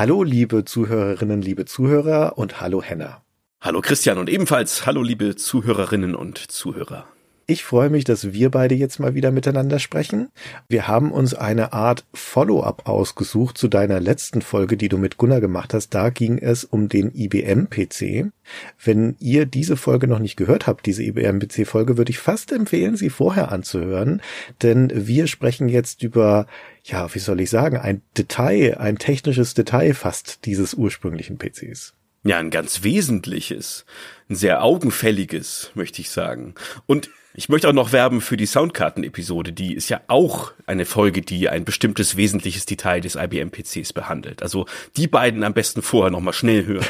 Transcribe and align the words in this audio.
Hallo, 0.00 0.22
liebe 0.22 0.64
Zuhörerinnen, 0.64 1.42
liebe 1.42 1.66
Zuhörer 1.66 2.38
und 2.38 2.62
hallo, 2.62 2.82
Henna. 2.82 3.22
Hallo, 3.60 3.82
Christian 3.82 4.16
und 4.16 4.30
ebenfalls 4.30 4.86
hallo, 4.86 5.02
liebe 5.02 5.36
Zuhörerinnen 5.36 6.14
und 6.14 6.38
Zuhörer. 6.38 7.06
Ich 7.50 7.64
freue 7.64 7.90
mich, 7.90 8.04
dass 8.04 8.32
wir 8.32 8.48
beide 8.48 8.76
jetzt 8.76 9.00
mal 9.00 9.16
wieder 9.16 9.32
miteinander 9.32 9.80
sprechen. 9.80 10.28
Wir 10.68 10.86
haben 10.86 11.10
uns 11.10 11.34
eine 11.34 11.72
Art 11.72 12.04
Follow-up 12.14 12.88
ausgesucht 12.88 13.58
zu 13.58 13.66
deiner 13.66 13.98
letzten 13.98 14.40
Folge, 14.40 14.76
die 14.76 14.88
du 14.88 14.98
mit 14.98 15.16
Gunnar 15.16 15.40
gemacht 15.40 15.74
hast. 15.74 15.88
Da 15.92 16.10
ging 16.10 16.38
es 16.38 16.62
um 16.62 16.88
den 16.88 17.12
IBM-PC. 17.12 18.30
Wenn 18.84 19.16
ihr 19.18 19.46
diese 19.46 19.76
Folge 19.76 20.06
noch 20.06 20.20
nicht 20.20 20.36
gehört 20.36 20.68
habt, 20.68 20.86
diese 20.86 21.02
IBM-PC-Folge, 21.02 21.98
würde 21.98 22.10
ich 22.10 22.20
fast 22.20 22.52
empfehlen, 22.52 22.94
sie 22.94 23.10
vorher 23.10 23.50
anzuhören, 23.50 24.22
denn 24.62 24.92
wir 24.94 25.26
sprechen 25.26 25.68
jetzt 25.68 26.04
über 26.04 26.46
ja, 26.84 27.12
wie 27.12 27.18
soll 27.18 27.40
ich 27.40 27.50
sagen, 27.50 27.78
ein 27.78 28.02
Detail, 28.16 28.78
ein 28.78 28.96
technisches 28.96 29.54
Detail 29.54 29.94
fast 29.94 30.44
dieses 30.44 30.74
ursprünglichen 30.74 31.36
PCs. 31.36 31.94
Ja, 32.22 32.38
ein 32.38 32.50
ganz 32.50 32.84
wesentliches, 32.84 33.86
ein 34.28 34.36
sehr 34.36 34.62
augenfälliges, 34.62 35.72
möchte 35.74 36.00
ich 36.00 36.10
sagen. 36.10 36.54
Und 36.86 37.10
ich 37.32 37.48
möchte 37.48 37.68
auch 37.68 37.72
noch 37.72 37.92
werben 37.92 38.20
für 38.20 38.36
die 38.36 38.46
Soundkarten-Episode. 38.46 39.52
Die 39.52 39.74
ist 39.74 39.88
ja 39.88 40.00
auch 40.08 40.52
eine 40.66 40.84
Folge, 40.84 41.22
die 41.22 41.48
ein 41.48 41.64
bestimmtes 41.64 42.16
wesentliches 42.16 42.66
Detail 42.66 43.00
des 43.00 43.14
IBM-PCs 43.14 43.92
behandelt. 43.92 44.42
Also 44.42 44.66
die 44.96 45.06
beiden 45.06 45.44
am 45.44 45.54
besten 45.54 45.82
vorher 45.82 46.10
noch 46.10 46.20
mal 46.20 46.32
schnell 46.32 46.66
hören. 46.66 46.86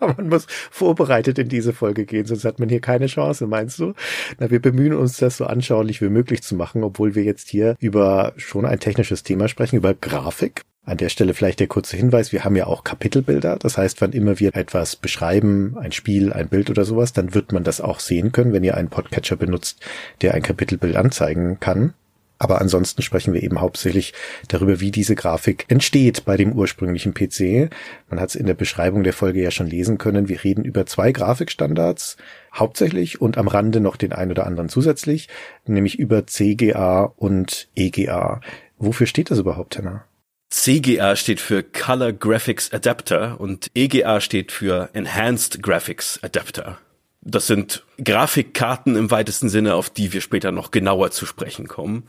man 0.00 0.28
muss 0.28 0.46
vorbereitet 0.70 1.38
in 1.38 1.48
diese 1.48 1.72
Folge 1.72 2.04
gehen, 2.04 2.26
sonst 2.26 2.44
hat 2.44 2.60
man 2.60 2.68
hier 2.68 2.80
keine 2.80 3.06
Chance, 3.06 3.46
meinst 3.46 3.80
du? 3.80 3.94
Na, 4.38 4.50
wir 4.50 4.62
bemühen 4.62 4.94
uns, 4.94 5.16
das 5.16 5.36
so 5.36 5.46
anschaulich 5.46 6.00
wie 6.00 6.08
möglich 6.08 6.42
zu 6.42 6.54
machen, 6.54 6.84
obwohl 6.84 7.14
wir 7.14 7.24
jetzt 7.24 7.48
hier 7.48 7.76
über 7.80 8.34
schon 8.36 8.64
ein 8.66 8.78
technisches 8.78 9.24
Thema 9.24 9.48
sprechen, 9.48 9.76
über 9.76 9.94
Grafik. 9.94 10.62
An 10.88 10.96
der 10.96 11.10
Stelle 11.10 11.34
vielleicht 11.34 11.60
der 11.60 11.66
kurze 11.66 11.98
Hinweis, 11.98 12.32
wir 12.32 12.44
haben 12.44 12.56
ja 12.56 12.66
auch 12.66 12.82
Kapitelbilder. 12.82 13.56
Das 13.56 13.76
heißt, 13.76 14.00
wann 14.00 14.12
immer 14.12 14.40
wir 14.40 14.56
etwas 14.56 14.96
beschreiben, 14.96 15.76
ein 15.78 15.92
Spiel, 15.92 16.32
ein 16.32 16.48
Bild 16.48 16.70
oder 16.70 16.86
sowas, 16.86 17.12
dann 17.12 17.34
wird 17.34 17.52
man 17.52 17.62
das 17.62 17.82
auch 17.82 18.00
sehen 18.00 18.32
können, 18.32 18.54
wenn 18.54 18.64
ihr 18.64 18.74
einen 18.74 18.88
Podcatcher 18.88 19.36
benutzt, 19.36 19.84
der 20.22 20.32
ein 20.32 20.40
Kapitelbild 20.40 20.96
anzeigen 20.96 21.60
kann. 21.60 21.92
Aber 22.38 22.62
ansonsten 22.62 23.02
sprechen 23.02 23.34
wir 23.34 23.42
eben 23.42 23.60
hauptsächlich 23.60 24.14
darüber, 24.48 24.80
wie 24.80 24.90
diese 24.90 25.14
Grafik 25.14 25.66
entsteht 25.68 26.24
bei 26.24 26.38
dem 26.38 26.52
ursprünglichen 26.52 27.12
PC. 27.12 27.68
Man 28.08 28.18
hat 28.18 28.30
es 28.30 28.34
in 28.34 28.46
der 28.46 28.54
Beschreibung 28.54 29.02
der 29.02 29.12
Folge 29.12 29.42
ja 29.42 29.50
schon 29.50 29.66
lesen 29.66 29.98
können. 29.98 30.30
Wir 30.30 30.42
reden 30.42 30.64
über 30.64 30.86
zwei 30.86 31.12
Grafikstandards 31.12 32.16
hauptsächlich 32.54 33.20
und 33.20 33.36
am 33.36 33.48
Rande 33.48 33.80
noch 33.80 33.96
den 33.96 34.14
ein 34.14 34.30
oder 34.30 34.46
anderen 34.46 34.70
zusätzlich, 34.70 35.28
nämlich 35.66 35.98
über 35.98 36.26
CGA 36.26 37.12
und 37.14 37.68
EGA. 37.74 38.40
Wofür 38.78 39.06
steht 39.06 39.30
das 39.30 39.38
überhaupt, 39.38 39.76
Henna? 39.76 40.07
CGA 40.50 41.14
steht 41.14 41.40
für 41.40 41.62
Color 41.62 42.14
Graphics 42.14 42.72
Adapter 42.72 43.38
und 43.38 43.70
EGA 43.74 44.20
steht 44.20 44.50
für 44.50 44.88
Enhanced 44.94 45.62
Graphics 45.62 46.22
Adapter. 46.22 46.78
Das 47.20 47.46
sind 47.46 47.84
Grafikkarten 48.02 48.96
im 48.96 49.10
weitesten 49.10 49.50
Sinne, 49.50 49.74
auf 49.74 49.90
die 49.90 50.12
wir 50.12 50.22
später 50.22 50.50
noch 50.50 50.70
genauer 50.70 51.10
zu 51.10 51.26
sprechen 51.26 51.68
kommen. 51.68 52.04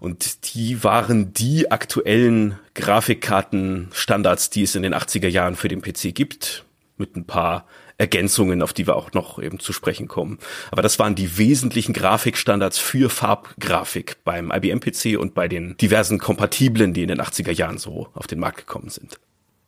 Und 0.00 0.54
die 0.54 0.82
waren 0.82 1.34
die 1.34 1.70
aktuellen 1.70 2.58
Grafikkartenstandards, 2.74 4.48
die 4.50 4.62
es 4.62 4.74
in 4.74 4.82
den 4.82 4.94
80er 4.94 5.28
Jahren 5.28 5.56
für 5.56 5.68
den 5.68 5.82
PC 5.82 6.14
gibt, 6.14 6.64
mit 6.96 7.16
ein 7.16 7.26
paar 7.26 7.66
Ergänzungen, 7.98 8.62
auf 8.62 8.72
die 8.72 8.86
wir 8.86 8.96
auch 8.96 9.12
noch 9.12 9.40
eben 9.40 9.58
zu 9.60 9.72
sprechen 9.72 10.08
kommen. 10.08 10.38
Aber 10.70 10.82
das 10.82 10.98
waren 10.98 11.14
die 11.14 11.38
wesentlichen 11.38 11.92
Grafikstandards 11.92 12.78
für 12.78 13.10
Farbgrafik 13.10 14.16
beim 14.24 14.50
IBM-PC 14.50 15.18
und 15.18 15.34
bei 15.34 15.48
den 15.48 15.76
diversen 15.76 16.18
Kompatiblen, 16.18 16.92
die 16.92 17.02
in 17.02 17.08
den 17.08 17.20
80er 17.20 17.52
Jahren 17.52 17.78
so 17.78 18.08
auf 18.14 18.26
den 18.26 18.40
Markt 18.40 18.58
gekommen 18.58 18.88
sind. 18.88 19.18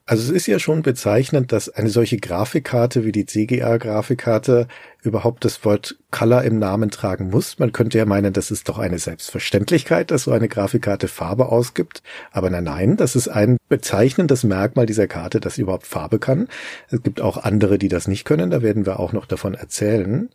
Also 0.08 0.22
es 0.22 0.30
ist 0.30 0.46
ja 0.46 0.60
schon 0.60 0.82
bezeichnend, 0.82 1.50
dass 1.50 1.68
eine 1.68 1.88
solche 1.88 2.16
Grafikkarte 2.18 3.04
wie 3.04 3.10
die 3.10 3.26
CGA-Grafikkarte 3.26 4.68
überhaupt 5.02 5.44
das 5.44 5.64
Wort 5.64 5.96
Color 6.12 6.44
im 6.44 6.60
Namen 6.60 6.90
tragen 6.90 7.28
muss. 7.28 7.58
Man 7.58 7.72
könnte 7.72 7.98
ja 7.98 8.04
meinen, 8.06 8.32
das 8.32 8.52
ist 8.52 8.68
doch 8.68 8.78
eine 8.78 9.00
Selbstverständlichkeit, 9.00 10.12
dass 10.12 10.22
so 10.22 10.32
eine 10.32 10.46
Grafikkarte 10.46 11.08
Farbe 11.08 11.46
ausgibt. 11.46 12.04
Aber 12.30 12.50
nein, 12.50 12.62
nein, 12.64 12.96
das 12.96 13.16
ist 13.16 13.26
ein 13.26 13.56
bezeichnendes 13.68 14.44
Merkmal 14.44 14.86
dieser 14.86 15.08
Karte, 15.08 15.40
dass 15.40 15.56
sie 15.56 15.62
überhaupt 15.62 15.86
Farbe 15.86 16.20
kann. 16.20 16.46
Es 16.88 17.02
gibt 17.02 17.20
auch 17.20 17.38
andere, 17.38 17.76
die 17.76 17.88
das 17.88 18.06
nicht 18.06 18.24
können. 18.24 18.50
Da 18.50 18.62
werden 18.62 18.86
wir 18.86 19.00
auch 19.00 19.12
noch 19.12 19.26
davon 19.26 19.54
erzählen. 19.54 20.30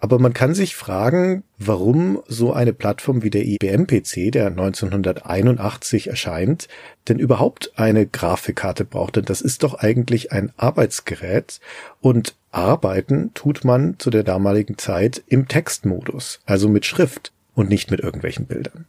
Aber 0.00 0.18
man 0.18 0.32
kann 0.32 0.54
sich 0.54 0.74
fragen, 0.74 1.44
warum 1.58 2.22
so 2.26 2.54
eine 2.54 2.72
Plattform 2.72 3.22
wie 3.22 3.28
der 3.28 3.44
IBM-PC, 3.44 4.32
der 4.32 4.46
1981 4.46 6.08
erscheint, 6.08 6.68
denn 7.08 7.18
überhaupt 7.18 7.72
eine 7.76 8.06
Grafikkarte 8.06 8.86
braucht. 8.86 9.16
Denn 9.16 9.26
das 9.26 9.42
ist 9.42 9.62
doch 9.62 9.74
eigentlich 9.74 10.32
ein 10.32 10.52
Arbeitsgerät 10.56 11.60
und 12.00 12.34
arbeiten 12.50 13.32
tut 13.34 13.64
man 13.64 13.98
zu 13.98 14.08
der 14.08 14.24
damaligen 14.24 14.78
Zeit 14.78 15.22
im 15.28 15.48
Textmodus, 15.48 16.40
also 16.46 16.68
mit 16.68 16.86
Schrift 16.86 17.32
und 17.54 17.68
nicht 17.68 17.90
mit 17.90 18.00
irgendwelchen 18.00 18.46
Bildern. 18.46 18.86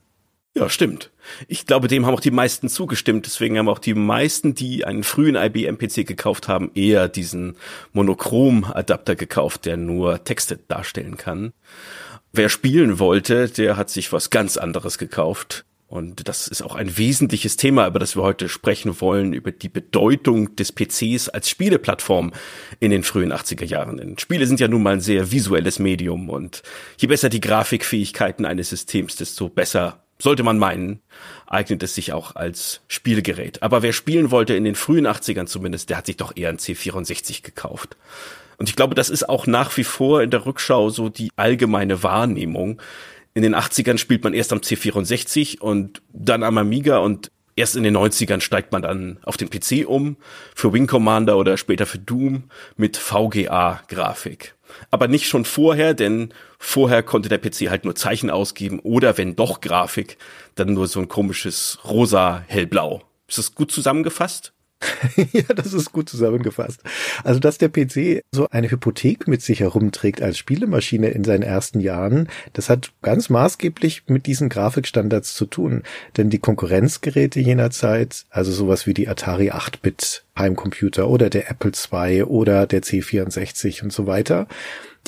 Ja, 0.53 0.69
stimmt. 0.69 1.11
Ich 1.47 1.65
glaube, 1.65 1.87
dem 1.87 2.05
haben 2.05 2.13
auch 2.13 2.19
die 2.19 2.29
meisten 2.29 2.67
zugestimmt. 2.67 3.25
Deswegen 3.25 3.57
haben 3.57 3.69
auch 3.69 3.79
die 3.79 3.93
meisten, 3.93 4.53
die 4.53 4.83
einen 4.83 5.03
frühen 5.03 5.35
IBM-PC 5.35 6.05
gekauft 6.05 6.49
haben, 6.49 6.71
eher 6.75 7.07
diesen 7.07 7.55
Monochrom-Adapter 7.93 9.15
gekauft, 9.15 9.65
der 9.65 9.77
nur 9.77 10.25
Texte 10.25 10.57
darstellen 10.67 11.15
kann. 11.15 11.53
Wer 12.33 12.49
spielen 12.49 12.99
wollte, 12.99 13.47
der 13.47 13.77
hat 13.77 13.89
sich 13.89 14.11
was 14.11 14.29
ganz 14.29 14.57
anderes 14.57 14.97
gekauft. 14.97 15.65
Und 15.87 16.29
das 16.29 16.47
ist 16.47 16.61
auch 16.61 16.75
ein 16.75 16.97
wesentliches 16.97 17.57
Thema, 17.57 17.85
über 17.85 17.99
das 17.99 18.15
wir 18.15 18.23
heute 18.23 18.47
sprechen 18.47 19.01
wollen, 19.01 19.33
über 19.33 19.51
die 19.51 19.67
Bedeutung 19.67 20.55
des 20.55 20.71
PCs 20.71 21.27
als 21.27 21.49
Spieleplattform 21.49 22.31
in 22.79 22.91
den 22.91 23.03
frühen 23.03 23.33
80er 23.33 23.65
Jahren. 23.65 23.97
Denn 23.97 24.17
Spiele 24.17 24.47
sind 24.47 24.61
ja 24.61 24.69
nun 24.69 24.83
mal 24.83 24.93
ein 24.93 25.01
sehr 25.01 25.33
visuelles 25.33 25.79
Medium 25.79 26.29
und 26.29 26.63
je 26.97 27.09
besser 27.09 27.27
die 27.27 27.41
Grafikfähigkeiten 27.41 28.45
eines 28.45 28.69
Systems, 28.69 29.17
desto 29.17 29.49
besser 29.49 30.00
sollte 30.21 30.43
man 30.43 30.57
meinen, 30.57 31.01
eignet 31.47 31.83
es 31.83 31.95
sich 31.95 32.13
auch 32.13 32.35
als 32.35 32.81
Spielgerät. 32.87 33.63
Aber 33.63 33.81
wer 33.81 33.93
spielen 33.93 34.31
wollte 34.31 34.55
in 34.55 34.63
den 34.63 34.75
frühen 34.75 35.07
80ern 35.07 35.47
zumindest, 35.47 35.89
der 35.89 35.97
hat 35.97 36.05
sich 36.05 36.17
doch 36.17 36.35
eher 36.35 36.49
ein 36.49 36.57
C64 36.57 37.43
gekauft. 37.43 37.97
Und 38.57 38.69
ich 38.69 38.75
glaube, 38.75 38.93
das 38.93 39.09
ist 39.09 39.27
auch 39.27 39.47
nach 39.47 39.75
wie 39.77 39.83
vor 39.83 40.21
in 40.21 40.29
der 40.29 40.45
Rückschau 40.45 40.89
so 40.89 41.09
die 41.09 41.31
allgemeine 41.35 42.03
Wahrnehmung. 42.03 42.79
In 43.33 43.41
den 43.41 43.55
80ern 43.55 43.97
spielt 43.97 44.23
man 44.23 44.33
erst 44.33 44.53
am 44.53 44.59
C64 44.59 45.59
und 45.59 46.01
dann 46.13 46.43
am 46.43 46.57
Amiga 46.57 46.99
und 46.99 47.31
erst 47.55 47.75
in 47.75 47.83
den 47.83 47.95
90ern 47.95 48.41
steigt 48.41 48.71
man 48.71 48.81
dann 48.81 49.19
auf 49.23 49.37
den 49.37 49.49
PC 49.49 49.87
um, 49.87 50.17
für 50.55 50.73
Wing 50.73 50.87
Commander 50.87 51.37
oder 51.37 51.57
später 51.57 51.85
für 51.85 51.99
Doom 51.99 52.43
mit 52.77 52.97
VGA-Grafik 52.97 54.55
aber 54.89 55.07
nicht 55.07 55.27
schon 55.27 55.45
vorher, 55.45 55.93
denn 55.93 56.33
vorher 56.59 57.03
konnte 57.03 57.29
der 57.29 57.37
PC 57.37 57.69
halt 57.69 57.85
nur 57.85 57.95
Zeichen 57.95 58.29
ausgeben 58.29 58.79
oder 58.79 59.17
wenn 59.17 59.35
doch 59.35 59.61
Grafik, 59.61 60.17
dann 60.55 60.73
nur 60.73 60.87
so 60.87 60.99
ein 60.99 61.07
komisches 61.07 61.79
rosa 61.85 62.43
hellblau. 62.47 63.01
Ist 63.27 63.37
das 63.37 63.55
gut 63.55 63.71
zusammengefasst? 63.71 64.53
ja, 65.31 65.43
das 65.55 65.73
ist 65.73 65.91
gut 65.91 66.09
zusammengefasst. 66.09 66.81
Also, 67.23 67.39
dass 67.39 67.57
der 67.57 67.69
PC 67.69 68.23
so 68.31 68.47
eine 68.49 68.71
Hypothek 68.71 69.27
mit 69.27 69.41
sich 69.41 69.59
herumträgt 69.59 70.21
als 70.21 70.37
Spielemaschine 70.37 71.09
in 71.09 71.23
seinen 71.23 71.43
ersten 71.43 71.79
Jahren, 71.79 72.27
das 72.53 72.69
hat 72.69 72.91
ganz 73.01 73.29
maßgeblich 73.29 74.03
mit 74.07 74.25
diesen 74.25 74.49
Grafikstandards 74.49 75.33
zu 75.33 75.45
tun. 75.45 75.83
Denn 76.17 76.29
die 76.29 76.39
Konkurrenzgeräte 76.39 77.39
jener 77.39 77.71
Zeit, 77.71 78.25
also 78.29 78.51
sowas 78.51 78.87
wie 78.87 78.93
die 78.93 79.07
Atari 79.07 79.51
8-Bit 79.51 80.25
Heimcomputer 80.37 81.07
oder 81.09 81.29
der 81.29 81.49
Apple 81.49 81.71
II 81.71 82.23
oder 82.23 82.65
der 82.65 82.81
C64 82.81 83.83
und 83.83 83.93
so 83.93 84.07
weiter, 84.07 84.47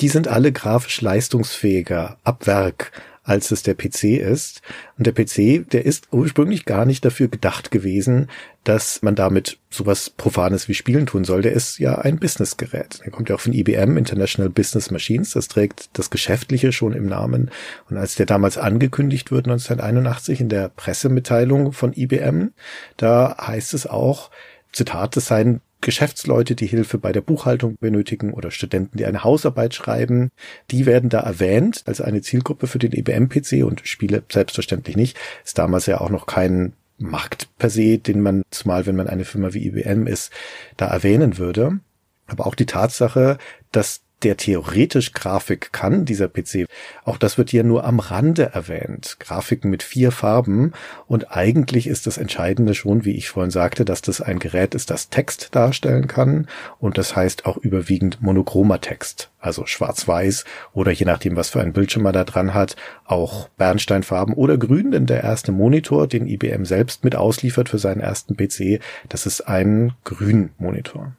die 0.00 0.08
sind 0.08 0.28
alle 0.28 0.52
grafisch 0.52 1.00
leistungsfähiger 1.00 2.18
ab 2.24 2.46
Werk 2.46 2.92
als 3.24 3.50
es 3.50 3.62
der 3.62 3.74
PC 3.74 4.20
ist. 4.20 4.60
Und 4.98 5.06
der 5.06 5.12
PC, 5.12 5.68
der 5.70 5.84
ist 5.84 6.08
ursprünglich 6.12 6.66
gar 6.66 6.84
nicht 6.84 7.04
dafür 7.04 7.28
gedacht 7.28 7.70
gewesen, 7.70 8.28
dass 8.64 9.02
man 9.02 9.14
damit 9.14 9.58
sowas 9.70 10.10
Profanes 10.10 10.68
wie 10.68 10.74
Spielen 10.74 11.06
tun 11.06 11.24
soll. 11.24 11.42
Der 11.42 11.52
ist 11.52 11.78
ja 11.78 11.96
ein 11.98 12.18
Businessgerät. 12.18 13.00
Der 13.04 13.10
kommt 13.10 13.28
ja 13.28 13.34
auch 13.34 13.40
von 13.40 13.52
IBM, 13.52 13.96
International 13.96 14.50
Business 14.50 14.90
Machines. 14.90 15.32
Das 15.32 15.48
trägt 15.48 15.88
das 15.94 16.10
Geschäftliche 16.10 16.72
schon 16.72 16.92
im 16.92 17.06
Namen. 17.06 17.50
Und 17.90 17.96
als 17.96 18.14
der 18.14 18.26
damals 18.26 18.58
angekündigt 18.58 19.30
wird, 19.30 19.46
1981 19.46 20.40
in 20.40 20.48
der 20.48 20.68
Pressemitteilung 20.68 21.72
von 21.72 21.92
IBM, 21.94 22.52
da 22.96 23.36
heißt 23.40 23.74
es 23.74 23.86
auch, 23.86 24.30
Zitat, 24.72 25.16
das 25.16 25.26
seien 25.26 25.60
Geschäftsleute, 25.84 26.54
die 26.54 26.66
Hilfe 26.66 26.96
bei 26.96 27.12
der 27.12 27.20
Buchhaltung 27.20 27.76
benötigen 27.78 28.32
oder 28.32 28.50
Studenten, 28.50 28.96
die 28.96 29.04
eine 29.04 29.22
Hausarbeit 29.22 29.74
schreiben, 29.74 30.30
die 30.70 30.86
werden 30.86 31.10
da 31.10 31.20
erwähnt 31.20 31.82
als 31.84 32.00
eine 32.00 32.22
Zielgruppe 32.22 32.66
für 32.66 32.78
den 32.78 32.92
IBM-PC 32.92 33.64
und 33.64 33.86
Spiele 33.86 34.22
selbstverständlich 34.32 34.96
nicht. 34.96 35.18
Ist 35.44 35.58
damals 35.58 35.84
ja 35.84 36.00
auch 36.00 36.08
noch 36.08 36.26
kein 36.26 36.72
Markt 36.96 37.48
per 37.58 37.68
se, 37.68 37.98
den 37.98 38.22
man, 38.22 38.44
zumal 38.50 38.86
wenn 38.86 38.96
man 38.96 39.08
eine 39.08 39.26
Firma 39.26 39.52
wie 39.52 39.66
IBM 39.66 40.06
ist, 40.06 40.32
da 40.78 40.86
erwähnen 40.86 41.36
würde. 41.36 41.80
Aber 42.26 42.46
auch 42.46 42.54
die 42.54 42.66
Tatsache, 42.66 43.36
dass 43.70 44.03
der 44.24 44.36
theoretisch 44.36 45.12
Grafik 45.12 45.72
kann, 45.72 46.04
dieser 46.04 46.28
PC, 46.28 46.66
auch 47.04 47.18
das 47.18 47.38
wird 47.38 47.50
hier 47.50 47.64
nur 47.64 47.84
am 47.84 47.98
Rande 47.98 48.50
erwähnt. 48.54 49.16
Grafiken 49.20 49.70
mit 49.70 49.82
vier 49.82 50.10
Farben. 50.10 50.72
Und 51.06 51.36
eigentlich 51.36 51.86
ist 51.86 52.06
das 52.06 52.18
Entscheidende 52.18 52.74
schon, 52.74 53.04
wie 53.04 53.16
ich 53.16 53.28
vorhin 53.28 53.50
sagte, 53.50 53.84
dass 53.84 54.02
das 54.02 54.20
ein 54.20 54.38
Gerät 54.38 54.74
ist, 54.74 54.90
das 54.90 55.10
Text 55.10 55.54
darstellen 55.54 56.06
kann. 56.06 56.48
Und 56.78 56.96
das 56.98 57.14
heißt 57.14 57.46
auch 57.46 57.58
überwiegend 57.58 58.22
monochromer 58.22 58.80
Text, 58.80 59.30
also 59.40 59.66
schwarz-weiß 59.66 60.44
oder 60.72 60.90
je 60.90 61.04
nachdem, 61.04 61.36
was 61.36 61.50
für 61.50 61.60
ein 61.60 61.72
Bildschirm 61.72 62.02
man 62.02 62.14
da 62.14 62.24
dran 62.24 62.54
hat, 62.54 62.76
auch 63.04 63.48
Bernsteinfarben 63.50 64.34
oder 64.34 64.56
grün, 64.56 64.90
denn 64.90 65.06
der 65.06 65.22
erste 65.22 65.52
Monitor, 65.52 66.06
den 66.06 66.26
IBM 66.26 66.64
selbst 66.64 67.04
mit 67.04 67.14
ausliefert 67.14 67.68
für 67.68 67.78
seinen 67.78 68.00
ersten 68.00 68.36
PC, 68.36 68.80
das 69.08 69.26
ist 69.26 69.42
ein 69.42 69.92
Grünmonitor. 70.04 71.12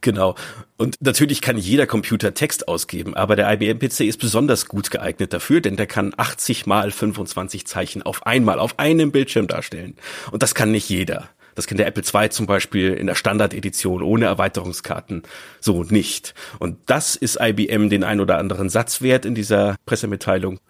Genau. 0.00 0.36
Und 0.76 0.96
natürlich 1.00 1.40
kann 1.40 1.58
jeder 1.58 1.86
Computer 1.86 2.32
Text 2.32 2.68
ausgeben, 2.68 3.14
aber 3.16 3.34
der 3.34 3.52
IBM 3.52 3.80
PC 3.80 4.00
ist 4.02 4.18
besonders 4.18 4.66
gut 4.66 4.92
geeignet 4.92 5.32
dafür, 5.32 5.60
denn 5.60 5.76
der 5.76 5.88
kann 5.88 6.14
80 6.16 6.66
mal 6.66 6.92
25 6.92 7.66
Zeichen 7.66 8.02
auf 8.02 8.24
einmal 8.24 8.60
auf 8.60 8.78
einem 8.78 9.10
Bildschirm 9.10 9.48
darstellen. 9.48 9.96
Und 10.30 10.44
das 10.44 10.54
kann 10.54 10.70
nicht 10.70 10.88
jeder. 10.88 11.28
Das 11.56 11.66
kann 11.66 11.76
der 11.76 11.88
Apple 11.88 12.04
II 12.04 12.30
zum 12.30 12.46
Beispiel 12.46 12.92
in 12.94 13.08
der 13.08 13.16
Standardedition 13.16 14.00
ohne 14.04 14.26
Erweiterungskarten 14.26 15.24
so 15.58 15.82
nicht. 15.82 16.32
Und 16.60 16.78
das 16.86 17.16
ist 17.16 17.36
IBM 17.40 17.88
den 17.88 18.04
ein 18.04 18.20
oder 18.20 18.38
anderen 18.38 18.68
Satz 18.68 19.02
wert 19.02 19.24
in 19.24 19.34
dieser 19.34 19.74
Pressemitteilung. 19.84 20.60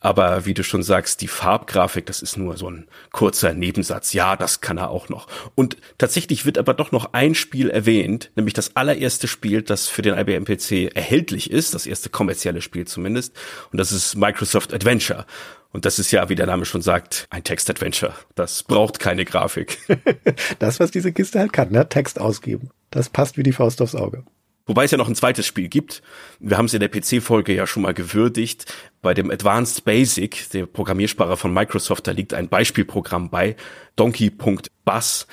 Aber 0.00 0.46
wie 0.46 0.54
du 0.54 0.64
schon 0.64 0.82
sagst, 0.82 1.20
die 1.20 1.28
Farbgrafik, 1.28 2.06
das 2.06 2.22
ist 2.22 2.38
nur 2.38 2.56
so 2.56 2.70
ein 2.70 2.88
kurzer 3.12 3.52
Nebensatz. 3.52 4.14
Ja, 4.14 4.34
das 4.34 4.62
kann 4.62 4.78
er 4.78 4.90
auch 4.90 5.10
noch. 5.10 5.28
Und 5.54 5.76
tatsächlich 5.98 6.46
wird 6.46 6.56
aber 6.56 6.72
doch 6.72 6.90
noch 6.90 7.12
ein 7.12 7.34
Spiel 7.34 7.68
erwähnt, 7.68 8.30
nämlich 8.34 8.54
das 8.54 8.76
allererste 8.76 9.28
Spiel, 9.28 9.62
das 9.62 9.88
für 9.88 10.02
den 10.02 10.16
IBM 10.16 10.44
PC 10.44 10.94
erhältlich 10.96 11.50
ist, 11.50 11.74
das 11.74 11.86
erste 11.86 12.08
kommerzielle 12.08 12.62
Spiel 12.62 12.86
zumindest. 12.86 13.36
Und 13.70 13.78
das 13.78 13.92
ist 13.92 14.16
Microsoft 14.16 14.72
Adventure. 14.72 15.26
Und 15.72 15.84
das 15.84 15.98
ist 15.98 16.10
ja, 16.10 16.28
wie 16.28 16.34
der 16.34 16.46
Name 16.46 16.64
schon 16.64 16.82
sagt, 16.82 17.26
ein 17.30 17.44
Text-Adventure. 17.44 18.14
Das 18.34 18.62
braucht 18.62 18.98
keine 18.98 19.24
Grafik. 19.24 19.78
das, 20.58 20.80
was 20.80 20.90
diese 20.90 21.12
Kiste 21.12 21.38
halt 21.38 21.52
kann, 21.52 21.70
ne? 21.70 21.88
Text 21.88 22.18
ausgeben. 22.20 22.70
Das 22.90 23.08
passt 23.08 23.36
wie 23.36 23.44
die 23.44 23.52
Faust 23.52 23.80
aufs 23.80 23.94
Auge. 23.94 24.24
Wobei 24.66 24.84
es 24.84 24.90
ja 24.92 24.98
noch 24.98 25.08
ein 25.08 25.16
zweites 25.16 25.46
Spiel 25.46 25.68
gibt. 25.68 26.00
Wir 26.38 26.56
haben 26.56 26.66
es 26.66 26.74
in 26.74 26.80
der 26.80 26.88
PC-Folge 26.88 27.54
ja 27.54 27.66
schon 27.66 27.82
mal 27.82 27.94
gewürdigt. 27.94 28.72
Bei 29.02 29.14
dem 29.14 29.30
Advanced 29.30 29.84
Basic, 29.84 30.50
der 30.50 30.66
Programmiersprache 30.66 31.36
von 31.36 31.54
Microsoft, 31.54 32.06
da 32.06 32.12
liegt 32.12 32.34
ein 32.34 32.48
Beispielprogramm 32.48 33.30
bei, 33.30 33.56
Donkey.Bus. 33.96 35.26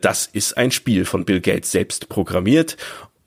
Das 0.00 0.26
ist 0.26 0.56
ein 0.56 0.72
Spiel 0.72 1.04
von 1.04 1.24
Bill 1.24 1.40
Gates 1.40 1.70
selbst 1.70 2.08
programmiert 2.08 2.76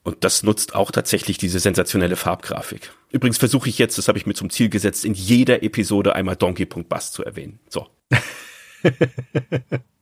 und 0.03 0.23
das 0.23 0.43
nutzt 0.43 0.75
auch 0.75 0.91
tatsächlich 0.91 1.37
diese 1.37 1.59
sensationelle 1.59 2.17
Farbgrafik. 2.17 2.91
Übrigens 3.11 3.37
versuche 3.37 3.69
ich 3.69 3.79
jetzt, 3.79 3.97
das 3.97 4.07
habe 4.09 4.17
ich 4.17 4.25
mir 4.25 4.33
zum 4.33 4.49
Ziel 4.49 4.69
gesetzt, 4.69 5.05
in 5.05 5.13
jeder 5.13 5.63
Episode 5.63 6.15
einmal 6.15 6.35
Donkey.Bus 6.35 7.11
zu 7.11 7.23
erwähnen. 7.23 7.59
So. 7.69 7.87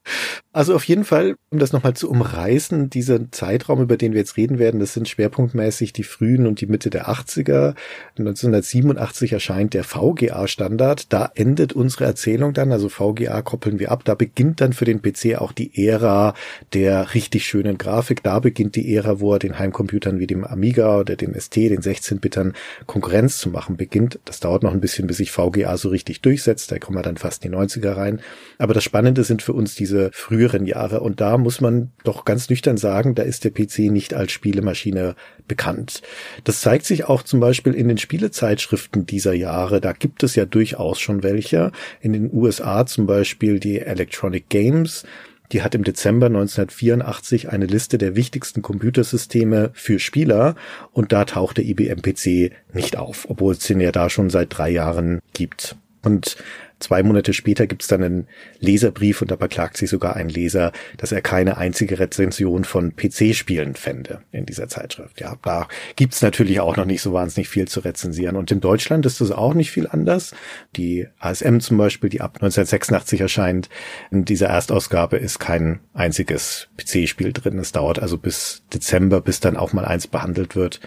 Also 0.52 0.76
auf 0.76 0.84
jeden 0.84 1.04
Fall, 1.04 1.36
um 1.50 1.58
das 1.58 1.74
nochmal 1.74 1.96
zu 1.96 2.10
umreißen, 2.10 2.90
dieser 2.90 3.32
Zeitraum, 3.32 3.82
über 3.82 3.98
den 3.98 4.14
wir 4.14 4.20
jetzt 4.20 4.38
reden 4.38 4.60
werden, 4.60 4.80
das 4.80 4.94
sind 4.94 5.10
schwerpunktmäßig 5.10 5.94
die 5.94 6.04
frühen 6.04 6.46
und 6.46 6.62
die 6.62 6.68
Mitte 6.68 6.92
der 6.92 7.10
80er. 7.10 7.74
1987 8.20 9.34
erscheint 9.34 9.74
der 9.74 9.84
VGA-Standard. 9.84 11.12
Da 11.12 11.32
endet 11.34 11.74
unsere 11.74 12.06
Erzählung 12.06 12.54
dann, 12.54 12.72
also 12.72 12.88
VGA 12.90 13.42
koppeln 13.42 13.80
wir 13.80 13.92
ab. 13.92 14.04
Da 14.06 14.14
beginnt 14.14 14.62
dann 14.62 14.74
für 14.74 14.86
den 14.86 15.02
PC 15.02 15.38
auch 15.40 15.54
die 15.54 15.88
Ära 15.88 16.36
der 16.74 17.16
richtig 17.16 17.48
schönen 17.48 17.80
Grafik. 17.80 18.22
Da 18.22 18.40
beginnt 18.40 18.76
die 18.76 18.94
Ära, 18.96 19.20
wo 19.20 19.34
er 19.34 19.40
den 19.40 19.58
Heimcomputern 19.58 20.20
wie 20.20 20.28
dem 20.28 20.44
Amiga 20.44 21.00
oder 21.00 21.16
dem 21.16 21.34
ST, 21.34 21.56
den 21.56 21.82
16-Bittern, 21.82 22.54
Konkurrenz 22.86 23.40
zu 23.40 23.50
machen 23.50 23.76
beginnt. 23.76 24.20
Das 24.26 24.40
dauert 24.40 24.62
noch 24.62 24.74
ein 24.74 24.82
bisschen, 24.82 25.08
bis 25.08 25.18
sich 25.18 25.32
VGA 25.32 25.78
so 25.78 25.90
richtig 25.90 26.22
durchsetzt. 26.22 26.72
Da 26.72 26.78
kommen 26.78 26.98
wir 26.98 27.04
dann 27.04 27.18
fast 27.18 27.44
in 27.44 27.54
die 27.54 27.58
90er 27.58 27.98
rein. 27.98 28.22
Aber 28.60 28.76
das 28.76 28.84
Spannende 28.84 29.24
sind 29.24 29.42
für 29.42 29.54
uns 29.54 29.74
diese 29.74 29.93
frühen 30.12 30.44
früheren 30.44 30.66
Jahre. 30.66 31.00
Und 31.00 31.22
da 31.22 31.38
muss 31.38 31.62
man 31.62 31.92
doch 32.04 32.26
ganz 32.26 32.50
nüchtern 32.50 32.78
sagen, 32.78 33.16
da 33.16 33.24
ist 33.24 33.44
der 33.44 33.52
PC 33.52 33.92
nicht 33.92 34.14
als 34.14 34.32
Spielemaschine 34.32 35.16
bekannt. 35.48 36.02
Das 36.44 36.62
zeigt 36.62 36.86
sich 36.86 37.06
auch 37.06 37.24
zum 37.24 37.40
Beispiel 37.40 37.74
in 37.74 37.88
den 37.88 37.98
Spielezeitschriften 37.98 39.06
dieser 39.06 39.34
Jahre. 39.34 39.80
Da 39.80 39.94
gibt 39.94 40.24
es 40.24 40.36
ja 40.36 40.46
durchaus 40.46 41.00
schon 41.00 41.24
welche. 41.24 41.72
In 42.02 42.14
den 42.14 42.30
USA 42.34 42.86
zum 42.86 43.06
Beispiel 43.06 43.60
die 43.60 43.80
Electronic 43.80 44.50
Games. 44.50 45.06
Die 45.52 45.62
hat 45.62 45.76
im 45.76 45.84
Dezember 45.84 46.26
1984 46.28 47.50
eine 47.50 47.68
Liste 47.68 47.98
der 47.98 48.16
wichtigsten 48.16 48.62
Computersysteme 48.62 49.72
für 49.74 50.00
Spieler 50.00 50.56
und 50.92 51.12
da 51.12 51.26
taucht 51.26 51.58
der 51.58 51.66
IBM 51.66 52.02
PC 52.02 52.52
nicht 52.74 52.98
auf, 52.98 53.28
obwohl 53.30 53.54
es 53.54 53.60
den 53.60 53.80
ja 53.80 53.92
da 53.92 54.10
schon 54.10 54.30
seit 54.30 54.58
drei 54.58 54.72
Jahren 54.72 55.20
gibt. 55.34 55.76
Und 56.02 56.38
Zwei 56.80 57.04
Monate 57.04 57.34
später 57.34 57.68
gibt 57.68 57.84
es 57.84 57.88
dann 57.88 58.04
einen 58.04 58.28
Leserbrief 58.60 59.22
und 59.22 59.32
da 59.32 59.36
beklagt 59.36 59.78
sich 59.78 59.90
sogar 59.90 60.16
ein 60.16 60.30
Leser, 60.30 60.72
dass 60.98 61.12
er 61.12 61.22
keine 61.22 61.58
einzige 61.58 62.00
Rezension 62.00 62.64
von 62.64 62.96
PC-Spielen 62.96 63.76
fände 63.76 64.22
in 64.32 64.46
dieser 64.46 64.68
Zeitschrift. 64.68 65.22
Ja, 65.22 65.38
da 65.42 65.68
gibt's 65.96 66.22
natürlich 66.22 66.60
auch 66.60 66.76
noch 66.76 66.86
nicht 66.86 67.02
so 67.02 67.14
wahnsinnig 67.14 67.50
viel 67.50 67.68
zu 67.68 67.80
rezensieren. 67.80 68.36
Und 68.36 68.52
in 68.52 68.60
Deutschland 68.60 69.06
ist 69.06 69.22
das 69.22 69.32
auch 69.32 69.54
nicht 69.54 69.72
viel 69.72 69.88
anders. 69.88 70.34
Die 70.76 71.08
ASM 71.20 71.60
zum 71.60 71.78
Beispiel, 71.78 72.10
die 72.10 72.22
ab 72.22 72.36
1986 72.36 73.22
erscheint, 73.22 73.70
in 74.12 74.26
dieser 74.26 74.48
Erstausgabe 74.48 75.18
ist 75.18 75.40
kein 75.40 75.80
einziges 75.94 76.70
PC-Spiel 76.78 77.34
drin. 77.34 77.60
Es 77.60 77.72
dauert 77.72 78.00
also 78.00 78.18
bis 78.18 78.64
Dezember, 78.74 79.22
bis 79.22 79.40
dann 79.40 79.58
auch 79.58 79.74
mal 79.74 79.86
eins 79.86 80.08
behandelt 80.08 80.56
wird. 80.56 80.80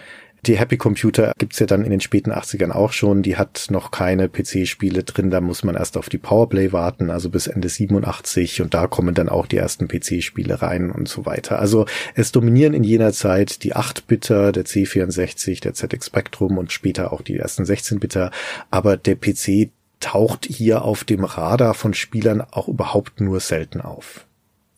Die 0.47 0.57
Happy 0.57 0.77
Computer 0.77 1.33
gibt's 1.37 1.59
ja 1.59 1.65
dann 1.65 1.83
in 1.83 1.91
den 1.91 1.99
späten 1.99 2.31
80ern 2.31 2.71
auch 2.71 2.93
schon. 2.93 3.21
Die 3.21 3.35
hat 3.35 3.67
noch 3.69 3.91
keine 3.91 4.29
PC-Spiele 4.29 5.03
drin. 5.03 5.29
Da 5.29 5.41
muss 5.41 5.65
man 5.65 5.75
erst 5.75 5.97
auf 5.97 6.07
die 6.07 6.17
Powerplay 6.17 6.71
warten, 6.71 7.09
also 7.09 7.29
bis 7.29 7.47
Ende 7.47 7.67
87. 7.67 8.61
Und 8.61 8.73
da 8.73 8.87
kommen 8.87 9.13
dann 9.13 9.27
auch 9.27 9.45
die 9.45 9.57
ersten 9.57 9.89
PC-Spiele 9.89 10.61
rein 10.61 10.89
und 10.89 11.09
so 11.09 11.25
weiter. 11.25 11.59
Also 11.59 11.85
es 12.15 12.31
dominieren 12.31 12.73
in 12.73 12.85
jener 12.85 13.11
Zeit 13.11 13.63
die 13.63 13.75
8-Bitter, 13.75 14.53
der 14.53 14.63
C64, 14.63 15.61
der 15.61 15.73
ZX 15.73 16.05
Spectrum 16.05 16.57
und 16.57 16.71
später 16.71 17.11
auch 17.11 17.21
die 17.21 17.35
ersten 17.35 17.63
16-Bitter. 17.63 18.31
Aber 18.71 18.95
der 18.95 19.15
PC 19.15 19.69
taucht 19.99 20.45
hier 20.45 20.83
auf 20.83 21.03
dem 21.03 21.25
Radar 21.25 21.73
von 21.73 21.93
Spielern 21.93 22.39
auch 22.39 22.69
überhaupt 22.69 23.19
nur 23.19 23.41
selten 23.41 23.81
auf. 23.81 24.26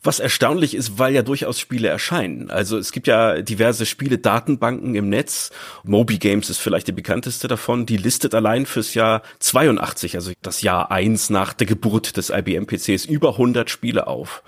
Was 0.02 0.18
erstaunlich 0.18 0.74
ist, 0.74 0.98
weil 0.98 1.14
ja 1.14 1.22
durchaus 1.22 1.60
Spiele 1.60 1.88
erscheinen. 1.88 2.50
Also 2.50 2.78
es 2.78 2.90
gibt 2.90 3.06
ja 3.06 3.42
diverse 3.42 3.84
Spiele-Datenbanken 3.84 4.94
im 4.94 5.10
Netz. 5.10 5.50
Moby 5.84 6.16
Games 6.16 6.48
ist 6.48 6.58
vielleicht 6.58 6.88
die 6.88 6.92
bekannteste 6.92 7.48
davon. 7.48 7.84
Die 7.84 7.98
listet 7.98 8.34
allein 8.34 8.64
fürs 8.64 8.94
Jahr 8.94 9.22
82, 9.40 10.14
also 10.14 10.32
das 10.40 10.62
Jahr 10.62 10.90
eins 10.90 11.28
nach 11.28 11.52
der 11.52 11.66
Geburt 11.66 12.16
des 12.16 12.30
IBM 12.30 12.66
PCs, 12.66 13.04
über 13.04 13.32
100 13.32 13.68
Spiele 13.68 14.06
auf. 14.06 14.42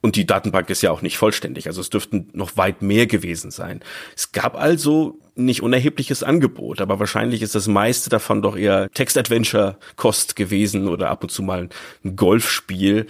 Und 0.00 0.16
die 0.16 0.26
Datenbank 0.26 0.70
ist 0.70 0.82
ja 0.82 0.90
auch 0.90 1.02
nicht 1.02 1.18
vollständig, 1.18 1.66
also 1.66 1.80
es 1.80 1.90
dürften 1.90 2.28
noch 2.32 2.56
weit 2.56 2.82
mehr 2.82 3.06
gewesen 3.06 3.50
sein. 3.50 3.80
Es 4.14 4.30
gab 4.30 4.54
also 4.54 5.18
nicht 5.34 5.62
unerhebliches 5.62 6.22
Angebot, 6.22 6.80
aber 6.80 7.00
wahrscheinlich 7.00 7.42
ist 7.42 7.54
das 7.54 7.66
meiste 7.66 8.08
davon 8.08 8.40
doch 8.40 8.56
eher 8.56 8.88
Text-Adventure-Kost 8.92 10.36
gewesen 10.36 10.86
oder 10.86 11.10
ab 11.10 11.24
und 11.24 11.30
zu 11.30 11.42
mal 11.42 11.68
ein 12.04 12.16
Golfspiel 12.16 13.06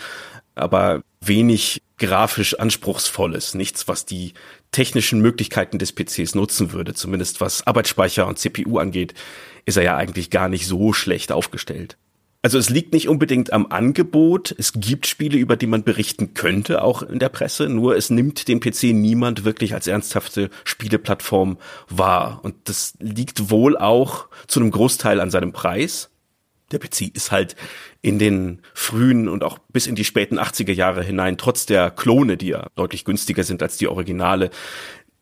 aber 0.56 1.02
wenig 1.28 1.82
grafisch 1.98 2.58
anspruchsvolles, 2.58 3.54
nichts, 3.54 3.88
was 3.88 4.04
die 4.04 4.34
technischen 4.70 5.20
Möglichkeiten 5.20 5.78
des 5.78 5.92
PCs 5.92 6.34
nutzen 6.34 6.72
würde. 6.72 6.94
Zumindest 6.94 7.40
was 7.40 7.66
Arbeitsspeicher 7.66 8.26
und 8.26 8.38
CPU 8.38 8.78
angeht, 8.78 9.14
ist 9.64 9.76
er 9.76 9.82
ja 9.82 9.96
eigentlich 9.96 10.30
gar 10.30 10.48
nicht 10.48 10.66
so 10.66 10.92
schlecht 10.92 11.32
aufgestellt. 11.32 11.96
Also 12.42 12.58
es 12.58 12.70
liegt 12.70 12.92
nicht 12.92 13.08
unbedingt 13.08 13.52
am 13.52 13.66
Angebot. 13.70 14.54
Es 14.56 14.72
gibt 14.72 15.08
Spiele, 15.08 15.36
über 15.36 15.56
die 15.56 15.66
man 15.66 15.82
berichten 15.82 16.32
könnte, 16.32 16.82
auch 16.82 17.02
in 17.02 17.18
der 17.18 17.28
Presse. 17.28 17.68
Nur 17.68 17.96
es 17.96 18.08
nimmt 18.08 18.46
den 18.46 18.60
PC 18.60 18.94
niemand 18.94 19.44
wirklich 19.44 19.74
als 19.74 19.88
ernsthafte 19.88 20.50
Spieleplattform 20.62 21.58
wahr. 21.88 22.38
Und 22.44 22.54
das 22.64 22.94
liegt 23.00 23.50
wohl 23.50 23.76
auch 23.76 24.28
zu 24.46 24.60
einem 24.60 24.70
Großteil 24.70 25.20
an 25.20 25.32
seinem 25.32 25.52
Preis. 25.52 26.10
Der 26.72 26.78
PC 26.80 27.14
ist 27.14 27.30
halt 27.30 27.54
in 28.02 28.18
den 28.18 28.62
frühen 28.74 29.28
und 29.28 29.44
auch 29.44 29.58
bis 29.72 29.86
in 29.86 29.94
die 29.94 30.04
späten 30.04 30.38
80er 30.38 30.72
Jahre 30.72 31.02
hinein, 31.02 31.38
trotz 31.38 31.66
der 31.66 31.90
Klone, 31.90 32.36
die 32.36 32.48
ja 32.48 32.68
deutlich 32.74 33.04
günstiger 33.04 33.44
sind 33.44 33.62
als 33.62 33.76
die 33.76 33.88
Originale, 33.88 34.50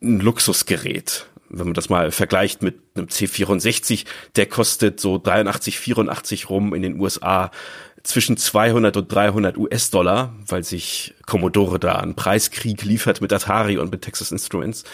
ein 0.03 0.21
Luxusgerät. 0.21 1.27
Wenn 1.51 1.67
man 1.67 1.75
das 1.75 1.91
mal 1.91 2.11
vergleicht 2.11 2.63
mit 2.63 2.81
einem 2.95 3.07
C64, 3.07 4.07
der 4.37 4.47
kostet 4.47 5.01
so 5.01 5.19
83, 5.19 5.79
84 5.79 6.49
rum 6.49 6.75
in 6.75 6.83
den 6.83 6.99
USA 6.99 7.51
zwischen 8.03 8.37
200 8.37 8.97
und 8.97 9.13
300 9.13 9.57
US-Dollar, 9.57 10.35
weil 10.47 10.63
sich 10.63 11.15
Commodore 11.27 11.79
da 11.79 11.97
einen 11.97 12.15
Preiskrieg 12.15 12.83
liefert 12.83 13.21
mit 13.21 13.33
Atari 13.33 13.79
und 13.79 13.91
mit 13.91 14.03
Texas 14.03 14.33
Instruments. 14.33 14.85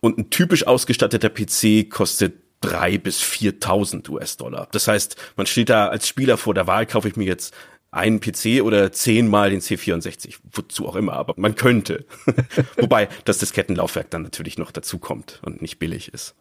Und 0.00 0.18
ein 0.18 0.30
typisch 0.30 0.66
ausgestatteter 0.66 1.30
PC 1.30 1.88
kostet 1.90 2.43
drei 2.68 2.98
bis 2.98 3.20
4.000 3.22 4.08
US-Dollar. 4.10 4.68
Das 4.72 4.88
heißt, 4.88 5.16
man 5.36 5.46
steht 5.46 5.70
da 5.70 5.88
als 5.88 6.08
Spieler 6.08 6.36
vor 6.36 6.54
der 6.54 6.66
Wahl, 6.66 6.86
kaufe 6.86 7.08
ich 7.08 7.16
mir 7.16 7.26
jetzt 7.26 7.54
einen 7.90 8.18
PC 8.18 8.62
oder 8.62 8.90
zehnmal 8.90 9.50
den 9.50 9.60
C64, 9.60 10.34
wozu 10.52 10.88
auch 10.88 10.96
immer, 10.96 11.12
aber 11.12 11.34
man 11.36 11.54
könnte. 11.54 12.04
Wobei 12.76 13.08
das 13.24 13.38
Diskettenlaufwerk 13.38 14.10
dann 14.10 14.22
natürlich 14.22 14.58
noch 14.58 14.72
dazu 14.72 14.98
kommt 14.98 15.40
und 15.44 15.62
nicht 15.62 15.78
billig 15.78 16.12
ist. 16.12 16.34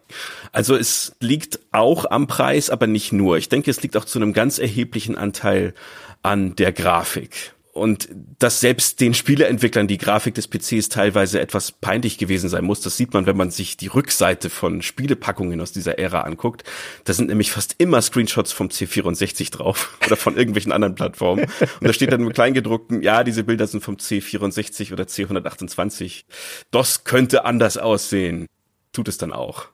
Also 0.51 0.75
es 0.75 1.15
liegt 1.20 1.60
auch 1.72 2.10
am 2.10 2.25
Preis, 2.25 2.72
aber 2.72 2.88
nicht 2.88 3.13
nur. 3.13 3.38
Ich 3.38 3.50
denke, 3.50 3.70
es 3.70 3.84
liegt 3.84 3.96
auch 3.96 4.06
zu 4.06 4.18
einem 4.18 4.34
ganz 4.34 4.58
erheblichen 4.58 5.15
Anteil 5.15 5.75
an 6.24 6.56
der 6.56 6.72
Grafik 6.72 7.53
und 7.74 8.08
dass 8.38 8.60
selbst 8.60 9.01
den 9.01 9.15
Spieleentwicklern 9.15 9.88
die 9.88 9.98
Grafik 9.98 10.36
des 10.36 10.48
PCs 10.48 10.89
teilweise 10.89 11.42
etwas 11.42 11.72
peinlich 11.72 12.20
gewesen 12.20 12.48
sein 12.48 12.63
muss, 12.63 12.82
das 12.82 12.98
sieht 12.98 13.13
man, 13.13 13.25
wenn 13.25 13.36
man 13.36 13.50
sich 13.50 13.77
die 13.77 13.88
Rückseite 13.88 14.51
von 14.51 14.84
Spielepackungen 14.84 15.60
aus 15.60 15.72
dieser 15.72 15.98
Ära 15.98 16.22
anguckt. 16.22 16.63
Da 17.03 17.13
sind 17.13 17.30
nämlich 17.30 17.51
fast 17.51 17.74
immer 17.80 18.00
Screenshots 18.03 18.51
vom 18.51 18.68
C64 18.68 19.51
drauf 19.51 19.98
oder 20.06 20.15
von 20.15 20.38
irgendwelchen 20.38 20.72
anderen 20.72 20.94
Plattformen. 20.94 21.46
Und 21.80 21.88
da 21.88 21.94
steht 21.94 22.12
dann 22.12 22.22
im 22.22 22.32
Kleingedruckten, 22.32 23.01
ja, 23.01 23.24
diese 23.24 23.44
Bilder 23.44 23.65
sind 23.65 23.84
vom 23.84 23.96
C64 23.96 24.94
oder 24.94 25.06
C128. 25.06 26.25
Das 26.70 27.06
könnte 27.06 27.44
anders 27.44 27.77
aussehen. 27.77 28.46
Tut 28.92 29.08
es 29.08 29.18
dann 29.18 29.34
auch. 29.34 29.70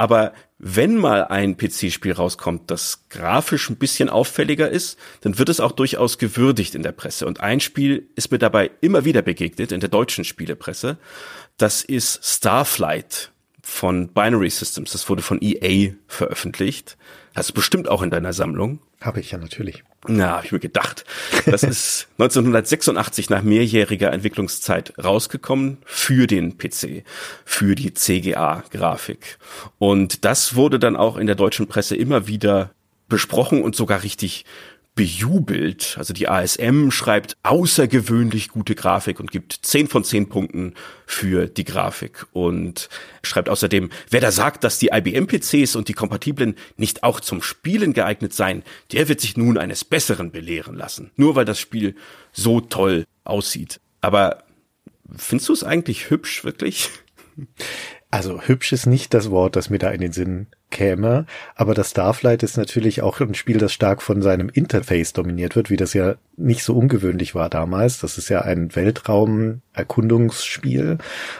Aber 0.00 0.32
wenn 0.58 0.96
mal 0.96 1.24
ein 1.24 1.58
PC-Spiel 1.58 2.12
rauskommt, 2.12 2.70
das 2.70 3.04
grafisch 3.10 3.68
ein 3.68 3.76
bisschen 3.76 4.08
auffälliger 4.08 4.70
ist, 4.70 4.98
dann 5.20 5.38
wird 5.38 5.50
es 5.50 5.60
auch 5.60 5.72
durchaus 5.72 6.16
gewürdigt 6.16 6.74
in 6.74 6.82
der 6.82 6.92
Presse. 6.92 7.26
Und 7.26 7.40
ein 7.40 7.60
Spiel 7.60 8.08
ist 8.16 8.32
mir 8.32 8.38
dabei 8.38 8.70
immer 8.80 9.04
wieder 9.04 9.20
begegnet 9.20 9.72
in 9.72 9.80
der 9.80 9.90
deutschen 9.90 10.24
Spielepresse. 10.24 10.96
Das 11.58 11.82
ist 11.82 12.24
Starflight 12.24 13.30
von 13.62 14.08
Binary 14.08 14.48
Systems. 14.48 14.92
Das 14.92 15.06
wurde 15.10 15.20
von 15.20 15.38
EA 15.42 15.92
veröffentlicht. 16.06 16.96
Hast 17.34 17.50
du 17.50 17.52
bestimmt 17.52 17.86
auch 17.86 18.00
in 18.00 18.08
deiner 18.08 18.32
Sammlung. 18.32 18.80
Habe 19.02 19.20
ich 19.20 19.32
ja 19.32 19.36
natürlich. 19.36 19.84
Na, 20.08 20.36
habe 20.36 20.46
ich 20.46 20.52
mir 20.52 20.60
gedacht. 20.60 21.04
Das 21.44 21.62
ist 21.62 22.08
1986 22.18 23.28
nach 23.28 23.42
mehrjähriger 23.42 24.12
Entwicklungszeit 24.12 24.94
rausgekommen 25.02 25.78
für 25.84 26.26
den 26.26 26.56
PC, 26.56 27.04
für 27.44 27.74
die 27.74 27.92
CGA-Grafik. 27.92 29.38
Und 29.78 30.24
das 30.24 30.54
wurde 30.54 30.78
dann 30.78 30.96
auch 30.96 31.18
in 31.18 31.26
der 31.26 31.36
deutschen 31.36 31.66
Presse 31.66 31.96
immer 31.96 32.26
wieder 32.26 32.70
besprochen 33.08 33.62
und 33.62 33.76
sogar 33.76 34.02
richtig 34.02 34.46
bejubelt. 34.94 35.94
Also 35.98 36.12
die 36.12 36.28
ASM 36.28 36.90
schreibt 36.90 37.36
außergewöhnlich 37.42 38.48
gute 38.48 38.74
Grafik 38.74 39.20
und 39.20 39.30
gibt 39.30 39.52
10 39.62 39.88
von 39.88 40.04
10 40.04 40.28
Punkten 40.28 40.74
für 41.06 41.46
die 41.46 41.64
Grafik 41.64 42.26
und 42.32 42.88
schreibt 43.22 43.48
außerdem, 43.48 43.90
wer 44.10 44.20
da 44.20 44.30
sagt, 44.30 44.64
dass 44.64 44.78
die 44.78 44.90
IBM-PCs 44.92 45.76
und 45.76 45.88
die 45.88 45.94
kompatiblen 45.94 46.56
nicht 46.76 47.02
auch 47.02 47.20
zum 47.20 47.42
Spielen 47.42 47.92
geeignet 47.92 48.34
seien, 48.34 48.62
der 48.92 49.08
wird 49.08 49.20
sich 49.20 49.36
nun 49.36 49.58
eines 49.58 49.84
Besseren 49.84 50.32
belehren 50.32 50.74
lassen. 50.74 51.10
Nur 51.16 51.34
weil 51.34 51.44
das 51.44 51.58
Spiel 51.58 51.94
so 52.32 52.60
toll 52.60 53.04
aussieht. 53.24 53.80
Aber 54.00 54.44
findest 55.16 55.48
du 55.48 55.52
es 55.52 55.64
eigentlich 55.64 56.10
hübsch, 56.10 56.44
wirklich? 56.44 56.90
Also 58.12 58.42
hübsch 58.42 58.72
ist 58.72 58.86
nicht 58.86 59.14
das 59.14 59.30
Wort, 59.30 59.54
das 59.54 59.70
mir 59.70 59.78
da 59.78 59.90
in 59.90 60.00
den 60.00 60.10
Sinn 60.10 60.48
käme, 60.70 61.26
aber 61.54 61.74
das 61.74 61.90
Starflight 61.90 62.42
ist 62.42 62.56
natürlich 62.56 63.02
auch 63.02 63.20
ein 63.20 63.34
Spiel, 63.34 63.58
das 63.58 63.72
stark 63.72 64.02
von 64.02 64.20
seinem 64.20 64.48
Interface 64.48 65.12
dominiert 65.12 65.54
wird, 65.54 65.70
wie 65.70 65.76
das 65.76 65.94
ja 65.94 66.16
nicht 66.36 66.64
so 66.64 66.76
ungewöhnlich 66.76 67.36
war 67.36 67.48
damals. 67.48 68.00
Das 68.00 68.18
ist 68.18 68.28
ja 68.28 68.42
ein 68.42 68.74
Weltraum-Erkundungsspiel 68.74 70.98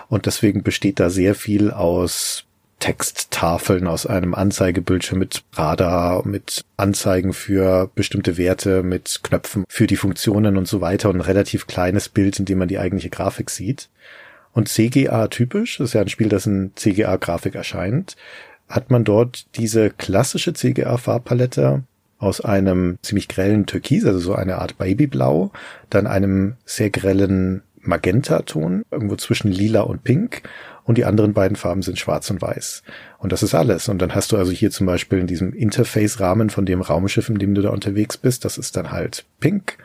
und 0.09 0.27
deswegen 0.27 0.62
besteht 0.62 1.00
da 1.00 1.11
sehr 1.11 1.35
viel 1.35 1.73
aus 1.73 2.45
Texttafeln 2.79 3.89
aus 3.89 4.07
einem 4.07 4.35
Anzeigebildschirm 4.35 5.19
mit 5.19 5.43
Radar, 5.53 6.25
mit 6.27 6.65
Anzeigen 6.77 7.33
für 7.33 7.91
bestimmte 7.95 8.37
Werte, 8.39 8.83
mit 8.83 9.21
Knöpfen 9.23 9.65
für 9.69 9.87
die 9.87 9.95
Funktionen 9.97 10.57
und 10.57 10.67
so 10.67 10.81
weiter 10.81 11.11
und 11.11 11.17
ein 11.17 11.21
relativ 11.21 11.67
kleines 11.67 12.09
Bild, 12.09 12.39
in 12.39 12.47
dem 12.47 12.59
man 12.59 12.69
die 12.69 12.79
eigentliche 12.79 13.11
Grafik 13.11 13.50
sieht. 13.50 13.91
Und 14.52 14.69
CGA 14.69 15.28
typisch, 15.28 15.78
das 15.78 15.90
ist 15.90 15.95
ja 15.95 16.00
ein 16.00 16.09
Spiel, 16.09 16.28
das 16.28 16.47
in 16.47 16.73
CGA-Grafik 16.75 17.54
erscheint, 17.54 18.16
hat 18.69 18.90
man 18.90 19.04
dort 19.04 19.47
diese 19.57 19.90
klassische 19.90 20.52
CGA-Farbpalette 20.52 21.83
aus 22.19 22.40
einem 22.40 22.99
ziemlich 23.02 23.28
grellen 23.28 23.66
Türkis, 23.66 24.04
also 24.04 24.19
so 24.19 24.35
eine 24.35 24.59
Art 24.59 24.78
Babyblau, 24.78 25.50
dann 25.88 26.07
einem 26.07 26.57
sehr 26.64 26.90
grellen 26.90 27.62
Magenta-Ton, 27.80 28.85
irgendwo 28.90 29.16
zwischen 29.16 29.50
lila 29.50 29.80
und 29.80 30.04
pink 30.04 30.42
und 30.85 30.99
die 30.99 31.04
anderen 31.04 31.33
beiden 31.33 31.57
Farben 31.57 31.83
sind 31.83 31.99
schwarz 31.99 32.30
und 32.30 32.42
weiß. 32.42 32.83
Und 33.19 33.33
das 33.33 33.42
ist 33.42 33.54
alles. 33.54 33.88
Und 33.88 34.02
dann 34.02 34.14
hast 34.14 34.33
du 34.33 34.37
also 34.37 34.52
hier 34.52 34.71
zum 34.71 34.87
Beispiel 34.87 35.19
in 35.19 35.26
diesem 35.26 35.52
Interface-Rahmen 35.52 36.50
von 36.50 36.66
dem 36.66 36.83
Raumschiff, 36.83 37.28
in 37.28 37.38
dem 37.38 37.54
du 37.54 37.62
da 37.62 37.71
unterwegs 37.71 38.16
bist, 38.16 38.45
das 38.45 38.59
ist 38.59 38.76
dann 38.76 38.90
halt 38.92 39.25
pink 39.40 39.78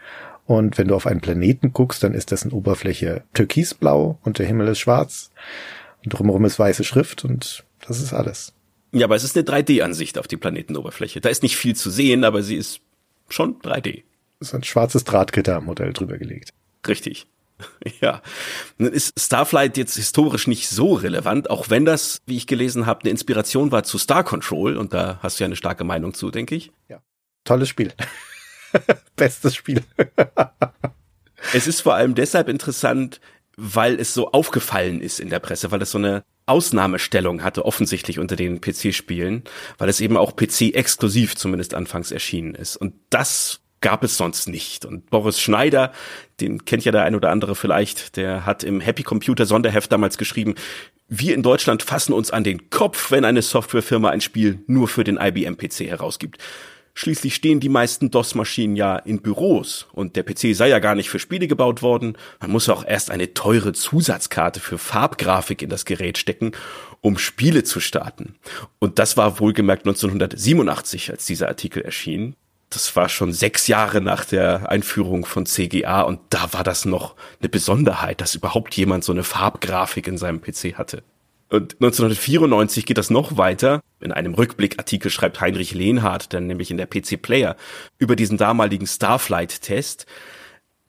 und 0.45 0.77
wenn 0.77 0.87
du 0.87 0.95
auf 0.95 1.07
einen 1.07 1.21
Planeten 1.21 1.73
guckst, 1.73 2.03
dann 2.03 2.13
ist 2.13 2.31
dessen 2.31 2.51
Oberfläche 2.51 3.23
türkisblau 3.33 4.19
und 4.23 4.39
der 4.39 4.45
Himmel 4.45 4.67
ist 4.67 4.79
schwarz. 4.79 5.31
Und 6.03 6.13
drumherum 6.13 6.45
ist 6.45 6.59
weiße 6.59 6.83
Schrift 6.83 7.25
und 7.25 7.65
das 7.87 7.99
ist 7.99 8.13
alles. 8.13 8.53
Ja, 8.91 9.07
aber 9.07 9.15
es 9.15 9.23
ist 9.23 9.35
eine 9.35 9.45
3D-Ansicht 9.45 10.17
auf 10.19 10.27
die 10.27 10.37
Planetenoberfläche. 10.37 11.19
Da 11.19 11.29
ist 11.29 11.43
nicht 11.43 11.57
viel 11.57 11.75
zu 11.75 11.89
sehen, 11.89 12.23
aber 12.23 12.43
sie 12.43 12.55
ist 12.55 12.79
schon 13.27 13.59
3D. 13.59 14.03
Es 14.39 14.49
ist 14.49 14.53
ein 14.53 14.63
schwarzes 14.63 15.03
Drahtgitter-Modell 15.03 15.93
drüber 15.93 16.17
gelegt. 16.17 16.53
Richtig. 16.87 17.27
Ja, 18.01 18.21
nun 18.77 18.91
ist 18.91 19.17
Starflight 19.17 19.77
jetzt 19.77 19.95
historisch 19.95 20.45
nicht 20.45 20.67
so 20.67 20.93
relevant, 20.93 21.49
auch 21.49 21.69
wenn 21.69 21.85
das, 21.85 22.21
wie 22.25 22.35
ich 22.35 22.47
gelesen 22.47 22.85
habe, 22.85 23.01
eine 23.01 23.11
Inspiration 23.11 23.71
war 23.71 23.83
zu 23.83 23.97
Star 23.97 24.25
Control 24.25 24.75
und 24.75 24.93
da 24.93 25.19
hast 25.23 25.39
du 25.39 25.43
ja 25.43 25.45
eine 25.45 25.55
starke 25.55 25.85
Meinung 25.85 26.13
zu, 26.13 26.31
denke 26.31 26.55
ich. 26.55 26.73
Ja, 26.89 27.01
tolles 27.45 27.69
Spiel. 27.69 27.93
Bestes 29.15 29.55
Spiel. 29.55 29.83
es 31.53 31.67
ist 31.67 31.81
vor 31.81 31.95
allem 31.95 32.15
deshalb 32.15 32.49
interessant, 32.49 33.19
weil 33.57 33.99
es 33.99 34.13
so 34.13 34.31
aufgefallen 34.31 35.01
ist 35.01 35.19
in 35.19 35.29
der 35.29 35.39
Presse, 35.39 35.71
weil 35.71 35.81
es 35.81 35.91
so 35.91 35.97
eine 35.97 36.23
Ausnahmestellung 36.45 37.43
hatte, 37.43 37.65
offensichtlich 37.65 38.19
unter 38.19 38.35
den 38.35 38.61
PC-Spielen, 38.61 39.43
weil 39.77 39.89
es 39.89 39.99
eben 39.99 40.17
auch 40.17 40.35
PC-exklusiv 40.35 41.35
zumindest 41.35 41.73
anfangs 41.73 42.11
erschienen 42.11 42.53
ist. 42.53 42.75
Und 42.75 42.93
das 43.09 43.61
gab 43.81 44.03
es 44.03 44.17
sonst 44.17 44.47
nicht. 44.47 44.85
Und 44.85 45.09
Boris 45.09 45.39
Schneider, 45.39 45.91
den 46.39 46.65
kennt 46.65 46.85
ja 46.85 46.91
der 46.91 47.03
ein 47.03 47.15
oder 47.15 47.29
andere 47.29 47.55
vielleicht, 47.55 48.17
der 48.17 48.45
hat 48.45 48.63
im 48.63 48.79
Happy 48.79 49.03
Computer 49.03 49.45
Sonderheft 49.45 49.91
damals 49.91 50.17
geschrieben, 50.17 50.55
wir 51.07 51.35
in 51.35 51.43
Deutschland 51.43 51.83
fassen 51.83 52.13
uns 52.13 52.31
an 52.31 52.43
den 52.43 52.69
Kopf, 52.69 53.11
wenn 53.11 53.25
eine 53.25 53.43
Softwarefirma 53.43 54.09
ein 54.09 54.21
Spiel 54.21 54.63
nur 54.65 54.87
für 54.87 55.03
den 55.03 55.17
IBM 55.17 55.57
PC 55.57 55.81
herausgibt. 55.81 56.39
Schließlich 56.97 57.35
stehen 57.35 57.59
die 57.59 57.67
meisten 57.67 58.09
DOS-Maschinen 58.09 58.77
ja 58.77 58.95
in 58.95 59.21
Büros 59.21 59.85
und 59.91 60.15
der 60.15 60.23
PC 60.23 60.55
sei 60.55 60.69
ja 60.69 60.79
gar 60.79 60.95
nicht 60.95 61.09
für 61.09 61.19
Spiele 61.19 61.45
gebaut 61.47 61.81
worden. 61.81 62.17
Man 62.39 62.51
muss 62.51 62.69
auch 62.69 62.85
erst 62.85 63.11
eine 63.11 63.33
teure 63.33 63.73
Zusatzkarte 63.73 64.61
für 64.61 64.77
Farbgrafik 64.77 65.61
in 65.61 65.69
das 65.69 65.83
Gerät 65.83 66.17
stecken, 66.17 66.53
um 67.01 67.17
Spiele 67.17 67.65
zu 67.65 67.81
starten. 67.81 68.35
Und 68.79 68.97
das 68.97 69.17
war 69.17 69.41
wohlgemerkt 69.41 69.85
1987, 69.85 71.11
als 71.11 71.25
dieser 71.25 71.49
Artikel 71.49 71.83
erschien. 71.83 72.37
Das 72.69 72.95
war 72.95 73.09
schon 73.09 73.33
sechs 73.33 73.67
Jahre 73.67 73.99
nach 73.99 74.23
der 74.23 74.69
Einführung 74.71 75.25
von 75.25 75.45
CGA 75.45 76.01
und 76.01 76.21
da 76.29 76.53
war 76.53 76.63
das 76.63 76.85
noch 76.85 77.15
eine 77.41 77.49
Besonderheit, 77.49 78.21
dass 78.21 78.35
überhaupt 78.35 78.73
jemand 78.75 79.03
so 79.03 79.11
eine 79.11 79.23
Farbgrafik 79.23 80.07
in 80.07 80.17
seinem 80.17 80.41
PC 80.41 80.75
hatte. 80.77 81.03
Und 81.49 81.75
1994 81.75 82.85
geht 82.85 82.97
das 82.97 83.09
noch 83.09 83.37
weiter. 83.37 83.81
In 83.99 84.11
einem 84.11 84.33
Rückblickartikel 84.33 85.11
schreibt 85.11 85.41
Heinrich 85.41 85.73
Lehnhardt, 85.73 86.33
dann 86.33 86.47
nämlich 86.47 86.71
in 86.71 86.77
der 86.77 86.87
PC 86.87 87.21
Player, 87.21 87.55
über 87.97 88.15
diesen 88.15 88.37
damaligen 88.37 88.87
Starflight-Test. 88.87 90.05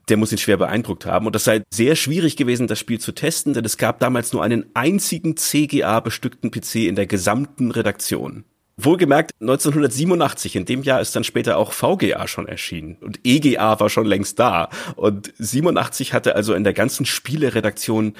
Der 0.09 0.17
muss 0.17 0.33
ihn 0.33 0.39
schwer 0.39 0.57
beeindruckt 0.57 1.05
haben. 1.05 1.27
Und 1.27 1.35
das 1.35 1.45
sei 1.45 1.63
sehr 1.71 1.97
schwierig 1.97 2.37
gewesen, 2.37 2.69
das 2.69 2.79
Spiel 2.79 3.01
zu 3.01 3.13
testen, 3.13 3.55
denn 3.55 3.65
es 3.65 3.77
gab 3.77 3.99
damals 4.01 4.33
nur 4.33 4.43
einen 4.43 4.67
einzigen 4.75 5.37
CGA-bestückten 5.37 6.51
PC 6.51 6.87
in 6.87 6.95
der 6.95 7.07
gesamten 7.07 7.71
Redaktion. 7.71 8.45
Wohlgemerkt, 8.79 9.33
1987, 9.41 10.55
in 10.55 10.67
dem 10.67 10.83
Jahr 10.83 11.01
ist 11.01 11.17
dann 11.17 11.25
später 11.25 11.57
auch 11.57 11.73
VGA 11.73 12.29
schon 12.29 12.47
erschienen 12.47 12.99
und 13.01 13.21
EGA 13.25 13.81
war 13.81 13.89
schon 13.89 14.05
längst 14.05 14.39
da. 14.39 14.69
Und 14.97 15.33
87 15.39 16.13
hatte 16.13 16.37
also 16.37 16.53
in 16.53 16.63
der 16.63 16.75
ganzen 16.75 17.07
Spieleredaktion 17.07 18.13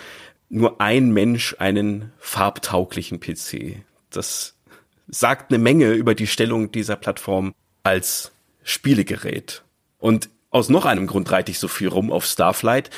nur 0.49 0.81
ein 0.81 1.11
Mensch 1.13 1.57
einen 1.59 2.13
farbtauglichen 2.19 3.21
PC. 3.21 3.83
Das 4.11 4.57
sagt 5.09 5.53
eine 5.53 5.59
Menge 5.63 5.93
über 5.93 6.15
die 6.15 6.27
Stellung 6.27 6.73
dieser 6.73 6.97
Plattform 6.97 7.55
als 7.83 8.33
Spielegerät. 8.63 9.63
Und 9.99 10.29
aus 10.51 10.69
noch 10.69 10.85
einem 10.85 11.07
Grund 11.07 11.31
reite 11.31 11.51
ich 11.51 11.59
so 11.59 11.69
viel 11.69 11.89
rum 11.89 12.13
auf 12.13 12.25
Starflight. 12.25 12.91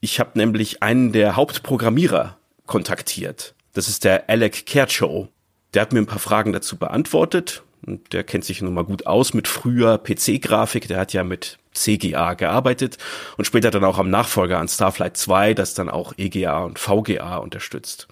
Ich 0.00 0.20
habe 0.20 0.32
nämlich 0.34 0.82
einen 0.82 1.12
der 1.12 1.36
Hauptprogrammierer 1.36 2.38
kontaktiert. 2.66 3.54
Das 3.72 3.88
ist 3.88 4.04
der 4.04 4.28
Alec 4.28 4.66
Kerchow. 4.66 5.28
Der 5.72 5.82
hat 5.82 5.92
mir 5.92 6.00
ein 6.00 6.06
paar 6.06 6.18
Fragen 6.18 6.52
dazu 6.52 6.76
beantwortet. 6.76 7.62
Und 7.86 8.12
der 8.12 8.24
kennt 8.24 8.44
sich 8.44 8.62
nun 8.62 8.74
mal 8.74 8.84
gut 8.84 9.06
aus 9.06 9.34
mit 9.34 9.46
früher 9.48 9.98
PC-Grafik. 9.98 10.88
Der 10.88 10.98
hat 10.98 11.12
ja 11.12 11.24
mit 11.24 11.58
CGA 11.74 12.34
gearbeitet 12.34 12.98
und 13.36 13.44
später 13.44 13.70
dann 13.70 13.84
auch 13.84 13.98
am 13.98 14.08
Nachfolger 14.08 14.58
an 14.58 14.68
Starflight 14.68 15.16
2, 15.16 15.54
das 15.54 15.74
dann 15.74 15.88
auch 15.88 16.14
EGA 16.16 16.60
und 16.60 16.78
VGA 16.78 17.36
unterstützt. 17.38 18.06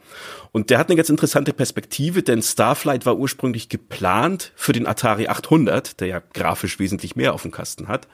Und 0.50 0.68
der 0.68 0.78
hat 0.78 0.88
eine 0.88 0.96
ganz 0.96 1.08
interessante 1.08 1.52
Perspektive, 1.52 2.22
denn 2.22 2.42
Starflight 2.42 3.06
war 3.06 3.16
ursprünglich 3.16 3.68
geplant 3.68 4.52
für 4.56 4.72
den 4.72 4.86
Atari 4.86 5.28
800, 5.28 6.00
der 6.00 6.08
ja 6.08 6.22
grafisch 6.34 6.78
wesentlich 6.78 7.16
mehr 7.16 7.32
auf 7.34 7.42
dem 7.42 7.52
Kasten 7.52 7.88
hat. 7.88 8.08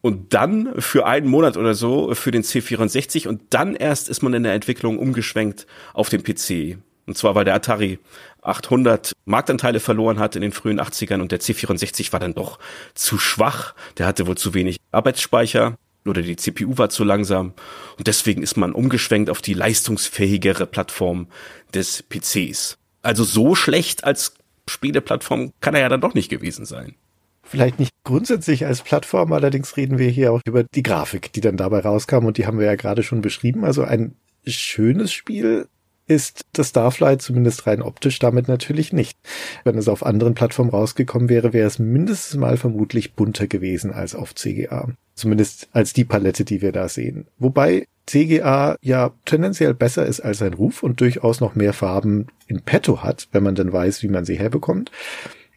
und 0.00 0.32
dann 0.32 0.80
für 0.80 1.06
einen 1.06 1.28
Monat 1.28 1.56
oder 1.56 1.74
so 1.74 2.14
für 2.14 2.30
den 2.30 2.42
C64 2.42 3.28
und 3.28 3.42
dann 3.50 3.76
erst 3.76 4.08
ist 4.08 4.22
man 4.22 4.32
in 4.34 4.42
der 4.42 4.54
Entwicklung 4.54 4.98
umgeschwenkt 4.98 5.66
auf 5.92 6.08
den 6.08 6.22
PC. 6.22 6.78
Und 7.06 7.16
zwar, 7.16 7.34
weil 7.34 7.44
der 7.44 7.54
Atari 7.54 7.98
800 8.42 9.12
Marktanteile 9.24 9.80
verloren 9.80 10.18
hat 10.18 10.36
in 10.36 10.42
den 10.42 10.52
frühen 10.52 10.80
80ern 10.80 11.20
und 11.20 11.32
der 11.32 11.40
C64 11.40 12.12
war 12.12 12.20
dann 12.20 12.34
doch 12.34 12.58
zu 12.94 13.18
schwach. 13.18 13.74
Der 13.98 14.06
hatte 14.06 14.26
wohl 14.26 14.36
zu 14.36 14.54
wenig 14.54 14.78
Arbeitsspeicher 14.92 15.76
oder 16.06 16.22
die 16.22 16.36
CPU 16.36 16.78
war 16.78 16.88
zu 16.88 17.04
langsam 17.04 17.52
und 17.98 18.06
deswegen 18.06 18.42
ist 18.42 18.56
man 18.56 18.72
umgeschwenkt 18.72 19.30
auf 19.30 19.42
die 19.42 19.54
leistungsfähigere 19.54 20.66
Plattform 20.66 21.28
des 21.74 22.02
PCs. 22.02 22.78
Also 23.02 23.24
so 23.24 23.54
schlecht 23.54 24.04
als 24.04 24.34
Spieleplattform 24.68 25.52
kann 25.60 25.74
er 25.74 25.82
ja 25.82 25.88
dann 25.88 26.00
doch 26.00 26.14
nicht 26.14 26.30
gewesen 26.30 26.64
sein. 26.64 26.94
Vielleicht 27.42 27.80
nicht 27.80 27.90
grundsätzlich 28.04 28.66
als 28.66 28.82
Plattform, 28.82 29.32
allerdings 29.32 29.76
reden 29.76 29.98
wir 29.98 30.08
hier 30.08 30.32
auch 30.32 30.40
über 30.46 30.62
die 30.62 30.82
Grafik, 30.82 31.32
die 31.32 31.40
dann 31.40 31.56
dabei 31.56 31.80
rauskam 31.80 32.26
und 32.26 32.38
die 32.38 32.46
haben 32.46 32.58
wir 32.58 32.66
ja 32.66 32.76
gerade 32.76 33.02
schon 33.02 33.22
beschrieben. 33.22 33.64
Also 33.64 33.82
ein 33.82 34.14
schönes 34.46 35.12
Spiel 35.12 35.66
ist 36.10 36.46
das 36.52 36.70
Starflight 36.70 37.22
zumindest 37.22 37.68
rein 37.68 37.82
optisch 37.82 38.18
damit 38.18 38.48
natürlich 38.48 38.92
nicht. 38.92 39.16
Wenn 39.62 39.78
es 39.78 39.86
auf 39.86 40.04
anderen 40.04 40.34
Plattformen 40.34 40.70
rausgekommen 40.70 41.28
wäre, 41.28 41.52
wäre 41.52 41.68
es 41.68 41.78
mindestens 41.78 42.38
mal 42.38 42.56
vermutlich 42.56 43.14
bunter 43.14 43.46
gewesen 43.46 43.92
als 43.92 44.16
auf 44.16 44.34
CGA. 44.34 44.88
Zumindest 45.14 45.68
als 45.72 45.92
die 45.92 46.04
Palette, 46.04 46.44
die 46.44 46.62
wir 46.62 46.72
da 46.72 46.88
sehen. 46.88 47.28
Wobei 47.38 47.86
CGA 48.06 48.76
ja 48.82 49.12
tendenziell 49.24 49.72
besser 49.72 50.04
ist 50.04 50.20
als 50.20 50.38
sein 50.38 50.54
Ruf 50.54 50.82
und 50.82 51.00
durchaus 51.00 51.40
noch 51.40 51.54
mehr 51.54 51.72
Farben 51.72 52.26
in 52.48 52.60
petto 52.60 53.04
hat, 53.04 53.28
wenn 53.30 53.44
man 53.44 53.54
dann 53.54 53.72
weiß, 53.72 54.02
wie 54.02 54.08
man 54.08 54.24
sie 54.24 54.38
herbekommt. 54.38 54.90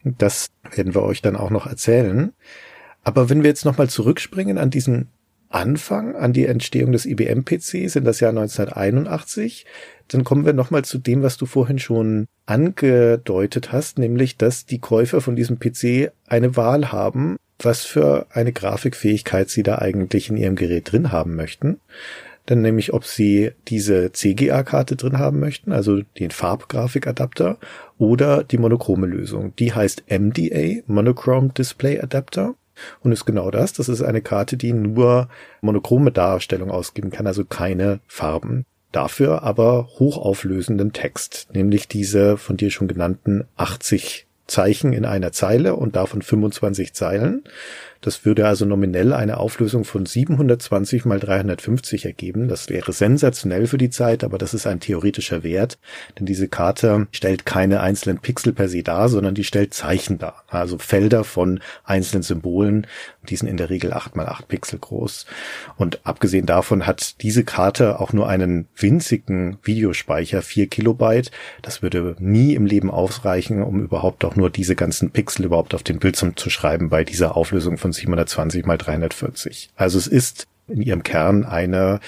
Das 0.03 0.49
werden 0.75 0.93
wir 0.93 1.01
euch 1.01 1.23
dann 1.23 1.35
auch 1.35 1.49
noch 1.49 1.65
erzählen. 1.65 2.31
Aber 3.03 3.29
wenn 3.31 3.41
wir 3.41 3.49
jetzt 3.49 3.65
nochmal 3.65 3.89
zurückspringen 3.89 4.59
an 4.59 4.69
diesen 4.69 5.09
Anfang, 5.53 6.15
an 6.15 6.33
die 6.33 6.47
Entstehung 6.47 6.91
des 6.91 7.05
IBM-PCs 7.05 7.95
in 7.95 8.03
das 8.03 8.19
Jahr 8.19 8.31
1981, 8.31 9.65
dann 10.07 10.23
kommen 10.23 10.45
wir 10.45 10.53
nochmal 10.53 10.85
zu 10.85 10.97
dem, 10.97 11.23
was 11.23 11.37
du 11.37 11.45
vorhin 11.45 11.79
schon 11.79 12.27
angedeutet 12.45 13.71
hast, 13.71 13.97
nämlich, 13.97 14.37
dass 14.37 14.65
die 14.65 14.79
Käufer 14.79 15.21
von 15.21 15.35
diesem 15.35 15.59
PC 15.59 16.11
eine 16.27 16.55
Wahl 16.55 16.91
haben, 16.91 17.37
was 17.59 17.85
für 17.85 18.27
eine 18.31 18.51
Grafikfähigkeit 18.51 19.49
sie 19.49 19.63
da 19.63 19.77
eigentlich 19.77 20.29
in 20.29 20.37
ihrem 20.37 20.55
Gerät 20.55 20.91
drin 20.91 21.11
haben 21.11 21.35
möchten 21.35 21.79
dann 22.45 22.61
nämlich, 22.61 22.93
ob 22.93 23.05
sie 23.05 23.51
diese 23.67 24.11
CGA-Karte 24.11 24.95
drin 24.95 25.17
haben 25.17 25.39
möchten, 25.39 25.71
also 25.71 26.01
den 26.19 26.31
Farbgrafikadapter 26.31 27.57
oder 27.97 28.43
die 28.43 28.57
monochrome 28.57 29.07
Lösung. 29.07 29.55
Die 29.57 29.73
heißt 29.73 30.03
MDA, 30.09 30.81
Monochrome 30.87 31.49
Display 31.49 31.99
Adapter. 31.99 32.55
Und 33.01 33.11
ist 33.11 33.25
genau 33.25 33.51
das. 33.51 33.73
Das 33.73 33.87
ist 33.87 34.01
eine 34.01 34.21
Karte, 34.21 34.57
die 34.57 34.73
nur 34.73 35.29
monochrome 35.61 36.11
Darstellung 36.11 36.71
ausgeben 36.71 37.11
kann, 37.11 37.27
also 37.27 37.45
keine 37.45 37.99
Farben. 38.07 38.65
Dafür 38.93 39.41
aber 39.41 39.89
hochauflösenden 39.97 40.93
Text, 40.93 41.47
nämlich 41.51 41.87
diese 41.87 42.37
von 42.37 42.57
dir 42.57 42.69
schon 42.69 42.87
genannten 42.87 43.43
80 43.57 44.27
Zeichen 44.45 44.93
in 44.93 45.03
einer 45.03 45.31
Zeile 45.31 45.75
und 45.75 45.95
davon 45.95 46.21
25 46.21 46.93
Zeilen. 46.93 47.43
Das 48.03 48.25
würde 48.25 48.45
also 48.45 48.65
nominell 48.65 49.13
eine 49.13 49.37
Auflösung 49.37 49.85
von 49.85 50.05
720 50.05 51.05
mal 51.05 51.21
350 51.21 52.03
ergeben. 52.03 52.49
Das 52.49 52.67
wäre 52.67 52.91
sensationell 52.91 53.65
für 53.65 53.77
die 53.77 53.89
Zeit, 53.89 54.25
aber 54.25 54.37
das 54.37 54.53
ist 54.53 54.67
ein 54.67 54.81
theoretischer 54.81 55.41
Wert, 55.41 55.79
denn 56.19 56.25
diese 56.25 56.49
Karte 56.49 57.07
stellt 57.11 57.45
keine 57.45 57.79
einzelnen 57.79 58.19
Pixel 58.19 58.51
per 58.51 58.67
se 58.67 58.83
dar, 58.83 59.07
sondern 59.07 59.35
die 59.35 59.45
stellt 59.45 59.73
Zeichen 59.73 60.17
dar. 60.17 60.43
Also 60.49 60.77
Felder 60.77 61.23
von 61.23 61.61
einzelnen 61.85 62.23
Symbolen. 62.23 62.87
Die 63.29 63.37
sind 63.37 63.47
in 63.47 63.55
der 63.55 63.69
Regel 63.69 63.93
8 63.93 64.17
mal 64.17 64.27
8 64.27 64.49
Pixel 64.49 64.79
groß. 64.79 65.25
Und 65.77 66.05
abgesehen 66.05 66.45
davon 66.45 66.85
hat 66.85 67.21
diese 67.21 67.45
Karte 67.45 68.01
auch 68.01 68.11
nur 68.11 68.27
einen 68.27 68.67
winzigen 68.75 69.59
Videospeicher, 69.63 70.41
4 70.41 70.67
Kilobyte. 70.67 71.31
Das 71.61 71.81
würde 71.81 72.17
nie 72.19 72.53
im 72.53 72.65
Leben 72.65 72.91
ausreichen, 72.91 73.63
um 73.63 73.81
überhaupt 73.81 74.25
auch 74.25 74.35
nur 74.35 74.49
diese 74.49 74.75
ganzen 74.75 75.11
Pixel 75.11 75.45
überhaupt 75.45 75.73
auf 75.73 75.83
den 75.83 75.99
Bildschirm 75.99 76.35
zu 76.35 76.49
schreiben 76.49 76.89
bei 76.89 77.05
dieser 77.05 77.37
Auflösung 77.37 77.77
von 77.77 77.92
720 77.93 78.65
mal 78.65 78.77
340. 78.77 79.69
Also 79.75 79.97
es 79.97 80.07
ist 80.07 80.47
in 80.67 80.81
ihrem 80.81 81.03
Kern 81.03 81.45
eine 81.45 81.99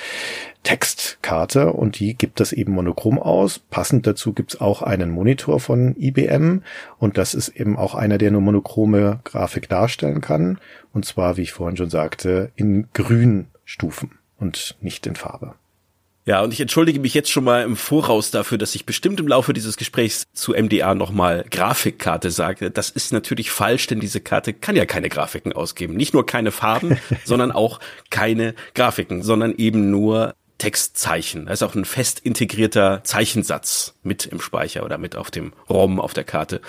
Textkarte 0.64 1.72
und 1.74 2.00
die 2.00 2.16
gibt 2.16 2.40
das 2.40 2.52
eben 2.52 2.74
monochrom 2.74 3.20
aus. 3.20 3.60
Passend 3.60 4.08
dazu 4.08 4.34
gibt's 4.34 4.60
auch 4.60 4.82
einen 4.82 5.12
Monitor 5.12 5.60
von 5.60 5.96
IBM 5.98 6.64
und 6.98 7.18
das 7.18 7.34
ist 7.34 7.50
eben 7.50 7.78
auch 7.78 7.94
einer, 7.94 8.18
der 8.18 8.32
nur 8.32 8.42
monochrome 8.42 9.20
Grafik 9.24 9.70
darstellen 9.70 10.22
kann 10.22 10.58
und 10.94 11.06
zwar, 11.06 11.38
wie 11.38 11.44
ich 11.44 11.54
vorhin 11.54 11.78
schon 11.78 11.90
sagte, 11.90 12.52
in 12.56 12.88
Grünstufen 12.94 14.18
und 14.38 14.78
nicht 14.82 15.06
in 15.06 15.16
Farbe. 15.16 15.56
Ja, 16.28 16.42
und 16.42 16.52
ich 16.52 16.60
entschuldige 16.60 17.00
mich 17.00 17.14
jetzt 17.14 17.30
schon 17.30 17.44
mal 17.44 17.64
im 17.64 17.76
Voraus 17.76 18.32
dafür, 18.32 18.58
dass 18.58 18.74
ich 18.74 18.88
bestimmt 18.88 19.20
im 19.20 19.28
Laufe 19.28 19.54
dieses 19.54 19.78
Gesprächs 19.78 20.24
zu 20.34 20.54
MDA 20.54 20.96
nochmal 20.96 21.46
Grafikkarte 21.52 22.32
sage. 22.32 22.72
Das 22.72 22.90
ist 22.90 23.14
natürlich 23.14 23.52
falsch, 23.52 23.86
denn 23.86 24.00
diese 24.00 24.22
Karte 24.22 24.52
kann 24.54 24.76
ja 24.76 24.88
keine 24.88 25.10
Grafiken 25.10 25.54
ausgeben. 25.54 25.94
Nicht 25.94 26.16
nur 26.16 26.26
keine 26.26 26.50
Farben, 26.50 26.98
sondern 27.26 27.52
auch 27.52 27.80
keine 28.10 28.56
Grafiken, 28.74 29.22
sondern 29.22 29.54
eben 29.56 29.92
nur 29.92 30.34
Textzeichen. 30.58 31.46
Da 31.46 31.54
ist 31.54 31.62
auch 31.62 31.76
ein 31.76 31.86
fest 31.86 32.22
integrierter 32.22 33.04
Zeichensatz 33.04 33.94
mit 34.02 34.26
im 34.26 34.42
Speicher 34.42 34.84
oder 34.84 34.98
mit 34.98 35.16
auf 35.16 35.30
dem 35.30 35.54
ROM 35.70 36.00
auf 36.00 36.16
der 36.16 36.24
Karte. 36.24 36.60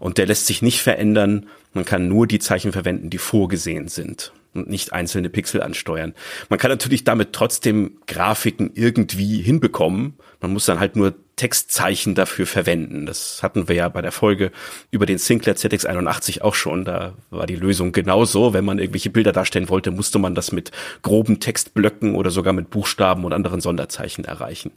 Und 0.00 0.18
der 0.18 0.26
lässt 0.26 0.46
sich 0.46 0.62
nicht 0.62 0.80
verändern. 0.80 1.46
Man 1.74 1.84
kann 1.84 2.08
nur 2.08 2.26
die 2.26 2.40
Zeichen 2.40 2.72
verwenden, 2.72 3.10
die 3.10 3.18
vorgesehen 3.18 3.86
sind 3.86 4.32
und 4.56 4.68
nicht 4.68 4.92
einzelne 4.92 5.28
Pixel 5.30 5.62
ansteuern. 5.62 6.14
Man 6.48 6.58
kann 6.58 6.70
natürlich 6.70 7.04
damit 7.04 7.32
trotzdem 7.32 7.98
Grafiken 8.06 8.70
irgendwie 8.74 9.42
hinbekommen. 9.42 10.14
Man 10.40 10.52
muss 10.52 10.66
dann 10.66 10.80
halt 10.80 10.96
nur 10.96 11.14
Textzeichen 11.36 12.14
dafür 12.14 12.46
verwenden. 12.46 13.04
Das 13.04 13.42
hatten 13.42 13.68
wir 13.68 13.76
ja 13.76 13.88
bei 13.90 14.00
der 14.00 14.12
Folge 14.12 14.50
über 14.90 15.04
den 15.04 15.18
Sinclair 15.18 15.54
ZX81 15.54 16.40
auch 16.40 16.54
schon. 16.54 16.84
Da 16.84 17.14
war 17.30 17.46
die 17.46 17.56
Lösung 17.56 17.92
genauso. 17.92 18.54
Wenn 18.54 18.64
man 18.64 18.78
irgendwelche 18.78 19.10
Bilder 19.10 19.32
darstellen 19.32 19.68
wollte, 19.68 19.90
musste 19.90 20.18
man 20.18 20.34
das 20.34 20.50
mit 20.50 20.70
groben 21.02 21.38
Textblöcken 21.38 22.14
oder 22.14 22.30
sogar 22.30 22.54
mit 22.54 22.70
Buchstaben 22.70 23.24
und 23.24 23.34
anderen 23.34 23.60
Sonderzeichen 23.60 24.24
erreichen. 24.24 24.72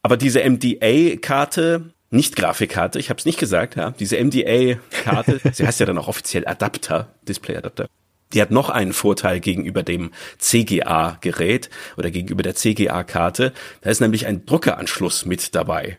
Aber 0.00 0.16
diese 0.16 0.40
MDA-Karte, 0.48 1.92
nicht 2.10 2.34
Grafikkarte, 2.34 2.98
ich 2.98 3.10
habe 3.10 3.18
es 3.18 3.26
nicht 3.26 3.38
gesagt, 3.38 3.76
ja, 3.76 3.90
diese 3.90 4.22
MDA-Karte, 4.22 5.40
sie 5.52 5.66
heißt 5.66 5.80
ja 5.80 5.86
dann 5.86 5.98
auch 5.98 6.08
offiziell 6.08 6.46
Adapter, 6.46 7.14
Display-Adapter, 7.28 7.88
die 8.34 8.42
hat 8.42 8.50
noch 8.50 8.70
einen 8.70 8.92
Vorteil 8.92 9.40
gegenüber 9.40 9.82
dem 9.82 10.10
CGA-Gerät 10.38 11.70
oder 11.96 12.10
gegenüber 12.10 12.42
der 12.42 12.54
CGA-Karte. 12.54 13.52
Da 13.80 13.90
ist 13.90 14.00
nämlich 14.00 14.26
ein 14.26 14.46
Druckeranschluss 14.46 15.26
mit 15.26 15.54
dabei. 15.54 15.98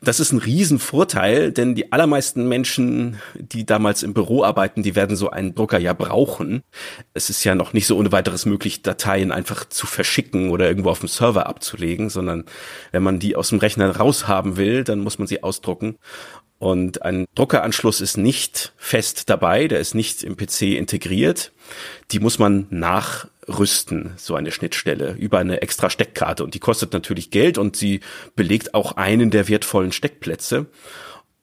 Das 0.00 0.20
ist 0.20 0.30
ein 0.30 0.38
Riesenvorteil, 0.38 1.50
denn 1.50 1.74
die 1.74 1.90
allermeisten 1.90 2.46
Menschen, 2.46 3.18
die 3.34 3.66
damals 3.66 4.04
im 4.04 4.14
Büro 4.14 4.44
arbeiten, 4.44 4.84
die 4.84 4.94
werden 4.94 5.16
so 5.16 5.30
einen 5.30 5.56
Drucker 5.56 5.80
ja 5.80 5.92
brauchen. 5.92 6.62
Es 7.14 7.30
ist 7.30 7.42
ja 7.42 7.56
noch 7.56 7.72
nicht 7.72 7.88
so 7.88 7.96
ohne 7.96 8.12
weiteres 8.12 8.46
möglich, 8.46 8.82
Dateien 8.82 9.32
einfach 9.32 9.68
zu 9.68 9.88
verschicken 9.88 10.50
oder 10.50 10.68
irgendwo 10.68 10.90
auf 10.90 11.00
dem 11.00 11.08
Server 11.08 11.48
abzulegen, 11.48 12.10
sondern 12.10 12.44
wenn 12.92 13.02
man 13.02 13.18
die 13.18 13.34
aus 13.34 13.48
dem 13.48 13.58
Rechner 13.58 13.96
raushaben 13.96 14.56
will, 14.56 14.84
dann 14.84 15.00
muss 15.00 15.18
man 15.18 15.26
sie 15.26 15.42
ausdrucken. 15.42 15.96
Und 16.58 17.02
ein 17.02 17.26
Druckeranschluss 17.36 18.00
ist 18.00 18.16
nicht 18.16 18.72
fest 18.76 19.30
dabei, 19.30 19.68
der 19.68 19.78
ist 19.78 19.94
nicht 19.94 20.24
im 20.24 20.36
PC 20.36 20.62
integriert. 20.62 21.52
Die 22.10 22.18
muss 22.18 22.40
man 22.40 22.66
nachrüsten, 22.70 24.14
so 24.16 24.34
eine 24.34 24.50
Schnittstelle, 24.50 25.12
über 25.12 25.38
eine 25.38 25.62
extra 25.62 25.88
Steckkarte. 25.88 26.42
Und 26.42 26.54
die 26.54 26.58
kostet 26.58 26.92
natürlich 26.92 27.30
Geld 27.30 27.58
und 27.58 27.76
sie 27.76 28.00
belegt 28.34 28.74
auch 28.74 28.92
einen 28.92 29.30
der 29.30 29.48
wertvollen 29.48 29.92
Steckplätze. 29.92 30.66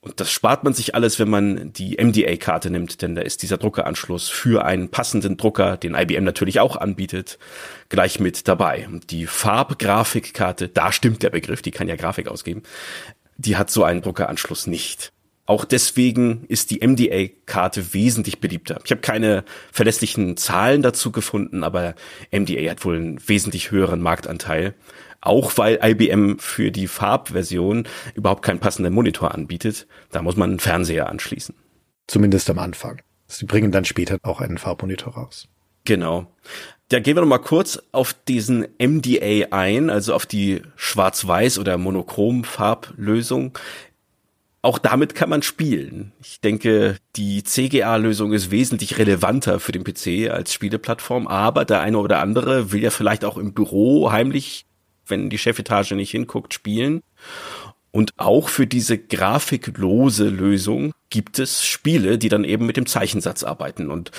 Und 0.02 0.20
das 0.20 0.32
spart 0.32 0.64
man 0.64 0.74
sich 0.74 0.94
alles, 0.94 1.18
wenn 1.18 1.30
man 1.30 1.74
die 1.74 1.98
MDA-Karte 2.00 2.70
nimmt, 2.70 3.02
denn 3.02 3.16
da 3.16 3.24
ist 3.24 3.42
dieser 3.42 3.58
Druckeranschluss 3.58 4.30
für 4.30 4.64
einen 4.64 4.90
passenden 4.90 5.36
Drucker, 5.36 5.78
den 5.78 5.96
IBM 5.96 6.24
natürlich 6.24 6.60
auch 6.60 6.76
anbietet, 6.76 7.40
gleich 7.90 8.20
mit 8.20 8.48
dabei. 8.48 8.88
Und 8.88 9.10
die 9.10 9.26
Farbgrafikkarte, 9.26 10.68
da 10.68 10.92
stimmt 10.92 11.24
der 11.24 11.32
Begriff, 11.32 11.64
die 11.64 11.72
kann 11.72 11.88
ja 11.88 11.96
Grafik 11.96 12.28
ausgeben, 12.28 12.62
die 13.38 13.58
hat 13.58 13.70
so 13.70 13.84
einen 13.84 14.02
Druckeranschluss 14.02 14.68
nicht. 14.68 15.12
Auch 15.48 15.64
deswegen 15.64 16.46
ist 16.48 16.72
die 16.72 16.86
MDA-Karte 16.86 17.94
wesentlich 17.94 18.40
beliebter. 18.40 18.80
Ich 18.84 18.92
habe 18.92 19.02
keine 19.02 19.44
verlässlichen 19.72 20.38
Zahlen 20.38 20.82
dazu 20.82 21.12
gefunden, 21.12 21.64
aber 21.64 21.94
MDA 22.32 22.72
hat 22.72 22.84
wohl 22.84 22.96
einen 22.96 23.28
wesentlich 23.28 23.70
höheren 23.70 24.02
Marktanteil. 24.02 24.74
Auch 25.22 25.58
weil 25.58 25.80
IBM 25.84 26.40
für 26.40 26.72
die 26.72 26.88
Farbversion 26.88 27.88
überhaupt 28.16 28.44
keinen 28.44 28.60
passenden 28.60 28.94
Monitor 28.94 29.34
anbietet. 29.34 29.88
Da 30.12 30.22
muss 30.24 30.36
man 30.36 30.52
einen 30.52 30.60
Fernseher 30.60 31.10
anschließen. 31.10 31.56
Zumindest 32.08 32.50
am 32.50 32.60
Anfang. 32.60 33.02
Sie 33.28 33.46
bringen 33.46 33.72
dann 33.72 33.86
später 33.86 34.18
auch 34.24 34.42
einen 34.42 34.58
Farbmonitor 34.58 35.14
raus. 35.14 35.48
Genau. 35.84 36.28
Da 36.90 37.00
gehen 37.00 37.16
wir 37.16 37.22
noch 37.22 37.28
mal 37.28 37.40
kurz 37.40 37.82
auf 37.92 38.14
diesen 38.28 38.68
MDA 38.78 39.48
ein, 39.50 39.90
also 39.90 40.14
auf 40.14 40.28
die 40.28 40.62
Schwarz-Weiß- 40.78 41.60
oder 41.60 41.78
Monochrom-Farblösung. 41.78 43.58
auch 44.62 44.80
damit 44.80 45.14
kann 45.14 45.30
man 45.30 45.44
spielen. 45.44 46.12
Ich 46.24 46.42
denke, 46.42 46.98
die 47.16 47.44
CGA-Lösung 47.44 48.34
ist 48.34 48.50
wesentlich 48.50 48.98
relevanter 48.98 49.60
für 49.60 49.72
den 49.72 49.84
PC 49.84 50.32
als 50.32 50.54
Spieleplattform, 50.54 51.28
aber 51.28 51.66
der 51.66 51.82
eine 51.82 52.00
oder 52.00 52.20
andere 52.20 52.72
will 52.72 52.82
ja 52.82 52.90
vielleicht 52.90 53.26
auch 53.26 53.38
im 53.38 53.54
Büro 53.54 54.12
heimlich, 54.12 54.66
wenn 55.06 55.30
die 55.30 55.38
Chefetage 55.38 55.94
nicht 55.94 56.10
hinguckt, 56.10 56.54
spielen. 56.54 57.02
Und 57.92 58.14
auch 58.18 58.50
für 58.50 58.68
diese 58.68 58.98
grafiklose 58.98 60.30
Lösung 60.30 60.94
gibt 61.10 61.40
es 61.40 61.64
Spiele, 61.64 62.18
die 62.18 62.30
dann 62.30 62.44
eben 62.44 62.66
mit 62.66 62.76
dem 62.76 62.88
Zeichensatz 62.88 63.44
arbeiten. 63.44 63.90
Und 63.90 64.12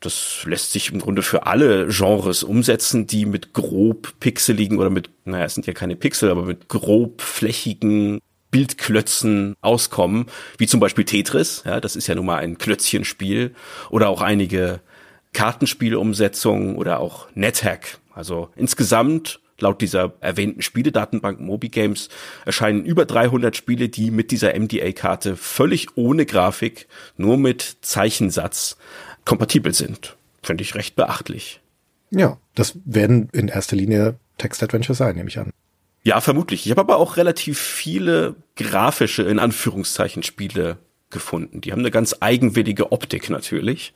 das 0.00 0.44
lässt 0.44 0.72
sich 0.72 0.92
im 0.92 1.00
Grunde 1.00 1.22
für 1.22 1.46
alle 1.46 1.88
Genres 1.88 2.42
umsetzen, 2.42 3.06
die 3.06 3.26
mit 3.26 3.52
grob 3.52 4.14
pixeligen 4.20 4.78
oder 4.78 4.90
mit, 4.90 5.10
naja, 5.24 5.44
es 5.44 5.54
sind 5.54 5.66
ja 5.66 5.72
keine 5.72 5.96
Pixel, 5.96 6.30
aber 6.30 6.42
mit 6.42 6.68
grob 6.68 7.20
flächigen 7.20 8.20
Bildklötzen 8.50 9.56
auskommen, 9.60 10.26
wie 10.56 10.66
zum 10.66 10.80
Beispiel 10.80 11.04
Tetris, 11.04 11.64
ja, 11.66 11.80
das 11.80 11.96
ist 11.96 12.06
ja 12.06 12.14
nun 12.14 12.26
mal 12.26 12.38
ein 12.38 12.58
Klötzchenspiel, 12.58 13.54
oder 13.90 14.08
auch 14.08 14.22
einige 14.22 14.80
Kartenspielumsetzungen 15.32 16.76
oder 16.76 17.00
auch 17.00 17.28
NetHack. 17.34 17.98
Also 18.14 18.50
insgesamt 18.56 19.40
laut 19.60 19.80
dieser 19.82 20.14
erwähnten 20.20 20.62
Spieledatenbank 20.62 21.40
Moby 21.40 21.68
Games 21.68 22.08
erscheinen 22.46 22.84
über 22.84 23.04
300 23.04 23.56
Spiele, 23.56 23.88
die 23.88 24.10
mit 24.10 24.30
dieser 24.30 24.58
MDA-Karte 24.58 25.36
völlig 25.36 25.96
ohne 25.96 26.26
Grafik, 26.26 26.86
nur 27.16 27.36
mit 27.36 27.78
Zeichensatz 27.82 28.76
kompatibel 29.24 29.74
sind. 29.74 30.16
Finde 30.42 30.62
ich 30.62 30.74
recht 30.74 30.96
beachtlich. 30.96 31.60
Ja, 32.10 32.38
das 32.54 32.78
werden 32.84 33.28
in 33.32 33.48
erster 33.48 33.76
Linie 33.76 34.16
Text-Adventure 34.38 34.94
sein, 34.94 35.16
nehme 35.16 35.28
ich 35.28 35.38
an. 35.38 35.50
Ja, 36.02 36.20
vermutlich. 36.20 36.64
Ich 36.64 36.70
habe 36.70 36.80
aber 36.80 36.96
auch 36.96 37.16
relativ 37.16 37.58
viele 37.58 38.36
grafische, 38.56 39.24
in 39.24 39.38
Anführungszeichen, 39.38 40.22
Spiele 40.22 40.78
gefunden. 41.10 41.60
Die 41.60 41.72
haben 41.72 41.80
eine 41.80 41.90
ganz 41.90 42.16
eigenwillige 42.20 42.92
Optik 42.92 43.30
natürlich, 43.30 43.92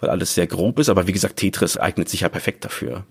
weil 0.00 0.10
alles 0.10 0.34
sehr 0.34 0.46
grob 0.46 0.78
ist, 0.78 0.88
aber 0.88 1.06
wie 1.06 1.12
gesagt, 1.12 1.36
Tetris 1.36 1.76
eignet 1.76 2.08
sich 2.08 2.20
ja 2.20 2.28
perfekt 2.28 2.64
dafür. 2.64 3.04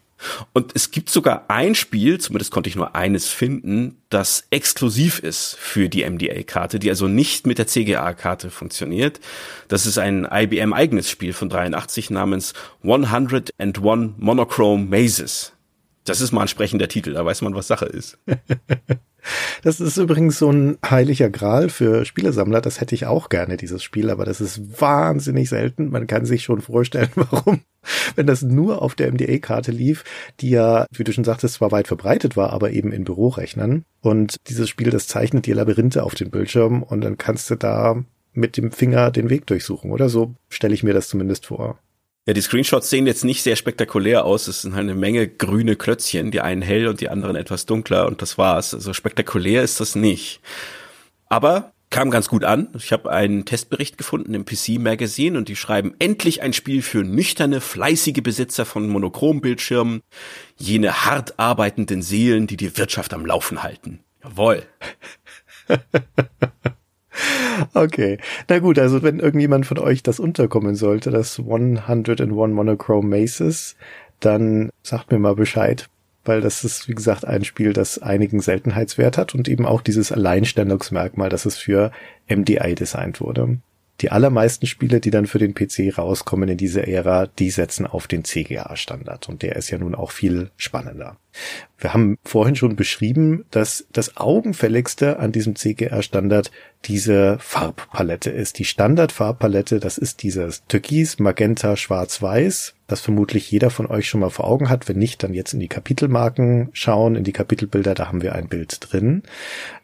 Und 0.54 0.72
es 0.76 0.92
gibt 0.92 1.10
sogar 1.10 1.46
ein 1.50 1.74
Spiel, 1.76 2.20
zumindest 2.20 2.52
konnte 2.52 2.70
ich 2.70 2.76
nur 2.76 2.96
eines 2.96 3.28
finden, 3.28 3.98
das 4.10 4.46
exklusiv 4.52 5.20
ist 5.20 5.56
für 5.56 5.90
die 5.90 6.08
MDA-Karte, 6.08 6.80
die 6.80 6.90
also 6.90 7.08
nicht 7.08 7.48
mit 7.48 7.58
der 7.58 7.68
CGA-Karte 7.68 8.52
funktioniert. 8.52 9.20
Das 9.68 9.86
ist 9.86 9.98
ein 9.98 10.28
IBM-eigenes 10.32 11.10
Spiel 11.10 11.34
von 11.34 11.50
83 11.50 12.12
namens 12.12 12.54
101 12.84 13.80
Monochrome 14.18 14.86
Mazes. 14.86 15.54
Das 16.06 16.22
ist 16.22 16.32
mal 16.32 16.44
ein 16.44 16.48
sprechender 16.48 16.88
Titel, 16.88 17.14
da 17.14 17.26
weiß 17.26 17.42
man, 17.42 17.56
was 17.56 17.68
Sache 17.68 17.86
ist. 17.86 18.18
Das 19.64 19.80
ist 19.80 19.98
übrigens 19.98 20.40
so 20.40 20.52
ein 20.52 20.78
heiliger 20.88 21.30
Gral 21.30 21.70
für 21.70 22.06
Spielesammler. 22.06 22.62
Das 22.62 22.82
hätte 22.82 22.96
ich 22.96 23.06
auch 23.06 23.30
gerne, 23.30 23.58
dieses 23.58 23.84
Spiel, 23.84 24.10
aber 24.10 24.26
das 24.26 24.42
ist 24.42 24.82
wahnsinnig 24.82 25.50
selten. 25.50 25.90
Man 25.90 26.08
kann 26.08 26.26
sich 26.26 26.44
schon 26.44 26.62
vorstellen, 26.62 27.10
warum, 27.16 27.62
wenn 28.16 28.28
das 28.28 28.42
nur 28.42 28.82
auf 28.82 28.96
der 28.96 29.12
MDA-Karte 29.12 29.72
lief, 29.72 30.04
die 30.40 30.50
ja, 30.50 30.86
wie 30.92 31.04
du 31.04 31.14
schon 31.14 31.24
sagtest, 31.24 31.56
zwar 31.56 31.72
weit 31.72 31.88
verbreitet 31.88 32.36
war, 32.36 32.52
aber 32.52 32.72
eben 32.72 32.92
in 32.92 33.04
Bürorechnern. 33.04 33.86
Und 34.02 34.38
dieses 34.48 34.70
Spiel, 34.70 34.90
das 34.90 35.08
zeichnet 35.08 35.46
dir 35.46 35.56
Labyrinthe 35.56 36.04
auf 36.04 36.16
den 36.16 36.32
Bildschirm 36.32 36.84
und 36.84 37.02
dann 37.02 37.18
kannst 37.18 37.50
du 37.50 37.56
da 37.56 38.04
mit 38.34 38.58
dem 38.58 38.72
Finger 38.72 39.12
den 39.12 39.30
Weg 39.30 39.46
durchsuchen, 39.48 39.92
oder? 39.92 40.10
So 40.10 40.36
stelle 40.50 40.74
ich 40.74 40.84
mir 40.84 40.94
das 40.94 41.10
zumindest 41.10 41.48
vor. 41.48 41.80
Ja, 42.28 42.34
die 42.34 42.42
Screenshots 42.42 42.90
sehen 42.90 43.08
jetzt 43.08 43.24
nicht 43.24 43.42
sehr 43.42 43.56
spektakulär 43.56 44.26
aus. 44.26 44.48
Es 44.48 44.62
sind 44.62 44.76
halt 44.76 44.84
eine 44.84 44.96
Menge 44.96 45.28
grüne 45.28 45.76
Klötzchen, 45.76 46.30
die 46.30 46.42
einen 46.42 46.62
hell 46.62 46.88
und 46.88 47.02
die 47.02 47.10
anderen 47.10 47.36
etwas 47.36 47.66
dunkler 47.66 48.06
und 48.06 48.22
das 48.22 48.38
war's. 48.38 48.76
Also 48.76 48.94
spektakulär 48.94 49.64
ist 49.64 49.80
das 49.80 49.96
nicht. 49.96 50.40
Aber 51.28 51.74
kam 51.90 52.12
ganz 52.12 52.30
gut 52.30 52.44
an. 52.44 52.70
Ich 52.78 52.92
habe 52.92 53.12
einen 53.12 53.46
Testbericht 53.46 53.98
gefunden 53.98 54.36
im 54.36 54.46
PC 54.46 54.80
Magazine 54.80 55.38
und 55.38 55.50
die 55.50 55.56
schreiben 55.56 55.96
endlich 55.98 56.44
ein 56.44 56.54
Spiel 56.54 56.84
für 56.84 57.04
nüchterne, 57.04 57.60
fleißige 57.60 58.22
Besitzer 58.22 58.66
von 58.66 58.88
Monochrombildschirmen, 58.88 60.02
jene 60.58 61.06
hart 61.06 61.40
arbeitenden 61.40 62.04
Seelen, 62.04 62.46
die 62.46 62.58
die 62.58 62.78
Wirtschaft 62.78 63.14
am 63.14 63.26
Laufen 63.26 63.64
halten. 63.64 64.04
Jawohl. 64.24 64.64
Okay. 67.74 68.18
Na 68.48 68.60
gut, 68.60 68.80
also 68.80 69.04
wenn 69.04 69.20
irgendjemand 69.20 69.66
von 69.66 69.78
euch 69.78 70.04
das 70.04 70.20
unterkommen 70.20 70.76
sollte, 70.76 71.12
das 71.12 71.40
101 71.40 72.20
Monochrome 72.32 73.08
Maces, 73.20 73.76
dann 74.20 74.70
sagt 74.84 75.12
mir 75.12 75.20
mal 75.20 75.36
Bescheid, 75.36 75.90
weil 76.24 76.42
das 76.42 76.64
ist, 76.64 76.88
wie 76.88 76.96
gesagt, 76.96 77.26
ein 77.26 77.44
Spiel, 77.44 77.74
das 77.74 78.00
einigen 78.00 78.40
Seltenheitswert 78.40 79.18
hat 79.18 79.36
und 79.36 79.48
eben 79.48 79.66
auch 79.66 79.82
dieses 79.82 80.12
Alleinstellungsmerkmal, 80.12 81.30
dass 81.30 81.46
es 81.46 81.58
für 81.58 81.92
MDI 82.30 82.76
designt 82.76 83.22
wurde. 83.22 83.58
Die 84.02 84.12
allermeisten 84.12 84.66
Spiele, 84.66 85.00
die 85.00 85.12
dann 85.12 85.28
für 85.28 85.40
den 85.40 85.54
PC 85.54 85.98
rauskommen 85.98 86.50
in 86.50 86.58
dieser 86.58 86.88
Ära, 86.88 87.28
die 87.28 87.52
setzen 87.52 87.86
auf 87.86 88.08
den 88.08 88.24
CGA-Standard 88.24 89.30
und 89.30 89.44
der 89.44 89.56
ist 89.56 89.70
ja 89.70 89.78
nun 89.78 89.94
auch 89.94 90.12
viel 90.12 90.50
spannender. 90.58 91.18
Wir 91.78 91.94
haben 91.94 92.18
vorhin 92.24 92.56
schon 92.56 92.76
beschrieben, 92.76 93.46
dass 93.50 93.88
das 93.92 94.18
augenfälligste 94.18 95.18
an 95.18 95.32
diesem 95.32 95.56
CGR-Standard 95.56 96.52
diese 96.86 97.38
Farbpalette 97.40 98.30
ist. 98.30 98.60
Die 98.60 98.66
Standardfarbpalette, 98.66 99.80
das 99.80 99.98
ist 99.98 100.22
dieses 100.22 100.64
Türkis, 100.68 101.20
Magenta, 101.20 101.76
Schwarz-Weiß, 101.76 102.76
das 102.88 103.02
vermutlich 103.02 103.50
jeder 103.50 103.70
von 103.70 103.88
euch 103.88 104.08
schon 104.08 104.20
mal 104.20 104.30
vor 104.30 104.46
Augen 104.46 104.70
hat. 104.70 104.90
Wenn 104.90 104.98
nicht, 104.98 105.24
dann 105.24 105.34
jetzt 105.34 105.54
in 105.54 105.60
die 105.60 105.68
Kapitelmarken 105.68 106.70
schauen, 106.74 107.16
in 107.16 107.24
die 107.24 107.32
Kapitelbilder, 107.32 107.96
da 107.96 108.08
haben 108.08 108.22
wir 108.22 108.36
ein 108.36 108.48
Bild 108.48 108.78
drin. 108.92 109.24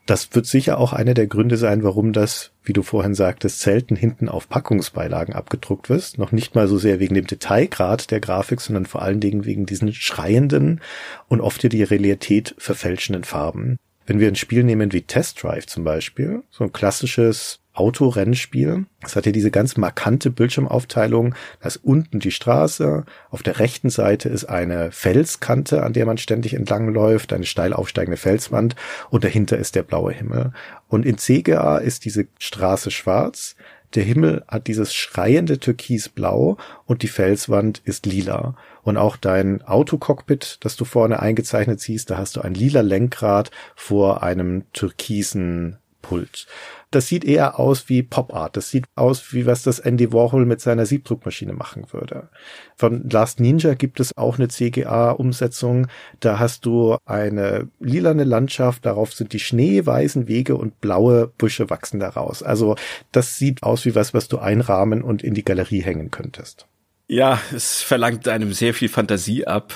Das 0.05 0.33
wird 0.33 0.45
sicher 0.45 0.77
auch 0.77 0.93
einer 0.93 1.13
der 1.13 1.27
Gründe 1.27 1.57
sein, 1.57 1.83
warum 1.83 2.13
das, 2.13 2.51
wie 2.63 2.73
du 2.73 2.81
vorhin 2.81 3.13
sagtest, 3.13 3.59
selten 3.59 3.95
hinten 3.95 4.29
auf 4.29 4.47
Packungsbeilagen 4.49 5.33
abgedruckt 5.33 5.89
wird. 5.89 6.17
Noch 6.17 6.31
nicht 6.31 6.55
mal 6.55 6.67
so 6.67 6.77
sehr 6.77 6.99
wegen 6.99 7.15
dem 7.15 7.27
Detailgrad 7.27 8.09
der 8.09 8.21
Grafik, 8.21 8.61
sondern 8.61 8.85
vor 8.85 9.01
allen 9.01 9.19
Dingen 9.19 9.45
wegen 9.45 9.65
diesen 9.65 9.93
schreienden 9.93 10.81
und 11.27 11.36
oft 11.41 11.63
ja 11.63 11.69
die 11.69 11.83
Realität 11.83 12.55
verfälschenden 12.57 13.23
Farben. 13.23 13.77
Wenn 14.05 14.19
wir 14.19 14.27
ein 14.27 14.35
Spiel 14.35 14.63
nehmen 14.63 14.93
wie 14.93 15.01
Test 15.01 15.43
Drive 15.43 15.67
zum 15.67 15.83
Beispiel, 15.83 16.43
so 16.49 16.63
ein 16.63 16.71
klassisches 16.71 17.59
Autorennspiel. 17.77 18.85
Es 19.03 19.15
hat 19.15 19.27
ja 19.27 19.31
diese 19.31 19.51
ganz 19.51 19.77
markante 19.77 20.31
Bildschirmaufteilung. 20.31 21.35
Da 21.61 21.67
ist 21.67 21.77
unten 21.77 22.19
die 22.19 22.31
Straße, 22.31 23.05
auf 23.29 23.43
der 23.43 23.59
rechten 23.59 23.91
Seite 23.91 24.29
ist 24.29 24.45
eine 24.45 24.91
Felskante, 24.91 25.83
an 25.83 25.93
der 25.93 26.07
man 26.07 26.17
ständig 26.17 26.55
entlang 26.55 26.91
läuft, 26.91 27.33
eine 27.33 27.45
steil 27.45 27.73
aufsteigende 27.73 28.17
Felswand 28.17 28.75
und 29.11 29.23
dahinter 29.23 29.57
ist 29.57 29.75
der 29.75 29.83
blaue 29.83 30.11
Himmel. 30.11 30.53
Und 30.87 31.05
in 31.05 31.19
CGA 31.19 31.77
ist 31.77 32.05
diese 32.05 32.27
Straße 32.39 32.89
schwarz, 32.89 33.55
der 33.95 34.03
Himmel 34.03 34.43
hat 34.47 34.67
dieses 34.67 34.93
schreiende 34.93 35.59
Türkisblau 35.59 36.57
und 36.85 37.03
die 37.03 37.07
Felswand 37.07 37.81
ist 37.85 38.05
lila. 38.05 38.55
Und 38.87 38.95
auch 38.95 39.17
dein 39.17 39.61
Autocockpit, 39.63 40.59
das 40.61 40.77
du 40.77 40.85
vorne 40.85 41.19
eingezeichnet 41.19 41.81
siehst, 41.81 42.09
da 42.09 42.17
hast 42.17 42.37
du 42.37 42.41
ein 42.41 42.53
lila 42.53 42.79
Lenkrad 42.79 43.51
vor 43.75 44.23
einem 44.23 44.63
türkisen 44.71 45.75
Pult. 46.01 46.47
Das 46.89 47.07
sieht 47.07 47.25
eher 47.25 47.59
aus 47.59 47.89
wie 47.89 48.01
Pop 48.01 48.33
Art. 48.33 48.55
Das 48.55 48.69
sieht 48.69 48.85
aus 48.95 49.33
wie 49.33 49.45
was 49.45 49.63
das 49.63 49.79
Andy 49.79 50.13
Warhol 50.13 50.45
mit 50.45 50.61
seiner 50.61 50.85
Siebdruckmaschine 50.85 51.51
machen 51.51 51.87
würde. 51.91 52.29
Von 52.77 53.09
Last 53.09 53.41
Ninja 53.41 53.73
gibt 53.73 53.99
es 53.99 54.15
auch 54.15 54.37
eine 54.37 54.47
CGA-Umsetzung. 54.47 55.87
Da 56.21 56.39
hast 56.39 56.65
du 56.65 56.95
eine 57.03 57.67
lilane 57.81 58.23
Landschaft, 58.23 58.85
darauf 58.85 59.13
sind 59.13 59.33
die 59.33 59.41
schneeweißen 59.41 60.29
Wege 60.29 60.55
und 60.55 60.79
blaue 60.79 61.27
Büsche 61.27 61.69
wachsen 61.69 61.99
daraus. 61.99 62.41
Also 62.41 62.77
das 63.11 63.35
sieht 63.35 63.63
aus 63.63 63.83
wie 63.83 63.95
was, 63.95 64.13
was 64.13 64.29
du 64.29 64.37
einrahmen 64.37 65.01
und 65.01 65.23
in 65.23 65.33
die 65.33 65.43
Galerie 65.43 65.81
hängen 65.81 66.09
könntest. 66.09 66.67
Ja, 67.07 67.41
es 67.53 67.81
verlangt 67.81 68.27
einem 68.27 68.53
sehr 68.53 68.73
viel 68.73 68.89
Fantasie 68.89 69.47
ab. 69.47 69.73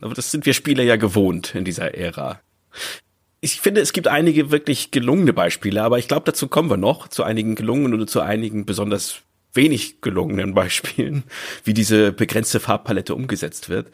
Aber 0.00 0.14
das 0.14 0.30
sind 0.30 0.44
wir 0.44 0.54
Spieler 0.54 0.82
ja 0.82 0.96
gewohnt 0.96 1.54
in 1.54 1.64
dieser 1.64 1.94
Ära 1.94 2.40
ich 3.44 3.60
finde, 3.60 3.82
es 3.82 3.92
gibt 3.92 4.08
einige 4.08 4.50
wirklich 4.50 4.90
gelungene 4.90 5.34
Beispiele, 5.34 5.82
aber 5.82 5.98
ich 5.98 6.08
glaube, 6.08 6.24
dazu 6.24 6.48
kommen 6.48 6.70
wir 6.70 6.78
noch, 6.78 7.08
zu 7.08 7.24
einigen 7.24 7.56
gelungenen 7.56 7.92
oder 7.92 8.06
zu 8.06 8.22
einigen 8.22 8.64
besonders 8.64 9.16
wenig 9.52 10.00
gelungenen 10.00 10.54
Beispielen, 10.54 11.24
wie 11.62 11.74
diese 11.74 12.10
begrenzte 12.10 12.58
Farbpalette 12.58 13.14
umgesetzt 13.14 13.68
wird. 13.68 13.90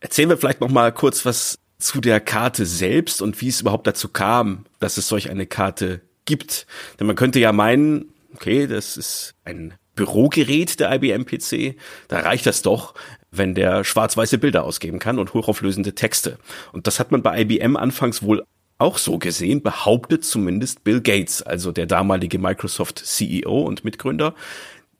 Erzählen 0.00 0.28
wir 0.28 0.36
vielleicht 0.36 0.60
noch 0.60 0.70
mal 0.70 0.92
kurz 0.92 1.24
was 1.24 1.56
zu 1.78 2.02
der 2.02 2.20
Karte 2.20 2.66
selbst 2.66 3.22
und 3.22 3.40
wie 3.40 3.48
es 3.48 3.62
überhaupt 3.62 3.86
dazu 3.86 4.10
kam, 4.10 4.66
dass 4.78 4.98
es 4.98 5.08
solch 5.08 5.30
eine 5.30 5.46
Karte 5.46 6.02
gibt. 6.26 6.66
Denn 7.00 7.06
man 7.06 7.16
könnte 7.16 7.40
ja 7.40 7.50
meinen, 7.52 8.12
okay, 8.34 8.66
das 8.66 8.98
ist 8.98 9.32
ein 9.44 9.72
Bürogerät 9.94 10.80
der 10.80 10.92
IBM 10.92 11.24
PC, 11.24 11.76
da 12.08 12.20
reicht 12.20 12.46
das 12.46 12.62
doch, 12.62 12.94
wenn 13.30 13.54
der 13.54 13.84
schwarz-weiße 13.84 14.38
Bilder 14.38 14.64
ausgeben 14.64 14.98
kann 14.98 15.18
und 15.18 15.34
hochauflösende 15.34 15.94
Texte. 15.94 16.38
Und 16.72 16.86
das 16.86 17.00
hat 17.00 17.10
man 17.12 17.22
bei 17.22 17.40
IBM 17.40 17.76
anfangs 17.76 18.22
wohl 18.22 18.44
auch 18.78 18.98
so 18.98 19.18
gesehen, 19.18 19.62
behauptet 19.62 20.24
zumindest 20.24 20.84
Bill 20.84 21.00
Gates, 21.00 21.42
also 21.42 21.72
der 21.72 21.86
damalige 21.86 22.38
Microsoft 22.38 22.98
CEO 22.98 23.62
und 23.62 23.84
Mitgründer. 23.84 24.34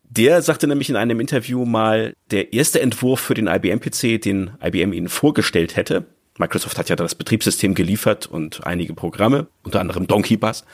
Der 0.04 0.42
sagte 0.42 0.66
nämlich 0.66 0.90
in 0.90 0.96
einem 0.96 1.20
Interview 1.20 1.64
mal, 1.64 2.14
der 2.30 2.52
erste 2.52 2.80
Entwurf 2.80 3.20
für 3.20 3.34
den 3.34 3.46
IBM-PC, 3.46 4.20
den 4.20 4.52
IBM 4.62 4.92
ihnen 4.92 5.08
vorgestellt 5.08 5.76
hätte, 5.76 6.06
Microsoft 6.38 6.78
hat 6.78 6.88
ja 6.88 6.96
das 6.96 7.14
Betriebssystem 7.14 7.74
geliefert 7.74 8.26
und 8.26 8.66
einige 8.66 8.94
Programme, 8.94 9.48
unter 9.62 9.80
anderem 9.80 10.06
Donkey 10.06 10.36
Bus. 10.36 10.64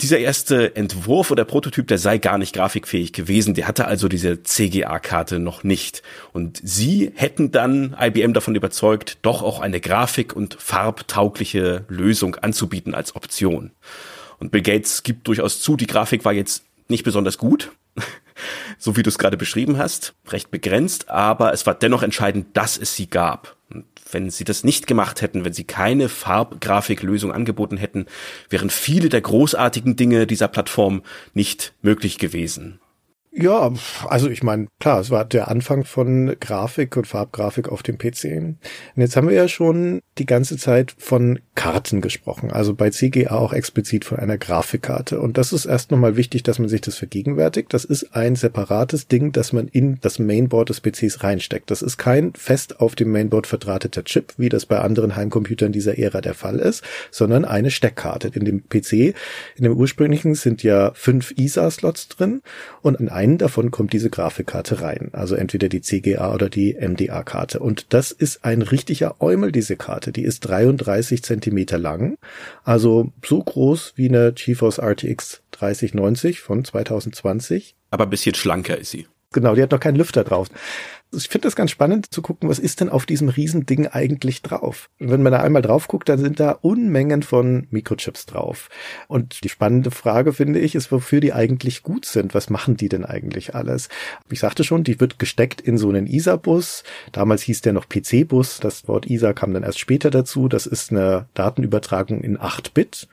Dieser 0.00 0.18
erste 0.18 0.74
Entwurf 0.74 1.30
oder 1.30 1.44
Prototyp, 1.44 1.86
der 1.86 1.98
sei 1.98 2.18
gar 2.18 2.36
nicht 2.36 2.54
grafikfähig 2.54 3.12
gewesen. 3.12 3.54
Der 3.54 3.68
hatte 3.68 3.86
also 3.86 4.08
diese 4.08 4.42
CGA-Karte 4.42 5.38
noch 5.38 5.62
nicht. 5.62 6.02
Und 6.32 6.60
sie 6.62 7.12
hätten 7.14 7.52
dann 7.52 7.96
IBM 7.98 8.32
davon 8.32 8.56
überzeugt, 8.56 9.18
doch 9.22 9.42
auch 9.42 9.60
eine 9.60 9.80
grafik- 9.80 10.34
und 10.34 10.54
farbtaugliche 10.54 11.84
Lösung 11.88 12.34
anzubieten 12.34 12.94
als 12.94 13.14
Option. 13.14 13.70
Und 14.38 14.50
Bill 14.50 14.62
Gates 14.62 15.04
gibt 15.04 15.28
durchaus 15.28 15.60
zu, 15.60 15.76
die 15.76 15.86
Grafik 15.86 16.24
war 16.24 16.32
jetzt 16.32 16.64
nicht 16.88 17.04
besonders 17.04 17.38
gut, 17.38 17.70
so 18.78 18.96
wie 18.96 19.02
du 19.02 19.08
es 19.08 19.18
gerade 19.18 19.36
beschrieben 19.36 19.78
hast, 19.78 20.14
recht 20.28 20.50
begrenzt, 20.50 21.08
aber 21.08 21.52
es 21.52 21.66
war 21.66 21.74
dennoch 21.74 22.02
entscheidend, 22.02 22.56
dass 22.56 22.76
es 22.76 22.96
sie 22.96 23.08
gab. 23.08 23.56
Wenn 24.10 24.30
sie 24.30 24.44
das 24.44 24.64
nicht 24.64 24.86
gemacht 24.86 25.22
hätten, 25.22 25.44
wenn 25.44 25.52
sie 25.52 25.64
keine 25.64 26.08
Farbgrafiklösung 26.08 27.32
angeboten 27.32 27.76
hätten, 27.76 28.06
wären 28.50 28.70
viele 28.70 29.08
der 29.08 29.22
großartigen 29.22 29.96
Dinge 29.96 30.26
dieser 30.26 30.48
Plattform 30.48 31.02
nicht 31.32 31.74
möglich 31.82 32.18
gewesen. 32.18 32.80
Ja, 33.36 33.72
also 34.06 34.30
ich 34.30 34.44
meine, 34.44 34.68
klar, 34.78 35.00
es 35.00 35.10
war 35.10 35.24
der 35.24 35.48
Anfang 35.48 35.84
von 35.84 36.36
Grafik 36.38 36.96
und 36.96 37.08
Farbgrafik 37.08 37.68
auf 37.68 37.82
dem 37.82 37.98
PC. 37.98 38.24
Und 38.36 38.58
jetzt 38.94 39.16
haben 39.16 39.28
wir 39.28 39.34
ja 39.34 39.48
schon 39.48 40.02
die 40.18 40.26
ganze 40.26 40.56
Zeit 40.56 40.94
von 40.98 41.40
Karten 41.56 42.00
gesprochen, 42.00 42.52
also 42.52 42.74
bei 42.74 42.90
CGA 42.90 43.32
auch 43.32 43.52
explizit 43.52 44.04
von 44.04 44.20
einer 44.20 44.38
Grafikkarte. 44.38 45.18
Und 45.18 45.36
das 45.36 45.52
ist 45.52 45.64
erst 45.66 45.90
nochmal 45.90 46.16
wichtig, 46.16 46.44
dass 46.44 46.60
man 46.60 46.68
sich 46.68 46.80
das 46.80 46.96
vergegenwärtigt. 46.96 47.74
Das 47.74 47.84
ist 47.84 48.14
ein 48.14 48.36
separates 48.36 49.08
Ding, 49.08 49.32
das 49.32 49.52
man 49.52 49.66
in 49.66 49.98
das 50.00 50.20
Mainboard 50.20 50.68
des 50.68 50.80
PCs 50.80 51.24
reinsteckt. 51.24 51.72
Das 51.72 51.82
ist 51.82 51.96
kein 51.96 52.34
fest 52.34 52.78
auf 52.78 52.94
dem 52.94 53.10
Mainboard 53.10 53.48
verdrahteter 53.48 54.04
Chip, 54.04 54.34
wie 54.36 54.48
das 54.48 54.66
bei 54.66 54.78
anderen 54.78 55.16
Heimcomputern 55.16 55.72
dieser 55.72 55.98
Ära 55.98 56.20
der 56.20 56.34
Fall 56.34 56.60
ist, 56.60 56.84
sondern 57.10 57.44
eine 57.44 57.72
Steckkarte. 57.72 58.28
In 58.28 58.44
dem 58.44 58.68
PC, 58.68 58.92
in 59.56 59.64
dem 59.64 59.76
ursprünglichen 59.76 60.36
sind 60.36 60.62
ja 60.62 60.92
fünf 60.94 61.32
ISA-Slots 61.36 62.08
drin 62.08 62.40
und 62.80 63.00
in 63.00 63.08
einen 63.24 63.38
davon 63.38 63.70
kommt 63.70 63.92
diese 63.92 64.10
Grafikkarte 64.10 64.82
rein. 64.82 65.08
Also 65.12 65.34
entweder 65.34 65.68
die 65.68 65.80
CGA 65.80 66.32
oder 66.32 66.48
die 66.48 66.76
MDA-Karte. 66.78 67.58
Und 67.58 67.92
das 67.94 68.12
ist 68.12 68.44
ein 68.44 68.62
richtiger 68.62 69.20
Eumel, 69.20 69.50
diese 69.50 69.76
Karte. 69.76 70.12
Die 70.12 70.22
ist 70.22 70.40
33 70.40 71.22
Zentimeter 71.22 71.78
lang. 71.78 72.16
Also 72.62 73.12
so 73.24 73.42
groß 73.42 73.94
wie 73.96 74.08
eine 74.08 74.32
GeForce 74.32 74.78
RTX 74.78 75.42
3090 75.52 76.40
von 76.40 76.64
2020. 76.64 77.74
Aber 77.90 78.04
ein 78.04 78.10
bisschen 78.10 78.34
schlanker 78.34 78.76
ist 78.78 78.90
sie. 78.90 79.06
Genau, 79.32 79.54
die 79.54 79.62
hat 79.62 79.72
noch 79.72 79.80
keinen 79.80 79.96
Lüfter 79.96 80.22
drauf 80.22 80.48
ich 81.16 81.28
finde 81.28 81.46
das 81.46 81.56
ganz 81.56 81.70
spannend 81.70 82.12
zu 82.12 82.22
gucken, 82.22 82.48
was 82.48 82.58
ist 82.58 82.80
denn 82.80 82.88
auf 82.88 83.06
diesem 83.06 83.28
Riesending 83.28 83.86
eigentlich 83.86 84.42
drauf? 84.42 84.90
Und 84.98 85.10
wenn 85.10 85.22
man 85.22 85.32
da 85.32 85.40
einmal 85.40 85.62
drauf 85.62 85.88
guckt, 85.88 86.08
dann 86.08 86.18
sind 86.18 86.40
da 86.40 86.52
Unmengen 86.52 87.22
von 87.22 87.66
Mikrochips 87.70 88.26
drauf. 88.26 88.68
Und 89.08 89.44
die 89.44 89.48
spannende 89.48 89.90
Frage, 89.90 90.32
finde 90.32 90.60
ich, 90.60 90.74
ist, 90.74 90.92
wofür 90.92 91.20
die 91.20 91.32
eigentlich 91.32 91.82
gut 91.82 92.04
sind. 92.04 92.34
Was 92.34 92.50
machen 92.50 92.76
die 92.76 92.88
denn 92.88 93.04
eigentlich 93.04 93.54
alles? 93.54 93.88
Ich 94.30 94.40
sagte 94.40 94.64
schon, 94.64 94.84
die 94.84 95.00
wird 95.00 95.18
gesteckt 95.18 95.60
in 95.60 95.78
so 95.78 95.88
einen 95.88 96.06
ISA-Bus. 96.06 96.84
Damals 97.12 97.42
hieß 97.42 97.62
der 97.62 97.72
noch 97.72 97.88
PC-Bus. 97.88 98.60
Das 98.60 98.88
Wort 98.88 99.06
ISA 99.06 99.32
kam 99.32 99.54
dann 99.54 99.62
erst 99.62 99.78
später 99.78 100.10
dazu. 100.10 100.48
Das 100.48 100.66
ist 100.66 100.90
eine 100.90 101.26
Datenübertragung 101.34 102.22
in 102.22 102.38
8-Bit. 102.38 103.08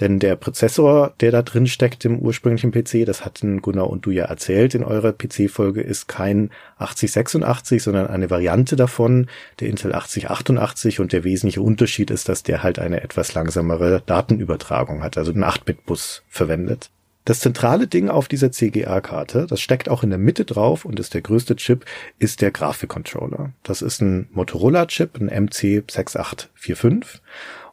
Denn 0.00 0.18
der 0.18 0.36
Prozessor, 0.36 1.12
der 1.20 1.32
da 1.32 1.42
drin 1.42 1.66
steckt 1.66 2.06
im 2.06 2.18
ursprünglichen 2.18 2.72
PC, 2.72 3.04
das 3.04 3.26
hatten 3.26 3.60
Gunnar 3.60 3.90
und 3.90 4.06
du 4.06 4.10
ja 4.10 4.24
erzählt 4.24 4.74
in 4.74 4.84
eurer 4.84 5.12
PC-Folge, 5.12 5.82
ist 5.82 6.08
kein 6.08 6.50
8086, 6.78 7.82
sondern 7.82 8.06
eine 8.06 8.30
Variante 8.30 8.74
davon, 8.74 9.28
der 9.60 9.68
Intel 9.68 9.94
8088. 9.94 10.98
Und 10.98 11.12
der 11.12 11.24
wesentliche 11.24 11.60
Unterschied 11.60 12.10
ist, 12.10 12.30
dass 12.30 12.42
der 12.42 12.62
halt 12.62 12.78
eine 12.78 13.02
etwas 13.02 13.34
langsamere 13.34 14.02
Datenübertragung 14.06 15.02
hat, 15.02 15.18
also 15.18 15.30
einen 15.32 15.44
8-Bit-Bus 15.44 16.22
verwendet. 16.26 16.90
Das 17.24 17.40
zentrale 17.40 17.86
Ding 17.86 18.08
auf 18.08 18.26
dieser 18.26 18.50
CGA-Karte, 18.50 19.46
das 19.46 19.60
steckt 19.60 19.88
auch 19.88 20.02
in 20.02 20.10
der 20.10 20.18
Mitte 20.18 20.44
drauf 20.44 20.84
und 20.84 20.98
ist 20.98 21.14
der 21.14 21.20
größte 21.20 21.54
Chip, 21.54 21.84
ist 22.18 22.40
der 22.40 22.50
Grafikcontroller. 22.50 23.52
Das 23.62 23.80
ist 23.82 24.00
ein 24.00 24.28
Motorola-Chip, 24.32 25.20
ein 25.20 25.30
MC6845. 25.30 27.20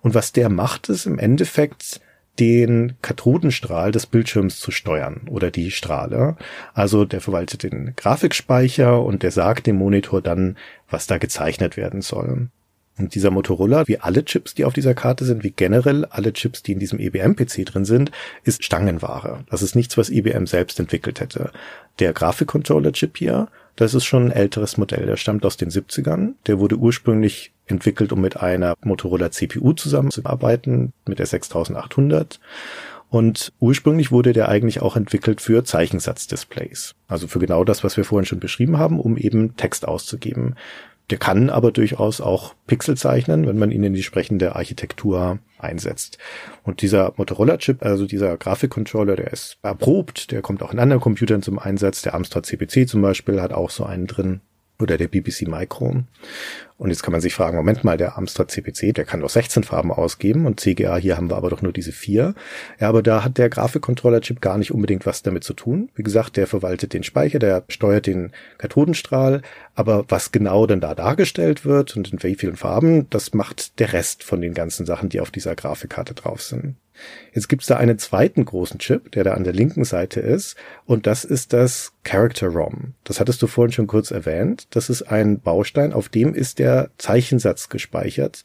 Und 0.01 0.13
was 0.13 0.33
der 0.33 0.49
macht, 0.49 0.89
ist 0.89 1.07
im 1.07 1.17
Endeffekt 1.17 2.01
den 2.39 2.93
Kathodenstrahl 3.01 3.91
des 3.91 4.05
Bildschirms 4.05 4.59
zu 4.59 4.71
steuern 4.71 5.21
oder 5.29 5.51
die 5.51 5.71
Strahle. 5.71 6.37
Also 6.73 7.05
der 7.05 7.21
verwaltet 7.21 7.63
den 7.63 7.93
Grafikspeicher 7.95 9.03
und 9.03 9.23
der 9.23 9.31
sagt 9.31 9.67
dem 9.67 9.75
Monitor 9.75 10.21
dann, 10.21 10.57
was 10.89 11.07
da 11.07 11.17
gezeichnet 11.17 11.75
werden 11.75 12.01
soll. 12.01 12.49
Und 12.97 13.15
dieser 13.15 13.31
Motorola, 13.31 13.87
wie 13.87 13.99
alle 13.99 14.25
Chips, 14.25 14.53
die 14.53 14.65
auf 14.65 14.73
dieser 14.73 14.93
Karte 14.93 15.23
sind, 15.23 15.43
wie 15.43 15.51
generell 15.51 16.05
alle 16.05 16.33
Chips, 16.33 16.63
die 16.63 16.73
in 16.73 16.79
diesem 16.79 16.99
IBM-PC 16.99 17.65
drin 17.65 17.85
sind, 17.85 18.11
ist 18.43 18.63
Stangenware. 18.63 19.45
Das 19.49 19.61
ist 19.61 19.75
nichts, 19.75 19.97
was 19.97 20.09
IBM 20.09 20.45
selbst 20.45 20.79
entwickelt 20.79 21.21
hätte. 21.21 21.51
Der 21.99 22.11
Grafikcontroller-Chip 22.11 23.17
hier, 23.17 23.47
das 23.79 23.93
ist 23.93 24.03
schon 24.03 24.25
ein 24.25 24.31
älteres 24.33 24.77
Modell. 24.77 25.05
Der 25.05 25.15
stammt 25.15 25.45
aus 25.45 25.55
den 25.55 25.69
70ern. 25.69 26.33
Der 26.47 26.59
wurde 26.59 26.75
ursprünglich 26.75 27.53
entwickelt, 27.65 28.11
um 28.11 28.19
mit 28.19 28.35
einer 28.35 28.75
Motorola 28.83 29.31
CPU 29.31 29.71
zusammenzuarbeiten, 29.71 30.91
mit 31.07 31.19
der 31.19 31.25
6800. 31.25 32.41
Und 33.09 33.53
ursprünglich 33.61 34.11
wurde 34.11 34.33
der 34.33 34.49
eigentlich 34.49 34.81
auch 34.81 34.97
entwickelt 34.97 35.39
für 35.39 35.63
Zeichensatzdisplays. 35.63 36.93
Also 37.07 37.27
für 37.27 37.39
genau 37.39 37.63
das, 37.63 37.85
was 37.85 37.95
wir 37.95 38.03
vorhin 38.03 38.25
schon 38.25 38.41
beschrieben 38.41 38.77
haben, 38.77 38.99
um 38.99 39.15
eben 39.15 39.55
Text 39.55 39.87
auszugeben. 39.87 40.55
Der 41.09 41.17
kann 41.17 41.49
aber 41.49 41.71
durchaus 41.71 42.21
auch 42.21 42.53
Pixel 42.67 42.95
zeichnen, 42.95 43.47
wenn 43.47 43.57
man 43.57 43.71
ihn 43.71 43.83
in 43.83 43.93
die 43.93 44.03
sprechende 44.03 44.55
Architektur 44.55 45.39
einsetzt. 45.57 46.17
Und 46.63 46.81
dieser 46.81 47.13
Motorola-Chip, 47.17 47.83
also 47.83 48.05
dieser 48.05 48.37
Grafikcontroller, 48.37 49.15
der 49.15 49.33
ist 49.33 49.57
erprobt, 49.63 50.31
der 50.31 50.41
kommt 50.41 50.61
auch 50.61 50.71
in 50.71 50.79
anderen 50.79 51.01
Computern 51.01 51.41
zum 51.41 51.57
Einsatz. 51.59 52.01
Der 52.03 52.13
Amstrad 52.13 52.45
CPC 52.45 52.87
zum 52.87 53.01
Beispiel 53.01 53.41
hat 53.41 53.53
auch 53.53 53.69
so 53.69 53.85
einen 53.85 54.07
drin 54.07 54.41
oder 54.79 54.97
der 54.97 55.07
BBC 55.07 55.47
Micro. 55.47 56.03
Und 56.79 56.91
jetzt 56.91 57.03
kann 57.03 57.11
man 57.11 57.19
sich 57.19 57.33
fragen, 57.33 57.57
Moment 57.57 57.83
mal, 57.83 57.97
der 57.97 58.17
Amstrad 58.17 58.49
CPC, 58.49 58.93
der 58.95 59.03
kann 59.03 59.19
doch 59.19 59.29
16 59.29 59.65
Farben 59.65 59.91
ausgeben 59.91 60.45
und 60.45 60.61
CGA, 60.61 60.95
hier 60.95 61.17
haben 61.17 61.29
wir 61.29 61.35
aber 61.35 61.49
doch 61.49 61.61
nur 61.61 61.73
diese 61.73 61.91
vier. 61.91 62.35
Ja, 62.79 62.87
aber 62.87 63.03
da 63.03 63.25
hat 63.25 63.37
der 63.37 63.49
Grafikcontroller-Chip 63.49 64.39
gar 64.39 64.57
nicht 64.57 64.71
unbedingt 64.71 65.05
was 65.05 65.21
damit 65.21 65.43
zu 65.43 65.53
tun. 65.53 65.89
Wie 65.95 66.03
gesagt, 66.03 66.37
der 66.37 66.47
verwaltet 66.47 66.93
den 66.93 67.03
Speicher, 67.03 67.37
der 67.37 67.65
steuert 67.67 68.07
den 68.07 68.31
Kathodenstrahl, 68.57 69.41
aber 69.75 70.05
was 70.07 70.31
genau 70.31 70.67
denn 70.67 70.79
da 70.79 70.95
dargestellt 70.95 71.65
wird 71.65 71.97
und 71.97 72.13
in 72.13 72.23
wie 72.23 72.35
vielen 72.35 72.55
Farben, 72.55 73.09
das 73.09 73.33
macht 73.33 73.77
der 73.79 73.91
Rest 73.91 74.23
von 74.23 74.39
den 74.39 74.53
ganzen 74.53 74.85
Sachen, 74.85 75.09
die 75.09 75.19
auf 75.19 75.31
dieser 75.31 75.55
Grafikkarte 75.55 76.13
drauf 76.13 76.41
sind. 76.41 76.77
Jetzt 77.33 77.47
gibt's 77.47 77.67
da 77.67 77.77
einen 77.77 77.97
zweiten 77.97 78.43
großen 78.45 78.79
Chip, 78.79 79.11
der 79.11 79.23
da 79.23 79.33
an 79.33 79.43
der 79.43 79.53
linken 79.53 79.83
Seite 79.83 80.19
ist, 80.19 80.55
und 80.85 81.07
das 81.07 81.23
ist 81.23 81.53
das 81.53 81.93
Character 82.03 82.47
ROM. 82.47 82.93
Das 83.03 83.19
hattest 83.19 83.41
du 83.41 83.47
vorhin 83.47 83.71
schon 83.71 83.87
kurz 83.87 84.11
erwähnt. 84.11 84.67
Das 84.71 84.89
ist 84.89 85.03
ein 85.03 85.39
Baustein, 85.39 85.93
auf 85.93 86.09
dem 86.09 86.33
ist 86.33 86.59
der 86.59 86.68
Zeichensatz 86.97 87.69
gespeichert, 87.69 88.43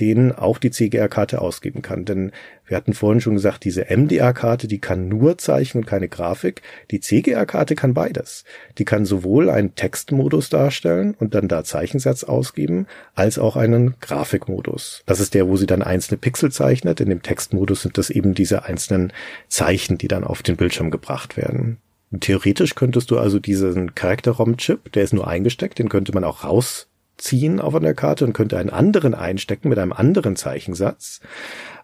den 0.00 0.32
auch 0.32 0.58
die 0.58 0.70
CGR-Karte 0.70 1.40
ausgeben 1.40 1.82
kann. 1.82 2.04
Denn 2.04 2.32
wir 2.66 2.76
hatten 2.76 2.94
vorhin 2.94 3.20
schon 3.20 3.34
gesagt, 3.34 3.64
diese 3.64 3.86
MDR-Karte, 3.88 4.66
die 4.68 4.78
kann 4.78 5.08
nur 5.08 5.38
Zeichen 5.38 5.78
und 5.78 5.86
keine 5.86 6.08
Grafik. 6.08 6.62
Die 6.90 7.00
CGR-Karte 7.00 7.74
kann 7.74 7.94
beides. 7.94 8.44
Die 8.78 8.84
kann 8.84 9.04
sowohl 9.04 9.50
einen 9.50 9.74
Textmodus 9.74 10.48
darstellen 10.48 11.14
und 11.18 11.34
dann 11.34 11.48
da 11.48 11.64
Zeichensatz 11.64 12.24
ausgeben, 12.24 12.86
als 13.14 13.38
auch 13.38 13.56
einen 13.56 13.94
Grafikmodus. 14.00 15.02
Das 15.06 15.20
ist 15.20 15.34
der, 15.34 15.48
wo 15.48 15.56
sie 15.56 15.66
dann 15.66 15.82
einzelne 15.82 16.18
Pixel 16.18 16.50
zeichnet. 16.50 17.00
In 17.00 17.10
dem 17.10 17.22
Textmodus 17.22 17.82
sind 17.82 17.98
das 17.98 18.10
eben 18.10 18.34
diese 18.34 18.64
einzelnen 18.64 19.12
Zeichen, 19.48 19.98
die 19.98 20.08
dann 20.08 20.24
auf 20.24 20.42
den 20.42 20.56
Bildschirm 20.56 20.90
gebracht 20.90 21.36
werden. 21.36 21.78
Theoretisch 22.20 22.74
könntest 22.74 23.10
du 23.10 23.18
also 23.18 23.38
diesen 23.38 23.94
Charakter-ROM-Chip, 23.94 24.92
der 24.92 25.02
ist 25.02 25.14
nur 25.14 25.26
eingesteckt, 25.26 25.78
den 25.78 25.88
könnte 25.88 26.12
man 26.12 26.24
auch 26.24 26.44
raus 26.44 26.88
ziehen 27.24 27.60
auf 27.60 27.74
einer 27.74 27.94
Karte 27.94 28.24
und 28.24 28.34
könnte 28.34 28.58
einen 28.58 28.70
anderen 28.70 29.14
einstecken 29.14 29.68
mit 29.68 29.78
einem 29.78 29.92
anderen 29.92 30.36
Zeichensatz. 30.36 31.20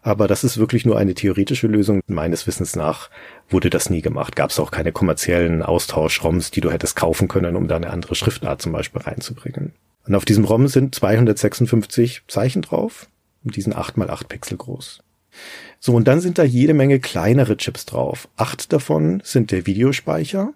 Aber 0.03 0.29
das 0.29 0.44
ist 0.44 0.59
wirklich 0.59 0.85
nur 0.85 0.98
eine 0.98 1.14
theoretische 1.14 1.66
Lösung. 1.66 2.00
Meines 2.07 2.46
Wissens 2.46 2.76
nach 2.76 3.11
wurde 3.48 3.70
das 3.70 3.90
nie 3.90 4.03
gemacht. 4.03 4.37
Gab 4.37 4.50
es 4.50 4.61
auch 4.61 4.70
keine 4.70 4.92
kommerziellen 4.92 5.62
Austausch-ROMs, 5.62 6.50
die 6.50 6.61
du 6.61 6.70
hättest 6.70 6.96
kaufen 6.96 7.29
können, 7.29 7.57
um 7.57 7.68
da 7.68 7.76
eine 7.76 7.90
andere 7.90 8.14
Schriftart 8.14 8.62
zum 8.62 8.72
Beispiel 8.72 9.03
reinzubringen. 9.03 9.72
Und 10.07 10.14
auf 10.14 10.24
diesem 10.24 10.44
ROM 10.44 10.68
sind 10.68 10.94
256 10.94 12.22
Zeichen 12.29 12.62
drauf, 12.62 13.09
die 13.42 13.61
sind 13.61 13.74
8 13.74 13.96
mal 13.96 14.11
8 14.11 14.29
Pixel 14.29 14.57
groß. 14.57 15.03
So, 15.79 15.94
und 15.94 16.09
dann 16.09 16.20
sind 16.20 16.38
da 16.38 16.44
jede 16.44 16.74
Menge 16.74 17.00
kleinere 17.00 17.57
Chips 17.57 17.87
drauf. 17.87 18.29
Acht 18.37 18.72
davon 18.72 19.22
sind 19.24 19.50
der 19.50 19.66
Videospeicher. 19.66 20.53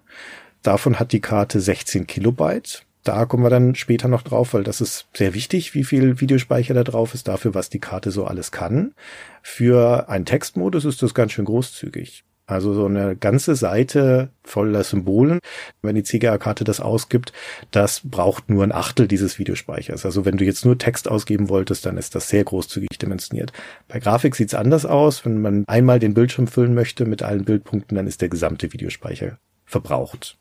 Davon 0.61 0.99
hat 0.99 1.11
die 1.11 1.21
Karte 1.21 1.59
16 1.61 2.07
Kilobyte 2.07 2.85
da 3.07 3.25
kommen 3.25 3.43
wir 3.43 3.49
dann 3.49 3.75
später 3.75 4.07
noch 4.07 4.21
drauf, 4.21 4.53
weil 4.53 4.63
das 4.63 4.81
ist 4.81 5.07
sehr 5.13 5.33
wichtig, 5.33 5.73
wie 5.73 5.83
viel 5.83 6.19
Videospeicher 6.19 6.73
da 6.73 6.83
drauf 6.83 7.13
ist, 7.13 7.27
dafür, 7.27 7.53
was 7.53 7.69
die 7.69 7.79
Karte 7.79 8.11
so 8.11 8.25
alles 8.25 8.51
kann. 8.51 8.93
Für 9.41 10.09
einen 10.09 10.25
Textmodus 10.25 10.85
ist 10.85 11.01
das 11.01 11.13
ganz 11.13 11.31
schön 11.31 11.45
großzügig. 11.45 12.23
Also 12.47 12.75
so 12.75 12.85
eine 12.85 13.15
ganze 13.15 13.55
Seite 13.55 14.29
voller 14.43 14.83
Symbolen. 14.83 15.39
Wenn 15.81 15.95
die 15.95 16.03
CGA-Karte 16.03 16.63
das 16.63 16.79
ausgibt, 16.79 17.33
das 17.71 18.01
braucht 18.03 18.49
nur 18.49 18.63
ein 18.63 18.71
Achtel 18.71 19.07
dieses 19.07 19.39
Videospeichers. 19.39 20.05
Also 20.05 20.25
wenn 20.25 20.37
du 20.37 20.45
jetzt 20.45 20.63
nur 20.63 20.77
Text 20.77 21.07
ausgeben 21.07 21.49
wolltest, 21.49 21.87
dann 21.87 21.97
ist 21.97 22.13
das 22.13 22.29
sehr 22.29 22.43
großzügig 22.43 22.99
dimensioniert. 22.99 23.51
Bei 23.87 23.99
Grafik 23.99 24.35
sieht's 24.35 24.53
anders 24.53 24.85
aus. 24.85 25.25
Wenn 25.25 25.41
man 25.41 25.63
einmal 25.67 25.97
den 25.97 26.13
Bildschirm 26.13 26.47
füllen 26.47 26.75
möchte 26.75 27.05
mit 27.05 27.23
allen 27.23 27.45
Bildpunkten, 27.45 27.95
dann 27.95 28.05
ist 28.05 28.21
der 28.21 28.29
gesamte 28.29 28.71
Videospeicher 28.73 29.39
verbraucht. 29.65 30.37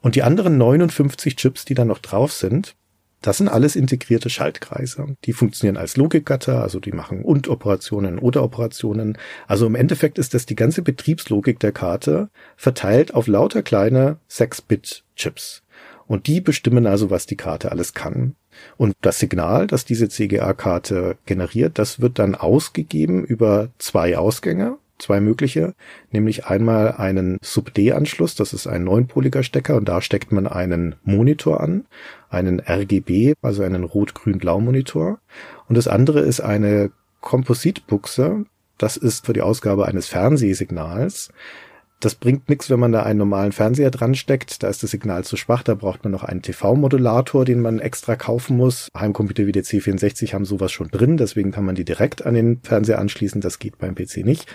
Und 0.00 0.14
die 0.14 0.22
anderen 0.22 0.58
59 0.58 1.36
Chips, 1.36 1.64
die 1.64 1.74
da 1.74 1.84
noch 1.84 1.98
drauf 1.98 2.32
sind, 2.32 2.76
das 3.22 3.38
sind 3.38 3.48
alles 3.48 3.74
integrierte 3.74 4.30
Schaltkreise. 4.30 5.16
Die 5.24 5.32
funktionieren 5.32 5.76
als 5.76 5.96
Logikgatter, 5.96 6.62
also 6.62 6.78
die 6.78 6.92
machen 6.92 7.22
Und-Operationen 7.22 8.18
oder 8.18 8.42
Operationen. 8.42 9.18
Also 9.48 9.66
im 9.66 9.74
Endeffekt 9.74 10.18
ist 10.18 10.34
das 10.34 10.46
die 10.46 10.54
ganze 10.54 10.82
Betriebslogik 10.82 11.58
der 11.58 11.72
Karte 11.72 12.28
verteilt 12.56 13.14
auf 13.14 13.26
lauter 13.26 13.62
kleine 13.62 14.18
6-Bit-Chips. 14.30 15.62
Und 16.06 16.28
die 16.28 16.40
bestimmen 16.40 16.86
also, 16.86 17.10
was 17.10 17.26
die 17.26 17.36
Karte 17.36 17.72
alles 17.72 17.94
kann. 17.94 18.36
Und 18.76 18.94
das 19.00 19.18
Signal, 19.18 19.66
das 19.66 19.84
diese 19.84 20.08
CGA-Karte 20.08 21.16
generiert, 21.26 21.78
das 21.78 22.00
wird 22.00 22.18
dann 22.18 22.34
ausgegeben 22.34 23.24
über 23.24 23.70
zwei 23.78 24.16
Ausgänge 24.16 24.78
zwei 24.98 25.20
mögliche, 25.20 25.74
nämlich 26.10 26.46
einmal 26.46 26.92
einen 26.92 27.38
Sub-D-Anschluss, 27.42 28.34
das 28.34 28.52
ist 28.52 28.66
ein 28.66 28.84
neunpoliger 28.84 29.42
Stecker 29.42 29.76
und 29.76 29.88
da 29.88 30.00
steckt 30.00 30.32
man 30.32 30.46
einen 30.46 30.94
Monitor 31.04 31.60
an, 31.60 31.84
einen 32.30 32.60
RGB, 32.60 33.34
also 33.42 33.62
einen 33.62 33.84
Rot-Grün-Blau-Monitor 33.84 35.18
und 35.68 35.76
das 35.76 35.88
andere 35.88 36.20
ist 36.20 36.40
eine 36.40 36.90
Kompositbuchse, 37.20 38.46
das 38.78 38.96
ist 38.96 39.26
für 39.26 39.32
die 39.32 39.42
Ausgabe 39.42 39.86
eines 39.86 40.06
Fernsehsignals. 40.06 41.30
Das 42.00 42.14
bringt 42.14 42.48
nichts, 42.50 42.68
wenn 42.68 42.78
man 42.78 42.92
da 42.92 43.04
einen 43.04 43.18
normalen 43.18 43.52
Fernseher 43.52 43.90
dran 43.90 44.14
steckt. 44.14 44.62
Da 44.62 44.68
ist 44.68 44.82
das 44.82 44.90
Signal 44.90 45.24
zu 45.24 45.36
schwach. 45.36 45.62
Da 45.62 45.74
braucht 45.74 46.04
man 46.04 46.12
noch 46.12 46.24
einen 46.24 46.42
TV-Modulator, 46.42 47.46
den 47.46 47.62
man 47.62 47.78
extra 47.78 48.16
kaufen 48.16 48.56
muss. 48.58 48.88
Heimcomputer 48.96 49.46
wie 49.46 49.52
der 49.52 49.64
C64 49.64 50.34
haben 50.34 50.44
sowas 50.44 50.72
schon 50.72 50.88
drin. 50.88 51.16
Deswegen 51.16 51.52
kann 51.52 51.64
man 51.64 51.74
die 51.74 51.86
direkt 51.86 52.26
an 52.26 52.34
den 52.34 52.60
Fernseher 52.62 52.98
anschließen. 52.98 53.40
Das 53.40 53.58
geht 53.58 53.78
beim 53.78 53.94
PC 53.94 54.18
nicht. 54.18 54.46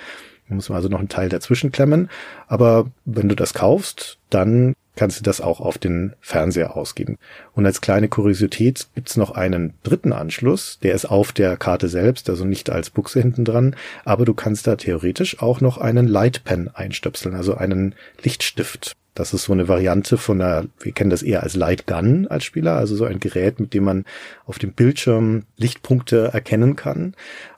Da 0.49 0.55
muss 0.55 0.69
man 0.69 0.75
also 0.75 0.89
noch 0.89 0.99
einen 0.99 1.09
Teil 1.09 1.29
dazwischen 1.29 1.71
klemmen. 1.71 2.09
Aber 2.47 2.91
wenn 3.05 3.27
du 3.27 3.35
das 3.35 3.55
kaufst, 3.55 4.19
dann 4.29 4.75
kannst 4.95 5.19
du 5.19 5.23
das 5.23 5.41
auch 5.41 5.59
auf 5.59 5.77
den 5.77 6.13
Fernseher 6.19 6.75
ausgeben. 6.75 7.17
Und 7.53 7.65
als 7.65 7.81
kleine 7.81 8.07
Kuriosität 8.07 8.87
gibt's 8.95 9.17
noch 9.17 9.31
einen 9.31 9.73
dritten 9.83 10.13
Anschluss, 10.13 10.79
der 10.83 10.93
ist 10.93 11.05
auf 11.05 11.31
der 11.31 11.57
Karte 11.57 11.87
selbst, 11.87 12.29
also 12.29 12.45
nicht 12.45 12.69
als 12.69 12.89
Buchse 12.89 13.21
hinten 13.21 13.45
dran, 13.45 13.75
aber 14.05 14.25
du 14.25 14.33
kannst 14.33 14.67
da 14.67 14.75
theoretisch 14.75 15.41
auch 15.41 15.61
noch 15.61 15.77
einen 15.77 16.07
Lightpen 16.07 16.69
einstöpseln, 16.73 17.35
also 17.35 17.55
einen 17.55 17.95
Lichtstift. 18.21 18.95
Das 19.13 19.33
ist 19.33 19.43
so 19.43 19.51
eine 19.51 19.67
Variante 19.67 20.17
von 20.17 20.41
einer, 20.41 20.67
wir 20.79 20.93
kennen 20.93 21.09
das 21.09 21.21
eher 21.21 21.43
als 21.43 21.55
Light 21.55 21.85
Gun 21.85 22.27
als 22.27 22.45
Spieler, 22.45 22.77
also 22.77 22.95
so 22.95 23.03
ein 23.03 23.19
Gerät, 23.19 23.59
mit 23.59 23.73
dem 23.73 23.83
man 23.83 24.05
auf 24.45 24.57
dem 24.57 24.71
Bildschirm 24.71 25.43
Lichtpunkte 25.57 26.29
erkennen 26.31 26.77
kann. 26.77 27.13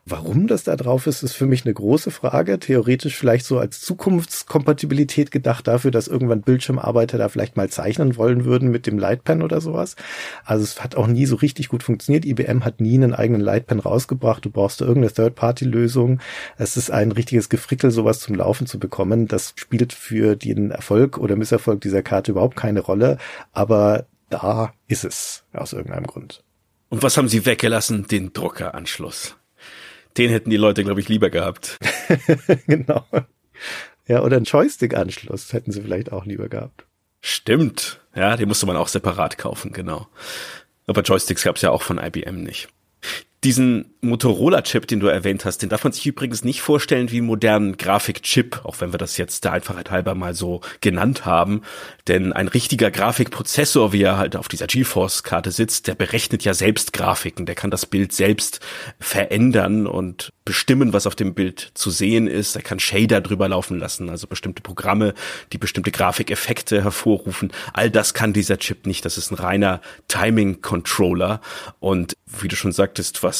Warum 0.06 0.48
das 0.48 0.66
da 0.66 0.76
drauf 0.76 1.08
ist, 1.08 1.24
ist 1.24 1.34
für 1.34 1.46
mich 1.46 1.63
eine 1.63 1.74
große 1.74 2.12
Frage. 2.12 2.60
Theoretisch 2.60 3.16
vielleicht 3.16 3.46
so 3.46 3.58
als 3.58 3.80
Zukunftskompatibilität 3.80 5.32
gedacht 5.32 5.66
dafür, 5.66 5.92
dass 5.92 6.10
irgendwann 6.10 6.42
Bildschirmarbeiter 6.42 7.18
da 7.18 7.30
vielleicht 7.30 7.56
mal 7.56 7.70
zeichnen 7.70 8.18
wollen 8.18 8.44
würden 8.44 8.70
mit 8.70 8.86
dem 8.86 9.00
Lightpen 9.00 9.42
oder 9.42 9.62
sowas. 9.62 9.96
Also 10.44 10.66
es 10.66 10.84
hat 10.84 10.96
auch 10.96 11.08
nie 11.08 11.26
so 11.26 11.38
richtig 11.38 11.70
gut 11.70 11.84
funktioniert. 11.84 12.26
IBM 12.26 12.66
hat 12.66 12.82
nie 12.82 12.96
einen 12.96 13.13
eigenen 13.13 13.39
Lightpen 13.39 13.80
rausgebracht. 13.80 14.44
Du 14.44 14.50
brauchst 14.50 14.82
da 14.82 14.86
irgendeine 14.86 15.13
Third-Party-Lösung. 15.13 16.20
Es 16.58 16.76
ist 16.76 16.92
ein 16.92 17.13
richtiges 17.13 17.48
Gefrickel, 17.48 17.89
sowas 17.89 18.20
zum 18.20 18.36
Laufen 18.36 18.68
zu 18.68 18.80
bekommen. 18.80 19.30
Das 19.30 19.54
spielt 19.56 19.94
für 19.94 20.36
den 20.36 20.72
Erfolg 20.72 21.18
oder 21.18 21.38
Misserfolg 21.38 21.80
dieser 21.80 22.04
Karte 22.04 22.32
überhaupt 22.32 22.58
keine 22.58 22.82
Rolle. 22.82 23.20
Aber 23.54 24.06
da 24.30 24.74
ist 24.89 25.06
es 25.06 25.46
aus 25.54 25.72
irgendeinem 25.72 26.08
Grund. 26.08 26.44
Und 26.89 27.04
was 27.04 27.16
haben 27.16 27.30
Sie 27.30 27.46
weggelassen? 27.46 28.06
Den 28.06 28.34
Druckeranschluss. 28.34 29.38
Den 30.17 30.30
hätten 30.30 30.49
die 30.49 30.58
Leute, 30.58 30.84
glaube 30.84 30.99
ich, 30.99 31.10
lieber 31.10 31.30
gehabt. 31.30 31.80
genau. 32.67 33.06
Ja, 34.08 34.21
oder 34.21 34.36
einen 34.36 34.45
Joystick-Anschluss 34.45 35.54
hätten 35.54 35.71
sie 35.71 35.82
vielleicht 35.82 36.12
auch 36.12 36.26
lieber 36.26 36.49
gehabt. 36.49 36.86
Stimmt. 37.21 38.02
Ja, 38.15 38.36
den 38.36 38.47
musste 38.47 38.65
man 38.65 38.76
auch 38.76 38.89
separat 38.89 39.38
kaufen, 39.38 39.71
genau. 39.71 40.08
Aber 40.88 41.02
Joysticks 41.02 41.43
gab 41.43 41.56
es 41.56 41.62
ja 41.62 41.71
auch 41.71 41.82
von 41.82 41.97
IBM 41.97 42.43
nicht. 42.43 42.67
Diesen 43.43 43.93
Motorola-Chip, 44.03 44.88
den 44.88 44.99
du 44.99 45.08
erwähnt 45.08 45.45
hast, 45.45 45.60
den 45.60 45.69
darf 45.69 45.84
man 45.84 45.93
sich 45.93 46.06
übrigens 46.06 46.43
nicht 46.43 46.62
vorstellen 46.62 47.12
wie 47.12 47.17
einen 47.17 47.27
modernen 47.27 47.77
Grafikchip, 47.77 48.62
auch 48.63 48.79
wenn 48.79 48.93
wir 48.93 48.97
das 48.97 49.17
jetzt 49.17 49.43
der 49.43 49.53
Einfachheit 49.53 49.91
halber 49.91 50.15
mal 50.15 50.34
so 50.34 50.62
genannt 50.82 51.25
haben. 51.25 51.62
Denn 52.08 52.34
ein 52.34 52.47
richtiger 52.47 52.91
Grafikprozessor, 52.91 53.91
wie 53.91 54.03
er 54.03 54.17
halt 54.17 54.36
auf 54.36 54.47
dieser 54.47 54.67
GeForce-Karte 54.67 55.51
sitzt, 55.51 55.88
der 55.88 55.95
berechnet 55.95 56.43
ja 56.43 56.53
selbst 56.53 56.93
Grafiken, 56.93 57.45
der 57.45 57.56
kann 57.56 57.71
das 57.71 57.86
Bild 57.86 58.13
selbst 58.13 58.60
verändern 58.99 59.88
und 59.88 60.32
bestimmen, 60.45 60.91
was 60.91 61.08
auf 61.08 61.15
dem 61.15 61.34
Bild 61.34 61.71
zu 61.73 61.89
sehen 61.89 62.27
ist. 62.27 62.56
Er 62.56 62.62
kann 62.62 62.79
Shader 62.79 63.21
drüber 63.21 63.47
laufen 63.47 63.79
lassen, 63.79 64.10
also 64.10 64.27
bestimmte 64.27 64.62
Programme, 64.62 65.13
die 65.53 65.58
bestimmte 65.58 65.91
Grafikeffekte 65.91 66.84
hervorrufen. 66.84 67.51
All 67.71 67.89
das 67.89 68.13
kann 68.13 68.34
dieser 68.34 68.58
Chip 68.58 68.86
nicht. 68.86 69.06
Das 69.06 69.17
ist 69.17 69.32
ein 69.32 69.36
reiner 69.36 69.79
Timing-Controller. 70.10 71.39
Und 71.79 72.17
wie 72.25 72.49
du 72.49 72.58
schon 72.58 72.73
sagtest, 72.73 73.23
was 73.23 73.33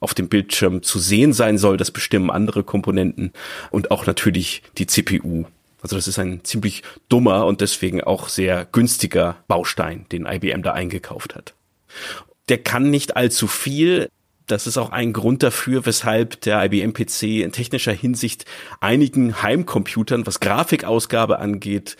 auf 0.00 0.14
dem 0.14 0.28
Bildschirm 0.28 0.82
zu 0.82 0.98
sehen 0.98 1.32
sein 1.32 1.58
soll, 1.58 1.76
das 1.76 1.90
bestimmen 1.90 2.30
andere 2.30 2.62
Komponenten 2.62 3.32
und 3.70 3.90
auch 3.90 4.06
natürlich 4.06 4.62
die 4.78 4.86
CPU. 4.86 5.44
Also 5.82 5.96
das 5.96 6.08
ist 6.08 6.18
ein 6.18 6.44
ziemlich 6.44 6.82
dummer 7.08 7.46
und 7.46 7.60
deswegen 7.60 8.02
auch 8.02 8.28
sehr 8.28 8.66
günstiger 8.70 9.36
Baustein, 9.46 10.06
den 10.10 10.26
IBM 10.26 10.62
da 10.62 10.72
eingekauft 10.72 11.34
hat. 11.34 11.54
Der 12.48 12.58
kann 12.58 12.90
nicht 12.90 13.16
allzu 13.16 13.46
viel. 13.46 14.08
Das 14.46 14.66
ist 14.66 14.78
auch 14.78 14.90
ein 14.90 15.12
Grund 15.12 15.42
dafür, 15.42 15.84
weshalb 15.86 16.40
der 16.40 16.64
IBM 16.64 16.94
PC 16.94 17.42
in 17.42 17.52
technischer 17.52 17.92
Hinsicht 17.92 18.44
einigen 18.80 19.42
Heimcomputern, 19.42 20.26
was 20.26 20.40
Grafikausgabe 20.40 21.38
angeht, 21.38 21.96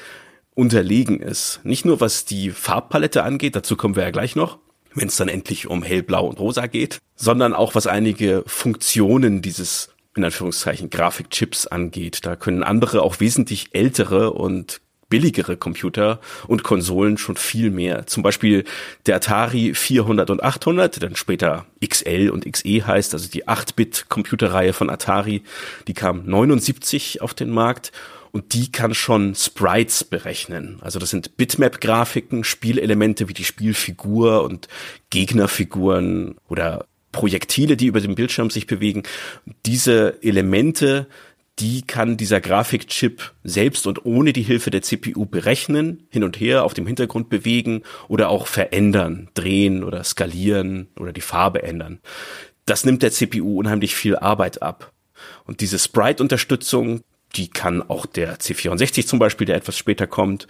unterlegen 0.54 1.20
ist. 1.20 1.60
Nicht 1.62 1.84
nur 1.84 2.00
was 2.00 2.24
die 2.24 2.50
Farbpalette 2.50 3.22
angeht, 3.22 3.54
dazu 3.54 3.76
kommen 3.76 3.94
wir 3.94 4.02
ja 4.02 4.10
gleich 4.10 4.34
noch, 4.34 4.58
wenn 4.98 5.08
es 5.08 5.16
dann 5.16 5.28
endlich 5.28 5.68
um 5.68 5.82
hellblau 5.82 6.26
und 6.26 6.40
rosa 6.40 6.66
geht, 6.66 6.98
sondern 7.16 7.54
auch 7.54 7.74
was 7.74 7.86
einige 7.86 8.42
Funktionen 8.46 9.42
dieses 9.42 9.90
in 10.16 10.24
Anführungszeichen 10.24 10.90
Grafikchips 10.90 11.66
angeht. 11.66 12.26
Da 12.26 12.36
können 12.36 12.62
andere 12.62 13.02
auch 13.02 13.20
wesentlich 13.20 13.68
ältere 13.72 14.32
und 14.32 14.80
billigere 15.08 15.56
Computer 15.56 16.20
und 16.46 16.62
Konsolen 16.62 17.18
schon 17.18 17.36
viel 17.36 17.70
mehr. 17.70 18.06
Zum 18.06 18.22
Beispiel 18.22 18.64
der 19.06 19.16
Atari 19.16 19.74
400 19.74 20.28
und 20.30 20.42
800, 20.42 20.96
der 20.96 21.08
dann 21.08 21.16
später 21.16 21.66
XL 21.86 22.30
und 22.30 22.50
XE 22.50 22.86
heißt, 22.86 23.14
also 23.14 23.30
die 23.30 23.46
8-Bit-Computerreihe 23.46 24.72
von 24.72 24.90
Atari, 24.90 25.42
die 25.86 25.94
kam 25.94 26.26
79 26.26 27.22
auf 27.22 27.32
den 27.32 27.50
Markt 27.50 27.92
und 28.32 28.54
die 28.54 28.70
kann 28.70 28.94
schon 28.94 29.34
Sprites 29.34 30.04
berechnen. 30.04 30.78
Also 30.80 30.98
das 30.98 31.10
sind 31.10 31.36
Bitmap-Grafiken, 31.36 32.44
Spielelemente 32.44 33.28
wie 33.28 33.34
die 33.34 33.44
Spielfigur 33.44 34.42
und 34.44 34.68
Gegnerfiguren 35.10 36.36
oder 36.48 36.86
Projektile, 37.12 37.76
die 37.76 37.86
über 37.86 38.00
dem 38.00 38.14
Bildschirm 38.14 38.50
sich 38.50 38.66
bewegen. 38.66 39.02
Diese 39.64 40.22
Elemente, 40.22 41.06
die 41.58 41.82
kann 41.82 42.16
dieser 42.16 42.40
Grafikchip 42.40 43.32
selbst 43.42 43.86
und 43.86 44.04
ohne 44.04 44.32
die 44.32 44.42
Hilfe 44.42 44.70
der 44.70 44.82
CPU 44.82 45.26
berechnen, 45.26 46.06
hin 46.10 46.22
und 46.22 46.38
her 46.38 46.64
auf 46.64 46.74
dem 46.74 46.86
Hintergrund 46.86 47.28
bewegen 47.28 47.82
oder 48.08 48.28
auch 48.28 48.46
verändern, 48.46 49.28
drehen 49.34 49.82
oder 49.82 50.04
skalieren 50.04 50.88
oder 50.98 51.12
die 51.12 51.20
Farbe 51.20 51.62
ändern. 51.62 52.00
Das 52.66 52.84
nimmt 52.84 53.02
der 53.02 53.10
CPU 53.10 53.58
unheimlich 53.58 53.94
viel 53.94 54.16
Arbeit 54.16 54.62
ab. 54.62 54.92
Und 55.44 55.60
diese 55.60 55.78
Sprite-Unterstützung, 55.78 57.00
die 57.36 57.48
kann 57.48 57.82
auch 57.82 58.06
der 58.06 58.38
C64 58.38 59.06
zum 59.06 59.18
Beispiel, 59.18 59.46
der 59.46 59.56
etwas 59.56 59.76
später 59.76 60.06
kommt. 60.06 60.46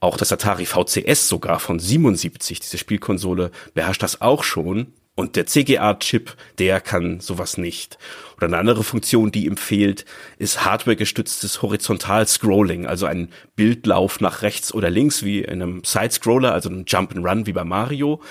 Auch 0.00 0.16
das 0.16 0.32
Atari 0.32 0.66
VCS 0.66 1.28
sogar 1.28 1.58
von 1.58 1.78
77, 1.78 2.60
diese 2.60 2.78
Spielkonsole, 2.78 3.50
beherrscht 3.74 4.02
das 4.02 4.20
auch 4.20 4.44
schon. 4.44 4.92
Und 5.16 5.34
der 5.34 5.46
CGA-Chip, 5.46 6.36
der 6.58 6.80
kann 6.80 7.18
sowas 7.18 7.58
nicht. 7.58 7.98
Oder 8.36 8.46
eine 8.46 8.58
andere 8.58 8.84
Funktion, 8.84 9.32
die 9.32 9.46
ihm 9.46 9.56
fehlt, 9.56 10.04
ist 10.38 10.64
hardware-gestütztes 10.64 11.60
Horizontal-Scrolling, 11.60 12.86
also 12.86 13.06
ein 13.06 13.32
Bildlauf 13.56 14.20
nach 14.20 14.42
rechts 14.42 14.72
oder 14.72 14.90
links 14.90 15.24
wie 15.24 15.40
in 15.40 15.60
einem 15.60 15.82
Side-Scroller, 15.82 16.52
also 16.52 16.68
einem 16.68 16.84
Jump-and-Run 16.86 17.46
wie 17.46 17.52
bei 17.52 17.64
Mario. 17.64 18.22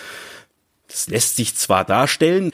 Das 0.88 1.10
lässt 1.10 1.36
sich 1.36 1.55
zwar 1.55 1.83
darstellen, 1.83 2.51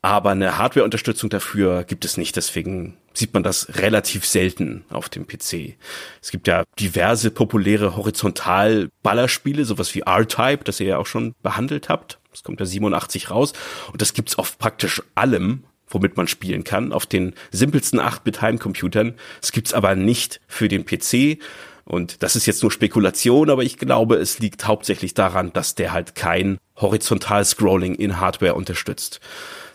aber 0.00 0.30
eine 0.30 0.56
Hardware-Unterstützung 0.56 1.28
dafür 1.28 1.84
gibt 1.84 2.06
es 2.06 2.16
nicht. 2.16 2.36
Deswegen 2.36 2.96
sieht 3.14 3.32
man 3.32 3.42
das 3.42 3.76
relativ 3.76 4.26
selten 4.26 4.84
auf 4.90 5.08
dem 5.08 5.26
PC. 5.26 5.76
Es 6.20 6.30
gibt 6.30 6.48
ja 6.48 6.64
diverse 6.78 7.30
populäre 7.30 7.96
Horizontal-Ballerspiele, 7.96 9.64
sowas 9.64 9.94
wie 9.94 10.00
R-Type, 10.00 10.64
das 10.64 10.80
ihr 10.80 10.88
ja 10.88 10.98
auch 10.98 11.06
schon 11.06 11.34
behandelt 11.42 11.88
habt. 11.88 12.18
Das 12.30 12.42
kommt 12.42 12.60
ja 12.60 12.66
87 12.66 13.30
raus. 13.30 13.52
Und 13.92 14.02
das 14.02 14.12
gibt's 14.12 14.36
auf 14.36 14.58
praktisch 14.58 15.02
allem. 15.14 15.64
womit 15.86 16.16
man 16.16 16.28
spielen 16.28 16.64
kann, 16.64 16.92
auf 16.92 17.06
den 17.06 17.34
simpelsten 17.52 18.00
8-Bit-Heimcomputern. 18.00 19.14
Es 19.40 19.52
gibt's 19.52 19.72
aber 19.72 19.94
nicht 19.94 20.40
für 20.48 20.68
den 20.68 20.84
PC. 20.84 21.38
Und 21.84 22.22
das 22.22 22.34
ist 22.34 22.46
jetzt 22.46 22.62
nur 22.62 22.72
Spekulation, 22.72 23.50
aber 23.50 23.62
ich 23.62 23.78
glaube, 23.78 24.16
es 24.16 24.38
liegt 24.38 24.66
hauptsächlich 24.66 25.14
daran, 25.14 25.52
dass 25.52 25.74
der 25.74 25.92
halt 25.92 26.14
kein 26.14 26.58
horizontal 26.76 27.44
Scrolling 27.44 27.94
in 27.94 28.20
Hardware 28.20 28.54
unterstützt. 28.54 29.20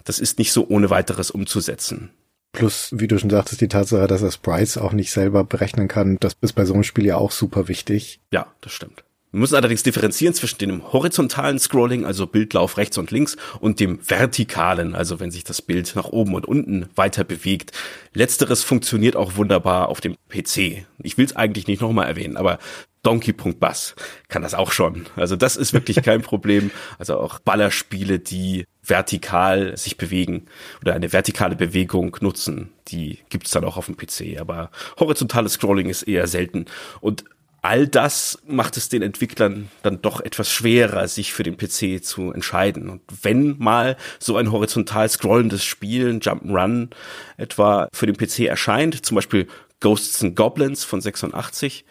Das 0.03 0.19
ist 0.19 0.39
nicht 0.39 0.51
so 0.51 0.67
ohne 0.67 0.89
weiteres 0.89 1.29
umzusetzen. 1.29 2.09
Plus, 2.51 2.89
wie 2.93 3.07
du 3.07 3.19
schon 3.19 3.29
sagtest, 3.29 3.61
die 3.61 3.67
Tatsache, 3.67 4.07
dass 4.07 4.21
er 4.21 4.31
Sprites 4.31 4.77
auch 4.77 4.93
nicht 4.93 5.11
selber 5.11 5.43
berechnen 5.43 5.87
kann, 5.87 6.17
das 6.19 6.35
ist 6.41 6.53
bei 6.53 6.65
so 6.65 6.73
einem 6.73 6.83
Spiel 6.83 7.05
ja 7.05 7.17
auch 7.17 7.31
super 7.31 7.67
wichtig. 7.67 8.19
Ja, 8.31 8.47
das 8.61 8.71
stimmt. 8.71 9.03
Wir 9.31 9.41
müssen 9.41 9.55
allerdings 9.55 9.83
differenzieren 9.83 10.33
zwischen 10.33 10.57
dem 10.57 10.91
horizontalen 10.91 11.59
Scrolling, 11.59 12.03
also 12.03 12.25
Bildlauf 12.25 12.77
rechts 12.77 12.97
und 12.97 13.11
links, 13.11 13.37
und 13.59 13.79
dem 13.79 13.99
vertikalen, 14.07 14.95
also 14.95 15.19
wenn 15.19 15.29
sich 15.29 15.43
das 15.43 15.61
Bild 15.61 15.95
nach 15.95 16.05
oben 16.05 16.33
und 16.33 16.47
unten 16.47 16.89
weiter 16.95 17.23
bewegt. 17.23 17.71
Letzteres 18.13 18.63
funktioniert 18.63 19.15
auch 19.15 19.35
wunderbar 19.35 19.89
auf 19.89 20.01
dem 20.01 20.15
PC. 20.29 20.87
Ich 21.03 21.19
will 21.19 21.25
es 21.25 21.35
eigentlich 21.35 21.67
nicht 21.67 21.81
nochmal 21.81 22.07
erwähnen, 22.07 22.37
aber 22.37 22.57
Donkey.Bass 23.03 23.95
kann 24.29 24.41
das 24.41 24.55
auch 24.55 24.71
schon. 24.71 25.05
Also 25.15 25.35
das 25.35 25.57
ist 25.57 25.73
wirklich 25.73 25.97
kein 26.03 26.23
Problem. 26.23 26.71
Also 26.97 27.19
auch 27.19 27.37
Ballerspiele, 27.37 28.17
die 28.17 28.65
vertikal 28.89 29.77
sich 29.77 29.97
bewegen 29.97 30.45
oder 30.81 30.93
eine 30.93 31.13
vertikale 31.13 31.55
Bewegung 31.55 32.17
nutzen, 32.21 32.71
die 32.87 33.19
gibt's 33.29 33.51
dann 33.51 33.63
auch 33.63 33.77
auf 33.77 33.85
dem 33.85 33.97
PC. 33.97 34.39
Aber 34.39 34.71
horizontales 34.99 35.53
Scrolling 35.53 35.89
ist 35.89 36.03
eher 36.03 36.27
selten. 36.27 36.65
Und 37.01 37.25
all 37.61 37.87
das 37.87 38.39
macht 38.47 38.77
es 38.77 38.89
den 38.89 39.01
Entwicklern 39.01 39.69
dann 39.83 40.01
doch 40.01 40.21
etwas 40.21 40.51
schwerer, 40.51 41.07
sich 41.07 41.33
für 41.33 41.43
den 41.43 41.57
PC 41.57 42.03
zu 42.03 42.31
entscheiden. 42.31 42.89
Und 42.89 43.01
wenn 43.21 43.57
mal 43.57 43.97
so 44.19 44.37
ein 44.37 44.51
horizontal 44.51 45.09
scrollendes 45.09 45.63
Spiel, 45.63 46.09
ein 46.09 46.21
Jump'n'Run 46.21 46.89
etwa 47.37 47.87
für 47.93 48.05
den 48.05 48.17
PC 48.17 48.47
erscheint, 48.47 49.05
zum 49.05 49.15
Beispiel 49.15 49.47
Ghosts 49.81 50.23
and 50.23 50.35
Goblins 50.35 50.83
von 50.83 51.01
86, 51.01 51.85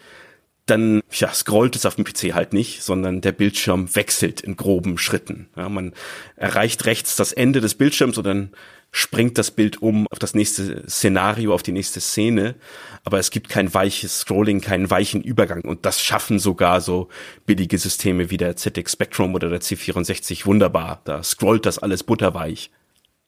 dann 0.69 1.01
ja, 1.11 1.33
scrollt 1.33 1.75
es 1.75 1.85
auf 1.85 1.95
dem 1.95 2.05
PC 2.05 2.33
halt 2.33 2.53
nicht, 2.53 2.83
sondern 2.83 3.21
der 3.21 3.31
Bildschirm 3.31 3.93
wechselt 3.95 4.41
in 4.41 4.55
groben 4.55 4.97
Schritten. 4.97 5.49
Ja, 5.55 5.69
man 5.69 5.93
erreicht 6.35 6.85
rechts 6.85 7.15
das 7.15 7.33
Ende 7.33 7.61
des 7.61 7.75
Bildschirms 7.75 8.17
und 8.17 8.25
dann 8.25 8.51
springt 8.91 9.37
das 9.37 9.51
Bild 9.51 9.81
um 9.81 10.07
auf 10.07 10.19
das 10.19 10.33
nächste 10.33 10.89
Szenario, 10.89 11.53
auf 11.53 11.63
die 11.63 11.71
nächste 11.71 12.01
Szene. 12.01 12.55
Aber 13.03 13.19
es 13.19 13.31
gibt 13.31 13.49
kein 13.49 13.73
weiches 13.73 14.21
Scrolling, 14.21 14.61
keinen 14.61 14.89
weichen 14.89 15.21
Übergang. 15.21 15.61
Und 15.61 15.85
das 15.85 16.01
schaffen 16.01 16.39
sogar 16.39 16.81
so 16.81 17.09
billige 17.45 17.77
Systeme 17.77 18.29
wie 18.29 18.37
der 18.37 18.55
ZX 18.55 18.93
Spectrum 18.93 19.35
oder 19.35 19.49
der 19.49 19.61
C64 19.61 20.45
wunderbar. 20.45 21.01
Da 21.05 21.21
scrollt 21.23 21.65
das 21.65 21.79
alles 21.79 22.03
butterweich. 22.03 22.71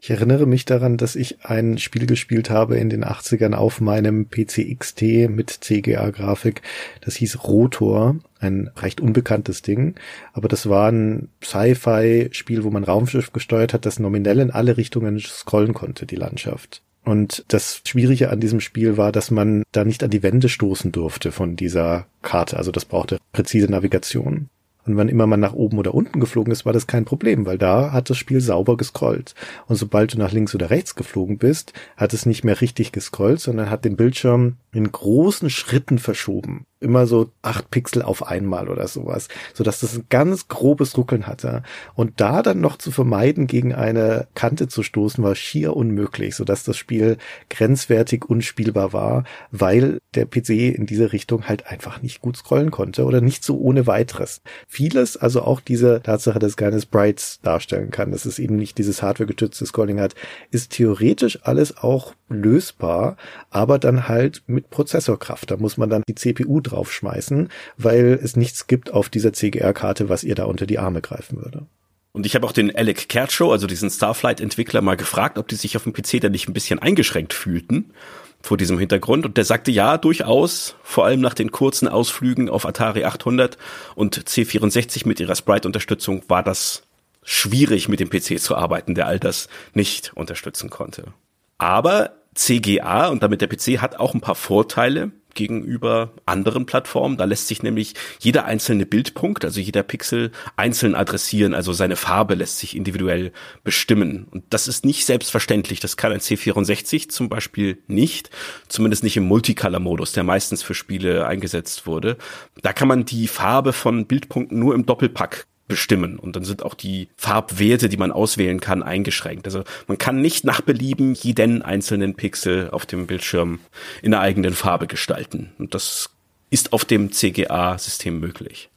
Ich 0.03 0.09
erinnere 0.09 0.47
mich 0.47 0.65
daran, 0.65 0.97
dass 0.97 1.15
ich 1.15 1.45
ein 1.45 1.77
Spiel 1.77 2.07
gespielt 2.07 2.49
habe 2.49 2.75
in 2.75 2.89
den 2.89 3.05
80ern 3.05 3.53
auf 3.53 3.81
meinem 3.81 4.31
PC 4.31 4.75
XT 4.79 5.29
mit 5.29 5.51
CGA-Grafik. 5.51 6.63
Das 7.01 7.17
hieß 7.17 7.43
Rotor, 7.43 8.15
ein 8.39 8.71
recht 8.77 8.99
unbekanntes 8.99 9.61
Ding. 9.61 9.93
Aber 10.33 10.47
das 10.47 10.67
war 10.67 10.91
ein 10.91 11.29
Sci-Fi-Spiel, 11.43 12.63
wo 12.63 12.71
man 12.71 12.83
Raumschiff 12.83 13.31
gesteuert 13.31 13.75
hat, 13.75 13.85
das 13.85 13.99
nominell 13.99 14.39
in 14.39 14.49
alle 14.49 14.75
Richtungen 14.75 15.19
scrollen 15.19 15.75
konnte, 15.75 16.07
die 16.07 16.15
Landschaft. 16.15 16.81
Und 17.05 17.45
das 17.49 17.83
Schwierige 17.85 18.31
an 18.31 18.39
diesem 18.39 18.59
Spiel 18.59 18.97
war, 18.97 19.11
dass 19.11 19.29
man 19.29 19.61
da 19.71 19.85
nicht 19.85 20.03
an 20.03 20.09
die 20.09 20.23
Wände 20.23 20.49
stoßen 20.49 20.91
durfte 20.91 21.31
von 21.31 21.55
dieser 21.55 22.07
Karte. 22.23 22.57
Also 22.57 22.71
das 22.71 22.85
brauchte 22.85 23.19
präzise 23.33 23.69
Navigation. 23.69 24.49
Und 24.85 24.97
wann 24.97 25.09
immer 25.09 25.27
man 25.27 25.39
nach 25.39 25.53
oben 25.53 25.77
oder 25.77 25.93
unten 25.93 26.19
geflogen 26.19 26.51
ist, 26.51 26.65
war 26.65 26.73
das 26.73 26.87
kein 26.87 27.05
Problem, 27.05 27.45
weil 27.45 27.57
da 27.57 27.91
hat 27.91 28.09
das 28.09 28.17
Spiel 28.17 28.41
sauber 28.41 28.77
gescrollt. 28.77 29.35
Und 29.67 29.75
sobald 29.75 30.13
du 30.13 30.17
nach 30.17 30.31
links 30.31 30.55
oder 30.55 30.69
rechts 30.69 30.95
geflogen 30.95 31.37
bist, 31.37 31.73
hat 31.97 32.13
es 32.13 32.25
nicht 32.25 32.43
mehr 32.43 32.61
richtig 32.61 32.91
gescrollt, 32.91 33.39
sondern 33.39 33.69
hat 33.69 33.85
den 33.85 33.95
Bildschirm 33.95 34.57
in 34.73 34.91
großen 34.91 35.49
Schritten 35.49 35.99
verschoben 35.99 36.65
immer 36.81 37.07
so 37.07 37.29
acht 37.41 37.69
Pixel 37.71 38.01
auf 38.01 38.27
einmal 38.27 38.67
oder 38.67 38.87
sowas, 38.87 39.27
so 39.53 39.63
dass 39.63 39.79
das 39.79 39.95
ein 39.95 40.05
ganz 40.09 40.47
grobes 40.47 40.97
Ruckeln 40.97 41.27
hatte. 41.27 41.63
Und 41.93 42.19
da 42.19 42.41
dann 42.41 42.59
noch 42.59 42.77
zu 42.77 42.91
vermeiden, 42.91 43.47
gegen 43.47 43.73
eine 43.73 44.27
Kante 44.33 44.67
zu 44.67 44.83
stoßen, 44.83 45.23
war 45.23 45.35
schier 45.35 45.75
unmöglich, 45.75 46.35
so 46.35 46.43
dass 46.43 46.63
das 46.63 46.77
Spiel 46.77 47.17
grenzwertig 47.49 48.25
unspielbar 48.25 48.93
war, 48.93 49.23
weil 49.51 49.99
der 50.15 50.25
PC 50.25 50.49
in 50.75 50.85
diese 50.85 51.13
Richtung 51.13 51.47
halt 51.47 51.67
einfach 51.67 52.01
nicht 52.01 52.19
gut 52.19 52.37
scrollen 52.37 52.71
konnte 52.71 53.05
oder 53.05 53.21
nicht 53.21 53.43
so 53.43 53.59
ohne 53.59 53.87
weiteres. 53.87 54.41
Vieles, 54.67 55.15
also 55.17 55.43
auch 55.43 55.61
diese 55.61 56.01
Tatsache, 56.01 56.39
dass 56.39 56.51
es 56.51 56.57
keine 56.57 56.81
Sprites 56.81 57.39
darstellen 57.43 57.91
kann, 57.91 58.11
dass 58.11 58.25
es 58.25 58.39
eben 58.39 58.55
nicht 58.55 58.77
dieses 58.77 59.03
hardwaregestützte 59.03 59.65
Scrolling 59.65 59.99
hat, 59.99 60.15
ist 60.49 60.71
theoretisch 60.71 61.39
alles 61.43 61.77
auch 61.77 62.15
lösbar, 62.29 63.17
aber 63.49 63.77
dann 63.77 64.07
halt 64.07 64.43
mit 64.47 64.69
Prozessorkraft. 64.69 65.51
Da 65.51 65.57
muss 65.57 65.77
man 65.77 65.89
dann 65.89 66.03
die 66.07 66.15
CPU 66.15 66.59
draufschmeißen, 66.71 67.49
weil 67.77 68.19
es 68.21 68.35
nichts 68.35 68.67
gibt 68.67 68.93
auf 68.93 69.09
dieser 69.09 69.33
CGR-Karte, 69.33 70.09
was 70.09 70.23
ihr 70.23 70.35
da 70.35 70.45
unter 70.45 70.65
die 70.65 70.79
Arme 70.79 71.01
greifen 71.01 71.37
würde. 71.37 71.65
Und 72.13 72.25
ich 72.25 72.35
habe 72.35 72.45
auch 72.45 72.51
den 72.51 72.75
Alec 72.75 73.07
Kertschow, 73.07 73.51
also 73.51 73.67
diesen 73.67 73.89
Starflight-Entwickler, 73.89 74.81
mal 74.81 74.97
gefragt, 74.97 75.37
ob 75.37 75.47
die 75.47 75.55
sich 75.55 75.77
auf 75.77 75.83
dem 75.83 75.93
PC 75.93 76.19
dann 76.19 76.33
nicht 76.33 76.47
ein 76.49 76.53
bisschen 76.53 76.79
eingeschränkt 76.79 77.33
fühlten 77.33 77.93
vor 78.41 78.57
diesem 78.57 78.79
Hintergrund. 78.79 79.25
Und 79.25 79.37
der 79.37 79.45
sagte 79.45 79.71
ja, 79.71 79.97
durchaus, 79.97 80.75
vor 80.83 81.05
allem 81.05 81.21
nach 81.21 81.33
den 81.33 81.51
kurzen 81.51 81.87
Ausflügen 81.87 82.49
auf 82.49 82.65
Atari 82.65 83.05
800 83.05 83.57
und 83.95 84.17
C64 84.17 85.07
mit 85.07 85.19
ihrer 85.19 85.35
Sprite-Unterstützung 85.35 86.23
war 86.27 86.43
das 86.43 86.83
schwierig 87.23 87.87
mit 87.87 87.99
dem 87.99 88.09
PC 88.09 88.39
zu 88.39 88.55
arbeiten, 88.55 88.95
der 88.95 89.07
all 89.07 89.19
das 89.19 89.47
nicht 89.73 90.11
unterstützen 90.15 90.69
konnte. 90.69 91.13
Aber 91.57 92.15
CGA 92.33 93.07
und 93.07 93.23
damit 93.23 93.41
der 93.41 93.47
PC 93.47 93.81
hat 93.81 93.99
auch 93.99 94.13
ein 94.13 94.21
paar 94.21 94.35
Vorteile 94.35 95.11
gegenüber 95.33 96.13
anderen 96.25 96.65
Plattformen. 96.65 97.17
Da 97.17 97.25
lässt 97.25 97.47
sich 97.47 97.63
nämlich 97.63 97.95
jeder 98.19 98.45
einzelne 98.45 98.85
Bildpunkt, 98.85 99.45
also 99.45 99.59
jeder 99.59 99.83
Pixel 99.83 100.31
einzeln 100.55 100.95
adressieren, 100.95 101.53
also 101.53 101.73
seine 101.73 101.95
Farbe 101.95 102.35
lässt 102.35 102.59
sich 102.59 102.75
individuell 102.75 103.31
bestimmen. 103.63 104.27
Und 104.31 104.43
das 104.49 104.67
ist 104.67 104.85
nicht 104.85 105.05
selbstverständlich. 105.05 105.79
Das 105.79 105.97
kann 105.97 106.11
ein 106.11 106.19
C64 106.19 107.09
zum 107.09 107.29
Beispiel 107.29 107.79
nicht, 107.87 108.29
zumindest 108.67 109.03
nicht 109.03 109.17
im 109.17 109.23
Multicolor-Modus, 109.23 110.13
der 110.13 110.23
meistens 110.23 110.63
für 110.63 110.73
Spiele 110.73 111.27
eingesetzt 111.27 111.85
wurde. 111.87 112.17
Da 112.61 112.73
kann 112.73 112.87
man 112.87 113.05
die 113.05 113.27
Farbe 113.27 113.73
von 113.73 114.05
Bildpunkten 114.05 114.59
nur 114.59 114.75
im 114.75 114.85
Doppelpack 114.85 115.47
bestimmen. 115.71 116.19
Und 116.19 116.35
dann 116.35 116.43
sind 116.43 116.63
auch 116.63 116.73
die 116.73 117.07
Farbwerte, 117.15 117.87
die 117.87 117.95
man 117.95 118.11
auswählen 118.11 118.59
kann, 118.59 118.83
eingeschränkt. 118.83 119.45
Also 119.47 119.63
man 119.87 119.97
kann 119.97 120.21
nicht 120.21 120.43
nach 120.43 120.59
Belieben 120.59 121.13
jeden 121.13 121.61
einzelnen 121.61 122.13
Pixel 122.13 122.69
auf 122.71 122.85
dem 122.85 123.07
Bildschirm 123.07 123.59
in 124.01 124.13
einer 124.13 124.21
eigenen 124.21 124.53
Farbe 124.53 124.85
gestalten. 124.85 125.53
Und 125.57 125.73
das 125.73 126.09
ist 126.49 126.73
auf 126.73 126.83
dem 126.83 127.13
CGA-System 127.13 128.19
möglich. 128.19 128.69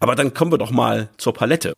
Aber 0.00 0.16
dann 0.16 0.34
kommen 0.34 0.50
wir 0.50 0.58
doch 0.58 0.72
mal 0.72 1.08
zur 1.18 1.34
Palette. 1.34 1.72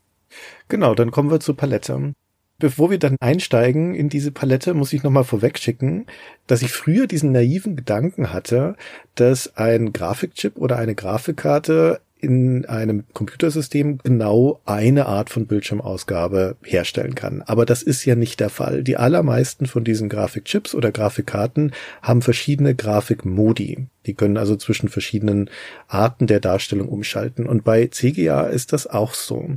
Genau, 0.68 0.94
dann 0.94 1.10
kommen 1.10 1.30
wir 1.30 1.40
zur 1.40 1.56
Palette. 1.56 2.14
Bevor 2.58 2.90
wir 2.90 2.98
dann 2.98 3.16
einsteigen 3.20 3.94
in 3.94 4.08
diese 4.08 4.32
Palette, 4.32 4.72
muss 4.72 4.94
ich 4.94 5.02
nochmal 5.02 5.24
vorwegschicken, 5.24 6.06
dass 6.46 6.62
ich 6.62 6.72
früher 6.72 7.06
diesen 7.06 7.32
naiven 7.32 7.76
Gedanken 7.76 8.32
hatte, 8.32 8.74
dass 9.16 9.58
ein 9.58 9.92
Grafikchip 9.92 10.56
oder 10.56 10.78
eine 10.78 10.94
Grafikkarte 10.94 12.00
in 12.20 12.66
einem 12.66 13.04
Computersystem 13.12 13.98
genau 13.98 14.60
eine 14.66 15.06
Art 15.06 15.30
von 15.30 15.46
Bildschirmausgabe 15.46 16.56
herstellen 16.62 17.14
kann. 17.14 17.42
Aber 17.42 17.66
das 17.66 17.82
ist 17.82 18.04
ja 18.04 18.14
nicht 18.14 18.40
der 18.40 18.50
Fall. 18.50 18.82
Die 18.82 18.96
allermeisten 18.96 19.66
von 19.66 19.84
diesen 19.84 20.08
Grafikchips 20.08 20.74
oder 20.74 20.92
Grafikkarten 20.92 21.72
haben 22.02 22.22
verschiedene 22.22 22.74
Grafikmodi. 22.74 23.86
Die 24.06 24.14
können 24.14 24.36
also 24.36 24.56
zwischen 24.56 24.88
verschiedenen 24.88 25.50
Arten 25.88 26.26
der 26.26 26.40
Darstellung 26.40 26.88
umschalten. 26.88 27.46
Und 27.46 27.64
bei 27.64 27.86
CGA 27.86 28.44
ist 28.44 28.72
das 28.72 28.86
auch 28.86 29.14
so. 29.14 29.56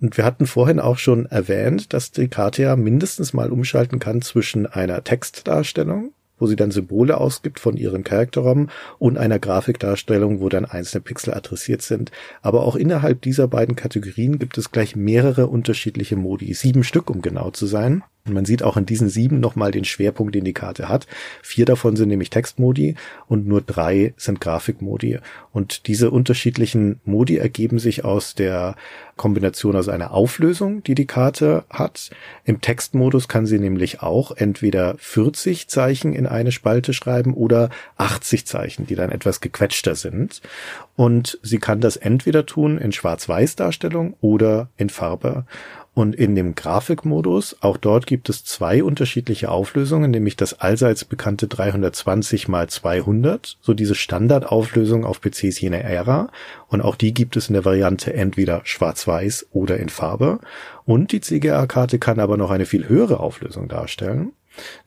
Und 0.00 0.16
wir 0.16 0.24
hatten 0.24 0.46
vorhin 0.46 0.80
auch 0.80 0.98
schon 0.98 1.26
erwähnt, 1.26 1.92
dass 1.92 2.10
die 2.10 2.28
Karte 2.28 2.62
ja 2.62 2.76
mindestens 2.76 3.32
mal 3.32 3.50
umschalten 3.50 3.98
kann 3.98 4.22
zwischen 4.22 4.66
einer 4.66 5.04
Textdarstellung 5.04 6.12
wo 6.38 6.46
sie 6.46 6.56
dann 6.56 6.70
Symbole 6.70 7.18
ausgibt 7.18 7.60
von 7.60 7.76
ihren 7.76 8.04
Charakterraum 8.04 8.68
und 8.98 9.18
einer 9.18 9.38
Grafikdarstellung, 9.38 10.40
wo 10.40 10.48
dann 10.48 10.64
einzelne 10.64 11.02
Pixel 11.02 11.34
adressiert 11.34 11.82
sind. 11.82 12.10
Aber 12.42 12.64
auch 12.64 12.76
innerhalb 12.76 13.22
dieser 13.22 13.48
beiden 13.48 13.76
Kategorien 13.76 14.38
gibt 14.38 14.58
es 14.58 14.70
gleich 14.70 14.96
mehrere 14.96 15.46
unterschiedliche 15.46 16.16
Modi, 16.16 16.52
sieben 16.54 16.84
Stück, 16.84 17.10
um 17.10 17.22
genau 17.22 17.50
zu 17.50 17.66
sein. 17.66 18.02
Und 18.26 18.32
man 18.32 18.46
sieht 18.46 18.62
auch 18.62 18.78
in 18.78 18.86
diesen 18.86 19.10
sieben 19.10 19.38
nochmal 19.38 19.70
den 19.70 19.84
Schwerpunkt, 19.84 20.34
den 20.34 20.44
die 20.44 20.54
Karte 20.54 20.88
hat. 20.88 21.06
Vier 21.42 21.66
davon 21.66 21.94
sind 21.94 22.08
nämlich 22.08 22.30
Textmodi 22.30 22.94
und 23.28 23.46
nur 23.46 23.60
drei 23.60 24.14
sind 24.16 24.40
Grafikmodi. 24.40 25.18
Und 25.52 25.88
diese 25.88 26.10
unterschiedlichen 26.10 27.00
Modi 27.04 27.36
ergeben 27.36 27.78
sich 27.78 28.02
aus 28.06 28.34
der 28.34 28.76
Kombination 29.16 29.76
aus 29.76 29.90
einer 29.90 30.12
Auflösung, 30.12 30.82
die 30.82 30.94
die 30.94 31.06
Karte 31.06 31.64
hat. 31.68 32.10
Im 32.46 32.62
Textmodus 32.62 33.28
kann 33.28 33.44
sie 33.44 33.58
nämlich 33.58 34.00
auch 34.00 34.32
entweder 34.34 34.94
40 34.96 35.68
Zeichen 35.68 36.14
in 36.14 36.26
eine 36.26 36.50
Spalte 36.50 36.94
schreiben 36.94 37.34
oder 37.34 37.68
80 37.98 38.46
Zeichen, 38.46 38.86
die 38.86 38.94
dann 38.94 39.12
etwas 39.12 39.42
gequetschter 39.42 39.96
sind. 39.96 40.40
Und 40.96 41.38
sie 41.42 41.58
kann 41.58 41.82
das 41.82 41.96
entweder 41.96 42.46
tun 42.46 42.78
in 42.78 42.90
Schwarz-Weiß-Darstellung 42.90 44.16
oder 44.22 44.70
in 44.78 44.88
Farbe. 44.88 45.44
Und 45.94 46.16
in 46.16 46.34
dem 46.34 46.56
Grafikmodus, 46.56 47.56
auch 47.60 47.76
dort 47.76 48.08
gibt 48.08 48.28
es 48.28 48.44
zwei 48.44 48.82
unterschiedliche 48.82 49.48
Auflösungen, 49.48 50.10
nämlich 50.10 50.34
das 50.34 50.60
allseits 50.60 51.04
bekannte 51.04 51.46
320 51.46 52.48
x 52.48 52.74
200, 52.74 53.58
so 53.60 53.74
diese 53.74 53.94
Standardauflösung 53.94 55.04
auf 55.04 55.20
PCs 55.20 55.60
jener 55.60 55.82
Ära. 55.82 56.30
Und 56.66 56.80
auch 56.80 56.96
die 56.96 57.14
gibt 57.14 57.36
es 57.36 57.48
in 57.48 57.54
der 57.54 57.64
Variante 57.64 58.12
entweder 58.12 58.62
schwarz-weiß 58.64 59.46
oder 59.52 59.78
in 59.78 59.88
Farbe. 59.88 60.40
Und 60.84 61.12
die 61.12 61.20
CGA-Karte 61.20 62.00
kann 62.00 62.18
aber 62.18 62.36
noch 62.36 62.50
eine 62.50 62.66
viel 62.66 62.88
höhere 62.88 63.20
Auflösung 63.20 63.68
darstellen 63.68 64.32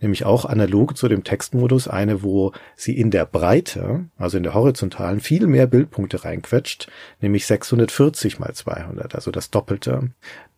nämlich 0.02 0.26
auch 0.26 0.46
analog 0.46 0.98
zu 0.98 1.08
dem 1.08 1.24
Textmodus 1.24 1.88
eine, 1.88 2.24
wo 2.24 2.54
sie 2.76 2.98
in 2.98 3.12
der 3.12 3.26
Breite, 3.26 4.06
also 4.18 4.38
in 4.38 4.44
der 4.44 4.54
horizontalen, 4.54 5.20
viel 5.20 5.48
mehr 5.48 5.68
Bildpunkte 5.68 6.24
reinquetscht, 6.24 6.90
nämlich 7.22 7.46
640 7.46 8.40
mal 8.40 8.54
200, 8.54 9.16
also 9.16 9.32
das 9.32 9.50
Doppelte. 9.50 10.12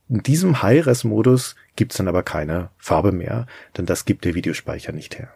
In 0.10 0.24
diesem 0.24 0.64
High-Res-Modus 0.64 1.55
gibt's 1.76 1.97
dann 1.97 2.07
aber 2.07 2.24
keine 2.24 2.70
Farbe 2.78 3.12
mehr, 3.12 3.45
denn 3.78 3.86
das 3.86 4.05
gibt 4.05 4.26
der 4.26 4.34
Videospeicher 4.34 4.91
nicht 4.91 5.20
her. 5.20 5.32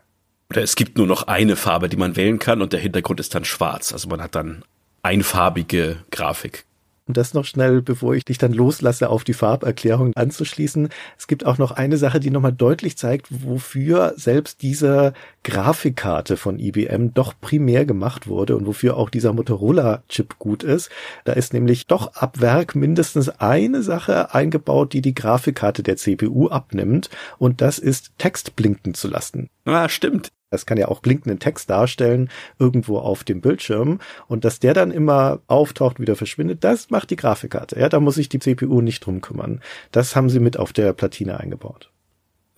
Oder 0.49 0.63
es 0.63 0.75
gibt 0.75 0.97
nur 0.97 1.05
noch 1.05 1.27
eine 1.27 1.55
Farbe, 1.55 1.89
die 1.89 1.97
man 1.97 2.15
wählen 2.15 2.39
kann 2.39 2.61
und 2.61 2.73
der 2.73 2.79
Hintergrund 2.79 3.19
ist 3.19 3.35
dann 3.35 3.45
schwarz. 3.45 3.93
Also 3.93 4.09
man 4.09 4.21
hat 4.21 4.33
dann 4.33 4.63
einfarbige 5.03 5.97
Grafik. 6.09 6.65
Und 7.05 7.17
das 7.17 7.33
noch 7.33 7.43
schnell, 7.43 7.81
bevor 7.81 8.15
ich 8.15 8.23
dich 8.23 8.37
dann 8.37 8.53
loslasse, 8.53 9.09
auf 9.09 9.23
die 9.23 9.33
Farberklärung 9.33 10.13
anzuschließen. 10.15 10.89
Es 11.17 11.27
gibt 11.27 11.45
auch 11.45 11.57
noch 11.57 11.71
eine 11.71 11.97
Sache, 11.97 12.19
die 12.19 12.29
nochmal 12.29 12.53
deutlich 12.53 12.97
zeigt, 12.97 13.27
wofür 13.29 14.13
selbst 14.15 14.61
diese 14.61 15.13
Grafikkarte 15.43 16.37
von 16.37 16.59
IBM 16.59 17.13
doch 17.13 17.33
primär 17.39 17.85
gemacht 17.85 18.27
wurde 18.27 18.55
und 18.55 18.65
wofür 18.65 18.95
auch 18.95 19.09
dieser 19.09 19.33
Motorola-Chip 19.33 20.39
gut 20.39 20.63
ist. 20.63 20.89
Da 21.25 21.33
ist 21.33 21.53
nämlich 21.53 21.87
doch 21.87 22.15
ab 22.15 22.39
Werk 22.39 22.75
mindestens 22.75 23.27
eine 23.27 23.83
Sache 23.83 24.33
eingebaut, 24.33 24.93
die 24.93 25.01
die 25.01 25.13
Grafikkarte 25.13 25.83
der 25.83 25.97
CPU 25.97 26.47
abnimmt. 26.47 27.09
Und 27.37 27.59
das 27.59 27.79
ist 27.79 28.11
Text 28.17 28.55
blinken 28.55 28.93
zu 28.93 29.09
lassen. 29.09 29.49
Ah, 29.65 29.89
stimmt. 29.89 30.31
Das 30.53 30.67
kann 30.67 30.77
ja 30.77 30.87
auch 30.87 30.99
blinkenden 30.99 31.39
Text 31.39 31.67
darstellen, 31.71 32.29
irgendwo 32.59 32.99
auf 32.99 33.23
dem 33.23 33.41
Bildschirm. 33.41 33.99
Und 34.27 34.45
dass 34.45 34.59
der 34.59 34.75
dann 34.75 34.91
immer 34.91 35.39
auftaucht, 35.47 35.99
wieder 35.99 36.15
verschwindet, 36.15 36.63
das 36.63 36.91
macht 36.91 37.09
die 37.09 37.15
Grafikkarte. 37.15 37.79
Ja, 37.79 37.89
da 37.89 37.99
muss 37.99 38.15
sich 38.15 38.29
die 38.29 38.37
CPU 38.37 38.81
nicht 38.81 39.03
drum 39.03 39.21
kümmern. 39.21 39.61
Das 39.91 40.15
haben 40.15 40.29
sie 40.29 40.39
mit 40.39 40.57
auf 40.57 40.71
der 40.71 40.93
Platine 40.93 41.39
eingebaut. 41.39 41.89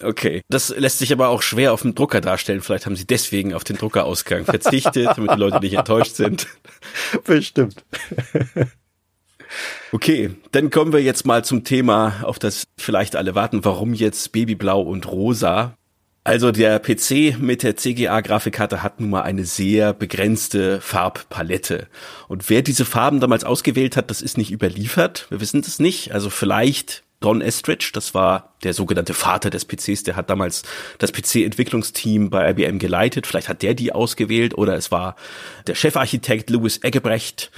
Okay. 0.04 0.41
Das 0.50 0.76
lässt 0.76 1.00
sich 1.00 1.14
aber 1.14 1.30
auch 1.30 1.41
schwer 1.41 1.72
auf 1.72 1.84
dem 1.84 1.96
Drucker 1.96 2.20
darstellen. 2.20 2.60
Vielleicht 2.60 2.86
haben 2.86 2.98
sie 2.98 3.08
deswegen 3.08 3.54
auf 3.54 3.64
den 3.64 3.78
Druckerausgang 3.78 4.43
verzichtet, 4.43 5.08
damit 5.16 5.32
die 5.32 5.39
Leute 5.39 5.62
nicht 5.62 5.76
enttäuscht 5.76 6.16
sind. 6.16 6.48
Bestimmt. 7.24 7.86
Okay, 9.91 10.32
dann 10.52 10.70
kommen 10.70 10.91
wir 10.91 11.02
jetzt 11.02 11.26
mal 11.26 11.46
zum 11.46 11.64
Thema, 11.64 12.24
auf 12.24 12.39
das 12.39 12.66
vielleicht 12.78 13.16
alle 13.16 13.36
warten. 13.36 13.64
Warum 13.64 13.93
jetzt 13.93 14.34
Babyblau 14.34 14.82
und 14.82 15.10
Rosa? 15.10 15.78
Also 16.26 16.52
der 16.52 16.80
PC 16.80 17.38
mit 17.40 17.62
der 17.62 17.78
CGA-Grafikkarte 17.78 18.82
hat 18.82 19.00
nun 19.00 19.12
mal 19.12 19.22
eine 19.22 19.46
sehr 19.46 19.94
begrenzte 19.94 20.82
Farbpalette. 20.82 21.88
Und 22.28 22.50
wer 22.50 22.64
diese 22.64 22.84
Farben 22.84 23.20
damals 23.20 23.44
ausgewählt 23.44 23.96
hat, 23.96 24.10
das 24.10 24.24
ist 24.24 24.36
nicht 24.36 24.52
überliefert. 24.52 25.28
Wir 25.30 25.40
wissen 25.40 25.62
das 25.62 25.78
nicht. 25.78 26.14
Also 26.14 26.32
vielleicht 26.32 27.04
Don 27.20 27.42
Estridge, 27.42 27.92
das 27.94 28.16
war 28.16 28.56
der 28.64 28.74
sogenannte 28.74 29.14
Vater 29.14 29.52
des 29.52 29.66
PCs, 29.66 30.02
der 30.02 30.16
hat 30.16 30.32
damals 30.32 30.64
das 30.98 31.14
PC-Entwicklungsteam 31.14 32.32
bei 32.32 32.50
IBM 32.50 32.80
geleitet. 32.80 33.28
Vielleicht 33.28 33.48
hat 33.48 33.62
der 33.62 33.76
die 33.76 33.92
ausgewählt 33.92 34.58
oder 34.58 34.76
es 34.76 34.92
war 34.92 35.16
der 35.68 35.76
Chefarchitekt 35.76 36.50
Louis 36.50 36.80
Eggebrecht, 36.82 37.52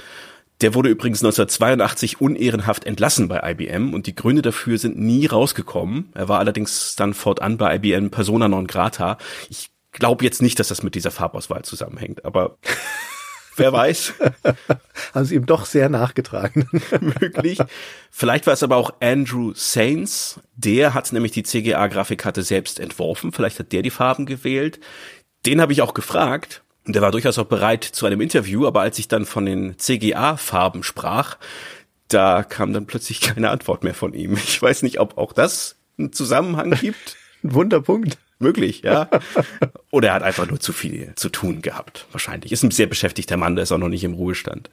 der 0.60 0.74
wurde 0.74 0.88
übrigens 0.88 1.20
1982 1.20 2.20
unehrenhaft 2.20 2.84
entlassen 2.84 3.28
bei 3.28 3.40
IBM 3.52 3.94
und 3.94 4.06
die 4.06 4.14
Gründe 4.14 4.42
dafür 4.42 4.78
sind 4.78 4.98
nie 4.98 5.26
rausgekommen. 5.26 6.10
Er 6.14 6.28
war 6.28 6.40
allerdings 6.40 6.96
dann 6.96 7.14
fortan 7.14 7.58
bei 7.58 7.76
IBM 7.76 8.10
Persona 8.10 8.48
non 8.48 8.66
grata. 8.66 9.18
Ich 9.50 9.70
glaube 9.92 10.24
jetzt 10.24 10.42
nicht, 10.42 10.58
dass 10.58 10.68
das 10.68 10.82
mit 10.82 10.94
dieser 10.94 11.12
Farbauswahl 11.12 11.62
zusammenhängt, 11.62 12.24
aber 12.24 12.58
wer 13.56 13.72
weiß. 13.72 14.14
Haben 15.14 15.24
sie 15.24 15.36
ihm 15.36 15.46
doch 15.46 15.64
sehr 15.64 15.88
nachgetragen. 15.88 16.68
Möglich. 17.00 17.60
Vielleicht 18.10 18.46
war 18.46 18.54
es 18.54 18.62
aber 18.64 18.76
auch 18.76 18.94
Andrew 19.00 19.52
Sainz. 19.54 20.40
Der 20.56 20.92
hat 20.92 21.12
nämlich 21.12 21.32
die 21.32 21.44
CGA-Grafikkarte 21.44 22.42
selbst 22.42 22.80
entworfen. 22.80 23.30
Vielleicht 23.30 23.60
hat 23.60 23.70
der 23.70 23.82
die 23.82 23.90
Farben 23.90 24.26
gewählt. 24.26 24.80
Den 25.46 25.60
habe 25.60 25.72
ich 25.72 25.82
auch 25.82 25.94
gefragt 25.94 26.62
und 26.88 26.94
der 26.94 27.02
war 27.02 27.12
durchaus 27.12 27.38
auch 27.38 27.44
bereit 27.44 27.84
zu 27.84 28.06
einem 28.06 28.22
Interview, 28.22 28.66
aber 28.66 28.80
als 28.80 28.98
ich 28.98 29.08
dann 29.08 29.26
von 29.26 29.44
den 29.44 29.78
CGA-Farben 29.78 30.82
sprach, 30.82 31.36
da 32.08 32.42
kam 32.42 32.72
dann 32.72 32.86
plötzlich 32.86 33.20
keine 33.20 33.50
Antwort 33.50 33.84
mehr 33.84 33.92
von 33.92 34.14
ihm. 34.14 34.34
Ich 34.34 34.60
weiß 34.60 34.82
nicht, 34.82 34.98
ob 34.98 35.18
auch 35.18 35.34
das 35.34 35.76
einen 35.98 36.14
Zusammenhang 36.14 36.70
gibt. 36.70 37.16
Ein 37.44 37.54
Wunderpunkt. 37.54 38.18
Möglich, 38.40 38.82
ja. 38.82 39.10
Oder 39.90 40.08
er 40.08 40.14
hat 40.14 40.22
einfach 40.22 40.48
nur 40.48 40.60
zu 40.60 40.72
viel 40.72 41.12
zu 41.14 41.28
tun 41.28 41.60
gehabt. 41.60 42.06
Wahrscheinlich. 42.10 42.52
Ist 42.52 42.62
ein 42.62 42.70
sehr 42.70 42.86
beschäftigter 42.86 43.36
Mann, 43.36 43.54
der 43.54 43.64
ist 43.64 43.72
auch 43.72 43.78
noch 43.78 43.88
nicht 43.88 44.04
im 44.04 44.14
Ruhestand. 44.14 44.70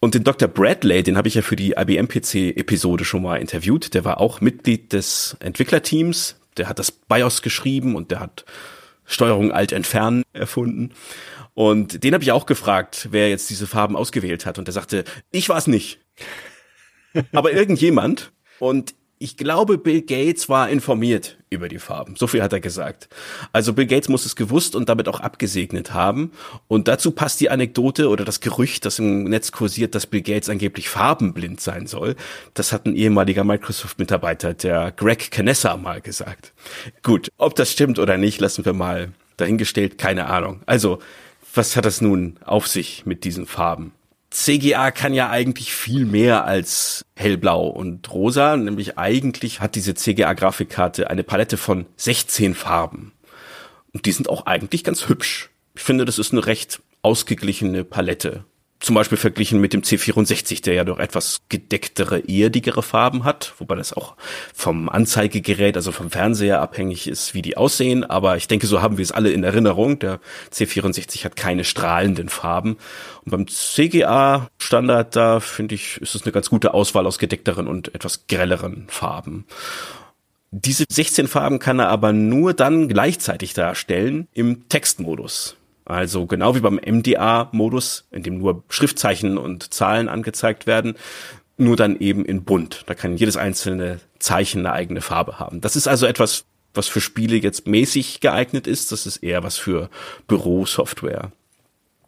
Und 0.00 0.14
den 0.14 0.22
Dr. 0.22 0.48
Bradley, 0.48 1.02
den 1.02 1.16
habe 1.16 1.28
ich 1.28 1.34
ja 1.34 1.42
für 1.42 1.56
die 1.56 1.76
IBM 1.78 2.08
PC-Episode 2.08 3.04
schon 3.04 3.22
mal 3.22 3.36
interviewt. 3.36 3.94
Der 3.94 4.04
war 4.04 4.20
auch 4.20 4.40
Mitglied 4.40 4.92
des 4.92 5.36
Entwicklerteams. 5.40 6.36
Der 6.56 6.68
hat 6.68 6.78
das 6.78 6.90
BIOS 6.90 7.40
geschrieben 7.40 7.96
und 7.96 8.10
der 8.10 8.20
hat 8.20 8.44
Steuerung 9.06 9.52
Alt 9.52 9.72
entfernen 9.72 10.24
erfunden. 10.32 10.92
Und 11.54 12.04
den 12.04 12.12
habe 12.12 12.22
ich 12.22 12.32
auch 12.32 12.46
gefragt, 12.46 13.08
wer 13.10 13.30
jetzt 13.30 13.48
diese 13.48 13.66
Farben 13.66 13.96
ausgewählt 13.96 14.44
hat. 14.44 14.58
Und 14.58 14.68
er 14.68 14.72
sagte, 14.72 15.04
ich 15.30 15.48
war 15.48 15.56
es 15.56 15.66
nicht. 15.66 16.00
Aber 17.32 17.52
irgendjemand. 17.52 18.32
Und 18.58 18.94
ich 19.18 19.36
glaube, 19.38 19.78
Bill 19.78 20.02
Gates 20.02 20.48
war 20.48 20.68
informiert 20.68 21.38
über 21.48 21.68
die 21.68 21.78
Farben. 21.78 22.16
So 22.16 22.26
viel 22.26 22.42
hat 22.42 22.52
er 22.52 22.60
gesagt. 22.60 23.08
Also 23.52 23.72
Bill 23.72 23.86
Gates 23.86 24.10
muss 24.10 24.26
es 24.26 24.36
gewusst 24.36 24.76
und 24.76 24.90
damit 24.90 25.08
auch 25.08 25.20
abgesegnet 25.20 25.94
haben. 25.94 26.32
Und 26.68 26.86
dazu 26.86 27.12
passt 27.12 27.40
die 27.40 27.48
Anekdote 27.48 28.10
oder 28.10 28.26
das 28.26 28.40
Gerücht, 28.40 28.84
das 28.84 28.98
im 28.98 29.24
Netz 29.24 29.52
kursiert, 29.52 29.94
dass 29.94 30.06
Bill 30.06 30.20
Gates 30.20 30.50
angeblich 30.50 30.90
farbenblind 30.90 31.60
sein 31.60 31.86
soll. 31.86 32.14
Das 32.52 32.72
hat 32.72 32.84
ein 32.84 32.94
ehemaliger 32.94 33.44
Microsoft-Mitarbeiter, 33.44 34.52
der 34.52 34.92
Greg 34.92 35.30
Canessa, 35.30 35.76
mal 35.78 36.02
gesagt. 36.02 36.52
Gut, 37.02 37.32
ob 37.38 37.54
das 37.54 37.72
stimmt 37.72 37.98
oder 37.98 38.18
nicht, 38.18 38.40
lassen 38.40 38.66
wir 38.66 38.74
mal 38.74 39.12
dahingestellt. 39.38 39.96
Keine 39.96 40.26
Ahnung. 40.26 40.60
Also, 40.66 40.98
was 41.54 41.74
hat 41.74 41.86
das 41.86 42.02
nun 42.02 42.36
auf 42.44 42.66
sich 42.66 43.06
mit 43.06 43.24
diesen 43.24 43.46
Farben? 43.46 43.92
CGA 44.30 44.90
kann 44.90 45.14
ja 45.14 45.30
eigentlich 45.30 45.72
viel 45.72 46.04
mehr 46.04 46.44
als 46.44 47.04
hellblau 47.14 47.68
und 47.68 48.12
rosa, 48.12 48.56
nämlich 48.56 48.98
eigentlich 48.98 49.60
hat 49.60 49.74
diese 49.74 49.94
CGA-Grafikkarte 49.94 51.08
eine 51.08 51.22
Palette 51.22 51.56
von 51.56 51.86
16 51.96 52.54
Farben. 52.54 53.12
Und 53.92 54.06
die 54.06 54.12
sind 54.12 54.28
auch 54.28 54.46
eigentlich 54.46 54.84
ganz 54.84 55.08
hübsch. 55.08 55.50
Ich 55.74 55.82
finde, 55.82 56.04
das 56.04 56.18
ist 56.18 56.32
eine 56.32 56.46
recht 56.46 56.82
ausgeglichene 57.02 57.84
Palette 57.84 58.44
zum 58.78 58.94
Beispiel 58.94 59.16
verglichen 59.16 59.60
mit 59.60 59.72
dem 59.72 59.82
C64, 59.82 60.62
der 60.62 60.74
ja 60.74 60.84
doch 60.84 60.98
etwas 60.98 61.40
gedecktere, 61.48 62.22
erdigere 62.28 62.82
Farben 62.82 63.24
hat, 63.24 63.54
wobei 63.58 63.74
das 63.74 63.92
auch 63.92 64.16
vom 64.54 64.88
Anzeigegerät, 64.88 65.76
also 65.76 65.92
vom 65.92 66.10
Fernseher 66.10 66.60
abhängig 66.60 67.08
ist, 67.08 67.32
wie 67.32 67.42
die 67.42 67.56
aussehen. 67.56 68.04
Aber 68.04 68.36
ich 68.36 68.48
denke, 68.48 68.66
so 68.66 68.82
haben 68.82 68.98
wir 68.98 69.02
es 69.02 69.12
alle 69.12 69.30
in 69.30 69.44
Erinnerung. 69.44 69.98
Der 69.98 70.20
C64 70.52 71.24
hat 71.24 71.36
keine 71.36 71.64
strahlenden 71.64 72.28
Farben. 72.28 72.76
Und 73.24 73.30
beim 73.30 73.46
CGA-Standard, 73.48 75.16
da 75.16 75.40
finde 75.40 75.74
ich, 75.74 75.96
ist 76.02 76.14
es 76.14 76.24
eine 76.24 76.32
ganz 76.32 76.50
gute 76.50 76.74
Auswahl 76.74 77.06
aus 77.06 77.18
gedeckteren 77.18 77.68
und 77.68 77.94
etwas 77.94 78.26
grelleren 78.26 78.86
Farben. 78.88 79.46
Diese 80.50 80.84
16 80.88 81.28
Farben 81.28 81.58
kann 81.58 81.78
er 81.78 81.88
aber 81.88 82.12
nur 82.12 82.54
dann 82.54 82.88
gleichzeitig 82.88 83.54
darstellen 83.54 84.28
im 84.32 84.68
Textmodus. 84.68 85.56
Also 85.86 86.26
genau 86.26 86.56
wie 86.56 86.60
beim 86.60 86.80
MDA-Modus, 86.84 88.08
in 88.10 88.24
dem 88.24 88.38
nur 88.38 88.64
Schriftzeichen 88.68 89.38
und 89.38 89.72
Zahlen 89.72 90.08
angezeigt 90.08 90.66
werden, 90.66 90.96
nur 91.56 91.76
dann 91.76 91.98
eben 92.00 92.24
in 92.24 92.44
bunt. 92.44 92.82
Da 92.86 92.94
kann 92.94 93.16
jedes 93.16 93.36
einzelne 93.36 94.00
Zeichen 94.18 94.66
eine 94.66 94.72
eigene 94.72 95.00
Farbe 95.00 95.38
haben. 95.38 95.60
Das 95.60 95.76
ist 95.76 95.86
also 95.86 96.06
etwas, 96.06 96.44
was 96.74 96.88
für 96.88 97.00
Spiele 97.00 97.36
jetzt 97.36 97.66
mäßig 97.68 98.20
geeignet 98.20 98.66
ist. 98.66 98.90
Das 98.90 99.06
ist 99.06 99.18
eher 99.18 99.44
was 99.44 99.56
für 99.56 99.88
Bürosoftware. 100.26 101.30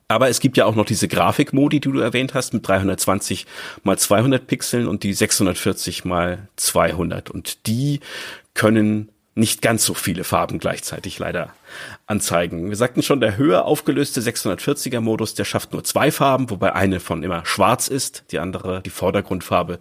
Aber 0.08 0.28
es 0.28 0.40
gibt 0.40 0.56
ja 0.56 0.64
auch 0.64 0.74
noch 0.74 0.86
diese 0.86 1.06
Grafikmodi, 1.06 1.80
die 1.80 1.92
du 1.92 2.00
erwähnt 2.00 2.34
hast, 2.34 2.54
mit 2.54 2.66
320 2.66 3.46
mal 3.84 3.98
200 3.98 4.46
Pixeln 4.46 4.88
und 4.88 5.02
die 5.04 5.12
640 5.12 6.04
mal 6.04 6.48
200. 6.56 7.30
Und 7.30 7.66
die 7.66 8.00
können 8.54 9.10
nicht 9.38 9.62
ganz 9.62 9.84
so 9.84 9.94
viele 9.94 10.24
Farben 10.24 10.58
gleichzeitig 10.58 11.18
leider 11.18 11.54
anzeigen. 12.06 12.68
Wir 12.68 12.76
sagten 12.76 13.02
schon, 13.02 13.20
der 13.20 13.36
höher 13.36 13.64
aufgelöste 13.64 14.20
640er 14.20 15.00
Modus, 15.00 15.34
der 15.34 15.44
schafft 15.44 15.72
nur 15.72 15.84
zwei 15.84 16.10
Farben, 16.10 16.50
wobei 16.50 16.74
eine 16.74 17.00
von 17.00 17.22
immer 17.22 17.46
schwarz 17.46 17.88
ist, 17.88 18.24
die 18.32 18.40
andere, 18.40 18.82
die 18.82 18.90
Vordergrundfarbe, 18.90 19.78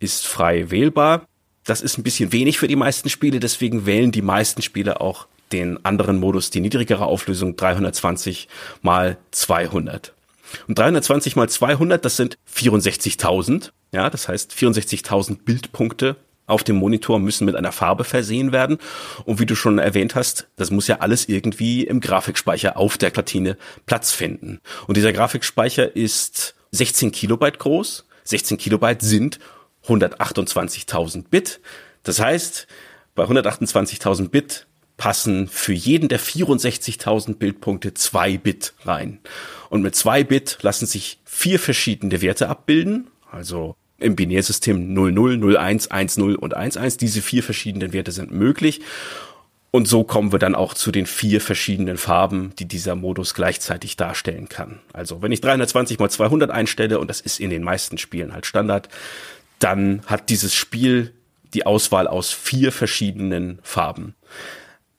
ist 0.00 0.26
frei 0.26 0.70
wählbar. 0.70 1.26
Das 1.64 1.80
ist 1.80 1.98
ein 1.98 2.02
bisschen 2.02 2.32
wenig 2.32 2.58
für 2.58 2.68
die 2.68 2.76
meisten 2.76 3.08
Spiele, 3.08 3.40
deswegen 3.40 3.86
wählen 3.86 4.12
die 4.12 4.22
meisten 4.22 4.62
Spiele 4.62 5.00
auch 5.00 5.26
den 5.52 5.84
anderen 5.84 6.18
Modus, 6.18 6.50
die 6.50 6.60
niedrigere 6.60 7.06
Auflösung 7.06 7.56
320 7.56 8.48
mal 8.82 9.16
200. 9.30 10.12
Und 10.68 10.78
320 10.78 11.36
mal 11.36 11.48
200, 11.48 12.04
das 12.04 12.16
sind 12.16 12.36
64.000. 12.52 13.70
Ja, 13.92 14.10
das 14.10 14.28
heißt 14.28 14.52
64.000 14.52 15.38
Bildpunkte 15.44 16.16
auf 16.46 16.64
dem 16.64 16.76
Monitor 16.76 17.18
müssen 17.18 17.44
mit 17.44 17.56
einer 17.56 17.72
Farbe 17.72 18.04
versehen 18.04 18.52
werden. 18.52 18.78
Und 19.24 19.40
wie 19.40 19.46
du 19.46 19.54
schon 19.54 19.78
erwähnt 19.78 20.14
hast, 20.14 20.48
das 20.56 20.70
muss 20.70 20.88
ja 20.88 21.00
alles 21.00 21.28
irgendwie 21.28 21.84
im 21.84 22.00
Grafikspeicher 22.00 22.76
auf 22.76 22.98
der 22.98 23.10
Platine 23.10 23.56
Platz 23.86 24.12
finden. 24.12 24.60
Und 24.86 24.96
dieser 24.96 25.12
Grafikspeicher 25.12 25.94
ist 25.94 26.54
16 26.72 27.12
Kilobyte 27.12 27.58
groß. 27.58 28.06
16 28.24 28.58
Kilobyte 28.58 29.02
sind 29.02 29.38
128.000 29.86 31.24
Bit. 31.30 31.60
Das 32.02 32.20
heißt, 32.20 32.66
bei 33.14 33.24
128.000 33.24 34.28
Bit 34.28 34.66
passen 34.96 35.48
für 35.48 35.72
jeden 35.72 36.08
der 36.08 36.20
64.000 36.20 37.36
Bildpunkte 37.36 37.94
zwei 37.94 38.38
Bit 38.38 38.74
rein. 38.84 39.20
Und 39.68 39.82
mit 39.82 39.94
zwei 39.94 40.24
Bit 40.24 40.58
lassen 40.62 40.86
sich 40.86 41.18
vier 41.24 41.58
verschiedene 41.58 42.22
Werte 42.22 42.48
abbilden. 42.48 43.08
Also 43.30 43.76
im 43.98 44.16
Binärsystem 44.16 44.92
00, 44.92 45.56
01, 45.56 45.88
10 45.88 46.36
und 46.36 46.52
11. 46.52 46.96
Diese 46.98 47.22
vier 47.22 47.42
verschiedenen 47.42 47.92
Werte 47.92 48.12
sind 48.12 48.30
möglich. 48.30 48.80
Und 49.70 49.86
so 49.86 50.04
kommen 50.04 50.32
wir 50.32 50.38
dann 50.38 50.54
auch 50.54 50.72
zu 50.72 50.90
den 50.90 51.06
vier 51.06 51.40
verschiedenen 51.40 51.98
Farben, 51.98 52.52
die 52.58 52.64
dieser 52.66 52.94
Modus 52.94 53.34
gleichzeitig 53.34 53.96
darstellen 53.96 54.48
kann. 54.48 54.80
Also 54.92 55.20
wenn 55.20 55.32
ich 55.32 55.40
320 55.42 55.98
mal 55.98 56.08
200 56.08 56.50
einstelle, 56.50 56.98
und 56.98 57.08
das 57.08 57.20
ist 57.20 57.40
in 57.40 57.50
den 57.50 57.62
meisten 57.62 57.98
Spielen 57.98 58.32
halt 58.32 58.46
Standard, 58.46 58.88
dann 59.58 60.02
hat 60.06 60.30
dieses 60.30 60.54
Spiel 60.54 61.12
die 61.52 61.66
Auswahl 61.66 62.06
aus 62.08 62.32
vier 62.32 62.72
verschiedenen 62.72 63.58
Farben. 63.62 64.14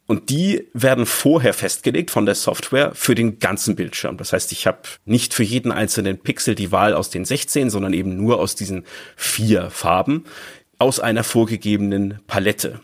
Und 0.08 0.30
die 0.30 0.70
werden 0.74 1.06
vorher 1.06 1.54
festgelegt 1.54 2.12
von 2.12 2.26
der 2.26 2.36
Software 2.36 2.94
für 2.96 3.14
den 3.14 3.40
ganzen 3.40 3.76
Bildschirm. 3.76 4.16
Das 4.16 4.32
heißt, 4.32 4.54
ich 4.54 4.66
habe 4.66 4.80
nicht 5.04 5.34
für 5.34 5.44
jeden 5.44 5.74
einzelnen 5.74 6.18
Pixel 6.18 6.56
die 6.56 6.72
Wahl 6.72 6.94
aus 6.94 7.10
den 7.10 7.26
16, 7.26 7.70
sondern 7.70 7.92
eben 7.92 8.16
nur 8.16 8.40
aus 8.40 8.56
diesen 8.56 8.86
vier 9.18 9.70
Farben 9.70 10.24
aus 10.80 11.02
einer 11.02 11.26
vorgegebenen 11.26 12.20
Palette. 12.26 12.80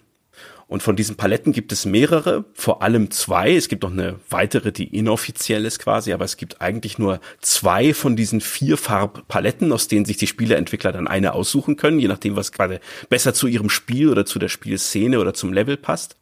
Und 0.67 0.81
von 0.81 0.95
diesen 0.95 1.15
Paletten 1.15 1.53
gibt 1.53 1.71
es 1.71 1.85
mehrere, 1.85 2.45
vor 2.55 2.81
allem 2.81 3.11
zwei. 3.11 3.55
Es 3.55 3.67
gibt 3.67 3.83
noch 3.83 3.91
eine 3.91 4.19
weitere, 4.29 4.71
die 4.71 4.85
inoffiziell 4.85 5.65
ist 5.65 5.79
quasi, 5.79 6.11
aber 6.13 6.25
es 6.25 6.35
gibt 6.35 6.61
eigentlich 6.61 6.97
nur 6.97 7.21
zwei 7.41 7.93
von 7.93 8.15
diesen 8.15 8.41
vier 8.41 8.77
Farbpaletten, 8.77 9.71
aus 9.71 9.87
denen 9.87 10.05
sich 10.05 10.17
die 10.17 10.27
Spieleentwickler 10.27 10.91
dann 10.91 11.07
eine 11.07 11.33
aussuchen 11.33 11.75
können, 11.77 11.99
je 11.99 12.07
nachdem, 12.07 12.35
was 12.35 12.51
gerade 12.51 12.79
besser 13.07 13.33
zu 13.33 13.47
ihrem 13.47 13.69
Spiel 13.69 14.09
oder 14.09 14.25
zu 14.25 14.39
der 14.39 14.49
Spielszene 14.49 15.19
oder 15.19 15.33
zum 15.33 15.53
Level 15.53 15.77
passt. 15.77 16.17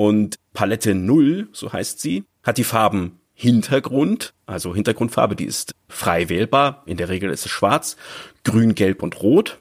Und 0.00 0.36
Palette 0.54 0.94
0, 0.94 1.50
so 1.52 1.74
heißt 1.74 2.00
sie, 2.00 2.24
hat 2.42 2.56
die 2.56 2.64
Farben 2.64 3.20
Hintergrund, 3.34 4.32
also 4.46 4.74
Hintergrundfarbe, 4.74 5.36
die 5.36 5.44
ist 5.44 5.74
frei 5.90 6.30
wählbar. 6.30 6.82
In 6.86 6.96
der 6.96 7.10
Regel 7.10 7.30
ist 7.30 7.44
es 7.44 7.52
schwarz, 7.52 7.98
grün, 8.42 8.74
gelb 8.74 9.02
und 9.02 9.20
rot. 9.20 9.58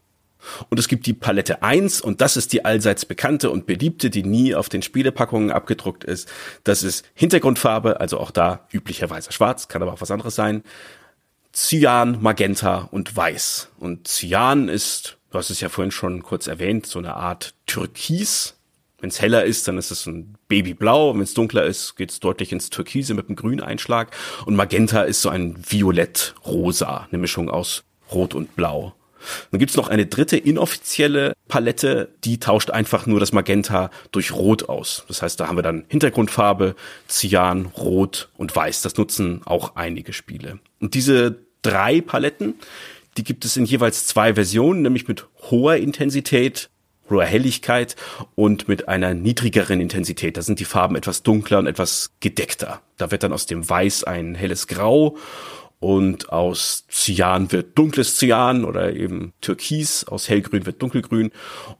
Und 0.70 0.80
es 0.80 0.88
gibt 0.88 1.08
die 1.08 1.14
Palette 1.14 1.62
1 1.62 2.00
und 2.00 2.22
das 2.22 2.38
ist 2.38 2.54
die 2.54 2.64
allseits 2.64 3.04
bekannte 3.04 3.50
und 3.50 3.66
beliebte, 3.66 4.10
die 4.10 4.24
nie 4.24 4.56
auf 4.56 4.70
den 4.70 4.82
Spielepackungen 4.82 5.52
abgedruckt 5.52 6.06
ist. 6.06 6.30
Das 6.64 6.84
ist 6.84 7.04
Hintergrundfarbe, 7.16 8.00
also 8.00 8.18
auch 8.18 8.32
da 8.32 8.66
üblicherweise 8.72 9.34
schwarz, 9.34 9.68
kann 9.68 9.82
aber 9.82 9.92
auch 9.92 10.00
was 10.00 10.10
anderes 10.10 10.36
sein. 10.36 10.64
Cyan, 11.52 12.22
Magenta 12.22 12.88
und 12.92 13.14
Weiß. 13.14 13.72
Und 13.78 14.08
Cyan 14.08 14.70
ist, 14.70 15.18
du 15.32 15.38
hast 15.38 15.50
es 15.50 15.60
ja 15.60 15.68
vorhin 15.68 15.92
schon 15.92 16.24
kurz 16.24 16.48
erwähnt, 16.48 16.86
so 16.86 16.98
eine 16.98 17.16
Art 17.16 17.56
Türkis, 17.66 18.56
wenn 19.02 19.10
es 19.10 19.22
heller 19.22 19.44
ist, 19.44 19.68
dann 19.68 19.78
ist 19.78 19.92
es 19.92 20.06
ein 20.06 20.36
Babyblau. 20.48 21.14
Wenn 21.14 21.22
es 21.22 21.34
dunkler 21.34 21.64
ist, 21.64 21.96
geht 21.96 22.12
es 22.12 22.20
deutlich 22.20 22.52
ins 22.52 22.70
Türkise 22.70 23.14
mit 23.14 23.28
einem 23.28 23.36
Grüneinschlag. 23.36 24.16
Und 24.46 24.56
Magenta 24.56 25.04
ist 25.04 25.22
so 25.22 25.30
ein 25.30 25.56
Violett-Rosa, 25.68 27.08
eine 27.10 27.18
Mischung 27.18 27.50
aus 27.50 27.84
Rot 28.12 28.36
und 28.36 28.56
Blau. 28.56 28.94
Dann 29.52 29.60
gibt's 29.60 29.76
noch 29.76 29.90
eine 29.90 30.06
dritte 30.06 30.38
inoffizielle 30.38 31.34
Palette, 31.48 32.10
die 32.24 32.40
tauscht 32.40 32.72
einfach 32.72 33.06
nur 33.06 33.20
das 33.20 33.34
Magenta 33.34 33.90
durch 34.12 34.32
Rot 34.32 34.70
aus. 34.70 35.04
Das 35.08 35.22
heißt, 35.22 35.40
da 35.40 35.48
haben 35.48 35.58
wir 35.58 35.62
dann 35.62 35.86
Hintergrundfarbe, 35.90 36.76
Cyan, 37.08 37.66
Rot 37.66 38.30
und 38.38 38.56
Weiß. 38.56 38.82
Das 38.82 38.96
nutzen 38.96 39.42
auch 39.46 39.76
einige 39.76 40.14
Spiele. 40.14 40.60
Und 40.80 40.94
diese 40.94 41.36
drei 41.62 42.02
Paletten, 42.02 42.56
die 43.18 43.24
gibt 43.24 43.44
es 43.44 43.58
in 43.58 43.66
jeweils 43.66 44.08
zwei 44.08 44.36
Versionen, 44.36 44.82
nämlich 44.82 45.08
mit 45.08 45.26
hoher 45.50 45.76
Intensität 45.76 46.70
hoher 47.10 47.26
Helligkeit 47.26 47.96
und 48.36 48.68
mit 48.68 48.88
einer 48.88 49.14
niedrigeren 49.14 49.82
Intensität. 49.82 50.38
Da 50.38 50.42
sind 50.42 50.60
die 50.60 50.66
Farben 50.66 50.96
etwas 50.96 51.24
dunkler 51.24 51.60
und 51.60 51.68
etwas 51.68 52.12
gedeckter. 52.20 52.82
Da 52.98 53.12
wird 53.12 53.24
dann 53.24 53.34
aus 53.34 53.46
dem 53.46 53.68
Weiß 53.68 54.04
ein 54.04 54.36
helles 54.36 54.68
Grau 54.68 55.18
und 55.80 56.32
aus 56.32 56.86
Cyan 56.90 57.52
wird 57.52 57.78
dunkles 57.78 58.18
Cyan 58.18 58.66
oder 58.66 58.94
eben 58.94 59.34
Türkis, 59.42 60.04
aus 60.04 60.30
hellgrün 60.30 60.66
wird 60.66 60.82
dunkelgrün 60.82 61.32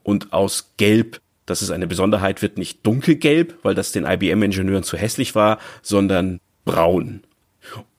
und 0.04 0.32
aus 0.32 0.72
Gelb, 0.78 1.22
das 1.46 1.62
ist 1.62 1.72
eine 1.72 1.88
Besonderheit, 1.88 2.42
wird 2.42 2.58
nicht 2.58 2.86
dunkelgelb, 2.86 3.58
weil 3.64 3.76
das 3.76 3.92
den 3.92 4.06
IBM-Ingenieuren 4.06 4.84
zu 4.84 4.98
hässlich 4.98 5.36
war, 5.36 5.60
sondern 5.82 6.40
braun. 6.64 7.24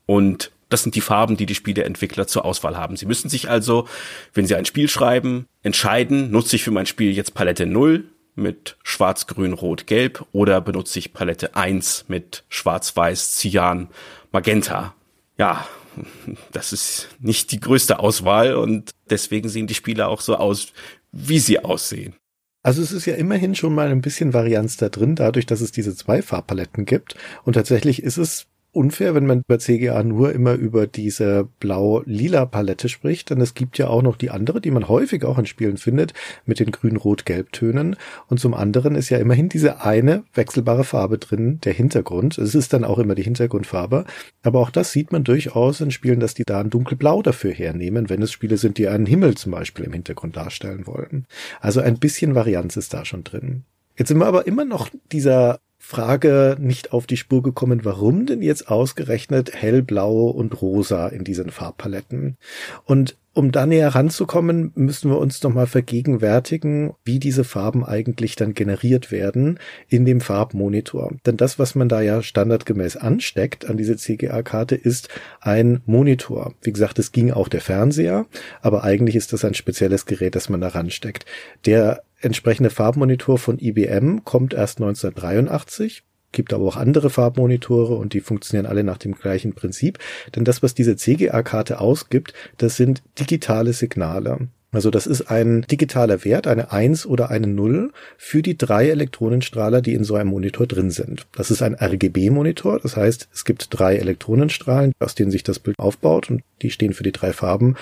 Und 0.05 0.51
das 0.69 0.83
sind 0.83 0.95
die 0.95 1.01
Farben, 1.01 1.37
die 1.37 1.45
die 1.45 1.55
Spieleentwickler 1.55 2.27
zur 2.27 2.45
Auswahl 2.45 2.77
haben. 2.77 2.95
Sie 2.95 3.05
müssen 3.05 3.29
sich 3.29 3.49
also, 3.49 3.87
wenn 4.33 4.47
sie 4.47 4.55
ein 4.55 4.65
Spiel 4.65 4.87
schreiben, 4.87 5.45
entscheiden, 5.63 6.31
nutze 6.31 6.55
ich 6.55 6.63
für 6.63 6.71
mein 6.71 6.85
Spiel 6.85 7.11
jetzt 7.11 7.33
Palette 7.33 7.65
0 7.65 8.05
mit 8.35 8.77
Schwarz, 8.83 9.27
Grün, 9.27 9.53
Rot, 9.53 9.87
Gelb 9.87 10.25
oder 10.31 10.61
benutze 10.61 10.99
ich 10.99 11.13
Palette 11.13 11.55
1 11.55 12.05
mit 12.07 12.43
Schwarz, 12.49 12.95
Weiß, 12.95 13.37
Cyan, 13.37 13.89
Magenta. 14.31 14.95
Ja, 15.37 15.67
das 16.51 16.73
ist 16.73 17.09
nicht 17.19 17.51
die 17.51 17.59
größte 17.59 17.99
Auswahl 17.99 18.55
und 18.55 18.91
deswegen 19.09 19.49
sehen 19.49 19.67
die 19.67 19.73
Spiele 19.73 20.07
auch 20.07 20.21
so 20.21 20.35
aus, 20.35 20.73
wie 21.11 21.39
sie 21.39 21.63
aussehen. 21.63 22.15
Also 22.63 22.81
es 22.83 22.91
ist 22.91 23.05
ja 23.07 23.15
immerhin 23.15 23.55
schon 23.55 23.73
mal 23.73 23.89
ein 23.89 24.01
bisschen 24.01 24.33
Varianz 24.33 24.77
da 24.77 24.89
drin, 24.89 25.15
dadurch, 25.15 25.47
dass 25.47 25.61
es 25.61 25.71
diese 25.71 25.95
zwei 25.95 26.21
Farbpaletten 26.21 26.85
gibt. 26.85 27.15
Und 27.43 27.53
tatsächlich 27.53 28.03
ist 28.03 28.17
es 28.17 28.45
unfair, 28.73 29.15
wenn 29.15 29.25
man 29.25 29.43
bei 29.47 29.57
CGA 29.57 30.01
nur 30.03 30.33
immer 30.33 30.53
über 30.53 30.87
diese 30.87 31.47
blau-lila 31.59 32.45
Palette 32.45 32.89
spricht, 32.89 33.29
denn 33.29 33.41
es 33.41 33.53
gibt 33.53 33.77
ja 33.77 33.87
auch 33.87 34.01
noch 34.01 34.15
die 34.15 34.29
andere, 34.29 34.61
die 34.61 34.71
man 34.71 34.87
häufig 34.87 35.25
auch 35.25 35.37
in 35.37 35.45
Spielen 35.45 35.77
findet, 35.77 36.13
mit 36.45 36.59
den 36.59 36.71
grün-rot-gelb-Tönen. 36.71 37.97
Und 38.27 38.39
zum 38.39 38.53
anderen 38.53 38.95
ist 38.95 39.09
ja 39.09 39.17
immerhin 39.17 39.49
diese 39.49 39.81
eine 39.81 40.23
wechselbare 40.33 40.83
Farbe 40.83 41.17
drin, 41.17 41.59
der 41.63 41.73
Hintergrund. 41.73 42.37
Es 42.37 42.55
ist 42.55 42.71
dann 42.73 42.85
auch 42.85 42.99
immer 42.99 43.15
die 43.15 43.23
Hintergrundfarbe. 43.23 44.05
Aber 44.43 44.59
auch 44.59 44.71
das 44.71 44.91
sieht 44.91 45.11
man 45.11 45.23
durchaus 45.23 45.81
in 45.81 45.91
Spielen, 45.91 46.19
dass 46.19 46.33
die 46.33 46.45
da 46.45 46.61
ein 46.61 46.69
dunkelblau 46.69 47.21
dafür 47.21 47.51
hernehmen, 47.51 48.09
wenn 48.09 48.21
es 48.21 48.31
Spiele 48.31 48.57
sind, 48.57 48.77
die 48.77 48.87
einen 48.87 49.05
Himmel 49.05 49.35
zum 49.35 49.51
Beispiel 49.51 49.85
im 49.85 49.93
Hintergrund 49.93 50.37
darstellen 50.37 50.87
wollen. 50.87 51.25
Also 51.59 51.81
ein 51.81 51.99
bisschen 51.99 52.35
Varianz 52.35 52.77
ist 52.77 52.93
da 52.93 53.03
schon 53.03 53.23
drin. 53.23 53.63
Jetzt 53.97 54.07
sind 54.07 54.17
wir 54.17 54.25
aber 54.25 54.47
immer 54.47 54.65
noch 54.65 54.89
dieser 55.11 55.59
Frage 55.83 56.57
nicht 56.59 56.93
auf 56.93 57.07
die 57.07 57.17
Spur 57.17 57.41
gekommen, 57.41 57.83
warum 57.83 58.27
denn 58.27 58.43
jetzt 58.43 58.69
ausgerechnet 58.69 59.51
hellblau 59.55 60.27
und 60.27 60.61
rosa 60.61 61.07
in 61.07 61.23
diesen 61.23 61.49
Farbpaletten? 61.49 62.37
Und 62.85 63.17
um 63.33 63.51
da 63.51 63.65
näher 63.65 63.89
ranzukommen, 63.89 64.73
müssen 64.75 65.09
wir 65.09 65.17
uns 65.17 65.41
nochmal 65.41 65.65
vergegenwärtigen, 65.65 66.93
wie 67.03 67.17
diese 67.17 67.43
Farben 67.43 67.83
eigentlich 67.83 68.35
dann 68.35 68.53
generiert 68.53 69.11
werden 69.11 69.57
in 69.87 70.05
dem 70.05 70.21
Farbmonitor. 70.21 71.13
Denn 71.25 71.35
das, 71.35 71.57
was 71.57 71.73
man 71.73 71.89
da 71.89 72.01
ja 72.01 72.21
standardgemäß 72.21 72.97
ansteckt 72.97 73.67
an 73.67 73.77
diese 73.77 73.97
CGA-Karte, 73.97 74.75
ist 74.75 75.09
ein 75.39 75.81
Monitor. 75.85 76.53
Wie 76.61 76.73
gesagt, 76.73 76.99
es 76.99 77.11
ging 77.11 77.31
auch 77.31 77.47
der 77.47 77.61
Fernseher, 77.61 78.27
aber 78.61 78.83
eigentlich 78.83 79.15
ist 79.15 79.33
das 79.33 79.45
ein 79.45 79.55
spezielles 79.55 80.05
Gerät, 80.05 80.35
das 80.35 80.47
man 80.47 80.61
da 80.61 80.67
ransteckt. 80.67 81.25
Der 81.65 82.03
entsprechende 82.21 82.69
Farbmonitor 82.69 83.37
von 83.37 83.59
IBM 83.59 84.23
kommt 84.23 84.53
erst 84.53 84.79
1983 84.79 86.03
gibt 86.31 86.53
aber 86.53 86.65
auch 86.65 86.77
andere 86.77 87.09
Farbmonitore 87.09 87.95
und 87.95 88.13
die 88.13 88.21
funktionieren 88.21 88.65
alle 88.65 88.83
nach 88.83 88.97
dem 88.97 89.15
gleichen 89.15 89.53
Prinzip. 89.53 89.99
Denn 90.35 90.45
das, 90.45 90.63
was 90.63 90.73
diese 90.73 90.95
CGA-Karte 90.95 91.79
ausgibt, 91.79 92.33
das 92.57 92.77
sind 92.77 93.03
digitale 93.19 93.73
Signale. 93.73 94.47
Also 94.73 94.89
das 94.89 95.05
ist 95.05 95.29
ein 95.29 95.65
digitaler 95.69 96.23
Wert, 96.23 96.47
eine 96.47 96.71
1 96.71 97.05
oder 97.05 97.29
eine 97.29 97.47
0 97.47 97.91
für 98.17 98.41
die 98.41 98.57
drei 98.57 98.87
Elektronenstrahler, 98.87 99.81
die 99.81 99.93
in 99.93 100.05
so 100.05 100.15
einem 100.15 100.29
Monitor 100.29 100.65
drin 100.65 100.91
sind. 100.91 101.27
Das 101.33 101.51
ist 101.51 101.61
ein 101.61 101.75
RGB-Monitor, 101.75 102.79
das 102.79 102.95
heißt, 102.95 103.27
es 103.33 103.43
gibt 103.43 103.67
drei 103.71 103.97
Elektronenstrahlen, 103.97 104.93
aus 104.99 105.13
denen 105.13 105.29
sich 105.29 105.43
das 105.43 105.59
Bild 105.59 105.77
aufbaut 105.77 106.29
und 106.29 106.41
die 106.61 106.71
stehen 106.71 106.93
für 106.93 107.03
die 107.03 107.11
drei 107.11 107.33
Farben 107.33 107.75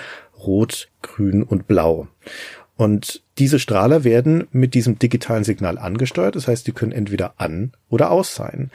Rot, 0.44 0.88
Grün 1.02 1.44
und 1.44 1.68
Blau. 1.68 2.08
Und 2.80 3.22
diese 3.36 3.58
Strahler 3.58 4.04
werden 4.04 4.48
mit 4.52 4.72
diesem 4.72 4.98
digitalen 4.98 5.44
Signal 5.44 5.76
angesteuert. 5.76 6.34
Das 6.34 6.48
heißt, 6.48 6.66
die 6.66 6.72
können 6.72 6.92
entweder 6.92 7.34
an 7.36 7.72
oder 7.90 8.10
aus 8.10 8.34
sein. 8.34 8.70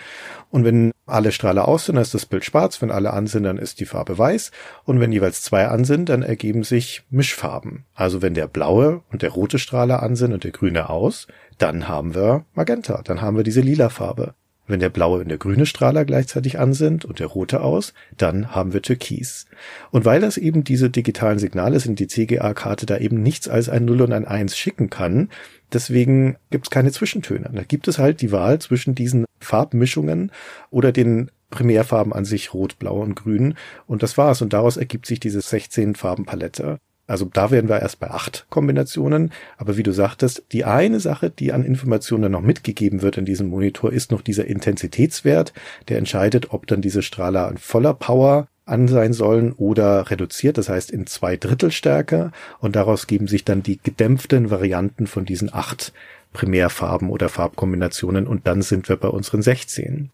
Und 0.52 0.64
wenn 0.64 0.92
alle 1.08 1.32
Strahler 1.32 1.68
aus 1.68 1.86
sind, 1.86 1.96
dann 1.96 2.04
ist 2.04 2.14
das 2.14 2.28
Bild 2.28 2.46
schwarz. 2.46 2.80
Wenn 2.84 2.92
alle 2.92 3.14
an 3.14 3.26
sind, 3.26 3.46
dann 3.46 3.58
ist 3.58 3.80
die 3.80 3.88
Farbe 3.88 4.16
weiß. 4.16 4.52
Und 4.84 5.00
wenn 5.00 5.12
jeweils 5.12 5.42
zwei 5.42 5.70
an 5.70 5.86
sind, 5.86 6.10
dann 6.10 6.22
ergeben 6.22 6.64
sich 6.64 7.02
Mischfarben. 7.10 7.86
Also 7.96 8.22
wenn 8.22 8.36
der 8.36 8.46
blaue 8.46 9.02
und 9.12 9.24
der 9.24 9.32
rote 9.32 9.58
Strahler 9.58 10.04
an 10.04 10.16
sind 10.16 10.34
und 10.34 10.44
der 10.44 10.52
grüne 10.52 10.92
aus, 10.92 11.26
dann 11.58 11.88
haben 11.88 12.14
wir 12.14 12.46
Magenta. 12.54 13.02
Dann 13.04 13.24
haben 13.24 13.38
wir 13.38 13.44
diese 13.44 13.62
lila 13.62 13.90
Farbe. 13.90 14.36
Wenn 14.68 14.80
der 14.80 14.90
blaue 14.90 15.20
und 15.20 15.30
der 15.30 15.38
grüne 15.38 15.66
Strahler 15.66 16.06
gleichzeitig 16.06 16.60
an 16.60 16.74
sind 16.74 17.06
und 17.06 17.20
der 17.20 17.28
rote 17.28 17.62
aus, 17.62 17.94
dann 18.18 18.56
haben 18.56 18.74
wir 18.74 18.82
Türkis. 18.82 19.46
Und 19.92 20.06
weil 20.06 20.22
das 20.22 20.38
eben 20.38 20.64
diese 20.64 20.90
digitalen 20.90 21.38
Signale 21.38 21.80
sind, 21.80 22.00
die 22.00 22.08
CGA-Karte 22.08 22.86
da 22.86 22.98
eben 22.98 23.22
nichts 23.22 23.48
als 23.48 23.70
ein 23.70 23.86
0 23.86 24.02
und 24.02 24.14
ein 24.14 24.26
1 24.26 24.58
schicken 24.58 24.90
kann, 24.90 25.30
deswegen 25.72 26.38
gibt 26.50 26.66
es 26.68 26.72
keine 26.72 26.92
Zwischentöne. 26.92 27.52
Da 27.54 27.64
gibt 27.64 27.88
es 27.88 28.00
halt 28.00 28.22
die 28.22 28.32
Wahl 28.32 28.60
zwischen 28.60 28.96
diesen 28.96 29.26
Farbmischungen 29.40 30.32
oder 30.72 30.92
den 30.92 31.30
Primärfarben 31.52 32.12
an 32.12 32.26
sich 32.26 32.54
Rot, 32.54 32.80
Blau 32.80 33.02
und 33.02 33.16
Grün. 33.16 33.56
Und 33.86 34.04
das 34.04 34.18
war's. 34.18 34.42
Und 34.42 34.54
daraus 34.54 34.78
ergibt 34.78 35.06
sich 35.06 35.20
diese 35.20 35.42
16 35.42 35.96
Farbenpalette. 35.96 36.80
Also 37.08 37.26
da 37.32 37.52
wären 37.52 37.70
wir 37.70 37.80
erst 37.80 38.00
bei 38.00 38.10
acht 38.10 38.48
Kombinationen. 38.50 39.32
Aber 39.58 39.78
wie 39.78 39.84
du 39.84 39.92
sagtest, 39.92 40.44
die 40.52 40.66
eine 40.66 41.00
Sache, 41.00 41.30
die 41.30 41.54
an 41.54 41.64
Informationen 41.64 42.32
noch 42.32 42.42
mitgegeben 42.42 43.02
wird 43.02 43.18
in 43.18 43.26
diesem 43.26 43.48
Monitor, 43.48 43.92
ist 43.92 44.12
noch 44.12 44.22
dieser 44.22 44.46
Intensitätswert, 44.46 45.54
der 45.88 45.98
entscheidet, 45.98 46.52
ob 46.52 46.68
dann 46.68 46.82
diese 46.82 47.02
Strahler 47.02 47.48
an 47.48 47.58
voller 47.58 47.94
Power 47.94 48.48
an 48.66 48.88
sein 48.88 49.14
sollen 49.14 49.52
oder 49.54 50.10
reduziert, 50.10 50.58
das 50.58 50.70
heißt 50.70 50.90
in 50.90 51.06
zwei 51.06 51.38
Drittel 51.38 51.72
Stärke. 51.72 52.32
Und 52.60 52.76
daraus 52.76 53.06
geben 53.06 53.28
sich 53.28 53.46
dann 53.46 53.62
die 53.62 53.80
gedämpften 53.82 54.50
Varianten 54.50 55.06
von 55.06 55.26
diesen 55.26 55.54
acht 55.54 55.94
Primärfarben 56.34 57.10
oder 57.10 57.30
Farbkombinationen 57.30 58.28
und 58.28 58.46
dann 58.46 58.62
sind 58.62 58.90
wir 58.90 58.98
bei 58.98 59.08
unseren 59.08 59.42
16. 59.42 60.12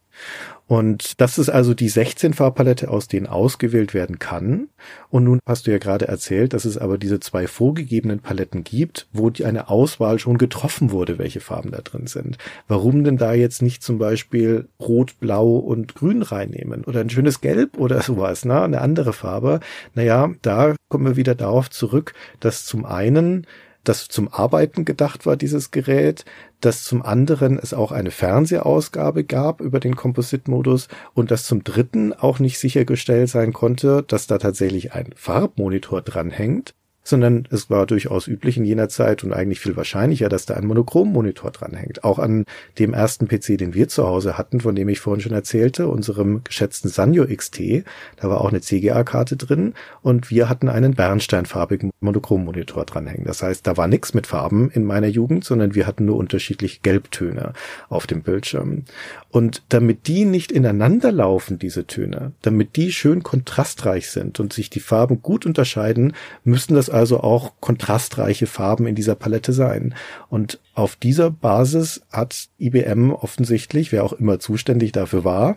Und 0.67 1.19
das 1.19 1.37
ist 1.37 1.49
also 1.49 1.73
die 1.73 1.89
16 1.89 2.33
Farbpalette, 2.33 2.89
aus 2.89 3.09
denen 3.09 3.27
ausgewählt 3.27 3.93
werden 3.93 4.19
kann. 4.19 4.69
Und 5.09 5.25
nun 5.25 5.39
hast 5.45 5.67
du 5.67 5.71
ja 5.71 5.79
gerade 5.79 6.07
erzählt, 6.07 6.53
dass 6.53 6.63
es 6.63 6.77
aber 6.77 6.97
diese 6.97 7.19
zwei 7.19 7.45
vorgegebenen 7.47 8.21
Paletten 8.21 8.63
gibt, 8.63 9.07
wo 9.11 9.29
eine 9.43 9.69
Auswahl 9.69 10.17
schon 10.17 10.37
getroffen 10.37 10.91
wurde, 10.91 11.19
welche 11.19 11.41
Farben 11.41 11.71
da 11.71 11.81
drin 11.81 12.07
sind. 12.07 12.37
Warum 12.69 13.03
denn 13.03 13.17
da 13.17 13.33
jetzt 13.33 13.61
nicht 13.61 13.83
zum 13.83 13.97
Beispiel 13.97 14.69
Rot, 14.79 15.19
Blau 15.19 15.57
und 15.57 15.93
Grün 15.93 16.21
reinnehmen? 16.21 16.85
Oder 16.85 17.01
ein 17.01 17.09
schönes 17.09 17.41
Gelb 17.41 17.77
oder 17.77 18.01
sowas, 18.01 18.45
ne? 18.45 18.61
Eine 18.61 18.79
andere 18.79 19.11
Farbe. 19.11 19.59
Naja, 19.93 20.31
da 20.41 20.75
kommen 20.87 21.05
wir 21.05 21.15
wieder 21.17 21.35
darauf 21.35 21.69
zurück, 21.69 22.13
dass 22.39 22.63
zum 22.63 22.85
einen 22.85 23.45
das 23.83 24.07
zum 24.07 24.27
Arbeiten 24.31 24.85
gedacht 24.85 25.25
war, 25.25 25.37
dieses 25.37 25.71
Gerät, 25.71 26.25
dass 26.59 26.83
zum 26.83 27.01
anderen 27.01 27.57
es 27.57 27.73
auch 27.73 27.91
eine 27.91 28.11
Fernsehausgabe 28.11 29.23
gab 29.23 29.61
über 29.61 29.79
den 29.79 29.95
Composite-Modus 29.95 30.87
und 31.13 31.31
dass 31.31 31.45
zum 31.45 31.63
dritten 31.63 32.13
auch 32.13 32.39
nicht 32.39 32.59
sichergestellt 32.59 33.29
sein 33.29 33.53
konnte, 33.53 34.03
dass 34.03 34.27
da 34.27 34.37
tatsächlich 34.37 34.93
ein 34.93 35.13
Farbmonitor 35.15 36.01
dranhängt, 36.01 36.75
sondern 37.11 37.47
es 37.51 37.69
war 37.69 37.85
durchaus 37.85 38.27
üblich 38.27 38.57
in 38.57 38.65
jener 38.65 38.89
Zeit 38.89 39.23
und 39.23 39.33
eigentlich 39.33 39.59
viel 39.59 39.75
wahrscheinlicher, 39.75 40.29
dass 40.29 40.47
da 40.47 40.55
ein 40.55 40.65
Monochrom-Monitor 40.65 41.51
dranhängt. 41.51 42.03
Auch 42.03 42.17
an 42.17 42.45
dem 42.79 42.93
ersten 42.95 43.27
PC, 43.27 43.57
den 43.59 43.75
wir 43.75 43.87
zu 43.87 44.07
Hause 44.07 44.37
hatten, 44.37 44.61
von 44.61 44.73
dem 44.73 44.89
ich 44.89 44.99
vorhin 44.99 45.21
schon 45.21 45.33
erzählte, 45.33 45.87
unserem 45.87 46.43
geschätzten 46.43 46.89
Sanyo 46.89 47.25
XT, 47.27 47.83
da 48.15 48.29
war 48.29 48.41
auch 48.41 48.49
eine 48.49 48.61
CGA-Karte 48.61 49.35
drin 49.35 49.73
und 50.01 50.31
wir 50.31 50.49
hatten 50.49 50.69
einen 50.69 50.95
bernsteinfarbigen 50.95 51.91
Monochrom-Monitor 51.99 52.85
dranhängen. 52.85 53.25
Das 53.25 53.43
heißt, 53.43 53.67
da 53.67 53.77
war 53.77 53.87
nichts 53.87 54.13
mit 54.13 54.25
Farben 54.25 54.71
in 54.71 54.85
meiner 54.85 55.07
Jugend, 55.07 55.43
sondern 55.43 55.75
wir 55.75 55.85
hatten 55.85 56.05
nur 56.05 56.15
unterschiedliche 56.15 56.79
Gelbtöne 56.81 57.53
auf 57.89 58.07
dem 58.07 58.23
Bildschirm. 58.23 58.85
Und 59.29 59.63
damit 59.69 60.07
die 60.07 60.25
nicht 60.25 60.51
ineinander 60.51 61.11
laufen, 61.11 61.59
diese 61.59 61.85
Töne, 61.85 62.31
damit 62.41 62.77
die 62.77 62.91
schön 62.91 63.21
kontrastreich 63.21 64.09
sind 64.09 64.39
und 64.39 64.53
sich 64.53 64.69
die 64.69 64.79
Farben 64.79 65.21
gut 65.21 65.45
unterscheiden, 65.45 66.13
müssen 66.45 66.73
das 66.73 66.89
also 66.89 67.00
auch 67.19 67.53
kontrastreiche 67.59 68.47
Farben 68.47 68.87
in 68.87 68.95
dieser 68.95 69.15
Palette 69.15 69.53
sein. 69.53 69.95
Und 70.29 70.59
auf 70.73 70.95
dieser 70.95 71.31
Basis 71.31 72.01
hat 72.11 72.49
IBM 72.59 73.11
offensichtlich, 73.11 73.91
wer 73.91 74.03
auch 74.03 74.13
immer 74.13 74.39
zuständig 74.39 74.91
dafür 74.91 75.23
war, 75.23 75.55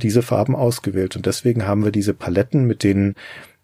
diese 0.00 0.22
Farben 0.22 0.54
ausgewählt. 0.54 1.16
Und 1.16 1.26
deswegen 1.26 1.66
haben 1.66 1.84
wir 1.84 1.92
diese 1.92 2.14
Paletten 2.14 2.66
mit 2.66 2.82
den 2.82 3.14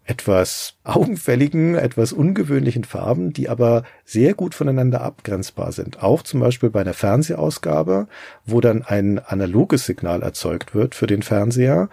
etwas 0.05 0.75
augenfälligen, 0.83 1.75
etwas 1.75 2.13
ungewöhnlichen 2.13 2.83
Farben, 2.83 3.31
die 3.31 3.47
aber 3.47 3.83
sehr 4.05 4.33
gut 4.33 4.55
voneinander 4.55 5.01
abgrenzbar 5.01 5.71
sind. 5.71 6.01
Auch 6.01 6.23
zum 6.23 6.39
Beispiel 6.39 6.71
bei 6.71 6.81
einer 6.81 6.95
Fernsehausgabe, 6.95 8.07
wo 8.43 8.59
dann 8.59 8.81
ein 8.81 9.19
analoges 9.19 9.85
Signal 9.85 10.23
erzeugt 10.23 10.73
wird 10.73 10.95
für 10.95 11.05
den 11.05 11.21
Fernseher 11.21 11.89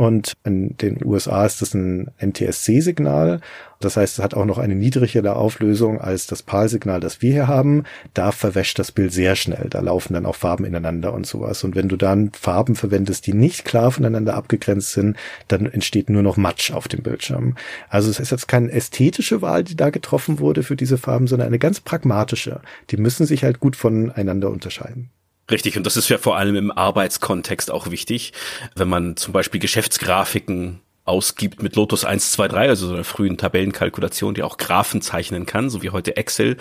und 0.00 0.32
in 0.44 0.78
den 0.78 1.04
USA 1.04 1.44
ist 1.44 1.60
das 1.60 1.74
ein 1.74 2.10
NTSC-Signal. 2.18 3.42
Das 3.80 3.96
heißt, 3.96 4.18
es 4.18 4.22
hat 4.22 4.34
auch 4.34 4.44
noch 4.44 4.58
eine 4.58 4.74
niedrigere 4.74 5.36
Auflösung 5.36 6.02
als 6.02 6.26
das 6.26 6.42
PAL-Signal, 6.42 7.00
das 7.00 7.22
wir 7.22 7.32
hier 7.32 7.48
haben. 7.48 7.84
Da 8.12 8.30
verwäscht 8.30 8.78
das 8.78 8.92
Bild 8.92 9.10
sehr 9.10 9.36
schnell. 9.36 9.68
Da 9.70 9.80
laufen 9.80 10.12
dann 10.12 10.26
auch 10.26 10.36
Farben 10.36 10.66
ineinander 10.66 11.14
und 11.14 11.26
sowas. 11.26 11.64
Und 11.64 11.74
wenn 11.74 11.88
du 11.88 11.96
dann 11.96 12.30
Farben 12.32 12.76
verwendest, 12.76 13.26
die 13.26 13.32
nicht 13.32 13.64
klar 13.64 13.90
voneinander 13.90 14.34
abgegrenzt 14.34 14.92
sind, 14.92 15.16
dann 15.48 15.64
entsteht 15.64 16.10
nur 16.10 16.22
noch 16.22 16.36
Matsch 16.36 16.72
auf 16.72 16.88
dem 16.88 17.02
Bildschirm. 17.02 17.56
Also 17.88 18.10
es 18.10 18.20
ist 18.20 18.30
jetzt 18.30 18.48
keine 18.48 18.70
ästhetische 18.70 19.40
Wahl, 19.40 19.64
die 19.64 19.76
da 19.76 19.88
getroffen 19.88 20.40
wurde 20.40 20.62
für 20.62 20.76
diese 20.76 20.98
Farben, 20.98 21.26
sondern 21.26 21.48
eine 21.48 21.58
ganz 21.58 21.80
pragmatische. 21.80 22.60
Die 22.90 22.98
müssen 22.98 23.24
sich 23.24 23.44
halt 23.44 23.60
gut 23.60 23.76
voneinander 23.76 24.50
unterscheiden. 24.50 25.08
Richtig, 25.50 25.76
und 25.78 25.84
das 25.84 25.96
ist 25.96 26.08
ja 26.10 26.18
vor 26.18 26.36
allem 26.36 26.54
im 26.54 26.70
Arbeitskontext 26.70 27.70
auch 27.70 27.90
wichtig, 27.90 28.34
wenn 28.76 28.88
man 28.88 29.16
zum 29.16 29.32
Beispiel 29.32 29.58
Geschäftsgrafiken 29.58 30.80
ausgibt 31.10 31.62
mit 31.62 31.76
Lotus 31.76 32.04
1, 32.04 32.32
2, 32.32 32.48
3, 32.48 32.68
also 32.68 32.88
so 32.88 32.94
einer 32.94 33.04
frühen 33.04 33.36
Tabellenkalkulation, 33.36 34.34
die 34.34 34.42
auch 34.42 34.56
Graphen 34.56 35.02
zeichnen 35.02 35.44
kann, 35.44 35.68
so 35.68 35.82
wie 35.82 35.90
heute 35.90 36.16
Excel, 36.16 36.56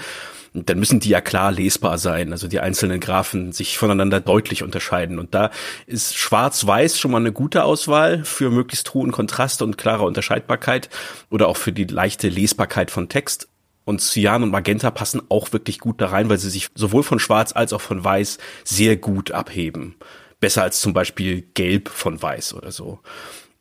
dann 0.53 0.79
müssen 0.79 0.99
die 0.99 1.09
ja 1.09 1.21
klar 1.21 1.51
lesbar 1.51 1.97
sein, 1.97 2.31
also 2.31 2.47
die 2.47 2.59
einzelnen 2.59 2.99
Graphen 2.99 3.51
sich 3.51 3.77
voneinander 3.77 4.19
deutlich 4.19 4.63
unterscheiden. 4.63 5.19
Und 5.19 5.35
da 5.35 5.51
ist 5.85 6.17
Schwarz-Weiß 6.17 6.99
schon 6.99 7.11
mal 7.11 7.17
eine 7.17 7.31
gute 7.31 7.63
Auswahl 7.63 8.25
für 8.25 8.49
möglichst 8.49 8.93
hohen 8.93 9.11
Kontrast 9.11 9.61
und 9.61 9.77
klare 9.77 10.05
Unterscheidbarkeit 10.05 10.89
oder 11.29 11.47
auch 11.47 11.57
für 11.57 11.71
die 11.71 11.85
leichte 11.85 12.29
Lesbarkeit 12.29 12.91
von 12.91 13.09
Text. 13.09 13.47
Und 13.85 14.01
Cyan 14.01 14.43
und 14.43 14.51
Magenta 14.51 14.91
passen 14.91 15.21
auch 15.29 15.51
wirklich 15.51 15.79
gut 15.79 16.01
da 16.01 16.07
rein, 16.07 16.29
weil 16.29 16.37
sie 16.37 16.49
sich 16.49 16.67
sowohl 16.75 17.03
von 17.03 17.19
Schwarz 17.19 17.53
als 17.55 17.73
auch 17.73 17.81
von 17.81 18.03
Weiß 18.03 18.37
sehr 18.63 18.97
gut 18.97 19.31
abheben. 19.31 19.95
Besser 20.39 20.63
als 20.63 20.79
zum 20.79 20.93
Beispiel 20.93 21.41
Gelb 21.53 21.89
von 21.89 22.21
Weiß 22.21 22.53
oder 22.53 22.71
so. 22.71 22.99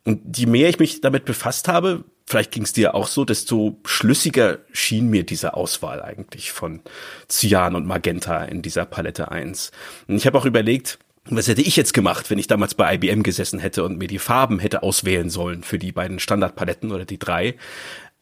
Und 0.05 0.37
je 0.37 0.45
mehr 0.45 0.69
ich 0.69 0.79
mich 0.79 1.01
damit 1.01 1.25
befasst 1.25 1.67
habe, 1.67 2.03
vielleicht 2.25 2.51
ging 2.51 2.63
es 2.63 2.73
dir 2.73 2.95
auch 2.95 3.07
so, 3.07 3.25
desto 3.25 3.79
schlüssiger 3.85 4.59
schien 4.71 5.09
mir 5.09 5.23
diese 5.23 5.55
Auswahl 5.55 6.01
eigentlich 6.01 6.51
von 6.51 6.81
Cyan 7.27 7.75
und 7.75 7.85
Magenta 7.85 8.43
in 8.45 8.61
dieser 8.61 8.85
Palette 8.85 9.31
1. 9.31 9.71
Und 10.07 10.15
ich 10.15 10.25
habe 10.25 10.37
auch 10.37 10.45
überlegt, 10.45 10.99
was 11.25 11.47
hätte 11.47 11.61
ich 11.61 11.75
jetzt 11.75 11.93
gemacht, 11.93 12.29
wenn 12.29 12.39
ich 12.39 12.47
damals 12.47 12.75
bei 12.75 12.95
IBM 12.95 13.23
gesessen 13.23 13.59
hätte 13.59 13.83
und 13.83 13.97
mir 13.97 14.07
die 14.07 14.19
Farben 14.19 14.59
hätte 14.59 14.83
auswählen 14.83 15.29
sollen 15.29 15.63
für 15.63 15.77
die 15.77 15.91
beiden 15.91 16.19
Standardpaletten 16.19 16.91
oder 16.91 17.05
die 17.05 17.19
drei? 17.19 17.55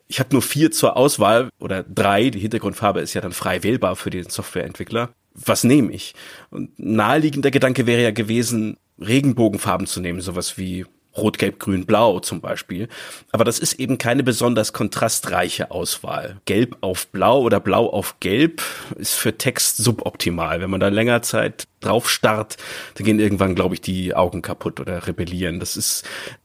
Ich 0.07 0.19
habe 0.19 0.30
nur 0.32 0.41
vier 0.41 0.71
zur 0.71 0.97
Auswahl 0.97 1.49
oder 1.59 1.84
drei. 1.84 2.30
Die 2.30 2.39
Hintergrundfarbe 2.39 3.01
ist 3.01 3.13
ja 3.13 3.21
dann 3.21 3.34
frei 3.34 3.63
wählbar 3.63 3.95
für 3.95 4.09
den 4.09 4.30
Softwareentwickler. 4.30 5.09
Was 5.34 5.63
nehme 5.63 5.91
ich? 5.91 6.15
Und 6.49 6.78
naheliegender 6.80 7.51
Gedanke 7.51 7.86
wäre 7.86 8.01
ja 8.01 8.11
gewesen, 8.11 8.78
Regenbogenfarben 8.99 9.86
zu 9.86 10.01
nehmen, 10.01 10.21
sowas 10.21 10.57
wie 10.57 10.86
Rot, 11.18 11.38
Gelb, 11.38 11.59
Grün, 11.59 11.86
Blau 11.86 12.20
zum 12.20 12.41
Beispiel. 12.41 12.88
Aber 13.32 13.43
das 13.43 13.59
ist 13.59 13.74
eben 13.74 13.97
keine 13.97 14.24
besonders 14.24 14.74
kontrastreiche 14.74 15.72
Auswahl. 15.72 16.38
Gelb 16.45 16.78
auf 16.82 17.07
Blau 17.07 17.41
oder 17.41 17.59
Blau 17.59 17.88
auf 17.89 18.20
Gelb 18.20 18.61
ist 18.95 19.15
für 19.15 19.38
Text 19.38 19.78
suboptimal. 19.78 20.61
Wenn 20.61 20.70
man 20.70 20.80
da 20.80 20.89
länger 20.89 21.22
Zeit 21.22 21.68
drauf 21.80 22.09
starrt, 22.09 22.57
dann 22.95 23.05
gehen 23.05 23.20
irgendwann, 23.20 23.55
glaube 23.55 23.76
ich, 23.76 23.82
die 23.82 24.15
Augen 24.15 24.41
kaputt 24.41 24.80
oder 24.80 25.07
rebellieren. 25.07 25.59
Das 25.59 25.78
ist 25.78 26.03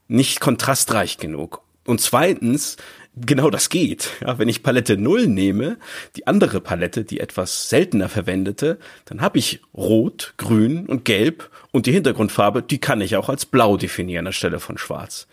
nicht 0.09 0.41
kontrastreich 0.41 1.19
genug. 1.19 1.63
Und 1.85 2.01
zweitens 2.01 2.77
genau 3.17 3.51
das 3.51 3.69
geht. 3.69 4.11
Ja, 4.21 4.39
wenn 4.39 4.49
ich 4.49 4.63
Palette 4.63 4.97
0 4.97 5.27
nehme, 5.27 5.79
die 6.17 6.27
andere 6.27 6.61
Palette, 6.61 7.05
die 7.05 7.21
etwas 7.21 7.69
seltener 7.69 8.09
verwendete, 8.09 8.79
dann 9.05 9.21
habe 9.21 9.39
ich 9.39 9.61
Rot, 9.75 10.35
Grün 10.37 10.87
und 10.87 11.05
Gelb 11.05 11.51
und 11.71 11.87
die 11.87 11.93
Hintergrundfarbe, 11.93 12.63
die 12.63 12.79
kann 12.79 13.01
ich 13.01 13.17
auch 13.17 13.29
als 13.29 13.47
Blau 13.47 13.77
definieren 13.77 14.27
anstelle 14.27 14.61
von 14.61 14.79
Schwarz. 14.79 15.27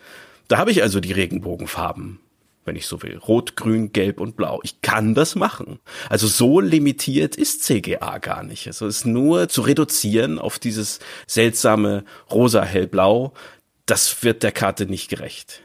Da 0.48 0.58
habe 0.58 0.70
ich 0.70 0.82
also 0.82 1.00
die 1.00 1.12
Regenbogenfarben, 1.12 2.18
wenn 2.64 2.76
ich 2.76 2.86
so 2.86 3.02
will. 3.02 3.16
Rot, 3.16 3.56
Grün, 3.56 3.92
Gelb 3.92 4.20
und 4.20 4.36
Blau. 4.36 4.60
Ich 4.62 4.82
kann 4.82 5.14
das 5.14 5.34
machen. 5.36 5.78
Also 6.08 6.26
so 6.26 6.60
limitiert 6.60 7.36
ist 7.36 7.62
CGA 7.62 8.18
gar 8.18 8.42
nicht. 8.42 8.66
Also 8.66 8.86
es 8.86 8.98
ist 8.98 9.06
nur 9.06 9.48
zu 9.48 9.62
reduzieren 9.62 10.38
auf 10.38 10.58
dieses 10.58 10.98
seltsame 11.26 12.04
rosa, 12.30 12.62
hellblau. 12.62 13.32
Das 13.86 14.22
wird 14.22 14.42
der 14.42 14.52
Karte 14.52 14.86
nicht 14.86 15.08
gerecht. 15.08 15.62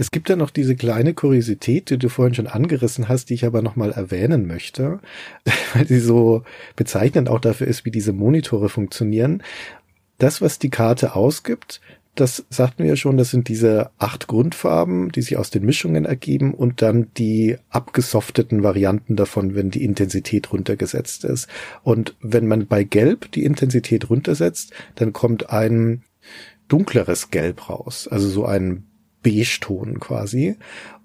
Es 0.00 0.10
gibt 0.10 0.30
ja 0.30 0.36
noch 0.36 0.48
diese 0.48 0.76
kleine 0.76 1.12
Kuriosität, 1.12 1.90
die 1.90 1.98
du 1.98 2.08
vorhin 2.08 2.34
schon 2.34 2.46
angerissen 2.46 3.10
hast, 3.10 3.28
die 3.28 3.34
ich 3.34 3.44
aber 3.44 3.60
nochmal 3.60 3.90
erwähnen 3.92 4.46
möchte, 4.46 4.98
weil 5.74 5.86
sie 5.86 6.00
so 6.00 6.42
bezeichnend 6.74 7.28
auch 7.28 7.38
dafür 7.38 7.66
ist, 7.66 7.84
wie 7.84 7.90
diese 7.90 8.14
Monitore 8.14 8.70
funktionieren. 8.70 9.42
Das, 10.16 10.40
was 10.40 10.58
die 10.58 10.70
Karte 10.70 11.14
ausgibt, 11.14 11.82
das 12.14 12.46
sagten 12.48 12.84
wir 12.84 12.88
ja 12.88 12.96
schon, 12.96 13.18
das 13.18 13.30
sind 13.30 13.48
diese 13.48 13.90
acht 13.98 14.26
Grundfarben, 14.26 15.12
die 15.12 15.20
sich 15.20 15.36
aus 15.36 15.50
den 15.50 15.66
Mischungen 15.66 16.06
ergeben 16.06 16.54
und 16.54 16.80
dann 16.80 17.08
die 17.18 17.58
abgesofteten 17.68 18.62
Varianten 18.62 19.16
davon, 19.16 19.54
wenn 19.54 19.70
die 19.70 19.84
Intensität 19.84 20.50
runtergesetzt 20.50 21.24
ist. 21.24 21.46
Und 21.82 22.16
wenn 22.22 22.46
man 22.46 22.66
bei 22.66 22.84
Gelb 22.84 23.30
die 23.32 23.44
Intensität 23.44 24.08
runtersetzt, 24.08 24.72
dann 24.94 25.12
kommt 25.12 25.50
ein 25.50 26.04
dunkleres 26.68 27.30
Gelb 27.30 27.68
raus, 27.68 28.08
also 28.08 28.26
so 28.30 28.46
ein 28.46 28.86
Beige-Ton 29.22 30.00
quasi. 30.00 30.56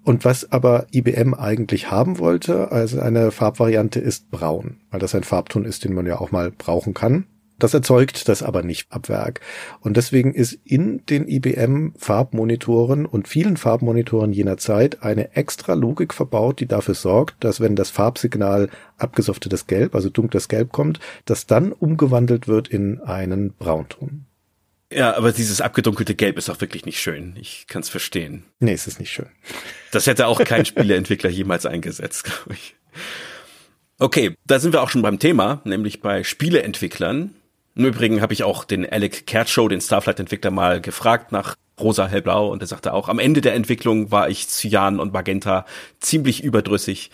Und 0.04 0.24
was 0.24 0.52
aber 0.52 0.86
IBM 0.92 1.34
eigentlich 1.34 1.90
haben 1.90 2.18
wollte, 2.18 2.70
also 2.70 3.00
eine 3.00 3.30
Farbvariante 3.30 3.98
ist 3.98 4.30
braun, 4.30 4.78
weil 4.90 5.00
das 5.00 5.14
ein 5.14 5.24
Farbton 5.24 5.64
ist, 5.64 5.84
den 5.84 5.94
man 5.94 6.06
ja 6.06 6.20
auch 6.20 6.30
mal 6.30 6.50
brauchen 6.50 6.94
kann. 6.94 7.26
Das 7.58 7.72
erzeugt 7.72 8.28
das 8.28 8.42
aber 8.42 8.62
nicht 8.62 8.92
ab 8.92 9.08
Werk. 9.08 9.40
Und 9.80 9.96
deswegen 9.96 10.34
ist 10.34 10.58
in 10.64 11.04
den 11.06 11.26
IBM 11.26 11.94
Farbmonitoren 11.96 13.06
und 13.06 13.28
vielen 13.28 13.56
Farbmonitoren 13.56 14.32
jener 14.32 14.58
Zeit 14.58 15.02
eine 15.02 15.34
extra 15.34 15.72
Logik 15.72 16.12
verbaut, 16.12 16.60
die 16.60 16.66
dafür 16.66 16.94
sorgt, 16.94 17.42
dass 17.42 17.60
wenn 17.60 17.74
das 17.74 17.88
Farbsignal 17.88 18.68
abgesoftetes 18.98 19.66
Gelb, 19.66 19.94
also 19.94 20.10
dunkles 20.10 20.48
Gelb 20.48 20.70
kommt, 20.70 21.00
das 21.24 21.46
dann 21.46 21.72
umgewandelt 21.72 22.46
wird 22.46 22.68
in 22.68 23.00
einen 23.00 23.54
Braunton. 23.54 24.26
Ja, 24.92 25.16
aber 25.16 25.32
dieses 25.32 25.60
abgedunkelte 25.60 26.14
Gelb 26.14 26.38
ist 26.38 26.48
auch 26.48 26.60
wirklich 26.60 26.86
nicht 26.86 27.00
schön. 27.00 27.34
Ich 27.40 27.66
kann 27.66 27.82
es 27.82 27.88
verstehen. 27.88 28.44
Nee, 28.60 28.72
es 28.72 28.86
ist 28.86 29.00
nicht 29.00 29.10
schön. 29.10 29.28
Das 29.90 30.06
hätte 30.06 30.26
auch 30.26 30.42
kein 30.44 30.64
Spieleentwickler 30.64 31.30
jemals 31.30 31.66
eingesetzt, 31.66 32.24
glaube 32.24 32.54
ich. 32.54 32.76
Okay, 33.98 34.36
da 34.44 34.60
sind 34.60 34.72
wir 34.72 34.82
auch 34.82 34.90
schon 34.90 35.02
beim 35.02 35.18
Thema, 35.18 35.60
nämlich 35.64 36.00
bei 36.00 36.22
Spieleentwicklern. 36.22 37.34
Im 37.74 37.84
Übrigen 37.84 38.20
habe 38.20 38.32
ich 38.32 38.44
auch 38.44 38.64
den 38.64 38.88
Alec 38.88 39.26
Kertschow, 39.26 39.68
den 39.68 39.80
Starflight-Entwickler, 39.80 40.50
mal 40.50 40.80
gefragt 40.80 41.32
nach 41.32 41.56
rosa, 41.78 42.06
hellblau 42.06 42.50
und 42.50 42.62
er 42.62 42.68
sagte 42.68 42.92
auch, 42.92 43.08
am 43.08 43.18
Ende 43.18 43.40
der 43.40 43.54
Entwicklung 43.54 44.10
war 44.10 44.30
ich 44.30 44.48
Cyan 44.48 44.98
und 44.98 45.12
Magenta 45.12 45.66
ziemlich 46.00 46.42
überdrüssig. 46.42 47.10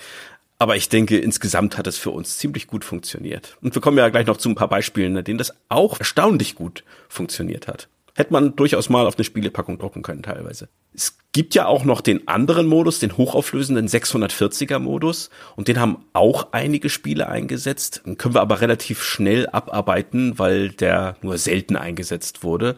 Aber 0.63 0.77
ich 0.77 0.89
denke, 0.89 1.19
insgesamt 1.19 1.77
hat 1.77 1.89
es 1.89 1.99
für 1.99 2.11
uns 2.11 2.39
ziemlich 2.39 2.69
gut 2.69 2.85
funktioniert. 2.85 3.57
Und 3.63 3.75
wir 3.75 3.83
kommen 3.83 3.99
ja 3.99 4.09
gleich 4.11 4.29
noch 4.29 4.37
zu 4.37 4.49
ein 4.49 4.55
paar 4.55 4.69
Beispielen, 4.69 5.17
in 5.17 5.25
denen 5.25 5.39
das 5.39 5.53
auch 5.69 5.99
erstaunlich 5.99 6.55
gut 6.55 6.85
funktioniert 7.09 7.67
hat. 7.67 7.89
Hätte 8.15 8.33
man 8.33 8.55
durchaus 8.55 8.89
mal 8.89 9.09
auf 9.09 9.17
eine 9.17 9.25
Spielepackung 9.25 9.81
drucken 9.81 10.03
können 10.03 10.23
teilweise. 10.23 10.69
Es 10.95 11.19
gibt 11.33 11.57
ja 11.57 11.67
auch 11.67 11.85
noch 11.85 12.01
den 12.01 12.29
anderen 12.29 12.69
Modus, 12.69 13.01
den 13.01 13.17
hochauflösenden 13.17 13.89
640er 13.89 14.79
Modus. 14.79 15.31
Und 15.57 15.67
den 15.67 15.81
haben 15.81 16.05
auch 16.13 16.53
einige 16.53 16.91
Spiele 16.91 17.29
eingesetzt. 17.29 18.03
Den 18.07 18.17
können 18.17 18.35
wir 18.35 18.41
aber 18.41 18.61
relativ 18.61 19.03
schnell 19.03 19.49
abarbeiten, 19.49 20.39
weil 20.39 20.69
der 20.69 21.17
nur 21.23 21.39
selten 21.39 21.75
eingesetzt 21.75 22.45
wurde. 22.45 22.77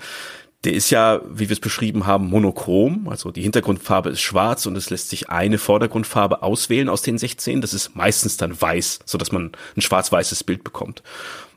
Der 0.65 0.73
ist 0.73 0.91
ja, 0.91 1.21
wie 1.29 1.49
wir 1.49 1.53
es 1.53 1.61
beschrieben 1.61 2.07
haben, 2.07 2.29
monochrom. 2.29 3.09
Also 3.09 3.31
die 3.31 3.43
Hintergrundfarbe 3.43 4.11
ist 4.11 4.23
schwarz 4.23 4.65
und 4.67 4.77
es 4.77 4.91
lässt 4.91 5.11
sich 5.11 5.29
eine 5.29 5.59
Vordergrundfarbe 5.59 6.43
auswählen 6.43 6.89
aus 6.89 7.03
den 7.03 7.19
16. 7.19 7.61
Das 7.61 7.75
ist 7.75 7.95
meistens 7.95 8.39
dann 8.39 8.59
weiß, 8.61 9.01
so 9.05 9.19
dass 9.19 9.31
man 9.31 9.53
ein 9.77 9.83
schwarz-weißes 9.83 10.45
Bild 10.45 10.65
bekommt. 10.65 11.03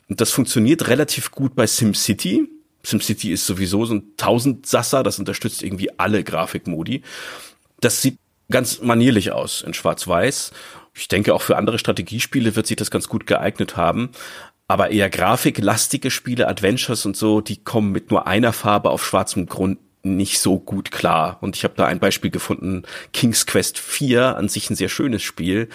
Und 0.10 0.20
das 0.22 0.32
funktioniert 0.32 0.88
relativ 0.90 1.32
gut 1.32 1.56
bei 1.56 1.68
SimCity. 1.68 2.50
SimCity 2.84 3.32
ist 3.32 3.46
sowieso 3.46 3.86
so 3.86 3.96
ein 3.96 4.16
Tausendsasser, 4.18 5.04
das 5.04 5.20
unterstützt 5.20 5.64
irgendwie 5.64 5.98
alle 5.98 6.24
Grafikmodi. 6.24 7.02
Das 7.80 8.02
sieht 8.02 8.18
ganz 8.50 8.82
manierlich 8.82 9.32
aus 9.32 9.62
in 9.62 9.74
schwarz-weiß. 9.74 10.52
Ich 10.96 11.08
denke, 11.08 11.34
auch 11.34 11.42
für 11.42 11.58
andere 11.58 11.78
Strategiespiele 11.78 12.56
wird 12.56 12.66
sich 12.66 12.76
das 12.76 12.90
ganz 12.90 13.08
gut 13.08 13.28
geeignet 13.28 13.78
haben. 13.78 14.10
Aber 14.68 14.92
eher 14.92 15.10
grafiklastige 15.10 16.12
Spiele, 16.12 16.48
Adventures 16.48 17.06
und 17.06 17.16
so, 17.16 17.40
die 17.40 17.64
kommen 17.64 17.92
mit 17.92 18.12
nur 18.12 18.28
einer 18.28 18.52
Farbe 18.52 18.90
auf 18.90 19.06
schwarzem 19.06 19.46
Grund 19.46 19.80
nicht 20.04 20.40
so 20.40 20.60
gut 20.60 20.92
klar. 20.92 21.38
Und 21.42 21.56
ich 21.56 21.64
habe 21.64 21.76
da 21.78 21.86
ein 21.86 22.00
Beispiel 22.00 22.32
gefunden, 22.32 22.84
King's 23.14 23.46
Quest 23.46 23.80
4, 23.80 24.36
an 24.38 24.50
sich 24.50 24.70
ein 24.70 24.76
sehr 24.76 24.90
schönes 24.90 25.24
Spiel. 25.24 25.70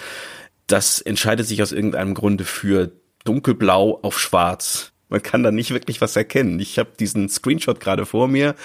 Das 0.67 1.01
entscheidet 1.01 1.47
sich 1.47 1.61
aus 1.61 1.71
irgendeinem 1.71 2.13
Grunde 2.13 2.45
für 2.45 2.91
dunkelblau 3.23 3.99
auf 4.01 4.19
schwarz. 4.19 4.91
Man 5.09 5.21
kann 5.21 5.43
da 5.43 5.51
nicht 5.51 5.71
wirklich 5.71 6.01
was 6.01 6.15
erkennen. 6.15 6.59
Ich 6.59 6.79
habe 6.79 6.91
diesen 6.99 7.29
Screenshot 7.29 7.79
gerade 7.79 8.05
vor 8.05 8.27
mir. 8.27 8.55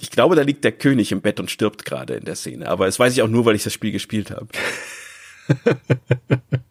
Ich 0.00 0.10
glaube, 0.10 0.34
da 0.34 0.42
liegt 0.42 0.64
der 0.64 0.72
König 0.72 1.12
im 1.12 1.20
Bett 1.20 1.38
und 1.38 1.50
stirbt 1.50 1.84
gerade 1.84 2.14
in 2.14 2.24
der 2.24 2.34
Szene. 2.34 2.68
Aber 2.68 2.86
es 2.86 2.98
weiß 2.98 3.12
ich 3.12 3.22
auch 3.22 3.28
nur, 3.28 3.44
weil 3.44 3.54
ich 3.54 3.62
das 3.62 3.72
Spiel 3.72 3.92
gespielt 3.92 4.30
habe. 4.30 4.48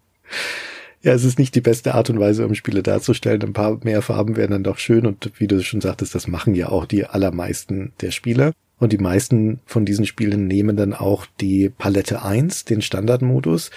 Ja, 1.04 1.14
es 1.14 1.24
ist 1.24 1.40
nicht 1.40 1.56
die 1.56 1.62
beste 1.62 1.96
Art 1.96 2.12
und 2.12 2.20
Weise, 2.20 2.46
um 2.46 2.54
Spiele 2.54 2.84
darzustellen. 2.84 3.42
Ein 3.42 3.54
paar 3.54 3.80
mehr 3.84 4.04
Farben 4.04 4.36
wären 4.36 4.52
dann 4.52 4.64
doch 4.64 4.78
schön 4.78 5.08
und 5.08 5.32
wie 5.38 5.48
du 5.48 5.62
schon 5.64 5.82
sagtest, 5.82 6.14
das 6.14 6.28
machen 6.28 6.54
ja 6.54 6.70
auch 6.70 6.86
die 6.86 7.06
allermeisten 7.06 7.92
der 8.02 8.12
Spieler. 8.12 8.54
Und 8.78 8.94
die 8.94 9.00
meisten 9.00 9.60
von 9.66 9.86
diesen 9.86 10.06
Spielen 10.06 10.48
nehmen 10.48 10.76
dann 10.76 10.94
auch 10.94 11.26
die 11.40 11.70
Palette 11.70 12.24
1, 12.24 12.66
den 12.66 12.82
Standardmodus. 12.82 13.72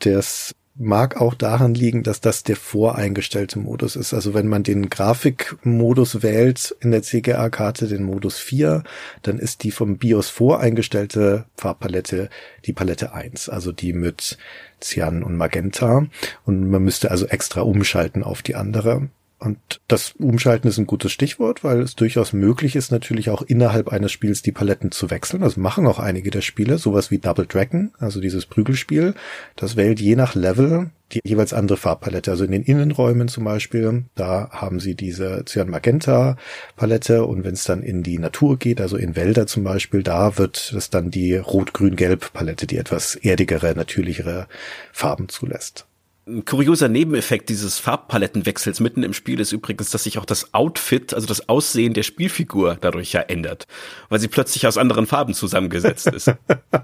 Das 0.00 0.54
mag 0.76 1.20
auch 1.20 1.34
daran 1.34 1.74
liegen, 1.74 2.02
dass 2.02 2.20
das 2.20 2.42
der 2.42 2.56
voreingestellte 2.56 3.58
Modus 3.58 3.94
ist. 3.94 4.12
Also 4.12 4.34
wenn 4.34 4.48
man 4.48 4.64
den 4.64 4.90
Grafikmodus 4.90 6.22
wählt 6.22 6.74
in 6.80 6.90
der 6.90 7.02
CGA-Karte, 7.02 7.86
den 7.86 8.02
Modus 8.02 8.38
4, 8.38 8.82
dann 9.22 9.38
ist 9.38 9.62
die 9.62 9.70
vom 9.70 9.98
BIOS 9.98 10.28
voreingestellte 10.28 11.46
Farbpalette 11.56 12.28
die 12.64 12.72
Palette 12.72 13.12
1, 13.12 13.48
also 13.48 13.70
die 13.70 13.92
mit 13.92 14.36
Cyan 14.80 15.22
und 15.22 15.36
Magenta. 15.36 16.06
Und 16.44 16.68
man 16.68 16.82
müsste 16.82 17.10
also 17.10 17.26
extra 17.26 17.60
umschalten 17.60 18.24
auf 18.24 18.42
die 18.42 18.56
andere. 18.56 19.08
Und 19.44 19.58
das 19.88 20.12
Umschalten 20.12 20.68
ist 20.68 20.78
ein 20.78 20.86
gutes 20.86 21.12
Stichwort, 21.12 21.62
weil 21.64 21.80
es 21.82 21.96
durchaus 21.96 22.32
möglich 22.32 22.76
ist, 22.76 22.90
natürlich 22.90 23.28
auch 23.28 23.42
innerhalb 23.42 23.88
eines 23.88 24.10
Spiels 24.10 24.40
die 24.40 24.52
Paletten 24.52 24.90
zu 24.90 25.10
wechseln. 25.10 25.42
Das 25.42 25.58
machen 25.58 25.86
auch 25.86 25.98
einige 25.98 26.30
der 26.30 26.40
Spiele, 26.40 26.78
sowas 26.78 27.10
wie 27.10 27.18
Double 27.18 27.46
Dragon, 27.46 27.92
also 27.98 28.22
dieses 28.22 28.46
Prügelspiel. 28.46 29.12
Das 29.54 29.76
wählt 29.76 30.00
je 30.00 30.16
nach 30.16 30.34
Level 30.34 30.90
die 31.12 31.20
jeweils 31.24 31.52
andere 31.52 31.76
Farbpalette. 31.76 32.30
Also 32.30 32.44
in 32.44 32.52
den 32.52 32.62
Innenräumen 32.62 33.28
zum 33.28 33.44
Beispiel, 33.44 34.04
da 34.14 34.48
haben 34.50 34.80
sie 34.80 34.94
diese 34.94 35.44
Cyan-Magenta-Palette 35.44 37.26
und 37.26 37.44
wenn 37.44 37.52
es 37.52 37.64
dann 37.64 37.82
in 37.82 38.02
die 38.02 38.18
Natur 38.18 38.58
geht, 38.58 38.80
also 38.80 38.96
in 38.96 39.14
Wälder 39.14 39.46
zum 39.46 39.62
Beispiel, 39.62 40.02
da 40.02 40.38
wird 40.38 40.72
es 40.74 40.88
dann 40.88 41.10
die 41.10 41.36
Rot-Grün-Gelb-Palette, 41.36 42.66
die 42.66 42.78
etwas 42.78 43.14
erdigere, 43.16 43.74
natürlichere 43.74 44.48
Farben 44.90 45.28
zulässt. 45.28 45.86
Ein 46.26 46.46
kurioser 46.46 46.88
Nebeneffekt 46.88 47.50
dieses 47.50 47.78
Farbpalettenwechsels 47.78 48.80
mitten 48.80 49.02
im 49.02 49.12
Spiel 49.12 49.40
ist 49.40 49.52
übrigens, 49.52 49.90
dass 49.90 50.04
sich 50.04 50.16
auch 50.16 50.24
das 50.24 50.54
Outfit, 50.54 51.12
also 51.12 51.26
das 51.26 51.50
Aussehen 51.50 51.92
der 51.92 52.02
Spielfigur 52.02 52.78
dadurch 52.80 53.12
ja 53.12 53.20
ändert, 53.20 53.66
weil 54.08 54.20
sie 54.20 54.28
plötzlich 54.28 54.66
aus 54.66 54.78
anderen 54.78 55.06
Farben 55.06 55.34
zusammengesetzt 55.34 56.06
ist. 56.06 56.32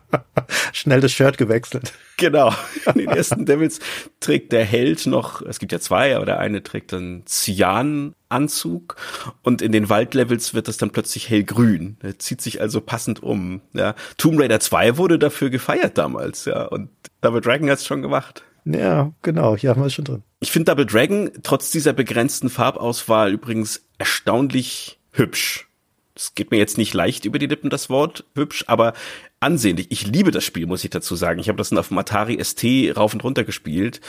Schnell 0.74 1.00
das 1.00 1.12
Shirt 1.12 1.38
gewechselt. 1.38 1.94
Genau. 2.18 2.52
In 2.86 2.98
den 2.98 3.08
ersten 3.08 3.46
Devils 3.46 3.80
trägt 4.20 4.52
der 4.52 4.66
Held 4.66 5.06
noch, 5.06 5.40
es 5.40 5.58
gibt 5.58 5.72
ja 5.72 5.80
zwei, 5.80 6.14
aber 6.16 6.26
der 6.26 6.38
eine 6.38 6.62
trägt 6.62 6.92
dann 6.92 7.22
Cyan-Anzug 7.24 8.96
und 9.42 9.62
in 9.62 9.72
den 9.72 9.88
Waldlevels 9.88 10.52
wird 10.52 10.68
das 10.68 10.76
dann 10.76 10.90
plötzlich 10.90 11.30
hellgrün. 11.30 11.96
Er 12.02 12.18
zieht 12.18 12.42
sich 12.42 12.60
also 12.60 12.82
passend 12.82 13.22
um. 13.22 13.62
Ja. 13.72 13.94
Tomb 14.18 14.38
Raider 14.38 14.60
2 14.60 14.98
wurde 14.98 15.18
dafür 15.18 15.48
gefeiert 15.48 15.96
damals, 15.96 16.44
ja, 16.44 16.64
und 16.64 16.90
Double 17.22 17.40
Dragon 17.40 17.70
hat's 17.70 17.86
schon 17.86 18.02
gemacht. 18.02 18.44
Ja, 18.64 19.12
genau, 19.22 19.56
hier 19.56 19.70
haben 19.70 19.80
wir 19.80 19.86
es 19.86 19.94
schon 19.94 20.04
drin. 20.04 20.22
Ich 20.40 20.50
finde 20.50 20.70
Double 20.70 20.86
Dragon 20.86 21.30
trotz 21.42 21.70
dieser 21.70 21.92
begrenzten 21.92 22.50
Farbauswahl 22.50 23.32
übrigens 23.32 23.84
erstaunlich 23.98 24.98
hübsch. 25.12 25.68
Es 26.14 26.34
geht 26.34 26.50
mir 26.50 26.58
jetzt 26.58 26.76
nicht 26.76 26.92
leicht 26.92 27.24
über 27.24 27.38
die 27.38 27.46
Lippen, 27.46 27.70
das 27.70 27.88
Wort 27.88 28.24
hübsch, 28.34 28.64
aber 28.66 28.92
ansehnlich. 29.38 29.86
Ich 29.90 30.06
liebe 30.06 30.30
das 30.30 30.44
Spiel, 30.44 30.66
muss 30.66 30.84
ich 30.84 30.90
dazu 30.90 31.16
sagen. 31.16 31.40
Ich 31.40 31.48
habe 31.48 31.56
das 31.56 31.72
auf 31.72 31.88
dem 31.88 31.98
Atari 31.98 32.42
ST 32.42 32.64
rauf 32.96 33.14
und 33.14 33.24
runter 33.24 33.44
gespielt 33.44 34.00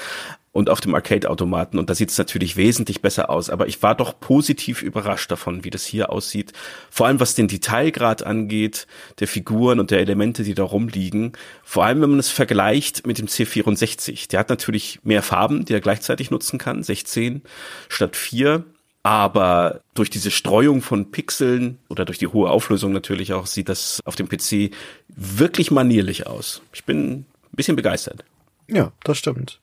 und 0.54 0.70
auf 0.70 0.82
dem 0.82 0.94
Arcade-Automaten 0.94 1.80
und 1.80 1.90
da 1.90 1.96
sieht 1.96 2.10
es 2.10 2.18
natürlich 2.18 2.58
wesentlich 2.58 3.02
besser 3.02 3.30
aus. 3.30 3.50
Aber 3.50 3.68
ich 3.68 3.82
war 3.82 3.96
doch 3.96 4.20
positiv 4.20 4.82
überrascht 4.82 5.32
davon, 5.32 5.64
wie 5.64 5.70
das 5.70 5.86
hier 5.86 6.12
aussieht. 6.12 6.52
Vor 6.90 7.08
allem 7.08 7.20
was 7.20 7.36
den 7.36 7.48
Detailgrad 7.48 8.24
angeht, 8.24 8.86
der 9.20 9.28
Figuren 9.28 9.80
und 9.80 9.92
der 9.92 10.00
Elemente, 10.00 10.44
die 10.44 10.54
da 10.54 10.64
rumliegen. 10.64 11.34
Vor 11.64 11.86
allem, 11.86 12.02
wenn 12.02 12.10
man 12.10 12.20
es 12.20 12.30
vergleicht 12.30 13.08
mit 13.08 13.18
dem 13.18 13.28
C64. 13.28 14.30
Der 14.30 14.40
hat 14.42 14.50
natürlich 14.50 15.00
mehr 15.04 15.24
Farben, 15.24 15.64
die 15.64 15.74
er 15.74 15.82
gleichzeitig 15.82 16.32
nutzen 16.32 16.60
kann, 16.60 16.84
16 16.84 17.42
statt 17.88 18.16
4 18.16 18.66
aber 19.04 19.82
durch 19.96 20.10
diese 20.10 20.30
Streuung 20.30 20.82
von 20.82 21.10
Pixeln 21.10 21.80
oder 21.90 22.06
durch 22.06 22.20
die 22.20 22.28
hohe 22.28 22.50
Auflösung 22.50 22.92
natürlich 22.92 23.34
auch 23.34 23.48
sieht 23.48 23.68
das 23.68 24.00
auf 24.06 24.16
dem 24.16 24.30
PC 24.30 24.76
wirklich 25.08 25.72
manierlich 25.72 26.28
aus. 26.28 26.62
Ich 26.72 26.84
bin 26.86 27.12
ein 27.12 27.26
bisschen 27.54 27.76
begeistert. 27.76 28.24
Ja, 28.68 28.92
das 29.04 29.18
stimmt. 29.18 29.61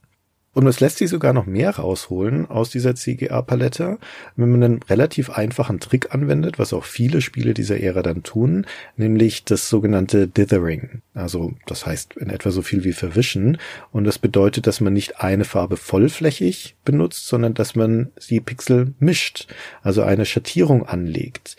Und 0.59 0.67
es 0.67 0.81
lässt 0.81 0.99
sich 0.99 1.09
sogar 1.09 1.33
noch 1.33 1.47
mehr 1.47 1.71
rausholen 1.71 2.51
aus 2.51 2.69
dieser 2.69 2.97
CGA-Palette, 2.97 3.99
wenn 4.35 4.51
man 4.51 4.65
einen 4.65 4.83
relativ 4.83 5.31
einfachen 5.31 5.79
Trick 5.79 6.13
anwendet, 6.13 6.59
was 6.59 6.73
auch 6.73 6.83
viele 6.83 7.21
Spiele 7.21 7.55
dieser 7.55 7.79
Ära 7.79 8.03
dann 8.03 8.25
tun, 8.25 8.67
nämlich 8.97 9.45
das 9.45 9.69
sogenannte 9.69 10.27
Dithering. 10.27 11.03
Also 11.15 11.53
das 11.67 11.87
heißt 11.87 12.17
in 12.17 12.31
etwa 12.31 12.51
so 12.51 12.63
viel 12.63 12.83
wie 12.83 12.93
verwischen. 12.93 13.59
Und 13.93 14.03
das 14.03 14.19
bedeutet, 14.19 14.67
dass 14.67 14.81
man 14.81 14.95
nicht 14.95 15.21
eine 15.21 15.45
Farbe 15.45 15.77
vollflächig 15.77 16.75
benutzt, 16.85 17.29
sondern 17.29 17.55
dass 17.55 17.77
man 17.77 18.11
die 18.29 18.41
Pixel 18.41 18.95
mischt, 18.99 19.47
also 19.83 20.03
eine 20.03 20.27
Schattierung 20.27 20.85
anlegt. 20.85 21.57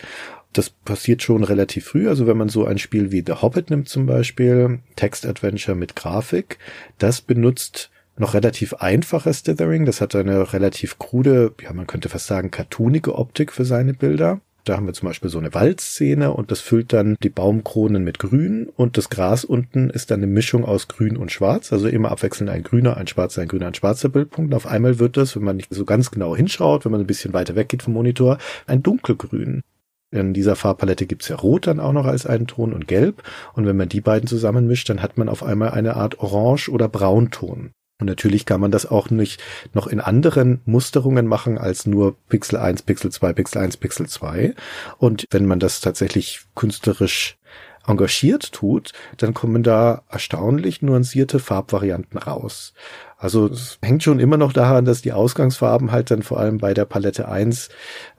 Das 0.52 0.70
passiert 0.70 1.24
schon 1.24 1.46
relativ 1.46 1.86
früh. 1.86 2.10
Also 2.10 2.28
wenn 2.28 2.36
man 2.36 2.50
so 2.50 2.66
ein 2.66 2.80
Spiel 2.80 3.14
wie 3.14 3.24
The 3.26 3.42
Hobbit 3.42 3.70
nimmt 3.70 3.88
zum 3.88 4.08
Beispiel, 4.08 4.80
Text-Adventure 4.98 5.78
mit 5.78 5.96
Grafik, 5.96 6.58
das 6.98 7.22
benutzt 7.22 7.92
noch 8.20 8.34
relativ 8.34 8.74
einfaches 8.76 9.44
Dithering. 9.44 9.86
Das 9.86 10.02
hat 10.02 10.16
eine 10.16 10.54
relativ 10.54 11.00
krude, 11.00 11.54
ja, 11.62 11.74
man 11.74 11.88
könnte 11.88 12.10
fast 12.10 12.28
sagen, 12.28 12.52
cartoonige 12.52 13.16
Optik 13.16 13.52
für 13.52 13.66
seine 13.66 13.94
Bilder. 13.94 14.42
Da 14.66 14.76
haben 14.76 14.86
wir 14.86 14.94
zum 14.94 15.08
Beispiel 15.08 15.30
so 15.30 15.40
eine 15.40 15.54
Waldszene 15.54 16.32
und 16.34 16.52
das 16.52 16.60
füllt 16.60 16.94
dann 16.94 17.16
die 17.24 17.30
Baumkronen 17.30 18.04
mit 18.04 18.20
Grün 18.20 18.68
und 18.76 18.98
das 18.98 19.10
Gras 19.10 19.46
unten 19.46 19.90
ist 19.90 20.12
dann 20.12 20.20
eine 20.20 20.28
Mischung 20.28 20.66
aus 20.66 20.88
Grün 20.90 21.18
und 21.18 21.32
Schwarz, 21.32 21.72
also 21.72 21.88
immer 21.88 22.12
abwechselnd 22.12 22.52
ein 22.52 22.62
grüner, 22.62 22.98
ein 22.98 23.08
schwarzer, 23.08 23.42
ein 23.42 23.48
grüner, 23.48 23.68
ein 23.68 23.74
schwarzer 23.74 24.10
Bildpunkt. 24.10 24.52
Und 24.52 24.56
auf 24.56 24.68
einmal 24.68 25.00
wird 25.00 25.18
das, 25.18 25.36
wenn 25.36 25.44
man 25.44 25.56
nicht 25.56 25.74
so 25.74 25.86
ganz 25.86 26.12
genau 26.12 26.36
hinschaut, 26.36 26.86
wenn 26.86 26.92
man 26.92 27.02
ein 27.02 27.08
bisschen 27.08 27.34
weiter 27.34 27.56
weggeht 27.56 27.84
vom 27.84 27.94
Monitor, 27.94 28.38
ein 28.68 28.84
dunkelgrün. 28.84 29.62
In 30.12 30.34
dieser 30.34 30.56
Farbpalette 30.56 31.06
gibt's 31.06 31.30
ja 31.30 31.36
Rot 31.36 31.68
dann 31.68 31.80
auch 31.80 31.94
noch 31.94 32.06
als 32.06 32.26
einen 32.26 32.48
Ton 32.48 32.74
und 32.74 32.88
Gelb. 32.88 33.24
Und 33.54 33.66
wenn 33.66 33.78
man 33.78 33.90
die 33.90 34.02
beiden 34.02 34.28
zusammenmischt, 34.28 34.90
dann 34.90 35.02
hat 35.02 35.18
man 35.18 35.30
auf 35.30 35.42
einmal 35.42 35.72
eine 35.72 35.96
Art 35.96 36.20
Orange- 36.20 36.70
oder 36.70 36.90
Braunton. 36.90 37.72
Und 38.00 38.08
natürlich 38.08 38.46
kann 38.46 38.62
man 38.62 38.72
das 38.72 38.86
auch 38.86 39.10
nicht 39.10 39.42
noch 39.74 39.88
in 39.88 40.00
anderen 40.00 40.62
Musterungen 40.66 41.28
machen 41.28 41.58
als 41.58 41.86
nur 41.86 42.16
Pixel 42.30 42.58
1, 42.58 42.84
Pixel 42.84 43.12
2, 43.12 43.34
Pixel 43.34 43.62
1, 43.62 43.78
Pixel 43.78 44.08
2. 44.08 44.56
Und 44.98 45.26
wenn 45.32 45.46
man 45.46 45.60
das 45.60 45.82
tatsächlich 45.82 46.42
künstlerisch 46.56 47.38
engagiert 47.86 48.54
tut, 48.54 48.92
dann 49.18 49.34
kommen 49.34 49.64
da 49.64 50.04
erstaunlich 50.10 50.82
nuancierte 50.82 51.40
Farbvarianten 51.40 52.20
raus. 52.20 52.74
Also 53.18 53.48
es 53.48 53.80
hängt 53.82 54.04
schon 54.04 54.20
immer 54.20 54.38
noch 54.38 54.54
daran, 54.54 54.86
dass 54.86 55.02
die 55.02 55.12
Ausgangsfarben 55.12 55.92
halt 55.92 56.10
dann 56.10 56.24
vor 56.24 56.40
allem 56.40 56.60
bei 56.60 56.74
der 56.74 56.86
Palette 56.86 57.28
1 57.28 57.70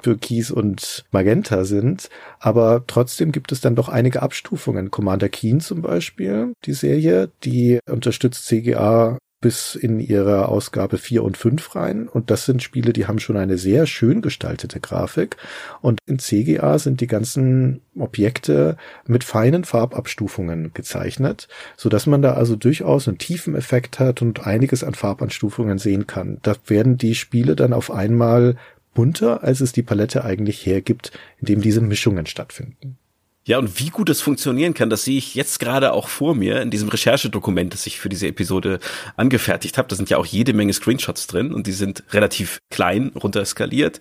Türkis 0.03 0.51
und 0.51 1.05
Magenta 1.11 1.65
sind. 1.65 2.11
Aber 2.39 2.85
trotzdem 2.87 3.33
gibt 3.33 3.53
es 3.53 3.63
dann 3.63 3.77
doch 3.77 3.89
einige 3.89 4.21
Abstufungen. 4.21 4.91
Commander 4.91 5.31
Keen 5.31 5.61
zum 5.61 5.81
Beispiel, 5.81 6.53
die 6.65 6.75
Serie, 6.75 7.31
die 7.45 7.79
unterstützt 7.89 8.45
CGA 8.45 9.17
bis 9.41 9.75
in 9.75 10.01
ihre 10.01 10.49
Ausgabe 10.49 10.99
4 10.99 11.25
und 11.25 11.37
5 11.37 11.75
rein. 11.75 12.09
Und 12.09 12.31
das 12.31 12.45
sind 12.45 12.63
Spiele, 12.63 12.93
die 12.93 13.07
haben 13.07 13.19
schon 13.19 13.37
eine 13.37 13.57
sehr 13.57 13.87
schön 13.87 14.21
gestaltete 14.21 14.81
Grafik. 14.81 15.37
Und 15.81 15.99
in 16.07 16.19
CGA 16.19 16.79
sind 16.79 17.01
die 17.01 17.07
ganzen 17.07 17.81
Objekte 17.99 18.77
mit 19.07 19.25
feinen 19.25 19.65
Farbabstufungen 19.65 20.73
gezeichnet, 20.75 21.49
so 21.77 21.89
dass 21.89 22.07
man 22.07 22.21
da 22.21 22.35
also 22.35 22.55
durchaus 22.55 23.09
einen 23.09 23.19
tiefen 23.19 23.55
Effekt 23.55 23.99
hat 23.99 24.21
und 24.21 24.47
einiges 24.47 24.85
an 24.85 24.95
Farbanstufungen 24.95 25.79
sehen 25.79 26.07
kann. 26.07 26.39
Da 26.43 26.55
werden 26.67 26.99
die 26.99 27.15
Spiele 27.15 27.57
dann 27.57 27.73
auf 27.73 27.91
einmal 27.91 28.57
bunter, 28.93 29.43
als 29.43 29.61
es 29.61 29.73
die 29.73 29.83
Palette 29.83 30.25
eigentlich 30.25 30.67
hergibt, 30.67 31.13
indem 31.39 31.63
diese 31.63 31.81
Mischungen 31.81 32.27
stattfinden. 32.27 33.00
Ja, 33.47 33.59
und 33.59 33.81
wie 33.81 33.89
gut 33.89 34.09
das 34.11 34.21
funktionieren 34.21 34.75
kann, 34.75 34.91
das 34.91 35.05
sehe 35.05 35.17
ich 35.17 35.35
jetzt 35.35 35.61
gerade 35.61 35.93
auch 35.93 36.09
vor 36.09 36.35
mir 36.35 36.61
in 36.61 36.71
diesem 36.71 36.89
Recherchedokument, 36.89 37.73
das 37.73 37.87
ich 37.87 37.99
für 37.99 38.11
diese 38.11 38.27
Episode 38.27 38.81
angefertigt 39.17 39.79
habe. 39.79 39.89
Da 39.89 39.97
sind 39.97 40.11
ja 40.11 40.19
auch 40.19 40.27
jede 40.27 40.53
Menge 40.53 40.73
Screenshots 40.73 41.27
drin 41.27 41.53
und 41.53 41.67
die 41.67 41.73
sind 41.73 42.05
relativ 42.13 42.59
klein 42.71 43.13
runterskaliert. 43.15 43.99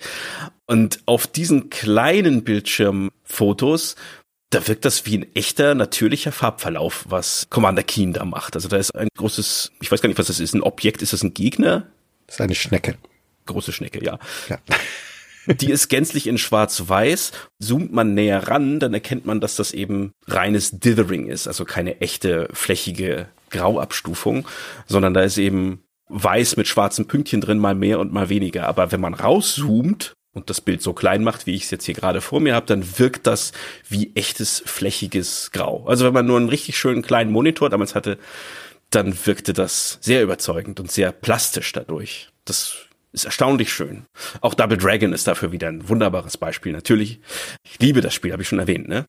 Und 0.65 0.99
auf 1.05 1.25
diesen 1.25 1.69
kleinen 1.69 2.43
Bildschirmfotos 2.43 3.95
da 4.49 4.67
wirkt 4.67 4.83
das 4.85 5.05
wie 5.05 5.19
ein 5.19 5.35
echter, 5.35 5.75
natürlicher 5.75 6.31
Farbverlauf, 6.31 7.05
was 7.07 7.47
Commander 7.49 7.83
Keen 7.83 8.13
da 8.13 8.25
macht. 8.25 8.55
Also 8.55 8.67
da 8.67 8.77
ist 8.77 8.95
ein 8.95 9.07
großes, 9.15 9.71
ich 9.79 9.91
weiß 9.91 10.01
gar 10.01 10.07
nicht, 10.07 10.17
was 10.17 10.27
das 10.27 10.39
ist, 10.39 10.53
ein 10.53 10.63
Objekt, 10.63 11.01
ist 11.01 11.13
das 11.13 11.23
ein 11.23 11.33
Gegner? 11.33 11.87
Das 12.25 12.37
ist 12.37 12.41
eine 12.41 12.55
Schnecke. 12.55 12.95
Große 13.45 13.71
Schnecke, 13.71 14.03
ja. 14.03 14.17
Ja. 14.49 14.57
Die 15.47 15.71
ist 15.71 15.89
gänzlich 15.89 16.27
in 16.27 16.37
schwarz-weiß. 16.37 17.31
Zoomt 17.59 17.93
man 17.93 18.13
näher 18.13 18.47
ran, 18.47 18.79
dann 18.79 18.93
erkennt 18.93 19.25
man, 19.25 19.39
dass 19.39 19.55
das 19.55 19.71
eben 19.71 20.11
reines 20.27 20.79
Dithering 20.79 21.27
ist, 21.27 21.47
also 21.47 21.65
keine 21.65 22.01
echte 22.01 22.49
flächige 22.53 23.27
Grauabstufung, 23.49 24.47
sondern 24.85 25.13
da 25.13 25.21
ist 25.21 25.37
eben 25.37 25.83
weiß 26.09 26.57
mit 26.57 26.67
schwarzen 26.67 27.07
Pünktchen 27.07 27.41
drin, 27.41 27.59
mal 27.59 27.75
mehr 27.75 27.99
und 27.99 28.11
mal 28.11 28.29
weniger. 28.29 28.67
Aber 28.67 28.91
wenn 28.91 29.01
man 29.01 29.13
rauszoomt 29.13 30.13
und 30.33 30.49
das 30.49 30.61
Bild 30.61 30.81
so 30.81 30.93
klein 30.93 31.23
macht, 31.23 31.45
wie 31.45 31.55
ich 31.55 31.63
es 31.63 31.71
jetzt 31.71 31.85
hier 31.85 31.93
gerade 31.93 32.21
vor 32.21 32.39
mir 32.39 32.55
habe, 32.55 32.65
dann 32.65 32.99
wirkt 32.99 33.27
das 33.27 33.51
wie 33.87 34.11
echtes 34.15 34.61
flächiges 34.65 35.51
Grau. 35.51 35.85
Also 35.87 36.05
wenn 36.05 36.13
man 36.13 36.25
nur 36.25 36.37
einen 36.37 36.49
richtig 36.49 36.77
schönen 36.77 37.01
kleinen 37.01 37.31
Monitor 37.31 37.69
damals 37.69 37.95
hatte, 37.95 38.17
dann 38.89 39.15
wirkte 39.25 39.53
das 39.53 39.99
sehr 40.01 40.23
überzeugend 40.23 40.79
und 40.79 40.91
sehr 40.91 41.11
plastisch 41.11 41.71
dadurch. 41.73 42.29
Das 42.45 42.88
ist 43.11 43.25
erstaunlich 43.25 43.73
schön. 43.73 44.05
Auch 44.41 44.53
Double 44.53 44.77
Dragon 44.77 45.13
ist 45.13 45.27
dafür 45.27 45.51
wieder 45.51 45.67
ein 45.67 45.89
wunderbares 45.89 46.37
Beispiel. 46.37 46.71
Natürlich, 46.71 47.21
ich 47.63 47.79
liebe 47.79 48.01
das 48.01 48.13
Spiel, 48.13 48.31
habe 48.31 48.41
ich 48.41 48.47
schon 48.47 48.59
erwähnt, 48.59 48.87
ne? 48.87 49.05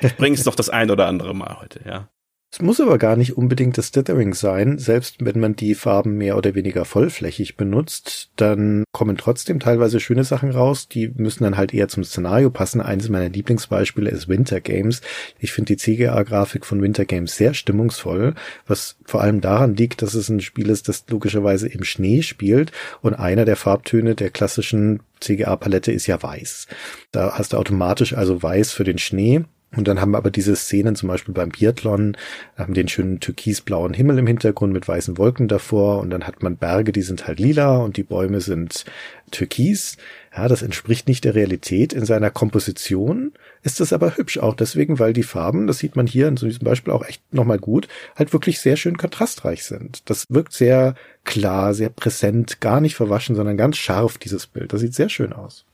Ich 0.00 0.16
bringe 0.16 0.36
es 0.36 0.44
noch 0.44 0.54
das 0.54 0.70
ein 0.70 0.90
oder 0.90 1.06
andere 1.06 1.34
Mal 1.34 1.60
heute, 1.60 1.80
ja. 1.84 2.08
Es 2.56 2.62
muss 2.62 2.80
aber 2.80 2.96
gar 2.96 3.16
nicht 3.16 3.36
unbedingt 3.36 3.76
das 3.76 3.90
Dithering 3.90 4.32
sein. 4.32 4.78
Selbst 4.78 5.16
wenn 5.22 5.38
man 5.38 5.56
die 5.56 5.74
Farben 5.74 6.16
mehr 6.16 6.38
oder 6.38 6.54
weniger 6.54 6.86
vollflächig 6.86 7.58
benutzt, 7.58 8.30
dann 8.36 8.84
kommen 8.92 9.18
trotzdem 9.18 9.60
teilweise 9.60 10.00
schöne 10.00 10.24
Sachen 10.24 10.52
raus. 10.52 10.88
Die 10.88 11.08
müssen 11.08 11.44
dann 11.44 11.58
halt 11.58 11.74
eher 11.74 11.88
zum 11.88 12.02
Szenario 12.02 12.48
passen. 12.48 12.80
Eines 12.80 13.10
meiner 13.10 13.28
Lieblingsbeispiele 13.28 14.08
ist 14.08 14.28
Winter 14.28 14.62
Games. 14.62 15.02
Ich 15.38 15.52
finde 15.52 15.74
die 15.74 15.76
CGA-Grafik 15.76 16.64
von 16.64 16.80
Winter 16.80 17.04
Games 17.04 17.36
sehr 17.36 17.52
stimmungsvoll, 17.52 18.34
was 18.66 18.96
vor 19.04 19.20
allem 19.20 19.42
daran 19.42 19.76
liegt, 19.76 20.00
dass 20.00 20.14
es 20.14 20.30
ein 20.30 20.40
Spiel 20.40 20.70
ist, 20.70 20.88
das 20.88 21.04
logischerweise 21.10 21.68
im 21.68 21.84
Schnee 21.84 22.22
spielt 22.22 22.72
und 23.02 23.12
einer 23.12 23.44
der 23.44 23.56
Farbtöne 23.56 24.14
der 24.14 24.30
klassischen 24.30 25.02
CGA-Palette 25.20 25.92
ist 25.92 26.06
ja 26.06 26.22
weiß. 26.22 26.68
Da 27.12 27.36
hast 27.36 27.52
du 27.52 27.58
automatisch 27.58 28.14
also 28.14 28.42
weiß 28.42 28.72
für 28.72 28.84
den 28.84 28.96
Schnee 28.96 29.44
und 29.76 29.86
dann 29.86 30.00
haben 30.00 30.12
wir 30.12 30.18
aber 30.18 30.30
diese 30.30 30.56
Szenen 30.56 30.96
zum 30.96 31.08
Beispiel 31.08 31.34
beim 31.34 31.50
Biathlon, 31.50 32.16
haben 32.56 32.74
den 32.74 32.88
schönen 32.88 33.20
türkisblauen 33.20 33.94
Himmel 33.94 34.18
im 34.18 34.26
Hintergrund 34.26 34.72
mit 34.72 34.88
weißen 34.88 35.18
Wolken 35.18 35.48
davor 35.48 36.00
und 36.00 36.10
dann 36.10 36.26
hat 36.26 36.42
man 36.42 36.56
Berge, 36.56 36.92
die 36.92 37.02
sind 37.02 37.26
halt 37.26 37.38
lila 37.38 37.76
und 37.76 37.96
die 37.96 38.02
Bäume 38.02 38.40
sind 38.40 38.84
türkis. 39.30 39.96
Ja, 40.34 40.48
das 40.48 40.62
entspricht 40.62 41.08
nicht 41.08 41.24
der 41.24 41.34
Realität. 41.34 41.92
In 41.92 42.04
seiner 42.04 42.30
Komposition 42.30 43.32
ist 43.62 43.80
es 43.80 43.92
aber 43.92 44.16
hübsch 44.16 44.38
auch 44.38 44.54
deswegen, 44.54 44.98
weil 44.98 45.12
die 45.12 45.22
Farben, 45.22 45.66
das 45.66 45.78
sieht 45.78 45.96
man 45.96 46.06
hier 46.06 46.28
in 46.28 46.36
diesem 46.36 46.64
Beispiel 46.64 46.92
auch 46.92 47.04
echt 47.04 47.22
nochmal 47.32 47.58
gut, 47.58 47.88
halt 48.16 48.32
wirklich 48.32 48.60
sehr 48.60 48.76
schön 48.76 48.98
kontrastreich 48.98 49.64
sind. 49.64 50.08
Das 50.10 50.26
wirkt 50.28 50.52
sehr 50.52 50.94
klar, 51.24 51.74
sehr 51.74 51.88
präsent, 51.88 52.60
gar 52.60 52.80
nicht 52.80 52.96
verwaschen, 52.96 53.34
sondern 53.34 53.56
ganz 53.56 53.76
scharf, 53.76 54.18
dieses 54.18 54.46
Bild. 54.46 54.72
Das 54.72 54.80
sieht 54.80 54.94
sehr 54.94 55.08
schön 55.08 55.32
aus. 55.32 55.64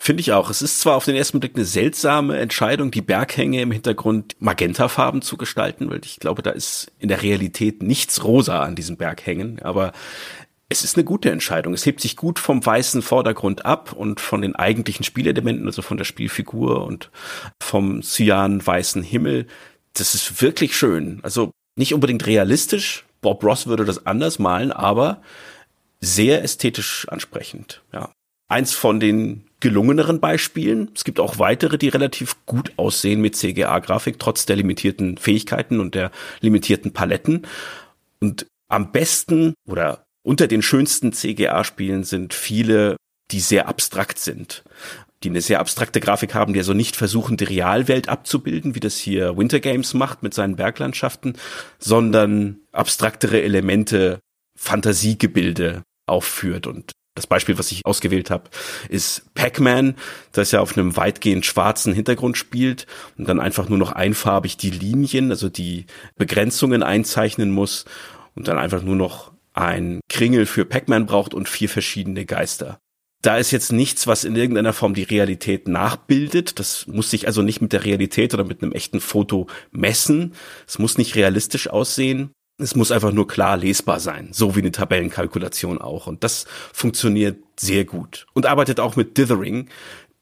Finde 0.00 0.20
ich 0.20 0.32
auch. 0.32 0.48
Es 0.48 0.62
ist 0.62 0.80
zwar 0.80 0.96
auf 0.96 1.04
den 1.04 1.16
ersten 1.16 1.40
Blick 1.40 1.56
eine 1.56 1.64
seltsame 1.64 2.38
Entscheidung, 2.38 2.90
die 2.92 3.02
Berghänge 3.02 3.60
im 3.60 3.72
Hintergrund 3.72 4.36
magentafarben 4.38 5.22
zu 5.22 5.36
gestalten, 5.36 5.90
weil 5.90 6.00
ich 6.04 6.20
glaube, 6.20 6.42
da 6.42 6.50
ist 6.50 6.92
in 6.98 7.08
der 7.08 7.22
Realität 7.22 7.82
nichts 7.82 8.22
rosa 8.22 8.62
an 8.62 8.76
diesen 8.76 8.96
Berghängen, 8.96 9.60
aber 9.60 9.92
es 10.68 10.84
ist 10.84 10.96
eine 10.96 11.04
gute 11.04 11.30
Entscheidung. 11.30 11.72
Es 11.72 11.86
hebt 11.86 12.00
sich 12.00 12.14
gut 12.14 12.38
vom 12.38 12.64
weißen 12.64 13.02
Vordergrund 13.02 13.64
ab 13.64 13.92
und 13.92 14.20
von 14.20 14.42
den 14.42 14.54
eigentlichen 14.54 15.04
Spielelementen, 15.04 15.66
also 15.66 15.82
von 15.82 15.96
der 15.96 16.04
Spielfigur 16.04 16.84
und 16.84 17.10
vom 17.60 18.02
cyan-weißen 18.02 19.02
Himmel. 19.02 19.46
Das 19.94 20.14
ist 20.14 20.42
wirklich 20.42 20.76
schön. 20.76 21.20
Also 21.22 21.50
nicht 21.74 21.94
unbedingt 21.94 22.26
realistisch. 22.26 23.04
Bob 23.20 23.42
Ross 23.42 23.66
würde 23.66 23.84
das 23.84 24.06
anders 24.06 24.38
malen, 24.38 24.70
aber 24.70 25.22
sehr 26.00 26.44
ästhetisch 26.44 27.08
ansprechend. 27.08 27.82
Ja. 27.92 28.12
Eins 28.48 28.74
von 28.74 29.00
den 29.00 29.47
gelungeneren 29.60 30.20
Beispielen. 30.20 30.90
Es 30.94 31.04
gibt 31.04 31.20
auch 31.20 31.38
weitere, 31.38 31.78
die 31.78 31.88
relativ 31.88 32.36
gut 32.46 32.72
aussehen 32.76 33.20
mit 33.20 33.36
CGA-Grafik, 33.36 34.18
trotz 34.18 34.46
der 34.46 34.56
limitierten 34.56 35.18
Fähigkeiten 35.18 35.80
und 35.80 35.94
der 35.94 36.10
limitierten 36.40 36.92
Paletten. 36.92 37.46
Und 38.20 38.46
am 38.68 38.92
besten 38.92 39.54
oder 39.66 40.04
unter 40.22 40.46
den 40.46 40.62
schönsten 40.62 41.12
CGA-Spielen 41.12 42.04
sind 42.04 42.34
viele, 42.34 42.96
die 43.30 43.40
sehr 43.40 43.68
abstrakt 43.68 44.18
sind 44.18 44.62
die 45.22 45.30
eine 45.30 45.40
sehr 45.40 45.60
abstrakte 45.60 46.00
Grafik 46.00 46.34
haben, 46.34 46.52
die 46.52 46.60
also 46.60 46.74
nicht 46.74 46.94
versuchen, 46.94 47.36
die 47.36 47.44
Realwelt 47.44 48.08
abzubilden, 48.08 48.74
wie 48.74 48.80
das 48.80 48.96
hier 48.96 49.36
Winter 49.36 49.60
Games 49.60 49.94
macht 49.94 50.22
mit 50.22 50.32
seinen 50.32 50.56
Berglandschaften, 50.56 51.36
sondern 51.78 52.60
abstraktere 52.72 53.42
Elemente, 53.42 54.20
Fantasiegebilde 54.56 55.82
aufführt 56.06 56.66
und 56.66 56.92
das 57.18 57.26
Beispiel, 57.26 57.58
was 57.58 57.72
ich 57.72 57.84
ausgewählt 57.84 58.30
habe, 58.30 58.44
ist 58.88 59.34
Pac-Man, 59.34 59.96
das 60.32 60.52
ja 60.52 60.60
auf 60.60 60.78
einem 60.78 60.96
weitgehend 60.96 61.44
schwarzen 61.44 61.92
Hintergrund 61.92 62.38
spielt 62.38 62.86
und 63.18 63.28
dann 63.28 63.40
einfach 63.40 63.68
nur 63.68 63.78
noch 63.78 63.92
einfarbig 63.92 64.56
die 64.56 64.70
Linien, 64.70 65.30
also 65.30 65.48
die 65.48 65.86
Begrenzungen 66.16 66.82
einzeichnen 66.82 67.50
muss 67.50 67.84
und 68.34 68.46
dann 68.46 68.56
einfach 68.56 68.82
nur 68.82 68.96
noch 68.96 69.32
ein 69.52 70.00
Kringel 70.08 70.46
für 70.46 70.64
Pac-Man 70.64 71.06
braucht 71.06 71.34
und 71.34 71.48
vier 71.48 71.68
verschiedene 71.68 72.24
Geister. 72.24 72.78
Da 73.20 73.36
ist 73.36 73.50
jetzt 73.50 73.72
nichts, 73.72 74.06
was 74.06 74.22
in 74.22 74.36
irgendeiner 74.36 74.72
Form 74.72 74.94
die 74.94 75.02
Realität 75.02 75.66
nachbildet. 75.66 76.60
Das 76.60 76.86
muss 76.86 77.10
sich 77.10 77.26
also 77.26 77.42
nicht 77.42 77.60
mit 77.60 77.72
der 77.72 77.84
Realität 77.84 78.32
oder 78.32 78.44
mit 78.44 78.62
einem 78.62 78.70
echten 78.70 79.00
Foto 79.00 79.48
messen. 79.72 80.34
Es 80.68 80.78
muss 80.78 80.98
nicht 80.98 81.16
realistisch 81.16 81.68
aussehen. 81.68 82.30
Es 82.60 82.74
muss 82.74 82.90
einfach 82.90 83.12
nur 83.12 83.28
klar 83.28 83.56
lesbar 83.56 84.00
sein, 84.00 84.30
so 84.32 84.56
wie 84.56 84.60
eine 84.60 84.72
Tabellenkalkulation 84.72 85.78
auch. 85.78 86.08
Und 86.08 86.24
das 86.24 86.44
funktioniert 86.72 87.38
sehr 87.56 87.84
gut. 87.84 88.26
Und 88.34 88.46
arbeitet 88.46 88.80
auch 88.80 88.96
mit 88.96 89.16
Dithering. 89.16 89.68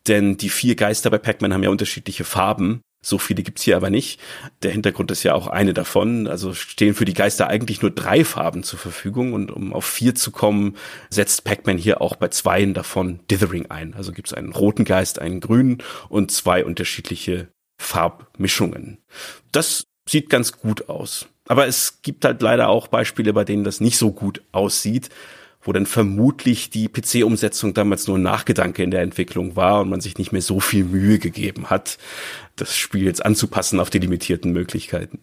denn 0.06 0.36
die 0.36 0.50
vier 0.50 0.76
Geister 0.76 1.10
bei 1.10 1.18
Pac-Man 1.18 1.52
haben 1.52 1.62
ja 1.62 1.70
unterschiedliche 1.70 2.24
Farben. 2.24 2.80
So 3.02 3.18
viele 3.18 3.42
gibt's 3.42 3.62
hier 3.62 3.76
aber 3.76 3.90
nicht. 3.90 4.20
Der 4.62 4.72
Hintergrund 4.72 5.10
ist 5.10 5.22
ja 5.22 5.34
auch 5.34 5.46
eine 5.46 5.74
davon. 5.74 6.26
Also 6.26 6.54
stehen 6.54 6.94
für 6.94 7.04
die 7.04 7.14
Geister 7.14 7.48
eigentlich 7.48 7.82
nur 7.82 7.90
drei 7.90 8.24
Farben 8.24 8.62
zur 8.62 8.78
Verfügung. 8.78 9.32
Und 9.32 9.50
um 9.50 9.72
auf 9.72 9.84
vier 9.84 10.14
zu 10.14 10.30
kommen, 10.30 10.76
setzt 11.10 11.44
Pac-Man 11.44 11.78
hier 11.78 12.00
auch 12.00 12.16
bei 12.16 12.28
zweien 12.28 12.74
davon 12.74 13.20
Dithering 13.30 13.66
ein. 13.70 13.94
Also 13.94 14.12
gibt's 14.12 14.32
einen 14.32 14.52
roten 14.52 14.84
Geist, 14.84 15.18
einen 15.20 15.40
grünen 15.40 15.82
und 16.08 16.30
zwei 16.30 16.64
unterschiedliche 16.64 17.48
Farbmischungen. 17.80 18.98
Das 19.52 19.84
sieht 20.08 20.30
ganz 20.30 20.52
gut 20.52 20.88
aus. 20.88 21.28
Aber 21.46 21.66
es 21.66 22.02
gibt 22.02 22.24
halt 22.24 22.42
leider 22.42 22.68
auch 22.68 22.88
Beispiele, 22.88 23.32
bei 23.32 23.44
denen 23.44 23.64
das 23.64 23.80
nicht 23.80 23.98
so 23.98 24.12
gut 24.12 24.42
aussieht 24.52 25.10
wo 25.66 25.72
dann 25.72 25.86
vermutlich 25.86 26.70
die 26.70 26.88
PC-Umsetzung 26.88 27.74
damals 27.74 28.06
nur 28.06 28.18
ein 28.18 28.22
Nachgedanke 28.22 28.82
in 28.82 28.90
der 28.90 29.02
Entwicklung 29.02 29.56
war 29.56 29.80
und 29.80 29.90
man 29.90 30.00
sich 30.00 30.16
nicht 30.16 30.32
mehr 30.32 30.42
so 30.42 30.60
viel 30.60 30.84
Mühe 30.84 31.18
gegeben 31.18 31.70
hat, 31.70 31.98
das 32.54 32.76
Spiel 32.76 33.04
jetzt 33.04 33.24
anzupassen 33.24 33.80
auf 33.80 33.90
die 33.90 33.98
limitierten 33.98 34.52
Möglichkeiten. 34.52 35.18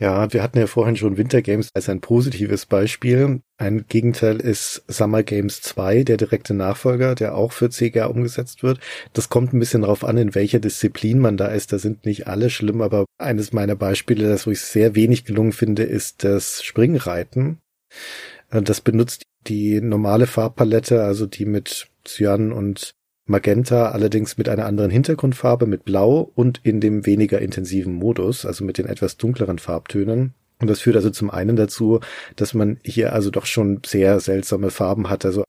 Ja, 0.00 0.32
wir 0.32 0.44
hatten 0.44 0.58
ja 0.58 0.68
vorhin 0.68 0.94
schon 0.94 1.16
Winter 1.16 1.42
Games 1.42 1.70
als 1.74 1.88
ein 1.88 2.00
positives 2.00 2.66
Beispiel. 2.66 3.40
Ein 3.56 3.84
Gegenteil 3.88 4.36
ist 4.36 4.84
Summer 4.86 5.24
Games 5.24 5.60
2, 5.60 6.04
der 6.04 6.16
direkte 6.16 6.54
Nachfolger, 6.54 7.16
der 7.16 7.34
auch 7.34 7.50
für 7.50 7.68
CGA 7.68 8.06
umgesetzt 8.06 8.62
wird. 8.62 8.78
Das 9.12 9.28
kommt 9.28 9.52
ein 9.52 9.58
bisschen 9.58 9.82
darauf 9.82 10.04
an, 10.04 10.16
in 10.16 10.36
welcher 10.36 10.60
Disziplin 10.60 11.18
man 11.18 11.36
da 11.36 11.48
ist. 11.48 11.72
Da 11.72 11.80
sind 11.80 12.06
nicht 12.06 12.28
alle 12.28 12.48
schlimm, 12.48 12.80
aber 12.80 13.06
eines 13.18 13.52
meiner 13.52 13.74
Beispiele, 13.74 14.28
das 14.28 14.46
wo 14.46 14.52
ich 14.52 14.60
sehr 14.60 14.94
wenig 14.94 15.24
gelungen 15.24 15.52
finde, 15.52 15.82
ist 15.82 16.22
das 16.22 16.62
Springreiten. 16.62 17.58
Äh, 18.50 18.62
das 18.62 18.80
benutzt 18.80 19.24
die 19.48 19.80
normale 19.80 20.28
Farbpalette, 20.28 21.02
also 21.02 21.26
die 21.26 21.44
mit 21.44 21.88
Cyan 22.04 22.52
und 22.52 22.92
Magenta, 23.28 23.90
allerdings 23.90 24.38
mit 24.38 24.48
einer 24.48 24.66
anderen 24.66 24.90
Hintergrundfarbe, 24.90 25.66
mit 25.66 25.84
Blau 25.84 26.32
und 26.34 26.60
in 26.62 26.80
dem 26.80 27.06
weniger 27.06 27.40
intensiven 27.40 27.94
Modus, 27.94 28.44
also 28.44 28.64
mit 28.64 28.78
den 28.78 28.86
etwas 28.86 29.16
dunkleren 29.16 29.58
Farbtönen. 29.58 30.34
Und 30.60 30.68
das 30.68 30.80
führt 30.80 30.96
also 30.96 31.10
zum 31.10 31.30
einen 31.30 31.54
dazu, 31.54 32.00
dass 32.34 32.52
man 32.52 32.78
hier 32.82 33.12
also 33.12 33.30
doch 33.30 33.46
schon 33.46 33.80
sehr 33.86 34.18
seltsame 34.18 34.70
Farben 34.70 35.08
hat. 35.08 35.24
Also 35.24 35.44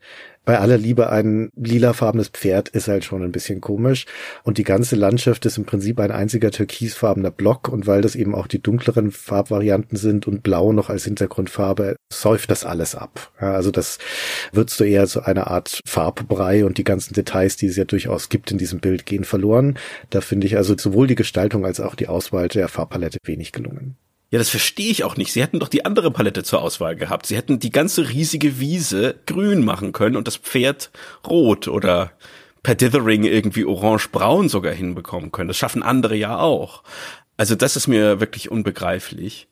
bei 0.50 0.58
aller 0.58 0.80
Liebe 0.80 1.12
ein 1.12 1.52
lilafarbenes 1.56 2.30
Pferd 2.30 2.70
ist 2.70 2.88
halt 2.88 3.06
schon 3.06 3.22
ein 3.22 3.32
bisschen 3.32 3.62
komisch. 3.62 4.08
Und 4.42 4.58
die 4.58 4.64
ganze 4.64 4.96
Landschaft 4.96 5.46
ist 5.46 5.60
im 5.60 5.66
Prinzip 5.66 6.00
ein 6.00 6.10
einziger 6.10 6.50
türkisfarbener 6.50 7.30
Block. 7.30 7.68
Und 7.68 7.86
weil 7.86 8.02
das 8.02 8.16
eben 8.16 8.34
auch 8.34 8.48
die 8.48 8.60
dunkleren 8.60 9.12
Farbvarianten 9.12 9.96
sind 9.96 10.26
und 10.26 10.42
blau 10.42 10.74
noch 10.74 10.90
als 10.90 11.04
Hintergrundfarbe, 11.04 11.98
säuft 12.12 12.50
das 12.50 12.66
alles 12.66 12.96
ab. 12.96 13.32
Ja, 13.40 13.54
also 13.54 13.70
das 13.70 14.00
wird 14.52 14.72
so 14.72 14.84
eher 14.84 15.06
so 15.06 15.22
eine 15.22 15.46
Art 15.46 15.82
Farbbrei 15.86 16.66
und 16.66 16.80
die 16.80 16.84
ganzen 16.84 17.14
Details, 17.14 17.56
die 17.56 17.68
es 17.68 17.76
ja 17.76 17.86
durchaus 17.86 18.30
gibt 18.30 18.50
in 18.50 18.58
diesem 18.58 18.80
Bild, 18.80 19.06
gehen 19.06 19.26
verloren. 19.26 19.78
Da 20.10 20.20
finde 20.20 20.48
ich 20.48 20.58
also 20.58 20.76
sowohl 20.76 21.06
die 21.06 21.14
Gestaltung 21.14 21.64
als 21.64 21.80
auch 21.80 21.94
die 21.94 22.08
Auswahl 22.08 22.48
der 22.48 22.70
Farbpalette 22.70 23.20
wenig 23.24 23.52
gelungen. 23.52 23.98
Ja, 24.32 24.38
das 24.38 24.50
verstehe 24.50 24.92
ich 24.92 25.04
auch 25.04 25.18
nicht. 25.18 25.34
Sie 25.34 25.42
hätten 25.42 25.60
doch 25.60 25.70
die 25.70 25.86
andere 25.86 26.12
Palette 26.12 26.44
zur 26.44 26.62
Auswahl 26.62 26.96
gehabt. 26.96 27.26
Sie 27.26 27.36
hätten 27.36 27.60
die 27.60 27.72
ganze 27.72 28.10
riesige 28.10 28.60
Wiese 28.60 29.16
grün 29.26 29.66
machen 29.66 29.92
können 29.92 30.16
und 30.16 30.28
das 30.28 30.38
Pferd 30.38 30.92
rot 31.28 31.68
oder 31.68 32.12
per 32.62 32.76
Dithering 32.76 33.24
irgendwie 33.24 33.66
orange-braun 33.66 34.50
sogar 34.50 34.74
hinbekommen 34.74 35.32
können. 35.32 35.48
Das 35.48 35.58
schaffen 35.58 35.82
andere 35.82 36.16
ja 36.16 36.38
auch. 36.38 36.84
Also 37.38 37.56
das 37.56 37.76
ist 37.76 37.88
mir 37.88 38.20
wirklich 38.20 38.52
unbegreiflich. 38.52 39.48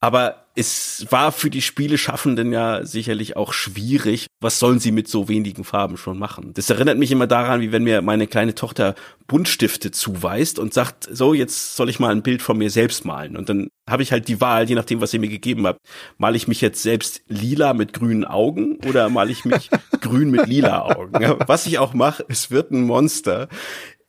Aber 0.00 0.45
es 0.58 1.06
war 1.10 1.32
für 1.32 1.50
die 1.50 1.60
Spieleschaffenden 1.60 2.50
ja 2.50 2.84
sicherlich 2.84 3.36
auch 3.36 3.52
schwierig. 3.52 4.26
Was 4.40 4.58
sollen 4.58 4.78
sie 4.78 4.90
mit 4.90 5.06
so 5.06 5.28
wenigen 5.28 5.64
Farben 5.64 5.98
schon 5.98 6.18
machen? 6.18 6.52
Das 6.54 6.70
erinnert 6.70 6.96
mich 6.96 7.12
immer 7.12 7.26
daran, 7.26 7.60
wie 7.60 7.72
wenn 7.72 7.84
mir 7.84 8.00
meine 8.00 8.26
kleine 8.26 8.54
Tochter 8.54 8.94
Buntstifte 9.26 9.90
zuweist 9.90 10.58
und 10.58 10.72
sagt, 10.72 11.08
so, 11.10 11.34
jetzt 11.34 11.76
soll 11.76 11.90
ich 11.90 12.00
mal 12.00 12.10
ein 12.10 12.22
Bild 12.22 12.40
von 12.40 12.56
mir 12.56 12.70
selbst 12.70 13.04
malen. 13.04 13.36
Und 13.36 13.50
dann 13.50 13.68
habe 13.88 14.02
ich 14.02 14.12
halt 14.12 14.28
die 14.28 14.40
Wahl, 14.40 14.66
je 14.66 14.74
nachdem, 14.74 15.02
was 15.02 15.10
sie 15.10 15.18
mir 15.18 15.28
gegeben 15.28 15.66
hat. 15.66 15.76
Male 16.16 16.36
ich 16.36 16.48
mich 16.48 16.62
jetzt 16.62 16.82
selbst 16.82 17.22
lila 17.28 17.74
mit 17.74 17.92
grünen 17.92 18.24
Augen 18.24 18.78
oder 18.86 19.10
male 19.10 19.32
ich 19.32 19.44
mich 19.44 19.68
grün 20.00 20.30
mit 20.30 20.46
lila 20.46 20.82
Augen? 20.82 21.12
was 21.46 21.66
ich 21.66 21.78
auch 21.78 21.92
mache, 21.92 22.24
es 22.28 22.50
wird 22.50 22.70
ein 22.70 22.82
Monster 22.82 23.48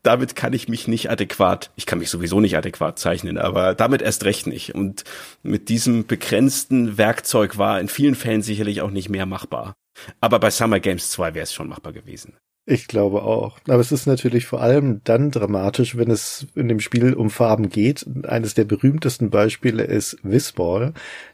damit 0.07 0.37
kann 0.37 0.53
ich 0.53 0.69
mich 0.69 0.87
nicht 0.87 1.11
adäquat, 1.11 1.69
ich 1.75 1.85
kann 1.85 1.99
mich 1.99 2.09
sowieso 2.09 2.39
nicht 2.39 2.55
adäquat 2.55 2.97
zeichnen, 2.97 3.37
aber 3.37 3.75
damit 3.75 4.01
erst 4.01 4.23
recht 4.23 4.47
nicht. 4.47 4.73
Und 4.73 5.03
mit 5.43 5.67
diesem 5.67 6.07
begrenzten 6.07 6.97
Werkzeug 6.97 7.57
war 7.57 7.79
in 7.81 7.89
vielen 7.89 8.15
Fällen 8.15 8.41
sicherlich 8.41 8.81
auch 8.81 8.89
nicht 8.89 9.09
mehr 9.09 9.25
machbar. 9.25 9.75
Aber 10.21 10.39
bei 10.39 10.49
Summer 10.49 10.79
Games 10.79 11.11
2 11.11 11.33
wäre 11.33 11.43
es 11.43 11.53
schon 11.53 11.67
machbar 11.67 11.91
gewesen. 11.91 12.37
Ich 12.70 12.89
glaube 12.89 13.24
auch. 13.24 13.59
Aber 13.70 13.80
es 13.80 13.93
ist 13.93 14.07
natürlich 14.07 14.45
vor 14.45 14.61
allem 14.61 14.99
dann 15.05 15.32
dramatisch, 15.32 15.95
wenn 15.95 16.11
es 16.11 16.47
in 16.53 16.68
dem 16.68 16.82
Spiel 16.82 17.13
um 17.13 17.30
Farben 17.30 17.70
geht. 17.70 18.05
Eines 18.28 18.55
der 18.55 18.65
berühmtesten 18.65 19.30
Beispiele 19.30 19.84
ist 19.84 20.18
Whistball, 20.22 20.93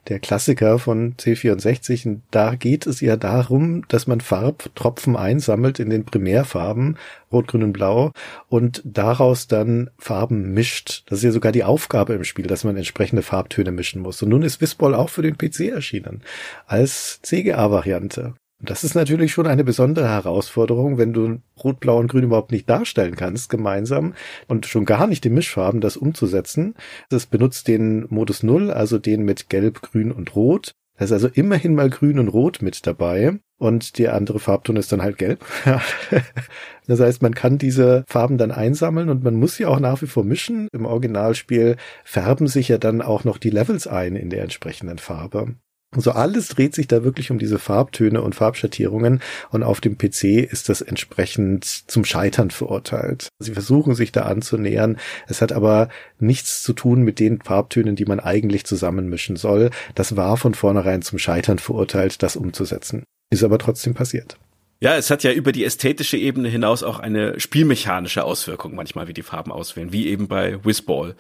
der 0.09 0.19
Klassiker 0.19 0.77
von 0.77 1.15
C64. 1.15 2.07
Und 2.07 2.21
da 2.29 2.53
geht 2.53 2.85
es 2.85 3.01
ja 3.01 3.17
darum, 3.17 3.83
dass 3.87 4.05
man 4.05 4.21
Farbtropfen 4.21 5.15
einsammelt 5.15 5.79
in 5.79 5.89
den 5.89 6.05
Primärfarben, 6.05 6.99
Rot, 7.31 7.47
Grün 7.47 7.63
und 7.63 7.73
Blau, 7.73 8.11
und 8.47 8.83
daraus 8.85 9.47
dann 9.47 9.89
Farben 9.97 10.53
mischt. 10.53 11.01
Das 11.07 11.17
ist 11.17 11.23
ja 11.23 11.31
sogar 11.31 11.51
die 11.51 11.63
Aufgabe 11.63 12.13
im 12.13 12.25
Spiel, 12.25 12.45
dass 12.45 12.63
man 12.63 12.77
entsprechende 12.77 13.23
Farbtöne 13.23 13.71
mischen 13.71 14.03
muss. 14.03 14.21
Und 14.21 14.29
nun 14.29 14.43
ist 14.43 14.61
Whistball 14.61 14.93
auch 14.93 15.09
für 15.09 15.23
den 15.23 15.35
PC 15.35 15.61
erschienen. 15.71 16.21
Als 16.67 17.23
CGA-Variante. 17.23 18.35
Das 18.65 18.85
ist 18.85 18.95
natürlich 18.95 19.33
schon 19.33 19.45
eine 19.45 19.65
besondere 19.65 20.07
Herausforderung, 20.07 20.97
wenn 20.97 21.11
du 21.11 21.39
Rot, 21.61 21.81
Blau 21.81 21.99
und 21.99 22.07
Grün 22.07 22.23
überhaupt 22.23 22.53
nicht 22.53 22.69
darstellen 22.69 23.17
kannst 23.17 23.49
gemeinsam 23.49 24.13
und 24.47 24.65
schon 24.65 24.85
gar 24.85 25.05
nicht 25.05 25.25
die 25.25 25.29
Mischfarben, 25.29 25.81
das 25.81 25.97
umzusetzen. 25.97 26.73
Das 27.09 27.25
benutzt 27.25 27.67
den 27.67 28.05
Modus 28.09 28.41
Null, 28.41 28.71
also 28.71 28.99
den 28.99 29.23
mit 29.25 29.49
Gelb, 29.49 29.81
Grün 29.81 30.13
und 30.13 30.33
Rot. 30.35 30.71
Da 30.97 31.03
ist 31.03 31.11
also 31.11 31.27
immerhin 31.27 31.75
mal 31.75 31.89
Grün 31.89 32.19
und 32.19 32.29
Rot 32.29 32.61
mit 32.61 32.87
dabei 32.87 33.39
und 33.57 33.97
der 33.97 34.13
andere 34.13 34.39
Farbton 34.39 34.77
ist 34.77 34.93
dann 34.93 35.01
halt 35.01 35.17
Gelb. 35.17 35.43
das 36.87 36.99
heißt, 37.01 37.21
man 37.21 37.35
kann 37.35 37.57
diese 37.57 38.05
Farben 38.07 38.37
dann 38.37 38.51
einsammeln 38.51 39.09
und 39.09 39.25
man 39.25 39.35
muss 39.35 39.55
sie 39.55 39.65
auch 39.65 39.79
nach 39.79 40.01
wie 40.01 40.07
vor 40.07 40.23
mischen. 40.23 40.69
Im 40.71 40.85
Originalspiel 40.85 41.75
färben 42.05 42.47
sich 42.47 42.69
ja 42.69 42.77
dann 42.77 43.01
auch 43.01 43.25
noch 43.25 43.39
die 43.39 43.49
Levels 43.49 43.87
ein 43.87 44.15
in 44.15 44.29
der 44.29 44.43
entsprechenden 44.43 44.99
Farbe. 44.99 45.55
So 45.95 46.11
alles 46.11 46.47
dreht 46.47 46.73
sich 46.73 46.87
da 46.87 47.03
wirklich 47.03 47.31
um 47.31 47.39
diese 47.39 47.59
Farbtöne 47.59 48.21
und 48.21 48.35
Farbschattierungen 48.35 49.21
und 49.51 49.63
auf 49.63 49.81
dem 49.81 49.97
PC 49.97 50.23
ist 50.23 50.69
das 50.69 50.81
entsprechend 50.81 51.65
zum 51.65 52.05
Scheitern 52.05 52.51
verurteilt. 52.51 53.29
Sie 53.39 53.53
versuchen 53.53 53.95
sich 53.95 54.11
da 54.11 54.23
anzunähern. 54.23 54.97
Es 55.27 55.41
hat 55.41 55.51
aber 55.51 55.89
nichts 56.19 56.63
zu 56.63 56.73
tun 56.73 57.01
mit 57.01 57.19
den 57.19 57.41
Farbtönen, 57.41 57.95
die 57.95 58.05
man 58.05 58.19
eigentlich 58.19 58.65
zusammenmischen 58.65 59.35
soll. 59.35 59.69
Das 59.95 60.15
war 60.15 60.37
von 60.37 60.53
vornherein 60.53 61.01
zum 61.01 61.19
Scheitern 61.19 61.59
verurteilt, 61.59 62.23
das 62.23 62.35
umzusetzen. 62.35 63.03
Ist 63.29 63.43
aber 63.43 63.57
trotzdem 63.59 63.93
passiert. 63.93 64.37
Ja, 64.83 64.97
es 64.97 65.09
hat 65.09 65.23
ja 65.23 65.31
über 65.31 65.53
die 65.53 65.63
ästhetische 65.63 66.17
Ebene 66.17 66.49
hinaus 66.49 66.83
auch 66.83 66.99
eine 66.99 67.39
spielmechanische 67.39 68.25
Auswirkung 68.25 68.75
manchmal, 68.75 69.07
wie 69.07 69.13
die 69.13 69.23
Farben 69.23 69.49
auswählen, 69.49 69.93
wie 69.93 70.09
eben 70.09 70.27
bei 70.27 70.61
Whizball. 70.65 71.15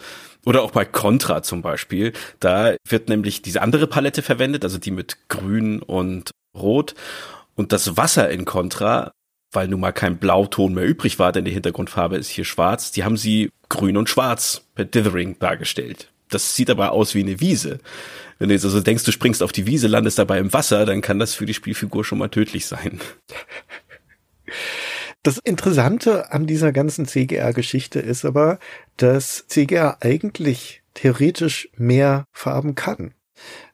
Oder 0.45 0.63
auch 0.63 0.71
bei 0.71 0.83
Contra 0.83 1.43
zum 1.43 1.61
Beispiel. 1.61 2.11
Da 2.41 2.75
wird 2.85 3.07
nämlich 3.07 3.41
diese 3.41 3.61
andere 3.61 3.87
Palette 3.87 4.21
verwendet, 4.21 4.65
also 4.65 4.79
die 4.79 4.91
mit 4.91 5.29
Grün 5.29 5.81
und 5.81 6.31
Rot. 6.53 6.93
Und 7.55 7.71
das 7.71 7.95
Wasser 7.95 8.29
in 8.29 8.43
Contra, 8.43 9.13
weil 9.53 9.69
nun 9.69 9.79
mal 9.79 9.93
kein 9.93 10.17
Blauton 10.17 10.73
mehr 10.73 10.85
übrig 10.85 11.17
war, 11.17 11.31
denn 11.31 11.45
die 11.45 11.51
Hintergrundfarbe 11.51 12.17
ist 12.17 12.27
hier 12.27 12.43
schwarz, 12.43 12.91
die 12.91 13.05
haben 13.05 13.15
sie 13.15 13.49
grün 13.69 13.95
und 13.95 14.09
schwarz 14.09 14.65
per 14.75 14.83
Dithering 14.83 15.39
dargestellt. 15.39 16.09
Das 16.29 16.53
sieht 16.53 16.69
aber 16.69 16.91
aus 16.91 17.15
wie 17.15 17.21
eine 17.21 17.39
Wiese. 17.39 17.79
Wenn 18.43 18.49
du 18.49 18.55
jetzt 18.55 18.65
also 18.65 18.81
denkst, 18.81 19.05
du 19.05 19.13
springst 19.13 19.41
auf 19.41 19.53
die 19.53 19.67
Wiese, 19.67 19.87
landest 19.87 20.19
dabei 20.19 20.37
im 20.37 20.51
Wasser, 20.51 20.85
dann 20.85 20.99
kann 20.99 21.17
das 21.17 21.33
für 21.33 21.45
die 21.45 21.53
Spielfigur 21.53 22.03
schon 22.03 22.17
mal 22.17 22.27
tödlich 22.27 22.65
sein. 22.65 22.99
Das 25.23 25.37
Interessante 25.37 26.29
an 26.33 26.45
dieser 26.45 26.73
ganzen 26.73 27.05
CGR-Geschichte 27.05 28.01
ist 28.01 28.25
aber, 28.25 28.59
dass 28.97 29.47
CGR 29.47 29.99
eigentlich 30.01 30.83
theoretisch 30.93 31.69
mehr 31.77 32.25
Farben 32.33 32.75
kann. 32.75 33.13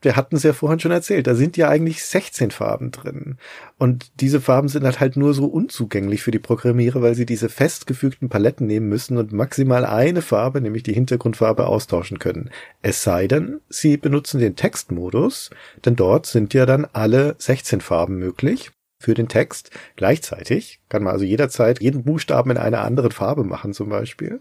Wir 0.02 0.16
hatten 0.16 0.36
es 0.36 0.44
ja 0.44 0.54
vorhin 0.54 0.80
schon 0.80 0.92
erzählt, 0.92 1.28
da 1.28 1.36
sind 1.36 1.58
ja 1.58 1.70
eigentlich 1.70 2.04
16 2.04 2.52
Farben 2.52 2.92
drin. 2.92 3.38
Und 3.78 4.12
diese 4.22 4.42
Farben 4.42 4.68
sind 4.68 4.84
halt, 5.00 5.18
nur 5.18 5.34
so 5.34 5.46
unzugänglich 5.46 6.22
für 6.22 6.32
die 6.32 6.40
Programmierer, 6.40 7.02
weil 7.02 7.16
sie 7.16 7.26
diese 7.26 7.50
festgefügten 7.50 8.30
Paletten 8.30 8.68
nehmen 8.68 8.88
müssen 8.88 9.18
und 9.18 9.34
maximal 9.34 9.86
eine 9.86 10.22
Farbe, 10.22 10.62
nämlich 10.62 10.84
die 10.84 10.94
Hintergrundfarbe, 10.94 11.66
austauschen 11.66 12.20
können. 12.20 12.52
Es 12.82 13.04
sei 13.04 13.28
denn, 13.28 13.60
sie 13.70 13.98
benutzen 13.98 14.40
den 14.40 14.56
Textmodus, 14.56 15.50
denn 15.84 15.96
dort 15.96 16.26
sind 16.26 16.54
ja 16.54 16.66
dann 16.66 16.86
alle 16.94 17.36
16 17.38 17.82
Farben 17.82 18.18
möglich 18.18 18.72
für 19.02 19.14
den 19.14 19.28
Text 19.28 19.72
gleichzeitig. 19.96 20.80
Kann 20.90 21.04
man 21.04 21.14
also 21.14 21.26
jederzeit 21.26 21.82
jeden 21.82 22.04
Buchstaben 22.04 22.52
in 22.52 22.58
einer 22.58 22.82
anderen 22.82 23.12
Farbe 23.12 23.44
machen 23.44 23.74
zum 23.74 23.90
Beispiel. 23.90 24.40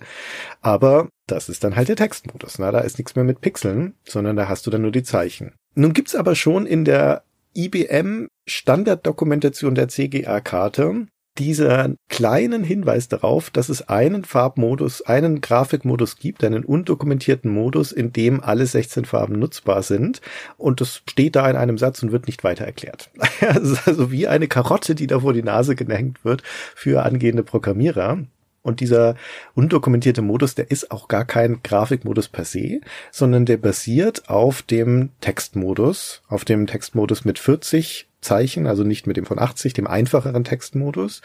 Aber 0.60 1.09
das 1.26 1.48
ist 1.48 1.64
dann 1.64 1.76
halt 1.76 1.89
der 1.89 1.97
Textmodus. 1.97 2.59
Na, 2.59 2.72
da 2.72 2.80
ist 2.80 2.98
nichts 2.98 3.14
mehr 3.14 3.24
mit 3.24 3.40
Pixeln, 3.40 3.94
sondern 4.05 4.36
da 4.36 4.48
hast 4.48 4.66
du 4.66 4.70
dann 4.70 4.82
nur 4.82 4.93
die 4.93 5.02
Zeichen. 5.02 5.55
Nun 5.74 5.93
gibt's 5.93 6.14
aber 6.14 6.35
schon 6.35 6.66
in 6.66 6.85
der 6.85 7.22
IBM 7.55 8.28
Standarddokumentation 8.48 9.74
der 9.74 9.89
CGA-Karte 9.89 11.06
dieser 11.39 11.94
kleinen 12.09 12.65
Hinweis 12.65 13.09
darauf, 13.09 13.51
dass 13.51 13.69
es 13.69 13.89
einen 13.89 14.24
Farbmodus, 14.24 15.02
einen 15.02 15.40
Grafikmodus 15.40 16.16
gibt, 16.16 16.43
einen 16.44 16.65
undokumentierten 16.65 17.51
Modus, 17.51 17.93
in 17.93 18.12
dem 18.12 18.43
alle 18.43 18.66
16 18.66 19.05
Farben 19.05 19.39
nutzbar 19.39 19.82
sind. 19.82 20.20
Und 20.56 20.81
das 20.81 21.02
steht 21.09 21.36
da 21.36 21.48
in 21.48 21.56
einem 21.56 21.78
Satz 21.78 22.02
und 22.02 22.12
wird 22.12 22.27
nicht 22.27 22.44
weiter 22.44 22.65
erklärt. 22.65 23.10
Also 23.40 24.10
wie 24.10 24.27
eine 24.27 24.48
Karotte, 24.48 24.94
die 24.94 25.06
da 25.06 25.20
vor 25.20 25.32
die 25.32 25.43
Nase 25.43 25.74
gehängt 25.74 26.24
wird 26.24 26.43
für 26.74 27.05
angehende 27.05 27.44
Programmierer. 27.44 28.19
Und 28.62 28.81
dieser 28.81 29.15
undokumentierte 29.55 30.20
Modus, 30.20 30.55
der 30.55 30.70
ist 30.70 30.90
auch 30.90 31.09
gar 31.09 31.24
kein 31.24 31.62
Grafikmodus 31.62 32.28
per 32.28 32.44
se, 32.44 32.81
sondern 33.12 33.47
der 33.47 33.56
basiert 33.56 34.28
auf 34.28 34.62
dem 34.62 35.10
Textmodus, 35.20 36.23
auf 36.28 36.44
dem 36.44 36.66
Textmodus 36.66 37.24
mit 37.24 37.39
40 37.39 38.07
Zeichen, 38.20 38.66
also 38.66 38.85
nicht 38.85 39.07
mit 39.07 39.16
dem 39.16 39.27
von 39.27 39.39
80, 39.39 39.73
dem 39.73 39.86
einfacheren 39.86 40.45
Textmodus. 40.45 41.23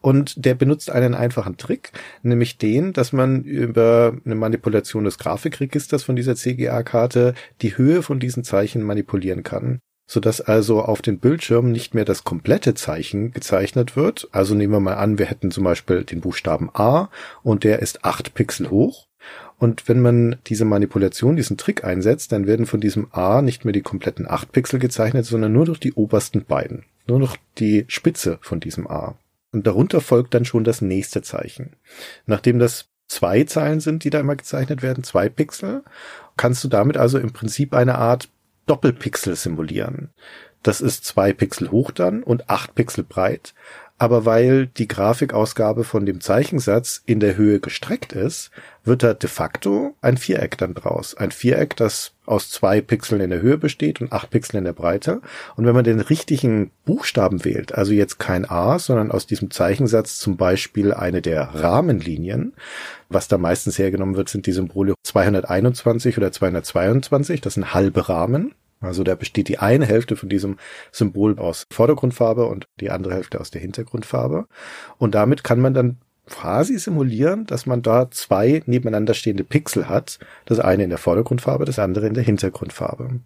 Und 0.00 0.44
der 0.44 0.54
benutzt 0.54 0.90
einen 0.90 1.14
einfachen 1.14 1.56
Trick, 1.56 1.92
nämlich 2.22 2.58
den, 2.58 2.92
dass 2.92 3.12
man 3.12 3.42
über 3.42 4.16
eine 4.24 4.34
Manipulation 4.34 5.04
des 5.04 5.18
Grafikregisters 5.18 6.02
von 6.04 6.16
dieser 6.16 6.36
CGA-Karte 6.36 7.34
die 7.62 7.76
Höhe 7.76 8.02
von 8.02 8.20
diesen 8.20 8.44
Zeichen 8.44 8.82
manipulieren 8.82 9.42
kann 9.42 9.80
sodass 10.06 10.40
also 10.40 10.82
auf 10.82 11.02
den 11.02 11.18
Bildschirm 11.18 11.72
nicht 11.72 11.94
mehr 11.94 12.04
das 12.04 12.22
komplette 12.22 12.74
Zeichen 12.74 13.32
gezeichnet 13.32 13.96
wird. 13.96 14.28
Also 14.30 14.54
nehmen 14.54 14.72
wir 14.72 14.80
mal 14.80 14.94
an, 14.94 15.18
wir 15.18 15.26
hätten 15.26 15.50
zum 15.50 15.64
Beispiel 15.64 16.04
den 16.04 16.20
Buchstaben 16.20 16.70
A 16.74 17.10
und 17.42 17.64
der 17.64 17.80
ist 17.80 18.04
acht 18.04 18.34
Pixel 18.34 18.70
hoch. 18.70 19.08
Und 19.58 19.88
wenn 19.88 20.00
man 20.00 20.36
diese 20.46 20.64
Manipulation, 20.64 21.36
diesen 21.36 21.56
Trick 21.56 21.84
einsetzt, 21.84 22.32
dann 22.32 22.46
werden 22.46 22.66
von 22.66 22.80
diesem 22.80 23.08
A 23.12 23.40
nicht 23.40 23.64
mehr 23.64 23.72
die 23.72 23.82
kompletten 23.82 24.28
acht 24.28 24.52
Pixel 24.52 24.78
gezeichnet, 24.78 25.24
sondern 25.24 25.52
nur 25.52 25.64
durch 25.64 25.80
die 25.80 25.94
obersten 25.94 26.44
beiden. 26.44 26.84
Nur 27.06 27.18
noch 27.18 27.36
die 27.58 27.84
Spitze 27.88 28.38
von 28.42 28.60
diesem 28.60 28.86
A. 28.86 29.16
Und 29.52 29.66
darunter 29.66 30.00
folgt 30.00 30.34
dann 30.34 30.44
schon 30.44 30.64
das 30.64 30.82
nächste 30.82 31.22
Zeichen. 31.22 31.76
Nachdem 32.26 32.58
das 32.58 32.88
zwei 33.08 33.44
Zeilen 33.44 33.80
sind, 33.80 34.04
die 34.04 34.10
da 34.10 34.20
immer 34.20 34.36
gezeichnet 34.36 34.82
werden, 34.82 35.04
zwei 35.04 35.28
Pixel, 35.28 35.84
kannst 36.36 36.62
du 36.64 36.68
damit 36.68 36.96
also 36.96 37.18
im 37.18 37.32
Prinzip 37.32 37.72
eine 37.72 37.96
Art 37.96 38.28
Doppelpixel 38.66 39.36
simulieren. 39.36 40.10
Das 40.62 40.80
ist 40.80 41.04
zwei 41.04 41.32
Pixel 41.32 41.70
hoch 41.70 41.92
dann 41.92 42.22
und 42.22 42.50
acht 42.50 42.74
Pixel 42.74 43.04
breit. 43.04 43.54
Aber 43.98 44.26
weil 44.26 44.66
die 44.66 44.88
Grafikausgabe 44.88 45.82
von 45.82 46.04
dem 46.04 46.20
Zeichensatz 46.20 47.02
in 47.06 47.18
der 47.18 47.36
Höhe 47.36 47.60
gestreckt 47.60 48.12
ist, 48.12 48.50
wird 48.84 49.02
da 49.02 49.14
de 49.14 49.28
facto 49.28 49.94
ein 50.02 50.18
Viereck 50.18 50.58
dann 50.58 50.74
draus. 50.74 51.14
Ein 51.14 51.30
Viereck, 51.30 51.76
das 51.76 52.12
aus 52.26 52.50
zwei 52.50 52.82
Pixeln 52.82 53.22
in 53.22 53.30
der 53.30 53.40
Höhe 53.40 53.56
besteht 53.56 54.02
und 54.02 54.12
acht 54.12 54.28
Pixeln 54.30 54.58
in 54.58 54.64
der 54.64 54.74
Breite. 54.74 55.22
Und 55.56 55.64
wenn 55.64 55.74
man 55.74 55.84
den 55.84 56.00
richtigen 56.00 56.72
Buchstaben 56.84 57.44
wählt, 57.44 57.74
also 57.74 57.92
jetzt 57.92 58.18
kein 58.18 58.48
A, 58.48 58.78
sondern 58.78 59.10
aus 59.10 59.26
diesem 59.26 59.50
Zeichensatz 59.50 60.18
zum 60.18 60.36
Beispiel 60.36 60.92
eine 60.92 61.22
der 61.22 61.42
Rahmenlinien, 61.54 62.52
was 63.08 63.28
da 63.28 63.38
meistens 63.38 63.78
hergenommen 63.78 64.16
wird, 64.16 64.28
sind 64.28 64.46
die 64.46 64.52
Symbole 64.52 64.94
221 65.04 66.18
oder 66.18 66.32
222, 66.32 67.40
das 67.40 67.54
sind 67.54 67.72
halbe 67.72 68.10
Rahmen. 68.10 68.54
Also 68.80 69.04
da 69.04 69.14
besteht 69.14 69.48
die 69.48 69.58
eine 69.58 69.86
Hälfte 69.86 70.16
von 70.16 70.28
diesem 70.28 70.58
Symbol 70.92 71.38
aus 71.38 71.66
Vordergrundfarbe 71.70 72.46
und 72.46 72.66
die 72.80 72.90
andere 72.90 73.14
Hälfte 73.14 73.40
aus 73.40 73.50
der 73.50 73.60
Hintergrundfarbe. 73.60 74.46
Und 74.98 75.14
damit 75.14 75.44
kann 75.44 75.60
man 75.60 75.74
dann 75.74 75.98
quasi 76.26 76.78
simulieren, 76.78 77.46
dass 77.46 77.66
man 77.66 77.82
da 77.82 78.10
zwei 78.10 78.62
nebeneinander 78.66 79.14
stehende 79.14 79.44
Pixel 79.44 79.88
hat. 79.88 80.18
Das 80.44 80.60
eine 80.60 80.84
in 80.84 80.90
der 80.90 80.98
Vordergrundfarbe, 80.98 81.64
das 81.64 81.78
andere 81.78 82.06
in 82.06 82.14
der 82.14 82.24
Hintergrundfarbe. 82.24 83.20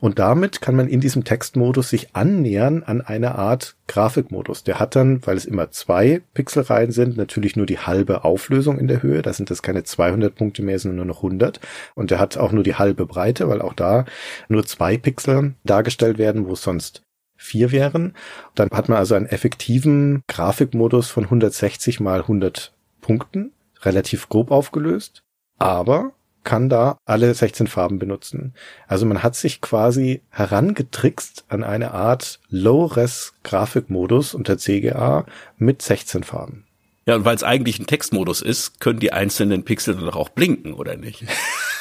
Und 0.00 0.18
damit 0.18 0.60
kann 0.60 0.74
man 0.74 0.88
in 0.88 1.00
diesem 1.00 1.24
Textmodus 1.24 1.90
sich 1.90 2.14
annähern 2.14 2.82
an 2.82 3.00
eine 3.00 3.36
Art 3.36 3.76
Grafikmodus. 3.86 4.64
Der 4.64 4.80
hat 4.80 4.96
dann, 4.96 5.24
weil 5.26 5.36
es 5.36 5.44
immer 5.44 5.70
zwei 5.70 6.22
Pixelreihen 6.34 6.92
sind, 6.92 7.16
natürlich 7.16 7.56
nur 7.56 7.66
die 7.66 7.78
halbe 7.78 8.24
Auflösung 8.24 8.78
in 8.78 8.88
der 8.88 9.02
Höhe. 9.02 9.22
Da 9.22 9.32
sind 9.32 9.50
das 9.50 9.62
keine 9.62 9.84
200 9.84 10.34
Punkte 10.34 10.62
mehr, 10.62 10.78
sondern 10.78 10.96
nur 10.96 11.06
noch 11.06 11.18
100. 11.18 11.60
Und 11.94 12.10
der 12.10 12.18
hat 12.18 12.36
auch 12.36 12.52
nur 12.52 12.64
die 12.64 12.74
halbe 12.74 13.06
Breite, 13.06 13.48
weil 13.48 13.62
auch 13.62 13.74
da 13.74 14.04
nur 14.48 14.64
zwei 14.66 14.96
Pixel 14.96 15.54
dargestellt 15.64 16.18
werden, 16.18 16.46
wo 16.46 16.52
es 16.52 16.62
sonst 16.62 17.02
vier 17.36 17.72
wären. 17.72 18.14
Dann 18.54 18.68
hat 18.70 18.88
man 18.88 18.98
also 18.98 19.14
einen 19.14 19.26
effektiven 19.26 20.22
Grafikmodus 20.28 21.08
von 21.08 21.24
160 21.24 22.00
mal 22.00 22.20
100 22.20 22.72
Punkten, 23.00 23.52
relativ 23.82 24.28
grob 24.28 24.50
aufgelöst. 24.50 25.22
Aber 25.58 26.12
kann 26.44 26.68
da 26.68 26.98
alle 27.04 27.34
16 27.34 27.66
Farben 27.66 27.98
benutzen. 27.98 28.54
Also 28.88 29.06
man 29.06 29.22
hat 29.22 29.36
sich 29.36 29.60
quasi 29.60 30.22
herangetrickst 30.30 31.44
an 31.48 31.64
eine 31.64 31.92
Art 31.92 32.40
Low-Res-Grafikmodus 32.48 34.34
unter 34.34 34.58
CGA 34.58 35.26
mit 35.58 35.82
16 35.82 36.24
Farben. 36.24 36.66
Ja, 37.06 37.16
und 37.16 37.24
weil 37.24 37.34
es 37.34 37.42
eigentlich 37.42 37.78
ein 37.78 37.86
Textmodus 37.86 38.42
ist, 38.42 38.80
können 38.80 39.00
die 39.00 39.12
einzelnen 39.12 39.64
Pixel 39.64 39.96
dann 39.96 40.10
auch 40.10 40.28
blinken, 40.28 40.74
oder 40.74 40.96
nicht? 40.96 41.24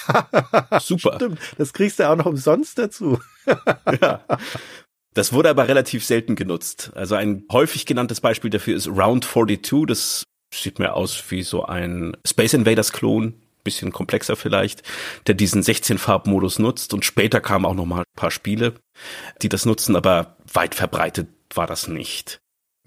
Super. 0.80 1.16
Stimmt, 1.16 1.40
das 1.58 1.74
kriegst 1.74 2.00
du 2.00 2.10
auch 2.10 2.16
noch 2.16 2.26
umsonst 2.26 2.78
dazu. 2.80 3.20
ja. 4.02 4.24
Das 5.14 5.34
wurde 5.34 5.50
aber 5.50 5.68
relativ 5.68 6.06
selten 6.06 6.36
genutzt. 6.36 6.92
Also 6.96 7.16
ein 7.16 7.44
häufig 7.52 7.86
genanntes 7.86 8.22
Beispiel 8.22 8.50
dafür 8.50 8.76
ist 8.76 8.88
Round 8.88 9.26
42. 9.26 9.86
Das 9.88 10.24
sieht 10.54 10.80
mir 10.80 10.94
aus 10.94 11.24
wie 11.30 11.44
so 11.44 11.66
ein 11.66 12.16
Space 12.26 12.54
Invaders 12.54 12.92
Klon 12.92 13.34
bisschen 13.70 13.92
komplexer 13.92 14.36
vielleicht, 14.36 14.84
der 15.28 15.36
diesen 15.36 15.62
16-Farb-Modus 15.62 16.60
nutzt. 16.60 16.94
Und 16.94 17.06
später 17.06 17.40
kamen 17.40 17.66
auch 17.66 17.76
noch 17.76 17.86
mal 17.86 18.00
ein 18.00 18.16
paar 18.16 18.32
Spiele, 18.32 18.76
die 19.42 19.50
das 19.50 19.66
nutzen, 19.66 19.96
aber 19.96 20.38
weit 20.52 20.76
verbreitet 20.76 21.28
war 21.54 21.68
das 21.68 21.88
nicht. 21.88 22.42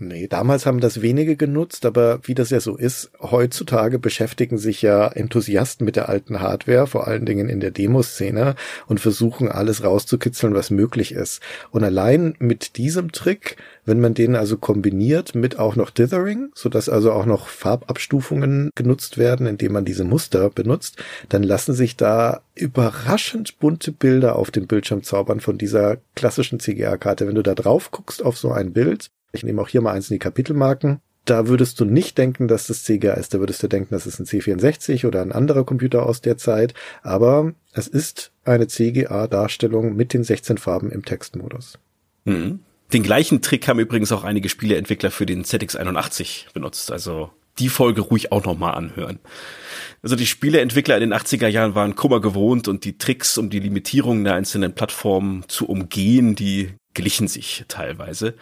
Nee, 0.05 0.27
damals 0.27 0.67
haben 0.67 0.81
das 0.81 1.01
wenige 1.01 1.37
genutzt, 1.37 1.87
aber 1.87 2.19
wie 2.25 2.35
das 2.35 2.51
ja 2.51 2.59
so 2.59 2.77
ist, 2.77 3.13
heutzutage 3.21 4.01
beschäftigen 4.01 4.59
sich 4.59 4.83
ja 4.83 5.07
Enthusiasten 5.07 5.85
mit 5.85 5.95
der 5.95 6.09
alten 6.09 6.41
Hardware, 6.41 6.89
vor 6.89 7.07
allen 7.07 7.25
Dingen 7.25 7.49
in 7.49 7.61
der 7.61 7.71
Demoszene 7.71 8.57
und 8.89 8.99
versuchen 8.99 9.49
alles 9.49 9.85
rauszukitzeln, 9.85 10.55
was 10.55 10.71
möglich 10.71 11.13
ist. 11.13 11.41
Und 11.71 11.85
allein 11.85 12.35
mit 12.41 12.77
diesem 12.79 13.13
Trick, 13.13 13.59
wenn 13.85 14.01
man 14.01 14.15
den 14.15 14.35
also 14.35 14.57
kombiniert 14.57 15.37
mit 15.37 15.61
auch 15.61 15.77
noch 15.77 15.91
Dithering, 15.91 16.51
sodass 16.55 16.89
also 16.89 17.13
auch 17.13 17.27
noch 17.27 17.47
Farbabstufungen 17.47 18.71
genutzt 18.75 19.19
werden, 19.19 19.47
indem 19.47 19.73
man 19.73 19.85
diese 19.85 20.05
Muster 20.05 20.51
benutzt, 20.51 21.01
dann 21.29 21.45
lassen 21.45 21.75
sich 21.75 21.97
da 21.97 22.41
überraschend 22.57 23.61
bunte 23.61 23.93
Bilder 23.93 24.35
auf 24.35 24.51
dem 24.51 24.67
Bildschirm 24.67 25.05
zaubern 25.05 25.39
von 25.39 25.59
dieser 25.59 25.99
klassischen 26.17 26.59
CGA-Karte. 26.59 27.29
Wenn 27.29 27.37
du 27.37 27.43
da 27.43 27.55
drauf 27.55 27.93
guckst 27.93 28.25
auf 28.25 28.37
so 28.37 28.51
ein 28.51 28.73
Bild, 28.73 29.11
ich 29.33 29.43
nehme 29.43 29.61
auch 29.61 29.69
hier 29.69 29.81
mal 29.81 29.93
eins 29.93 30.11
in 30.11 30.15
die 30.15 30.21
Kapitelmarken. 30.21 31.01
Da 31.25 31.47
würdest 31.47 31.79
du 31.79 31.85
nicht 31.85 32.19
denken, 32.19 32.49
dass 32.49 32.67
das 32.67 32.83
CGA 32.83 33.15
ist. 33.15 33.33
Da 33.33 33.39
würdest 33.39 33.63
du 33.63 33.69
denken, 33.69 33.89
das 33.91 34.07
ist 34.07 34.19
ein 34.19 34.27
C64 34.27 35.07
oder 35.07 35.23
ein 35.23 35.33
anderer 35.33 35.65
Computer 35.65 36.05
aus 36.05 36.21
der 36.21 36.37
Zeit. 36.37 36.75
Aber 37.03 37.53
es 37.73 37.87
ist 37.87 38.33
eine 38.45 38.67
CGA-Darstellung 38.67 39.95
mit 39.95 40.15
den 40.15 40.25
16 40.25 40.59
Farben 40.59 40.91
im 40.91 41.05
Textmodus. 41.05 41.79
Mhm. 42.25 42.61
Den 42.93 43.03
gleichen 43.03 43.41
Trick 43.41 43.69
haben 43.69 43.79
übrigens 43.79 44.13
auch 44.13 44.25
einige 44.25 44.49
Spieleentwickler 44.49 45.11
für 45.11 45.25
den 45.25 45.45
ZX81 45.45 46.53
benutzt. 46.53 46.91
Also 46.91 47.31
die 47.59 47.69
Folge 47.69 48.03
ruhig 48.03 48.33
auch 48.33 48.45
nochmal 48.45 48.75
anhören. 48.75 49.19
Also 50.03 50.17
die 50.17 50.27
Spieleentwickler 50.27 50.97
in 50.97 51.11
den 51.11 51.15
80er 51.15 51.47
Jahren 51.49 51.75
waren 51.75 51.95
Kummer 51.95 52.21
gewohnt 52.21 52.67
und 52.67 52.85
die 52.85 52.99
Tricks, 52.99 53.39
um 53.39 53.49
die 53.49 53.61
Limitierungen 53.61 54.25
der 54.25 54.35
einzelnen 54.35 54.75
Plattformen 54.75 55.45
zu 55.49 55.69
umgehen, 55.69 56.35
die 56.35 56.71
glichen 56.95 57.29
sich 57.29 57.65
teilweise. 57.69 58.35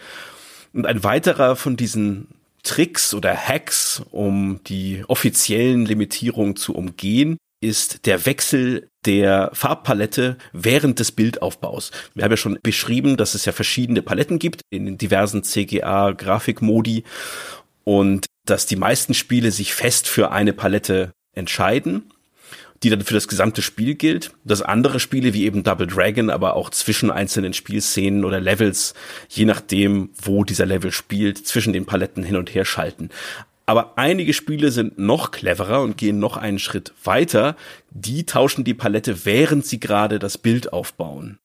Und 0.72 0.86
ein 0.86 1.02
weiterer 1.02 1.56
von 1.56 1.76
diesen 1.76 2.28
Tricks 2.62 3.14
oder 3.14 3.34
Hacks, 3.34 4.02
um 4.10 4.60
die 4.66 5.04
offiziellen 5.08 5.86
Limitierungen 5.86 6.56
zu 6.56 6.74
umgehen, 6.74 7.36
ist 7.62 8.06
der 8.06 8.24
Wechsel 8.26 8.88
der 9.04 9.50
Farbpalette 9.52 10.36
während 10.52 10.98
des 10.98 11.12
Bildaufbaus. 11.12 11.90
Wir 12.14 12.24
haben 12.24 12.30
ja 12.30 12.36
schon 12.36 12.58
beschrieben, 12.62 13.16
dass 13.16 13.34
es 13.34 13.44
ja 13.44 13.52
verschiedene 13.52 14.02
Paletten 14.02 14.38
gibt 14.38 14.62
in 14.70 14.86
den 14.86 14.98
diversen 14.98 15.42
CGA-Grafikmodi 15.42 17.04
und 17.84 18.26
dass 18.46 18.66
die 18.66 18.76
meisten 18.76 19.14
Spiele 19.14 19.52
sich 19.52 19.74
fest 19.74 20.08
für 20.08 20.30
eine 20.30 20.52
Palette 20.52 21.12
entscheiden 21.34 22.10
die 22.82 22.90
dann 22.90 23.02
für 23.02 23.14
das 23.14 23.28
gesamte 23.28 23.62
Spiel 23.62 23.94
gilt. 23.94 24.32
Dass 24.44 24.62
andere 24.62 25.00
Spiele 25.00 25.34
wie 25.34 25.44
eben 25.44 25.62
Double 25.62 25.86
Dragon, 25.86 26.30
aber 26.30 26.54
auch 26.54 26.70
zwischen 26.70 27.10
einzelnen 27.10 27.52
Spielszenen 27.52 28.24
oder 28.24 28.40
Levels, 28.40 28.94
je 29.28 29.44
nachdem, 29.44 30.10
wo 30.20 30.44
dieser 30.44 30.66
Level 30.66 30.92
spielt, 30.92 31.46
zwischen 31.46 31.72
den 31.72 31.86
Paletten 31.86 32.22
hin 32.22 32.36
und 32.36 32.54
her 32.54 32.64
schalten. 32.64 33.10
Aber 33.66 33.96
einige 33.96 34.32
Spiele 34.32 34.70
sind 34.70 34.98
noch 34.98 35.30
cleverer 35.30 35.82
und 35.82 35.96
gehen 35.96 36.18
noch 36.18 36.36
einen 36.36 36.58
Schritt 36.58 36.92
weiter. 37.04 37.54
Die 37.90 38.26
tauschen 38.26 38.64
die 38.64 38.74
Palette, 38.74 39.24
während 39.24 39.64
sie 39.64 39.78
gerade 39.78 40.18
das 40.18 40.38
Bild 40.38 40.72
aufbauen. 40.72 41.38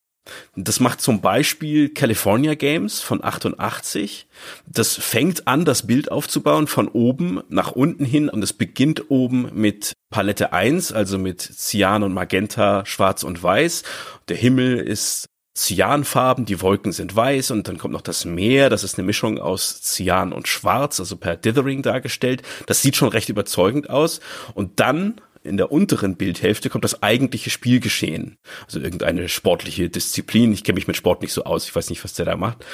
Das 0.56 0.80
macht 0.80 1.02
zum 1.02 1.22
Beispiel 1.22 1.90
California 1.90 2.56
Games 2.56 3.02
von 3.02 3.24
88. 3.24 4.28
Das 4.66 4.96
fängt 4.96 5.48
an, 5.48 5.66
das 5.66 5.86
Bild 5.86 6.12
aufzubauen 6.12 6.68
von 6.68 6.88
oben 6.88 7.42
nach 7.50 7.72
unten 7.72 8.06
hin 8.06 8.30
und 8.30 8.44
es 8.44 8.54
beginnt 8.54 9.10
oben 9.10 9.50
mit 9.54 9.94
Palette 10.10 10.54
1, 10.54 10.92
also 10.92 11.18
mit 11.18 11.42
Cyan 11.42 12.04
und 12.04 12.14
Magenta, 12.14 12.86
Schwarz 12.86 13.24
und 13.24 13.42
Weiß. 13.42 13.84
Der 14.28 14.38
Himmel 14.38 14.78
ist 14.78 15.28
Cyanfarben, 15.58 16.46
die 16.46 16.62
Wolken 16.62 16.92
sind 16.92 17.16
weiß 17.16 17.52
und 17.52 17.68
dann 17.68 17.78
kommt 17.78 17.94
noch 17.94 18.02
das 18.02 18.26
Meer, 18.26 18.70
das 18.70 18.84
ist 18.84 18.98
eine 18.98 19.06
Mischung 19.06 19.40
aus 19.40 19.82
Cyan 19.82 20.34
und 20.34 20.50
Schwarz, 20.50 21.00
also 21.00 21.16
per 21.16 21.38
Dithering 21.38 21.82
dargestellt. 21.82 22.42
Das 22.66 22.82
sieht 22.82 22.98
schon 22.98 23.08
recht 23.08 23.30
überzeugend 23.30 23.90
aus. 23.90 24.20
Und 24.54 24.82
dann 24.82 25.22
in 25.46 25.58
der 25.58 25.72
unteren 25.72 26.16
Bildhälfte 26.16 26.70
kommt 26.70 26.84
das 26.84 27.04
eigentliche 27.04 27.50
Spielgeschehen. 27.50 28.38
Also 28.66 28.80
irgendeine 28.80 29.30
sportliche 29.30 29.90
Disziplin. 29.90 30.54
Ich 30.54 30.64
kenne 30.64 30.76
mich 30.76 30.88
mit 30.88 30.98
Sport 30.98 31.22
nicht 31.22 31.34
so 31.34 31.44
aus, 31.44 31.66
ich 31.66 31.76
weiß 31.76 31.90
nicht, 31.90 32.04
was 32.04 32.14
der 32.14 32.26
da 32.26 32.36
macht. 32.36 32.66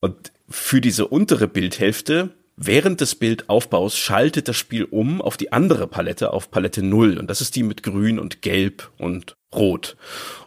Und 0.00 0.32
für 0.48 0.80
diese 0.80 1.06
untere 1.06 1.48
Bildhälfte 1.48 2.30
Während 2.62 3.00
des 3.00 3.14
Bildaufbaus 3.14 3.96
schaltet 3.96 4.46
das 4.46 4.56
Spiel 4.58 4.84
um 4.84 5.22
auf 5.22 5.38
die 5.38 5.50
andere 5.50 5.86
Palette, 5.86 6.34
auf 6.34 6.50
Palette 6.50 6.82
0. 6.82 7.16
Und 7.16 7.30
das 7.30 7.40
ist 7.40 7.56
die 7.56 7.62
mit 7.62 7.82
Grün 7.82 8.18
und 8.18 8.42
Gelb 8.42 8.90
und 8.98 9.34
Rot. 9.54 9.96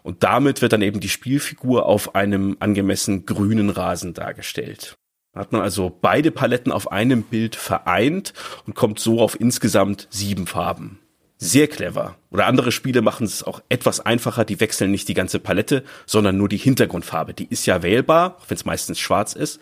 Und 0.03 0.21
damit 0.21 0.61
wird 0.61 0.73
dann 0.73 0.83
eben 0.83 0.99
die 0.99 1.09
Spielfigur 1.09 1.87
auf 1.87 2.13
einem 2.13 2.55
angemessen 2.59 3.25
grünen 3.25 3.71
Rasen 3.71 4.13
dargestellt. 4.13 4.95
Da 5.33 5.39
hat 5.39 5.53
man 5.53 5.61
also 5.61 5.89
beide 5.89 6.29
Paletten 6.29 6.71
auf 6.71 6.91
einem 6.91 7.23
Bild 7.23 7.55
vereint 7.55 8.33
und 8.67 8.75
kommt 8.75 8.99
so 8.99 9.19
auf 9.19 9.39
insgesamt 9.39 10.07
sieben 10.11 10.45
Farben 10.45 10.99
sehr 11.43 11.67
clever. 11.67 12.15
Oder 12.31 12.47
andere 12.47 12.71
Spiele 12.71 13.01
machen 13.01 13.25
es 13.25 13.43
auch 13.43 13.61
etwas 13.69 13.99
einfacher, 13.99 14.45
die 14.45 14.59
wechseln 14.59 14.91
nicht 14.91 15.07
die 15.07 15.13
ganze 15.13 15.39
Palette, 15.39 15.83
sondern 16.05 16.37
nur 16.37 16.49
die 16.49 16.57
Hintergrundfarbe. 16.57 17.33
Die 17.33 17.47
ist 17.49 17.65
ja 17.65 17.83
wählbar, 17.83 18.37
auch 18.39 18.49
wenn 18.49 18.55
es 18.55 18.65
meistens 18.65 18.99
schwarz 18.99 19.33
ist, 19.33 19.59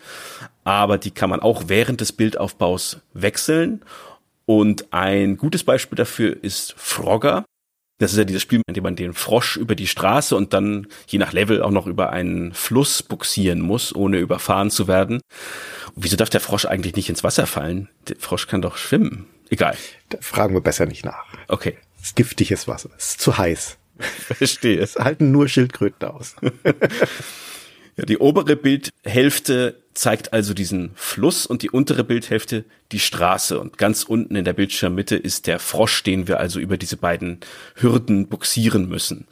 aber 0.64 0.96
die 0.96 1.10
kann 1.10 1.28
man 1.28 1.40
auch 1.40 1.64
während 1.66 2.00
des 2.00 2.12
Bildaufbaus 2.12 3.00
wechseln. 3.12 3.82
Und 4.46 4.92
ein 4.92 5.36
gutes 5.36 5.64
Beispiel 5.64 5.96
dafür 5.96 6.36
ist 6.42 6.74
Frogger. 6.76 7.44
Das 7.98 8.12
ist 8.12 8.18
ja 8.18 8.24
dieses 8.24 8.42
Spiel, 8.42 8.62
in 8.66 8.74
dem 8.74 8.82
man 8.82 8.96
den 8.96 9.14
Frosch 9.14 9.56
über 9.56 9.74
die 9.74 9.86
Straße 9.86 10.34
und 10.34 10.52
dann 10.52 10.88
je 11.06 11.18
nach 11.18 11.32
Level 11.32 11.62
auch 11.62 11.70
noch 11.70 11.86
über 11.86 12.10
einen 12.10 12.52
Fluss 12.52 13.02
buxieren 13.02 13.60
muss, 13.60 13.94
ohne 13.94 14.18
überfahren 14.18 14.70
zu 14.70 14.88
werden. 14.88 15.20
Und 15.94 16.04
wieso 16.04 16.16
darf 16.16 16.30
der 16.30 16.40
Frosch 16.40 16.64
eigentlich 16.64 16.96
nicht 16.96 17.08
ins 17.08 17.22
Wasser 17.22 17.46
fallen? 17.46 17.88
Der 18.08 18.16
Frosch 18.18 18.48
kann 18.48 18.62
doch 18.62 18.76
schwimmen. 18.76 19.26
Egal. 19.52 19.76
Da 20.08 20.16
fragen 20.22 20.54
wir 20.54 20.62
besser 20.62 20.86
nicht 20.86 21.04
nach. 21.04 21.26
Okay. 21.46 21.76
Es 22.00 22.08
ist 22.08 22.16
giftiges 22.16 22.66
Wasser. 22.68 22.88
Es 22.96 23.10
ist 23.10 23.20
zu 23.20 23.36
heiß. 23.36 23.76
Verstehe. 23.98 24.80
Es 24.80 24.96
halten 24.96 25.30
nur 25.30 25.46
Schildkröten 25.46 26.08
aus. 26.08 26.36
ja, 27.96 28.04
die 28.06 28.16
obere 28.16 28.56
Bildhälfte 28.56 29.82
zeigt 29.92 30.32
also 30.32 30.54
diesen 30.54 30.92
Fluss 30.94 31.44
und 31.44 31.60
die 31.60 31.68
untere 31.68 32.02
Bildhälfte 32.02 32.64
die 32.92 32.98
Straße. 32.98 33.60
Und 33.60 33.76
ganz 33.76 34.04
unten 34.04 34.36
in 34.36 34.46
der 34.46 34.54
Bildschirmmitte 34.54 35.16
ist 35.16 35.46
der 35.46 35.58
Frosch, 35.58 36.02
den 36.02 36.28
wir 36.28 36.40
also 36.40 36.58
über 36.58 36.78
diese 36.78 36.96
beiden 36.96 37.40
Hürden 37.74 38.28
buxieren 38.28 38.88
müssen. 38.88 39.28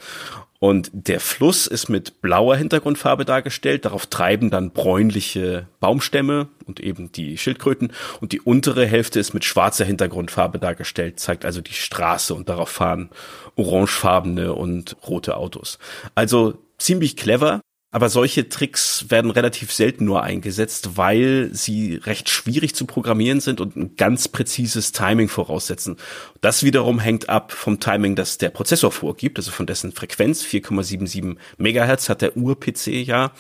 Und 0.61 0.91
der 0.93 1.21
Fluss 1.21 1.67
ist 1.67 1.89
mit 1.89 2.21
blauer 2.21 2.55
Hintergrundfarbe 2.55 3.25
dargestellt. 3.25 3.87
Darauf 3.87 4.07
treiben 4.07 4.51
dann 4.51 4.73
bräunliche 4.73 5.67
Baumstämme 5.81 6.49
und 6.67 6.81
eben 6.81 7.11
die 7.13 7.39
Schildkröten. 7.39 7.95
Und 8.21 8.33
die 8.33 8.43
untere 8.43 8.85
Hälfte 8.85 9.19
ist 9.19 9.33
mit 9.33 9.47
schwarzer 9.47 9.87
Hintergrundfarbe 9.87 10.59
dargestellt, 10.59 11.19
zeigt 11.19 11.47
also 11.47 11.63
die 11.63 11.73
Straße 11.73 12.35
und 12.35 12.51
darauf 12.51 12.69
fahren 12.69 13.09
orangefarbene 13.57 14.53
und 14.53 14.99
rote 15.09 15.39
Autos. 15.39 15.79
Also 16.15 16.59
ziemlich 16.77 17.17
clever. 17.17 17.63
Aber 17.93 18.09
solche 18.09 18.49
Tricks 18.49 19.07
werden 19.09 19.33
relativ 19.33 19.73
selten 19.73 20.05
nur 20.05 20.23
eingesetzt, 20.23 20.97
weil 20.97 21.51
sie 21.53 21.97
recht 21.97 22.29
schwierig 22.29 22.75
zu 22.75 22.87
programmieren 22.87 23.41
sind 23.41 23.61
und 23.61 23.75
ein 23.75 23.97
ganz 23.97 24.29
präzises 24.29 24.93
Timing 24.93 25.29
voraussetzen. 25.29 25.97
Das 26.41 26.63
wiederum 26.63 27.01
hängt 27.01 27.29
ab 27.29 27.51
vom 27.51 27.81
Timing, 27.81 28.15
das 28.15 28.39
der 28.39 28.51
Prozessor 28.51 28.93
vorgibt, 28.93 29.39
also 29.39 29.51
von 29.51 29.67
dessen 29.67 29.91
Frequenz. 29.91 30.45
4,77 30.45 31.37
Megahertz 31.59 32.09
hat 32.09 32.23
der 32.23 32.37
Ur-PC 32.37 32.87
ja. 33.05 33.33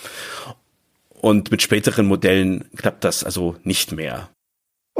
Und 1.11 1.53
mit 1.53 1.63
späteren 1.63 2.07
Modellen 2.07 2.69
klappt 2.77 3.05
das 3.05 3.23
also 3.23 3.55
nicht 3.63 3.93
mehr. 3.93 4.31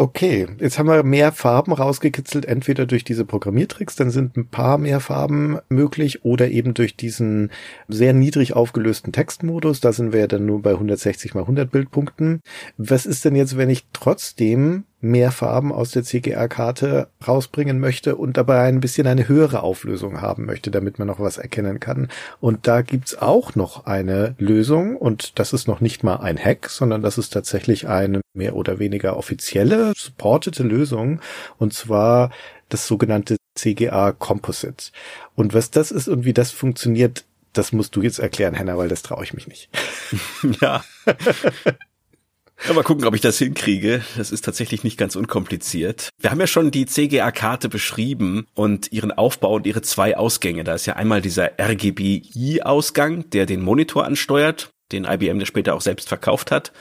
Okay, 0.01 0.47
jetzt 0.59 0.79
haben 0.79 0.89
wir 0.89 1.03
mehr 1.03 1.31
Farben 1.31 1.75
rausgekitzelt, 1.75 2.47
entweder 2.47 2.87
durch 2.87 3.05
diese 3.05 3.27
Programmiertricks, 3.27 3.97
dann 3.97 4.11
sind 4.11 4.35
ein 4.35 4.49
paar 4.49 4.79
mehr 4.79 4.99
Farben 4.99 5.59
möglich 5.69 6.25
oder 6.25 6.49
eben 6.49 6.73
durch 6.73 6.97
diesen 6.97 7.51
sehr 7.87 8.15
niedrig 8.15 8.55
aufgelösten 8.55 9.13
Textmodus, 9.13 9.81
da 9.81 9.93
sind 9.93 10.15
wir 10.15 10.21
ja 10.21 10.27
dann 10.27 10.47
nur 10.47 10.63
bei 10.63 10.71
160 10.71 11.35
mal 11.35 11.43
100 11.43 11.71
Bildpunkten. 11.71 12.41
Was 12.79 13.05
ist 13.05 13.27
denn 13.27 13.37
jetzt, 13.37 13.59
wenn 13.59 13.69
ich 13.69 13.89
trotzdem 13.93 14.85
mehr 15.01 15.33
Farben 15.33 15.73
aus 15.73 15.91
der 15.91 16.05
CGR-Karte 16.05 17.09
rausbringen 17.27 17.81
möchte 17.81 18.17
und 18.17 18.37
dabei 18.37 18.63
ein 18.63 18.81
bisschen 18.81 19.07
eine 19.07 19.29
höhere 19.29 19.63
Auflösung 19.63 20.21
haben 20.21 20.45
möchte, 20.45 20.71
damit 20.71 20.99
man 20.99 21.09
noch 21.09 21.21
was 21.21 21.39
erkennen 21.39 21.81
kann. 21.81 22.09
Und 22.41 22.67
da 22.67 22.83
gibt's 22.83 23.17
auch 23.17 23.55
noch 23.55 23.87
eine 23.87 24.35
Lösung 24.39 24.97
und 24.97 25.39
das 25.39 25.53
ist 25.53 25.69
noch 25.69 25.81
nicht 25.81 26.05
mal 26.05 26.17
ein 26.17 26.39
Hack, 26.39 26.69
sondern 26.69 27.03
das 27.03 27.19
ist 27.19 27.33
tatsächlich 27.33 27.89
eine 27.89 28.21
mehr 28.35 28.55
oder 28.55 28.79
weniger 28.79 29.17
offizielle, 29.17 29.93
supportete 29.97 30.63
Lösung 30.63 31.21
und 31.59 31.73
zwar 31.73 32.31
das 32.69 32.87
sogenannte 32.87 33.37
CGA 33.55 34.13
Composite. 34.13 34.93
Und 35.35 35.55
was 35.55 35.71
das 35.71 35.91
ist 35.91 36.09
und 36.09 36.25
wie 36.25 36.35
das 36.35 36.51
funktioniert, 36.51 37.25
das 37.53 37.73
musst 37.73 37.97
du 37.97 38.03
jetzt 38.03 38.21
erklären, 38.21 38.55
Henna, 38.55 38.77
weil 38.77 38.89
das 38.89 39.03
traue 39.03 39.25
ich 39.25 39.35
mich 39.35 39.49
nicht. 39.49 39.69
Ja. 40.61 40.85
Ja, 42.67 42.75
mal 42.75 42.83
gucken, 42.83 43.07
ob 43.07 43.15
ich 43.15 43.23
das 43.23 43.39
hinkriege. 43.39 44.03
Das 44.17 44.31
ist 44.31 44.45
tatsächlich 44.45 44.85
nicht 44.85 44.99
ganz 44.99 45.17
unkompliziert. 45.17 46.11
Wir 46.19 46.31
haben 46.31 46.41
ja 46.41 46.47
schon 46.47 46.71
die 46.71 46.85
CGA-Karte 46.85 47.71
beschrieben 47.71 48.47
und 48.55 48.93
ihren 48.93 49.13
Aufbau 49.13 49.55
und 49.55 49.67
ihre 49.67 49.81
zwei 49.81 50.17
Ausgänge. 50.17 50.63
Da 50.63 50.75
ist 50.75 50.87
ja 50.87 50.97
einmal 50.97 51.23
dieser 51.23 51.53
RGBI-Ausgang, 51.59 53.31
der 53.31 53.47
den 53.47 53.63
Monitor 53.63 54.05
ansteuert, 54.05 54.71
den 54.93 55.05
IBM 55.05 55.45
später 55.47 55.75
auch 55.75 55.81
selbst 55.81 56.09
verkauft 56.09 56.51
hat. 56.51 56.73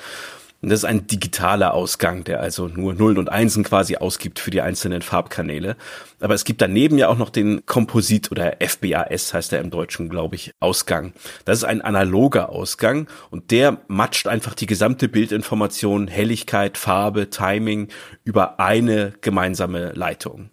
Und 0.61 0.69
das 0.69 0.80
ist 0.80 0.86
ein 0.86 1.07
digitaler 1.07 1.73
Ausgang, 1.73 2.26
der 2.26 2.41
also 2.41 2.68
nur 2.68 2.94
Nullen 2.94 3.18
und 3.18 3.30
Einsen 3.30 3.64
quasi 3.64 3.95
ausgibt 3.95 4.40
für 4.40 4.52
die 4.52 4.61
einzelnen 4.61 5.02
Farbkanäle. 5.02 5.77
Aber 6.19 6.34
es 6.34 6.44
gibt 6.44 6.61
daneben 6.61 6.98
ja 6.98 7.07
auch 7.07 7.18
noch 7.18 7.30
den 7.30 7.65
Komposit 7.65 8.30
oder 8.30 8.57
FBAS 8.60 9.34
heißt 9.34 9.53
er 9.53 9.61
im 9.61 9.69
Deutschen, 9.69 10.10
glaube 10.10 10.36
ich, 10.36 10.52
Ausgang. 10.60 11.14
Das 11.45 11.60
ist 11.60 11.64
ein 11.64 11.81
analoger 11.81 12.49
Ausgang 12.49 13.07
und 13.30 13.52
der 13.52 13.77
matcht 13.88 14.27
einfach 14.27 14.53
die 14.53 14.65
gesamte 14.65 15.07
Bildinformation, 15.07 16.10
Helligkeit, 16.10 16.77
Farbe, 16.77 17.30
Timing 17.30 17.88
über 18.26 18.60
eine 18.60 19.14
gemeinsame 19.22 19.94
Leitung. 19.94 20.49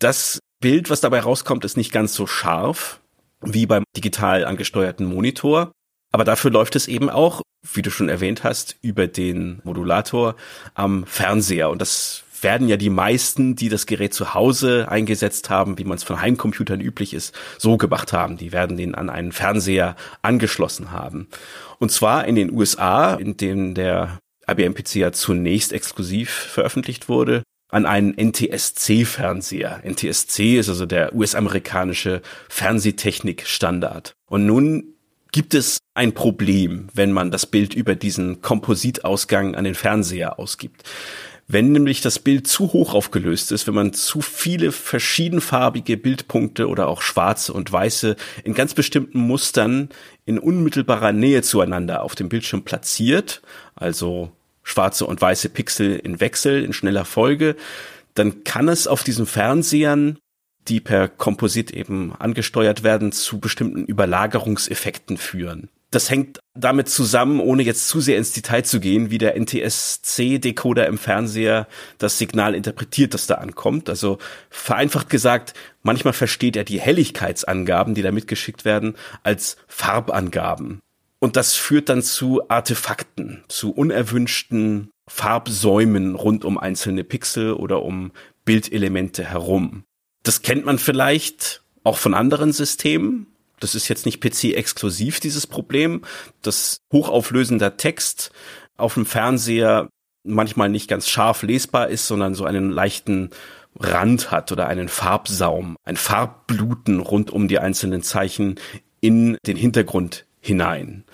Das 0.00 0.40
Bild, 0.60 0.90
was 0.90 1.00
dabei 1.00 1.20
rauskommt, 1.20 1.64
ist 1.64 1.76
nicht 1.76 1.92
ganz 1.92 2.14
so 2.14 2.26
scharf 2.26 3.00
wie 3.42 3.66
beim 3.66 3.84
digital 3.96 4.44
angesteuerten 4.44 5.06
Monitor. 5.06 5.72
Aber 6.14 6.22
dafür 6.22 6.52
läuft 6.52 6.76
es 6.76 6.86
eben 6.86 7.10
auch, 7.10 7.42
wie 7.72 7.82
du 7.82 7.90
schon 7.90 8.08
erwähnt 8.08 8.44
hast, 8.44 8.76
über 8.82 9.08
den 9.08 9.60
Modulator 9.64 10.36
am 10.74 11.04
Fernseher. 11.06 11.70
Und 11.70 11.80
das 11.80 12.22
werden 12.40 12.68
ja 12.68 12.76
die 12.76 12.88
meisten, 12.88 13.56
die 13.56 13.68
das 13.68 13.84
Gerät 13.84 14.14
zu 14.14 14.32
Hause 14.32 14.86
eingesetzt 14.88 15.50
haben, 15.50 15.76
wie 15.76 15.82
man 15.82 15.96
es 15.96 16.04
von 16.04 16.20
Heimcomputern 16.20 16.80
üblich 16.80 17.14
ist, 17.14 17.34
so 17.58 17.76
gemacht 17.78 18.12
haben. 18.12 18.36
Die 18.36 18.52
werden 18.52 18.76
den 18.76 18.94
an 18.94 19.10
einen 19.10 19.32
Fernseher 19.32 19.96
angeschlossen 20.22 20.92
haben. 20.92 21.26
Und 21.80 21.90
zwar 21.90 22.28
in 22.28 22.36
den 22.36 22.52
USA, 22.52 23.14
in 23.14 23.36
dem 23.36 23.74
der 23.74 24.20
IBM 24.48 24.74
PC 24.74 24.94
ja 24.94 25.10
zunächst 25.10 25.72
exklusiv 25.72 26.30
veröffentlicht 26.30 27.08
wurde, 27.08 27.42
an 27.72 27.86
einen 27.86 28.14
NTSC-Fernseher. 28.16 29.82
NTSC 29.84 30.58
ist 30.58 30.68
also 30.68 30.86
der 30.86 31.12
US-amerikanische 31.12 32.22
Fernsehtechnik-Standard. 32.48 34.14
Und 34.30 34.46
nun 34.46 34.93
gibt 35.34 35.54
es 35.54 35.78
ein 35.94 36.14
Problem, 36.14 36.86
wenn 36.94 37.10
man 37.10 37.32
das 37.32 37.44
Bild 37.44 37.74
über 37.74 37.96
diesen 37.96 38.40
Kompositausgang 38.40 39.56
an 39.56 39.64
den 39.64 39.74
Fernseher 39.74 40.38
ausgibt. 40.38 40.84
Wenn 41.48 41.72
nämlich 41.72 42.02
das 42.02 42.20
Bild 42.20 42.46
zu 42.46 42.72
hoch 42.72 42.94
aufgelöst 42.94 43.50
ist, 43.50 43.66
wenn 43.66 43.74
man 43.74 43.92
zu 43.92 44.20
viele 44.20 44.70
verschiedenfarbige 44.70 45.96
Bildpunkte 45.96 46.68
oder 46.68 46.86
auch 46.86 47.02
schwarze 47.02 47.52
und 47.52 47.72
weiße 47.72 48.14
in 48.44 48.54
ganz 48.54 48.74
bestimmten 48.74 49.18
Mustern 49.18 49.88
in 50.24 50.38
unmittelbarer 50.38 51.10
Nähe 51.10 51.42
zueinander 51.42 52.04
auf 52.04 52.14
dem 52.14 52.28
Bildschirm 52.28 52.62
platziert, 52.62 53.42
also 53.74 54.30
schwarze 54.62 55.04
und 55.04 55.20
weiße 55.20 55.48
Pixel 55.48 55.96
in 55.96 56.20
Wechsel 56.20 56.62
in 56.62 56.72
schneller 56.72 57.04
Folge, 57.04 57.56
dann 58.14 58.44
kann 58.44 58.68
es 58.68 58.86
auf 58.86 59.02
diesen 59.02 59.26
Fernsehern 59.26 60.16
die 60.68 60.80
per 60.80 61.08
Komposit 61.08 61.70
eben 61.70 62.14
angesteuert 62.18 62.82
werden, 62.82 63.12
zu 63.12 63.40
bestimmten 63.40 63.84
Überlagerungseffekten 63.84 65.16
führen. 65.16 65.68
Das 65.90 66.10
hängt 66.10 66.40
damit 66.54 66.88
zusammen, 66.88 67.38
ohne 67.38 67.62
jetzt 67.62 67.86
zu 67.86 68.00
sehr 68.00 68.18
ins 68.18 68.32
Detail 68.32 68.64
zu 68.64 68.80
gehen, 68.80 69.10
wie 69.10 69.18
der 69.18 69.36
NTSC-Decoder 69.38 70.88
im 70.88 70.98
Fernseher 70.98 71.68
das 71.98 72.18
Signal 72.18 72.56
interpretiert, 72.56 73.14
das 73.14 73.28
da 73.28 73.36
ankommt. 73.36 73.88
Also 73.88 74.18
vereinfacht 74.50 75.08
gesagt, 75.08 75.54
manchmal 75.82 76.12
versteht 76.12 76.56
er 76.56 76.64
die 76.64 76.80
Helligkeitsangaben, 76.80 77.94
die 77.94 78.02
da 78.02 78.10
mitgeschickt 78.10 78.64
werden, 78.64 78.96
als 79.22 79.56
Farbangaben. 79.68 80.80
Und 81.20 81.36
das 81.36 81.54
führt 81.54 81.88
dann 81.88 82.02
zu 82.02 82.48
Artefakten, 82.48 83.44
zu 83.48 83.72
unerwünschten 83.72 84.90
Farbsäumen 85.08 86.16
rund 86.16 86.44
um 86.44 86.58
einzelne 86.58 87.04
Pixel 87.04 87.52
oder 87.52 87.82
um 87.82 88.10
Bildelemente 88.44 89.24
herum. 89.24 89.84
Das 90.24 90.42
kennt 90.42 90.64
man 90.64 90.78
vielleicht 90.78 91.62
auch 91.84 91.98
von 91.98 92.14
anderen 92.14 92.52
Systemen. 92.52 93.28
Das 93.60 93.74
ist 93.76 93.88
jetzt 93.88 94.06
nicht 94.06 94.20
PC-exklusiv, 94.20 95.20
dieses 95.20 95.46
Problem, 95.46 96.02
dass 96.42 96.78
hochauflösender 96.92 97.76
Text 97.76 98.32
auf 98.76 98.94
dem 98.94 99.06
Fernseher 99.06 99.88
manchmal 100.24 100.70
nicht 100.70 100.88
ganz 100.88 101.08
scharf 101.08 101.42
lesbar 101.42 101.88
ist, 101.88 102.08
sondern 102.08 102.34
so 102.34 102.44
einen 102.44 102.70
leichten 102.70 103.30
Rand 103.78 104.30
hat 104.30 104.50
oder 104.50 104.66
einen 104.66 104.88
Farbsaum, 104.88 105.76
ein 105.84 105.96
Farbbluten 105.96 107.00
rund 107.00 107.30
um 107.30 107.46
die 107.46 107.58
einzelnen 107.58 108.02
Zeichen 108.02 108.56
in 109.00 109.36
den 109.46 109.56
Hintergrund 109.56 110.24
hinein. 110.40 111.04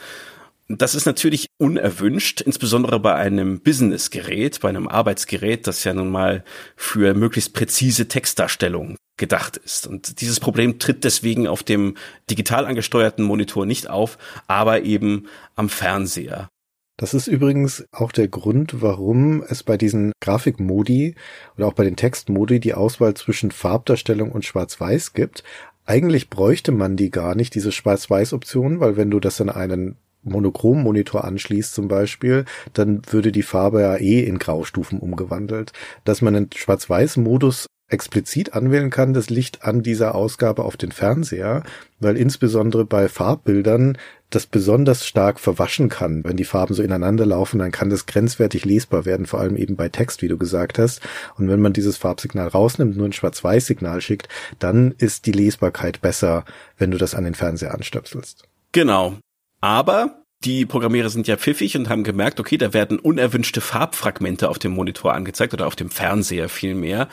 Das 0.72 0.94
ist 0.94 1.04
natürlich 1.04 1.48
unerwünscht, 1.58 2.42
insbesondere 2.42 3.00
bei 3.00 3.16
einem 3.16 3.58
Businessgerät, 3.60 4.60
bei 4.60 4.68
einem 4.68 4.86
Arbeitsgerät, 4.86 5.66
das 5.66 5.82
ja 5.82 5.92
nun 5.92 6.10
mal 6.10 6.44
für 6.76 7.12
möglichst 7.14 7.54
präzise 7.54 8.06
Textdarstellung 8.06 8.94
gedacht 9.16 9.56
ist. 9.56 9.88
Und 9.88 10.20
dieses 10.20 10.38
Problem 10.38 10.78
tritt 10.78 11.02
deswegen 11.02 11.48
auf 11.48 11.64
dem 11.64 11.96
digital 12.30 12.66
angesteuerten 12.66 13.24
Monitor 13.24 13.66
nicht 13.66 13.90
auf, 13.90 14.16
aber 14.46 14.82
eben 14.82 15.26
am 15.56 15.68
Fernseher. 15.68 16.48
Das 16.96 17.14
ist 17.14 17.26
übrigens 17.26 17.84
auch 17.90 18.12
der 18.12 18.28
Grund, 18.28 18.80
warum 18.80 19.42
es 19.42 19.64
bei 19.64 19.76
diesen 19.76 20.12
Grafikmodi 20.20 21.16
oder 21.56 21.66
auch 21.66 21.72
bei 21.72 21.82
den 21.82 21.96
Textmodi 21.96 22.60
die 22.60 22.74
Auswahl 22.74 23.14
zwischen 23.14 23.50
Farbdarstellung 23.50 24.30
und 24.30 24.44
Schwarz-Weiß 24.44 25.14
gibt. 25.14 25.42
Eigentlich 25.84 26.30
bräuchte 26.30 26.70
man 26.70 26.96
die 26.96 27.10
gar 27.10 27.34
nicht, 27.34 27.56
diese 27.56 27.72
Schwarz-Weiß-Option, 27.72 28.78
weil 28.78 28.96
wenn 28.96 29.10
du 29.10 29.18
das 29.18 29.40
an 29.40 29.50
einen 29.50 29.96
Monochrom-Monitor 30.22 31.24
anschließt 31.24 31.74
zum 31.74 31.88
Beispiel, 31.88 32.44
dann 32.72 33.02
würde 33.10 33.32
die 33.32 33.42
Farbe 33.42 33.80
ja 33.80 33.96
eh 33.96 34.20
in 34.20 34.38
Graustufen 34.38 34.98
umgewandelt. 34.98 35.72
Dass 36.04 36.22
man 36.22 36.36
einen 36.36 36.50
Schwarz-Weiß-Modus 36.54 37.66
explizit 37.88 38.54
anwählen 38.54 38.90
kann, 38.90 39.12
das 39.14 39.30
liegt 39.30 39.64
an 39.64 39.82
dieser 39.82 40.14
Ausgabe 40.14 40.64
auf 40.64 40.76
den 40.76 40.92
Fernseher, 40.92 41.64
weil 41.98 42.16
insbesondere 42.16 42.84
bei 42.84 43.08
Farbbildern 43.08 43.98
das 44.30 44.46
besonders 44.46 45.06
stark 45.06 45.40
verwaschen 45.40 45.88
kann. 45.88 46.22
Wenn 46.24 46.36
die 46.36 46.44
Farben 46.44 46.72
so 46.72 46.84
ineinander 46.84 47.26
laufen, 47.26 47.58
dann 47.58 47.72
kann 47.72 47.90
das 47.90 48.06
grenzwertig 48.06 48.64
lesbar 48.64 49.04
werden, 49.04 49.26
vor 49.26 49.40
allem 49.40 49.56
eben 49.56 49.74
bei 49.74 49.88
Text, 49.88 50.22
wie 50.22 50.28
du 50.28 50.38
gesagt 50.38 50.78
hast. 50.78 51.00
Und 51.36 51.48
wenn 51.48 51.60
man 51.60 51.72
dieses 51.72 51.96
Farbsignal 51.96 52.46
rausnimmt, 52.46 52.96
nur 52.96 53.06
ein 53.06 53.12
Schwarz-Weiß-Signal 53.12 54.00
schickt, 54.00 54.28
dann 54.60 54.94
ist 54.98 55.26
die 55.26 55.32
Lesbarkeit 55.32 56.00
besser, 56.00 56.44
wenn 56.78 56.92
du 56.92 56.98
das 56.98 57.16
an 57.16 57.24
den 57.24 57.34
Fernseher 57.34 57.74
anstöpselst. 57.74 58.44
Genau. 58.70 59.16
Aber 59.60 60.24
die 60.44 60.64
Programmierer 60.64 61.10
sind 61.10 61.28
ja 61.28 61.36
pfiffig 61.36 61.76
und 61.76 61.88
haben 61.88 62.02
gemerkt, 62.02 62.40
okay, 62.40 62.56
da 62.56 62.72
werden 62.72 62.98
unerwünschte 62.98 63.60
Farbfragmente 63.60 64.48
auf 64.48 64.58
dem 64.58 64.72
Monitor 64.72 65.14
angezeigt 65.14 65.52
oder 65.52 65.66
auf 65.66 65.76
dem 65.76 65.90
Fernseher 65.90 66.48
vielmehr. 66.48 67.08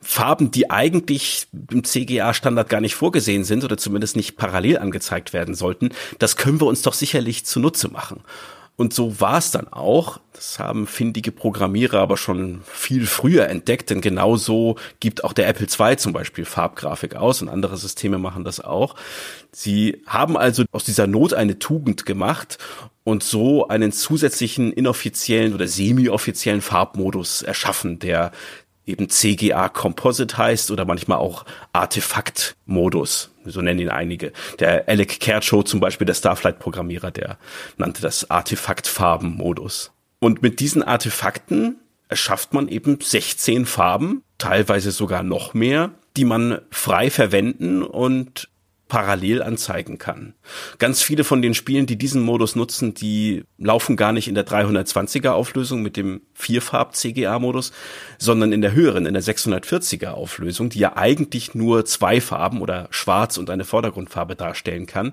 Farben, 0.00 0.50
die 0.50 0.70
eigentlich 0.70 1.48
im 1.70 1.82
CGA-Standard 1.82 2.68
gar 2.68 2.80
nicht 2.80 2.94
vorgesehen 2.94 3.44
sind 3.44 3.64
oder 3.64 3.76
zumindest 3.76 4.16
nicht 4.16 4.36
parallel 4.36 4.78
angezeigt 4.78 5.32
werden 5.32 5.54
sollten, 5.54 5.90
das 6.18 6.36
können 6.36 6.60
wir 6.60 6.66
uns 6.66 6.82
doch 6.82 6.92
sicherlich 6.92 7.44
zunutze 7.44 7.88
machen. 7.88 8.20
Und 8.78 8.94
so 8.94 9.20
war 9.20 9.38
es 9.38 9.50
dann 9.50 9.66
auch. 9.66 10.20
Das 10.32 10.60
haben 10.60 10.86
findige 10.86 11.32
Programmierer 11.32 11.98
aber 11.98 12.16
schon 12.16 12.60
viel 12.64 13.06
früher 13.06 13.48
entdeckt, 13.48 13.90
denn 13.90 14.00
genauso 14.00 14.76
gibt 15.00 15.24
auch 15.24 15.32
der 15.32 15.48
Apple 15.48 15.66
II 15.66 15.96
zum 15.96 16.12
Beispiel 16.12 16.44
Farbgrafik 16.44 17.16
aus 17.16 17.42
und 17.42 17.48
andere 17.48 17.76
Systeme 17.76 18.18
machen 18.18 18.44
das 18.44 18.60
auch. 18.60 18.94
Sie 19.50 20.00
haben 20.06 20.36
also 20.36 20.62
aus 20.70 20.84
dieser 20.84 21.08
Not 21.08 21.34
eine 21.34 21.58
Tugend 21.58 22.06
gemacht 22.06 22.58
und 23.02 23.24
so 23.24 23.66
einen 23.66 23.90
zusätzlichen 23.90 24.72
inoffiziellen 24.72 25.54
oder 25.54 25.66
semi-offiziellen 25.66 26.60
Farbmodus 26.60 27.42
erschaffen, 27.42 27.98
der 27.98 28.30
eben 28.86 29.08
CGA 29.08 29.68
Composite 29.68 30.38
heißt 30.38 30.70
oder 30.70 30.84
manchmal 30.84 31.18
auch 31.18 31.44
Artefakt-Modus, 31.72 33.32
so 33.50 33.60
nennen 33.60 33.80
ihn 33.80 33.88
einige. 33.88 34.32
Der 34.58 34.88
Alec 34.88 35.20
Kershaw 35.20 35.62
zum 35.62 35.80
Beispiel, 35.80 36.06
der 36.06 36.14
Starflight-Programmierer, 36.14 37.10
der 37.10 37.38
nannte 37.76 38.02
das 38.02 38.30
Artefakt-Farben-Modus. 38.30 39.92
Und 40.20 40.42
mit 40.42 40.60
diesen 40.60 40.82
Artefakten 40.82 41.76
erschafft 42.08 42.54
man 42.54 42.68
eben 42.68 42.98
16 43.00 43.66
Farben, 43.66 44.22
teilweise 44.38 44.90
sogar 44.90 45.22
noch 45.22 45.54
mehr, 45.54 45.90
die 46.16 46.24
man 46.24 46.60
frei 46.70 47.10
verwenden 47.10 47.82
und 47.82 48.48
parallel 48.88 49.42
anzeigen 49.42 49.98
kann. 49.98 50.34
Ganz 50.78 51.02
viele 51.02 51.22
von 51.22 51.42
den 51.42 51.54
Spielen, 51.54 51.86
die 51.86 51.96
diesen 51.96 52.22
Modus 52.22 52.56
nutzen, 52.56 52.94
die 52.94 53.44
laufen 53.58 53.96
gar 53.96 54.12
nicht 54.12 54.28
in 54.28 54.34
der 54.34 54.46
320er 54.46 55.30
Auflösung 55.30 55.82
mit 55.82 55.96
dem 55.96 56.22
Vierfarb 56.34 56.96
CGA 56.96 57.38
Modus, 57.38 57.72
sondern 58.18 58.52
in 58.52 58.62
der 58.62 58.72
höheren, 58.72 59.06
in 59.06 59.14
der 59.14 59.22
640er 59.22 60.08
Auflösung, 60.08 60.70
die 60.70 60.78
ja 60.78 60.96
eigentlich 60.96 61.54
nur 61.54 61.84
zwei 61.84 62.20
Farben 62.20 62.62
oder 62.62 62.88
schwarz 62.90 63.36
und 63.36 63.50
eine 63.50 63.64
Vordergrundfarbe 63.64 64.34
darstellen 64.34 64.86
kann. 64.86 65.12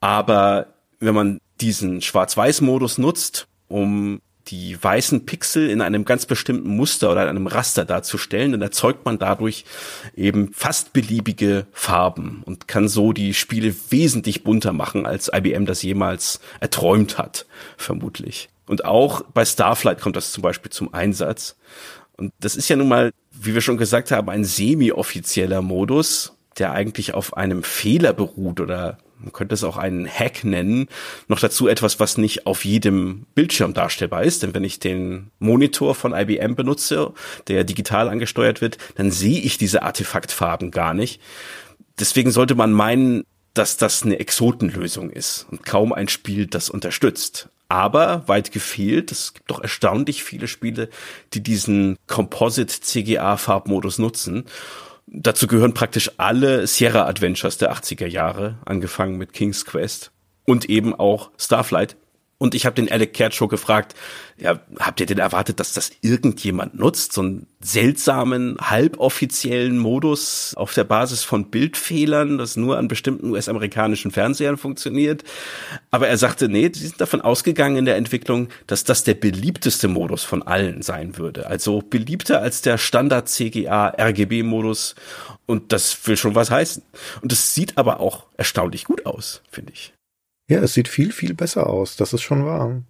Aber 0.00 0.68
wenn 1.00 1.14
man 1.14 1.38
diesen 1.60 2.00
Schwarz-Weiß-Modus 2.00 2.98
nutzt, 2.98 3.48
um 3.68 4.20
die 4.48 4.82
weißen 4.82 5.24
Pixel 5.24 5.70
in 5.70 5.80
einem 5.80 6.04
ganz 6.04 6.26
bestimmten 6.26 6.76
Muster 6.76 7.10
oder 7.12 7.22
in 7.22 7.28
einem 7.28 7.46
Raster 7.46 7.84
darzustellen, 7.84 8.52
dann 8.52 8.62
erzeugt 8.62 9.04
man 9.04 9.18
dadurch 9.18 9.64
eben 10.16 10.52
fast 10.52 10.92
beliebige 10.92 11.66
Farben 11.72 12.42
und 12.44 12.68
kann 12.68 12.88
so 12.88 13.12
die 13.12 13.34
Spiele 13.34 13.74
wesentlich 13.90 14.44
bunter 14.44 14.72
machen, 14.72 15.06
als 15.06 15.30
IBM 15.32 15.66
das 15.66 15.82
jemals 15.82 16.40
erträumt 16.60 17.18
hat, 17.18 17.46
vermutlich. 17.76 18.48
Und 18.66 18.84
auch 18.84 19.22
bei 19.34 19.44
Starflight 19.44 20.00
kommt 20.00 20.16
das 20.16 20.32
zum 20.32 20.42
Beispiel 20.42 20.70
zum 20.70 20.92
Einsatz. 20.94 21.56
Und 22.16 22.32
das 22.40 22.56
ist 22.56 22.68
ja 22.68 22.76
nun 22.76 22.88
mal, 22.88 23.12
wie 23.30 23.54
wir 23.54 23.60
schon 23.60 23.76
gesagt 23.76 24.10
haben, 24.10 24.28
ein 24.28 24.44
semi-offizieller 24.44 25.62
Modus, 25.62 26.32
der 26.58 26.72
eigentlich 26.72 27.14
auf 27.14 27.36
einem 27.36 27.62
Fehler 27.62 28.12
beruht 28.12 28.60
oder 28.60 28.98
man 29.22 29.32
könnte 29.32 29.54
es 29.54 29.64
auch 29.64 29.76
einen 29.76 30.08
Hack 30.08 30.44
nennen, 30.44 30.88
noch 31.28 31.40
dazu 31.40 31.68
etwas, 31.68 32.00
was 32.00 32.18
nicht 32.18 32.46
auf 32.46 32.64
jedem 32.64 33.26
Bildschirm 33.34 33.74
darstellbar 33.74 34.24
ist. 34.24 34.42
Denn 34.42 34.54
wenn 34.54 34.64
ich 34.64 34.78
den 34.78 35.30
Monitor 35.38 35.94
von 35.94 36.12
IBM 36.12 36.54
benutze, 36.54 37.12
der 37.48 37.64
digital 37.64 38.08
angesteuert 38.08 38.60
wird, 38.60 38.78
dann 38.96 39.10
sehe 39.10 39.40
ich 39.40 39.58
diese 39.58 39.82
Artefaktfarben 39.82 40.70
gar 40.70 40.94
nicht. 40.94 41.20
Deswegen 41.98 42.30
sollte 42.30 42.54
man 42.54 42.72
meinen, 42.72 43.24
dass 43.54 43.76
das 43.76 44.02
eine 44.02 44.18
Exotenlösung 44.18 45.10
ist 45.10 45.46
und 45.50 45.64
kaum 45.64 45.92
ein 45.92 46.08
Spiel 46.08 46.46
das 46.46 46.70
unterstützt. 46.70 47.48
Aber 47.68 48.28
weit 48.28 48.52
gefehlt, 48.52 49.10
es 49.12 49.32
gibt 49.32 49.50
doch 49.50 49.60
erstaunlich 49.60 50.22
viele 50.22 50.46
Spiele, 50.46 50.90
die 51.32 51.42
diesen 51.42 51.96
Composite 52.06 52.80
CGA 52.80 53.38
Farbmodus 53.38 53.98
nutzen. 53.98 54.44
Dazu 55.06 55.46
gehören 55.46 55.74
praktisch 55.74 56.12
alle 56.16 56.66
Sierra 56.66 57.06
Adventures 57.06 57.58
der 57.58 57.72
80er 57.72 58.06
Jahre, 58.06 58.58
angefangen 58.64 59.18
mit 59.18 59.32
King's 59.32 59.64
Quest 59.64 60.10
und 60.44 60.68
eben 60.68 60.94
auch 60.94 61.30
Starflight. 61.38 61.96
Und 62.42 62.56
ich 62.56 62.66
habe 62.66 62.74
den 62.74 62.90
Alec 62.90 63.14
Kershaw 63.14 63.46
gefragt, 63.46 63.94
ja, 64.36 64.58
habt 64.80 64.98
ihr 64.98 65.06
denn 65.06 65.20
erwartet, 65.20 65.60
dass 65.60 65.74
das 65.74 65.92
irgendjemand 66.00 66.76
nutzt? 66.76 67.12
So 67.12 67.20
einen 67.20 67.46
seltsamen, 67.60 68.56
halboffiziellen 68.60 69.78
Modus 69.78 70.52
auf 70.56 70.74
der 70.74 70.82
Basis 70.82 71.22
von 71.22 71.52
Bildfehlern, 71.52 72.38
das 72.38 72.56
nur 72.56 72.78
an 72.78 72.88
bestimmten 72.88 73.30
US-amerikanischen 73.30 74.10
Fernsehern 74.10 74.56
funktioniert. 74.56 75.22
Aber 75.92 76.08
er 76.08 76.18
sagte, 76.18 76.48
nee, 76.48 76.68
sie 76.74 76.88
sind 76.88 77.00
davon 77.00 77.20
ausgegangen 77.20 77.76
in 77.76 77.84
der 77.84 77.94
Entwicklung, 77.94 78.48
dass 78.66 78.82
das 78.82 79.04
der 79.04 79.14
beliebteste 79.14 79.86
Modus 79.86 80.24
von 80.24 80.42
allen 80.42 80.82
sein 80.82 81.18
würde. 81.18 81.46
Also 81.46 81.80
beliebter 81.80 82.40
als 82.42 82.60
der 82.60 82.76
Standard 82.76 83.28
CGA 83.28 83.94
RGB-Modus. 83.96 84.96
Und 85.46 85.70
das 85.72 85.96
will 86.08 86.16
schon 86.16 86.34
was 86.34 86.50
heißen. 86.50 86.82
Und 87.20 87.32
es 87.32 87.54
sieht 87.54 87.78
aber 87.78 88.00
auch 88.00 88.26
erstaunlich 88.36 88.82
gut 88.82 89.06
aus, 89.06 89.42
finde 89.48 89.72
ich. 89.72 89.92
Ja, 90.52 90.60
es 90.60 90.74
sieht 90.74 90.88
viel, 90.88 91.12
viel 91.12 91.32
besser 91.32 91.66
aus. 91.66 91.96
Das 91.96 92.12
ist 92.12 92.20
schon 92.20 92.44
wahr. 92.44 92.82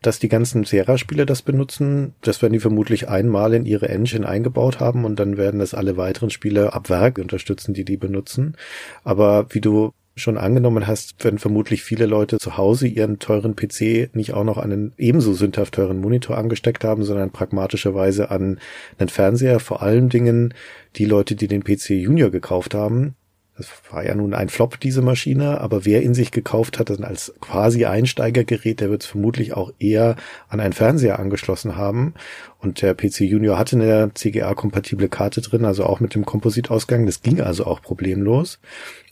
Dass 0.00 0.20
die 0.20 0.30
ganzen 0.30 0.64
Sierra-Spiele 0.64 1.26
das 1.26 1.42
benutzen, 1.42 2.14
das 2.22 2.40
werden 2.40 2.54
die 2.54 2.60
vermutlich 2.60 3.10
einmal 3.10 3.52
in 3.52 3.66
ihre 3.66 3.90
Engine 3.90 4.26
eingebaut 4.26 4.80
haben 4.80 5.04
und 5.04 5.20
dann 5.20 5.36
werden 5.36 5.60
das 5.60 5.74
alle 5.74 5.98
weiteren 5.98 6.30
Spiele 6.30 6.72
ab 6.72 6.88
Werk 6.88 7.18
unterstützen, 7.18 7.74
die 7.74 7.84
die 7.84 7.98
benutzen. 7.98 8.56
Aber 9.02 9.48
wie 9.50 9.60
du 9.60 9.92
schon 10.16 10.38
angenommen 10.38 10.86
hast, 10.86 11.22
werden 11.22 11.38
vermutlich 11.38 11.82
viele 11.82 12.06
Leute 12.06 12.38
zu 12.38 12.56
Hause 12.56 12.86
ihren 12.86 13.18
teuren 13.18 13.54
PC 13.54 14.14
nicht 14.14 14.32
auch 14.32 14.44
noch 14.44 14.56
an 14.56 14.72
einen 14.72 14.92
ebenso 14.96 15.34
sündhaft 15.34 15.74
teuren 15.74 16.00
Monitor 16.00 16.38
angesteckt 16.38 16.84
haben, 16.84 17.04
sondern 17.04 17.32
pragmatischerweise 17.32 18.30
an 18.30 18.60
einen 18.96 19.10
Fernseher. 19.10 19.60
Vor 19.60 19.82
allen 19.82 20.08
Dingen 20.08 20.54
die 20.96 21.04
Leute, 21.04 21.34
die 21.34 21.48
den 21.48 21.64
PC 21.64 21.90
Junior 21.90 22.30
gekauft 22.30 22.72
haben, 22.72 23.14
das 23.56 23.68
war 23.90 24.04
ja 24.04 24.16
nun 24.16 24.34
ein 24.34 24.48
Flop, 24.48 24.80
diese 24.80 25.00
Maschine, 25.00 25.60
aber 25.60 25.84
wer 25.84 26.02
in 26.02 26.12
sich 26.12 26.32
gekauft 26.32 26.80
hat, 26.80 26.90
dann 26.90 27.04
als 27.04 27.32
quasi 27.40 27.84
Einsteigergerät, 27.84 28.80
der 28.80 28.90
wird 28.90 29.02
es 29.02 29.08
vermutlich 29.08 29.52
auch 29.52 29.72
eher 29.78 30.16
an 30.48 30.58
einen 30.58 30.72
Fernseher 30.72 31.20
angeschlossen 31.20 31.76
haben. 31.76 32.14
Und 32.58 32.82
der 32.82 32.94
PC 32.94 33.20
Junior 33.20 33.56
hatte 33.56 33.76
eine 33.76 34.10
CGA-kompatible 34.12 35.08
Karte 35.08 35.40
drin, 35.40 35.64
also 35.64 35.84
auch 35.84 36.00
mit 36.00 36.16
dem 36.16 36.24
Kompositausgang. 36.24 37.06
Das 37.06 37.22
ging 37.22 37.40
also 37.40 37.64
auch 37.66 37.80
problemlos. 37.80 38.58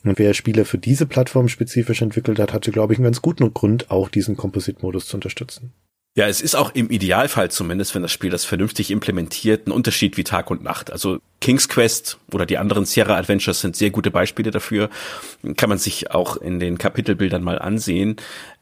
Und 0.02 0.18
wer 0.18 0.34
Spiele 0.34 0.64
für 0.64 0.78
diese 0.78 1.06
Plattform 1.06 1.48
spezifisch 1.48 2.02
entwickelt 2.02 2.40
hat, 2.40 2.52
hatte, 2.52 2.72
glaube 2.72 2.94
ich, 2.94 2.98
einen 2.98 3.04
ganz 3.04 3.22
guten 3.22 3.54
Grund, 3.54 3.92
auch 3.92 4.08
diesen 4.08 4.36
Kompositmodus 4.36 5.06
zu 5.06 5.16
unterstützen. 5.16 5.72
Ja, 6.14 6.28
es 6.28 6.42
ist 6.42 6.54
auch 6.56 6.74
im 6.74 6.90
Idealfall 6.90 7.50
zumindest, 7.50 7.94
wenn 7.94 8.02
das 8.02 8.12
Spiel 8.12 8.28
das 8.28 8.44
vernünftig 8.44 8.90
implementiert, 8.90 9.66
ein 9.66 9.72
Unterschied 9.72 10.18
wie 10.18 10.24
Tag 10.24 10.50
und 10.50 10.62
Nacht. 10.62 10.92
Also 10.92 11.20
King's 11.40 11.70
Quest 11.70 12.18
oder 12.30 12.44
die 12.44 12.58
anderen 12.58 12.84
Sierra 12.84 13.16
Adventures 13.16 13.62
sind 13.62 13.76
sehr 13.76 13.88
gute 13.88 14.10
Beispiele 14.10 14.50
dafür. 14.50 14.90
Kann 15.56 15.70
man 15.70 15.78
sich 15.78 16.10
auch 16.10 16.36
in 16.36 16.60
den 16.60 16.76
Kapitelbildern 16.76 17.42
mal 17.42 17.58
ansehen, 17.58 18.16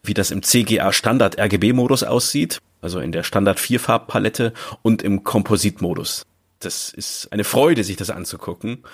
wie 0.05 0.15
das 0.15 0.31
im 0.31 0.45
CGA 0.45 0.93
Standard 0.93 1.41
RGB 1.41 1.73
Modus 1.73 2.05
aussieht, 2.05 2.61
also 2.83 3.01
in 3.01 3.11
der 3.11 3.25
Standard 3.25 3.59
Vierfarbpalette 3.59 4.53
und 4.83 5.03
im 5.03 5.25
Kompositmodus. 5.25 6.25
Das 6.61 6.91
ist 6.91 7.33
eine 7.33 7.43
Freude, 7.43 7.83
sich 7.83 7.97
das 7.97 8.11
anzugucken. 8.11 8.85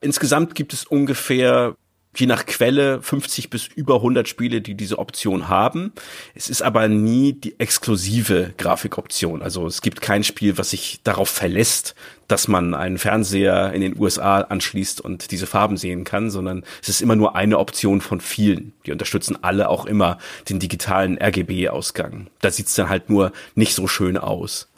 Insgesamt 0.00 0.56
gibt 0.56 0.72
es 0.72 0.84
ungefähr 0.84 1.76
je 2.16 2.26
nach 2.26 2.46
Quelle 2.46 3.02
50 3.02 3.50
bis 3.50 3.66
über 3.66 3.96
100 3.96 4.28
Spiele, 4.28 4.60
die 4.60 4.74
diese 4.74 4.98
Option 4.98 5.48
haben. 5.48 5.92
Es 6.34 6.48
ist 6.48 6.62
aber 6.62 6.88
nie 6.88 7.32
die 7.32 7.58
exklusive 7.58 8.54
Grafikoption. 8.56 9.42
Also 9.42 9.66
es 9.66 9.82
gibt 9.82 10.00
kein 10.00 10.24
Spiel, 10.24 10.58
was 10.58 10.70
sich 10.70 11.00
darauf 11.04 11.28
verlässt, 11.28 11.94
dass 12.28 12.48
man 12.48 12.74
einen 12.74 12.98
Fernseher 12.98 13.72
in 13.72 13.80
den 13.80 13.98
USA 13.98 14.40
anschließt 14.40 15.00
und 15.00 15.30
diese 15.30 15.46
Farben 15.46 15.76
sehen 15.76 16.04
kann, 16.04 16.30
sondern 16.30 16.64
es 16.82 16.88
ist 16.88 17.02
immer 17.02 17.16
nur 17.16 17.36
eine 17.36 17.58
Option 17.58 18.00
von 18.00 18.20
vielen. 18.20 18.72
Die 18.86 18.92
unterstützen 18.92 19.38
alle 19.42 19.68
auch 19.68 19.86
immer 19.86 20.18
den 20.48 20.58
digitalen 20.58 21.18
RGB-Ausgang. 21.20 22.28
Da 22.40 22.50
sieht's 22.50 22.74
dann 22.74 22.88
halt 22.88 23.10
nur 23.10 23.32
nicht 23.54 23.74
so 23.74 23.86
schön 23.86 24.16
aus. 24.16 24.68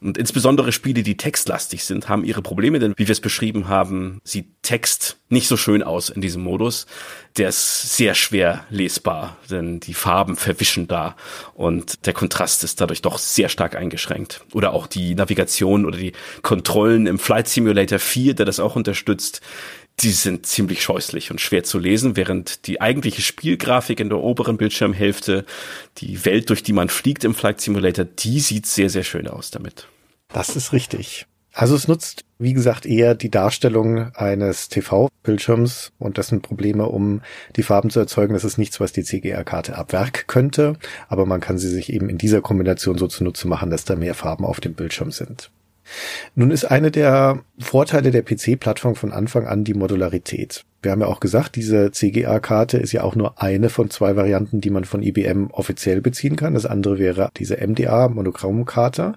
Und 0.00 0.16
insbesondere 0.16 0.70
Spiele, 0.70 1.02
die 1.02 1.16
textlastig 1.16 1.84
sind, 1.84 2.08
haben 2.08 2.24
ihre 2.24 2.40
Probleme, 2.40 2.78
denn 2.78 2.94
wie 2.96 3.08
wir 3.08 3.12
es 3.12 3.20
beschrieben 3.20 3.68
haben, 3.68 4.20
sieht 4.22 4.46
Text 4.62 5.18
nicht 5.28 5.48
so 5.48 5.56
schön 5.56 5.82
aus 5.82 6.08
in 6.08 6.20
diesem 6.20 6.42
Modus. 6.42 6.86
Der 7.36 7.48
ist 7.48 7.96
sehr 7.96 8.14
schwer 8.14 8.64
lesbar, 8.70 9.36
denn 9.50 9.80
die 9.80 9.94
Farben 9.94 10.36
verwischen 10.36 10.86
da 10.86 11.16
und 11.54 12.06
der 12.06 12.12
Kontrast 12.12 12.62
ist 12.62 12.80
dadurch 12.80 13.02
doch 13.02 13.18
sehr 13.18 13.48
stark 13.48 13.74
eingeschränkt. 13.74 14.44
Oder 14.52 14.72
auch 14.72 14.86
die 14.86 15.16
Navigation 15.16 15.84
oder 15.84 15.98
die 15.98 16.12
Kontrollen 16.42 17.06
im 17.06 17.18
Flight 17.18 17.48
Simulator 17.48 17.98
4, 17.98 18.34
der 18.34 18.46
das 18.46 18.60
auch 18.60 18.76
unterstützt, 18.76 19.40
die 20.00 20.12
sind 20.12 20.46
ziemlich 20.46 20.82
scheußlich 20.82 21.30
und 21.30 21.40
schwer 21.40 21.64
zu 21.64 21.78
lesen, 21.78 22.16
während 22.16 22.66
die 22.66 22.80
eigentliche 22.80 23.22
Spielgrafik 23.22 24.00
in 24.00 24.08
der 24.08 24.18
oberen 24.18 24.56
Bildschirmhälfte, 24.56 25.44
die 25.98 26.24
Welt, 26.24 26.50
durch 26.50 26.62
die 26.62 26.72
man 26.72 26.88
fliegt 26.88 27.24
im 27.24 27.34
Flight 27.34 27.60
Simulator, 27.60 28.04
die 28.04 28.40
sieht 28.40 28.66
sehr, 28.66 28.90
sehr 28.90 29.04
schön 29.04 29.26
aus 29.26 29.50
damit. 29.50 29.88
Das 30.28 30.54
ist 30.54 30.72
richtig. 30.72 31.26
Also 31.52 31.74
es 31.74 31.88
nutzt, 31.88 32.24
wie 32.38 32.52
gesagt, 32.52 32.86
eher 32.86 33.16
die 33.16 33.30
Darstellung 33.30 34.14
eines 34.14 34.68
TV-Bildschirms 34.68 35.90
und 35.98 36.16
dessen 36.16 36.40
Probleme, 36.40 36.86
um 36.86 37.22
die 37.56 37.64
Farben 37.64 37.90
zu 37.90 37.98
erzeugen. 37.98 38.34
Das 38.34 38.44
ist 38.44 38.58
nichts, 38.58 38.78
was 38.78 38.92
die 38.92 39.02
CGR-Karte 39.02 39.76
ab 39.76 39.92
Werk 39.92 40.28
könnte, 40.28 40.76
aber 41.08 41.26
man 41.26 41.40
kann 41.40 41.58
sie 41.58 41.68
sich 41.68 41.92
eben 41.92 42.08
in 42.08 42.18
dieser 42.18 42.42
Kombination 42.42 42.96
so 42.96 43.08
zunutze 43.08 43.48
machen, 43.48 43.70
dass 43.70 43.84
da 43.84 43.96
mehr 43.96 44.14
Farben 44.14 44.44
auf 44.44 44.60
dem 44.60 44.74
Bildschirm 44.74 45.10
sind. 45.10 45.50
Nun 46.34 46.50
ist 46.50 46.64
eine 46.64 46.90
der 46.90 47.42
Vorteile 47.58 48.10
der 48.10 48.22
PC-Plattform 48.22 48.94
von 48.94 49.12
Anfang 49.12 49.46
an 49.46 49.64
die 49.64 49.74
Modularität. 49.74 50.64
Wir 50.82 50.92
haben 50.92 51.00
ja 51.00 51.08
auch 51.08 51.20
gesagt, 51.20 51.56
diese 51.56 51.90
CGA-Karte 51.90 52.78
ist 52.78 52.92
ja 52.92 53.02
auch 53.02 53.16
nur 53.16 53.42
eine 53.42 53.68
von 53.68 53.90
zwei 53.90 54.14
Varianten, 54.14 54.60
die 54.60 54.70
man 54.70 54.84
von 54.84 55.02
IBM 55.02 55.48
offiziell 55.50 56.00
beziehen 56.00 56.36
kann. 56.36 56.54
Das 56.54 56.66
andere 56.66 56.98
wäre 56.98 57.30
diese 57.36 57.56
MDA, 57.56 58.08
Monochromkarte. 58.08 59.14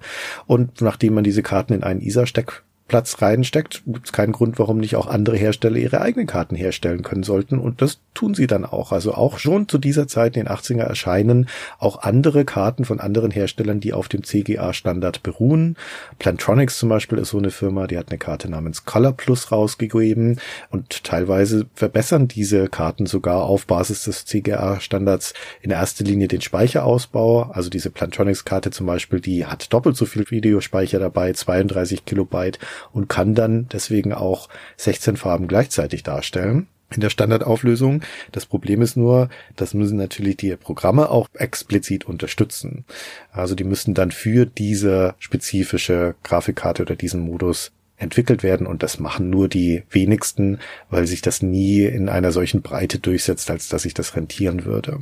Und 0.48 0.82
nachdem 0.82 1.14
man 1.14 1.24
diese 1.24 1.44
Karten 1.44 1.74
in 1.74 1.84
einen 1.84 2.02
ISA-Steck 2.02 2.64
Platz 2.92 3.22
reinsteckt, 3.22 3.84
gibt 3.86 4.08
es 4.08 4.12
keinen 4.12 4.34
Grund, 4.34 4.60
warum 4.60 4.78
nicht 4.78 4.98
auch 4.98 5.08
andere 5.08 5.38
Hersteller 5.38 5.78
ihre 5.78 6.02
eigenen 6.02 6.28
Karten 6.28 6.58
herstellen 6.58 7.04
können 7.04 7.24
sollten. 7.24 7.58
Und 7.58 7.82
das 7.82 8.00
tun 8.14 8.34
sie 8.34 8.48
dann 8.48 8.66
auch. 8.66 8.92
Also 8.92 9.14
auch 9.14 9.40
schon 9.40 9.70
zu 9.70 9.78
dieser 9.78 10.10
Zeit 10.10 10.36
in 10.36 10.44
den 10.44 10.54
80er 10.54 10.82
erscheinen 10.82 11.48
auch 11.80 12.02
andere 12.02 12.44
Karten 12.44 12.84
von 12.84 13.00
anderen 13.00 13.32
Herstellern, 13.32 13.80
die 13.80 13.94
auf 13.94 14.10
dem 14.10 14.26
CGA-Standard 14.26 15.24
beruhen. 15.24 15.78
Plantronics 16.20 16.80
zum 16.80 16.90
Beispiel 16.90 17.18
ist 17.20 17.30
so 17.30 17.38
eine 17.38 17.50
Firma, 17.50 17.88
die 17.88 17.98
hat 17.98 18.10
eine 18.10 18.18
Karte 18.18 18.52
namens 18.52 18.84
Color 18.84 19.14
Plus 19.14 19.54
rausgegeben 19.54 20.42
und 20.70 21.06
teilweise 21.06 21.68
verbessern 21.74 22.28
diese 22.28 22.68
Karten 22.68 23.06
sogar 23.06 23.44
auf 23.44 23.68
Basis 23.68 24.04
des 24.04 24.26
CGA-Standards 24.26 25.34
in 25.62 25.72
erster 25.72 26.04
Linie 26.04 26.28
den 26.28 26.42
Speicherausbau. 26.42 27.52
Also 27.54 27.70
diese 27.70 27.90
Plantronics-Karte 27.90 28.70
zum 28.72 28.86
Beispiel, 28.86 29.22
die 29.22 29.46
hat 29.46 29.72
doppelt 29.72 29.96
so 29.96 30.06
viel 30.06 30.30
Videospeicher 30.30 31.00
dabei, 31.00 31.32
32 31.32 32.04
Kilobyte 32.04 32.60
und 32.92 33.10
kann 33.10 33.36
dann 33.36 33.68
deswegen 33.72 34.14
auch 34.14 34.50
16 34.78 35.18
Farben 35.18 35.48
gleichzeitig 35.48 36.04
darstellen 36.04 36.68
in 36.94 37.02
der 37.02 37.10
Standardauflösung. 37.10 38.02
Das 38.32 38.46
Problem 38.46 38.82
ist 38.82 38.98
nur, 38.98 39.30
das 39.56 39.74
müssen 39.74 39.98
natürlich 39.98 40.38
die 40.38 40.56
Programme 40.56 41.10
auch 41.10 41.28
explizit 41.34 42.06
unterstützen. 42.06 42.86
Also 43.32 43.56
die 43.56 43.64
müssen 43.64 43.94
dann 43.94 44.12
für 44.12 44.46
diese 44.46 45.16
spezifische 45.20 46.16
Grafikkarte 46.24 46.84
oder 46.84 46.96
diesen 46.96 47.22
Modus 47.22 47.72
entwickelt 48.02 48.42
werden 48.42 48.66
und 48.66 48.82
das 48.82 49.00
machen 49.00 49.30
nur 49.30 49.48
die 49.48 49.84
wenigsten, 49.92 50.60
weil 50.90 51.06
sich 51.06 51.22
das 51.22 51.44
nie 51.44 51.84
in 51.84 52.10
einer 52.10 52.32
solchen 52.32 52.64
Breite 52.64 52.98
durchsetzt, 52.98 53.52
als 53.52 53.70
dass 53.70 53.84
sich 53.84 53.94
das 53.94 54.16
rentieren 54.16 54.66
würde. 54.66 55.00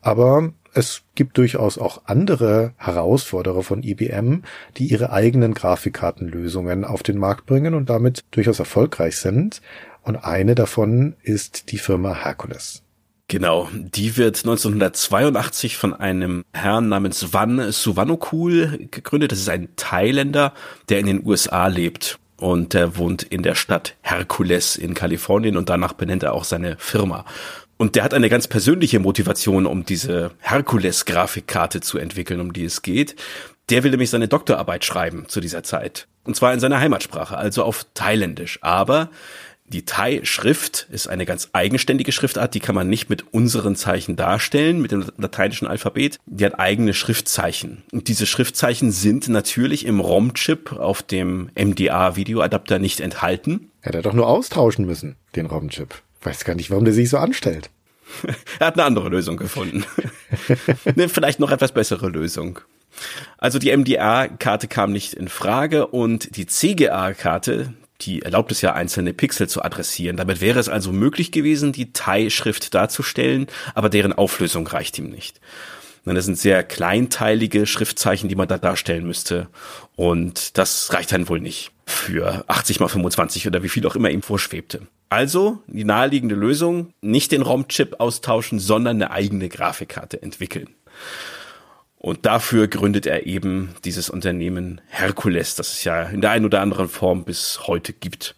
Aber 0.00 0.52
es 0.74 1.02
gibt 1.14 1.38
durchaus 1.38 1.78
auch 1.78 2.02
andere 2.04 2.72
Herausforderer 2.76 3.62
von 3.62 3.82
IBM, 3.82 4.42
die 4.76 4.86
ihre 4.86 5.12
eigenen 5.12 5.54
Grafikkartenlösungen 5.54 6.84
auf 6.84 7.02
den 7.02 7.18
Markt 7.18 7.46
bringen 7.46 7.74
und 7.74 7.90
damit 7.90 8.24
durchaus 8.30 8.58
erfolgreich 8.58 9.16
sind. 9.16 9.60
Und 10.02 10.16
eine 10.16 10.54
davon 10.54 11.16
ist 11.22 11.70
die 11.72 11.78
Firma 11.78 12.14
Hercules. 12.14 12.82
Genau, 13.30 13.68
die 13.72 14.16
wird 14.16 14.38
1982 14.38 15.76
von 15.76 15.92
einem 15.92 16.44
Herrn 16.54 16.88
namens 16.88 17.34
Van 17.34 17.70
Suvanokul 17.72 18.88
gegründet. 18.90 19.32
Das 19.32 19.38
ist 19.38 19.50
ein 19.50 19.68
Thailänder, 19.76 20.54
der 20.88 21.00
in 21.00 21.06
den 21.06 21.26
USA 21.26 21.66
lebt 21.66 22.18
und 22.38 22.72
der 22.72 22.96
wohnt 22.96 23.22
in 23.22 23.42
der 23.42 23.54
Stadt 23.54 23.96
Hercules 24.00 24.76
in 24.76 24.94
Kalifornien 24.94 25.58
und 25.58 25.68
danach 25.68 25.92
benennt 25.92 26.22
er 26.22 26.32
auch 26.32 26.44
seine 26.44 26.76
Firma. 26.78 27.26
Und 27.78 27.94
der 27.94 28.02
hat 28.02 28.12
eine 28.12 28.28
ganz 28.28 28.48
persönliche 28.48 28.98
Motivation, 28.98 29.64
um 29.64 29.86
diese 29.86 30.32
Herkules-Grafikkarte 30.40 31.80
zu 31.80 31.96
entwickeln, 31.98 32.40
um 32.40 32.52
die 32.52 32.64
es 32.64 32.82
geht. 32.82 33.14
Der 33.70 33.84
will 33.84 33.92
nämlich 33.92 34.10
seine 34.10 34.28
Doktorarbeit 34.28 34.84
schreiben 34.84 35.26
zu 35.28 35.40
dieser 35.40 35.62
Zeit. 35.62 36.08
Und 36.24 36.34
zwar 36.34 36.52
in 36.52 36.60
seiner 36.60 36.80
Heimatsprache, 36.80 37.36
also 37.36 37.62
auf 37.62 37.86
Thailändisch. 37.94 38.58
Aber 38.62 39.10
die 39.68 39.84
Thai-Schrift 39.84 40.88
ist 40.90 41.08
eine 41.08 41.24
ganz 41.24 41.50
eigenständige 41.52 42.10
Schriftart, 42.10 42.54
die 42.54 42.60
kann 42.60 42.74
man 42.74 42.88
nicht 42.88 43.10
mit 43.10 43.32
unseren 43.32 43.76
Zeichen 43.76 44.16
darstellen, 44.16 44.80
mit 44.80 44.90
dem 44.90 45.04
lateinischen 45.16 45.68
Alphabet. 45.68 46.18
Die 46.26 46.44
hat 46.44 46.58
eigene 46.58 46.94
Schriftzeichen. 46.94 47.84
Und 47.92 48.08
diese 48.08 48.26
Schriftzeichen 48.26 48.90
sind 48.90 49.28
natürlich 49.28 49.86
im 49.86 50.00
ROM-Chip 50.00 50.72
auf 50.72 51.02
dem 51.02 51.50
MDA-Videoadapter 51.54 52.78
nicht 52.78 53.00
enthalten. 53.00 53.70
Hätte 53.82 53.98
er 53.98 54.02
doch 54.02 54.14
nur 54.14 54.26
austauschen 54.26 54.86
müssen, 54.86 55.16
den 55.36 55.46
ROM-Chip. 55.46 56.02
Weiß 56.22 56.44
gar 56.44 56.54
nicht, 56.54 56.70
warum 56.70 56.84
der 56.84 56.94
sich 56.94 57.10
so 57.10 57.18
anstellt. 57.18 57.70
er 58.58 58.68
hat 58.68 58.74
eine 58.74 58.84
andere 58.84 59.08
Lösung 59.08 59.36
gefunden. 59.36 59.84
ne, 60.96 61.08
vielleicht 61.08 61.40
noch 61.40 61.50
etwas 61.50 61.72
bessere 61.72 62.08
Lösung. 62.08 62.60
Also 63.36 63.58
die 63.58 63.76
MDA-Karte 63.76 64.66
kam 64.66 64.92
nicht 64.92 65.14
in 65.14 65.28
Frage 65.28 65.86
und 65.86 66.36
die 66.36 66.46
CGA-Karte, 66.46 67.74
die 68.00 68.22
erlaubt 68.22 68.52
es 68.52 68.60
ja, 68.60 68.72
einzelne 68.72 69.12
Pixel 69.12 69.48
zu 69.48 69.62
adressieren. 69.62 70.16
Damit 70.16 70.40
wäre 70.40 70.58
es 70.58 70.68
also 70.68 70.92
möglich 70.92 71.32
gewesen, 71.32 71.72
die 71.72 71.92
Thai-Schrift 71.92 72.74
darzustellen, 72.74 73.46
aber 73.74 73.88
deren 73.88 74.12
Auflösung 74.12 74.66
reicht 74.66 74.98
ihm 74.98 75.10
nicht. 75.10 75.40
Das 76.04 76.24
sind 76.24 76.38
sehr 76.38 76.62
kleinteilige 76.62 77.66
Schriftzeichen, 77.66 78.30
die 78.30 78.34
man 78.34 78.48
da 78.48 78.56
darstellen 78.56 79.06
müsste. 79.06 79.48
Und 79.94 80.56
das 80.56 80.92
reicht 80.94 81.12
dann 81.12 81.28
wohl 81.28 81.40
nicht 81.40 81.72
für 81.84 82.44
80 82.48 82.80
mal 82.80 82.88
25 82.88 83.46
oder 83.46 83.62
wie 83.62 83.68
viel 83.68 83.86
auch 83.86 83.96
immer 83.96 84.08
ihm 84.08 84.22
vorschwebte. 84.22 84.86
Also 85.08 85.62
die 85.66 85.84
naheliegende 85.84 86.34
Lösung, 86.34 86.92
nicht 87.00 87.32
den 87.32 87.42
ROM-Chip 87.42 87.96
austauschen, 87.98 88.58
sondern 88.58 88.96
eine 88.96 89.10
eigene 89.10 89.48
Grafikkarte 89.48 90.22
entwickeln. 90.22 90.68
Und 91.96 92.26
dafür 92.26 92.68
gründet 92.68 93.06
er 93.06 93.26
eben 93.26 93.74
dieses 93.84 94.08
Unternehmen 94.08 94.80
Herkules, 94.88 95.56
das 95.56 95.72
es 95.72 95.84
ja 95.84 96.02
in 96.02 96.20
der 96.20 96.30
einen 96.30 96.44
oder 96.44 96.60
anderen 96.60 96.88
Form 96.88 97.24
bis 97.24 97.66
heute 97.66 97.92
gibt. 97.92 98.36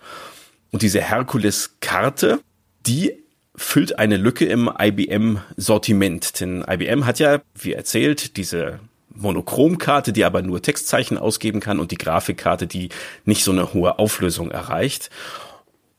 Und 0.70 0.82
diese 0.82 1.01
Herkules-Karte, 1.01 2.40
die 2.86 3.12
füllt 3.55 3.98
eine 3.98 4.16
Lücke 4.16 4.47
im 4.47 4.70
IBM-Sortiment. 4.78 6.40
Denn 6.40 6.64
IBM 6.66 7.05
hat 7.05 7.18
ja, 7.18 7.42
wie 7.55 7.74
erzählt, 7.74 8.38
diese 8.38 8.80
Monochromkarte, 9.10 10.12
die 10.12 10.24
aber 10.24 10.40
nur 10.40 10.62
Textzeichen 10.62 11.18
ausgeben 11.18 11.60
kann 11.60 11.80
und 11.80 11.90
die 11.90 11.98
Grafikkarte, 11.98 12.66
die 12.66 12.88
nicht 13.26 13.44
so 13.44 13.51
eine 13.52 13.74
hohe 13.74 13.98
Auflösung 13.98 14.51
erreicht. 14.51 15.10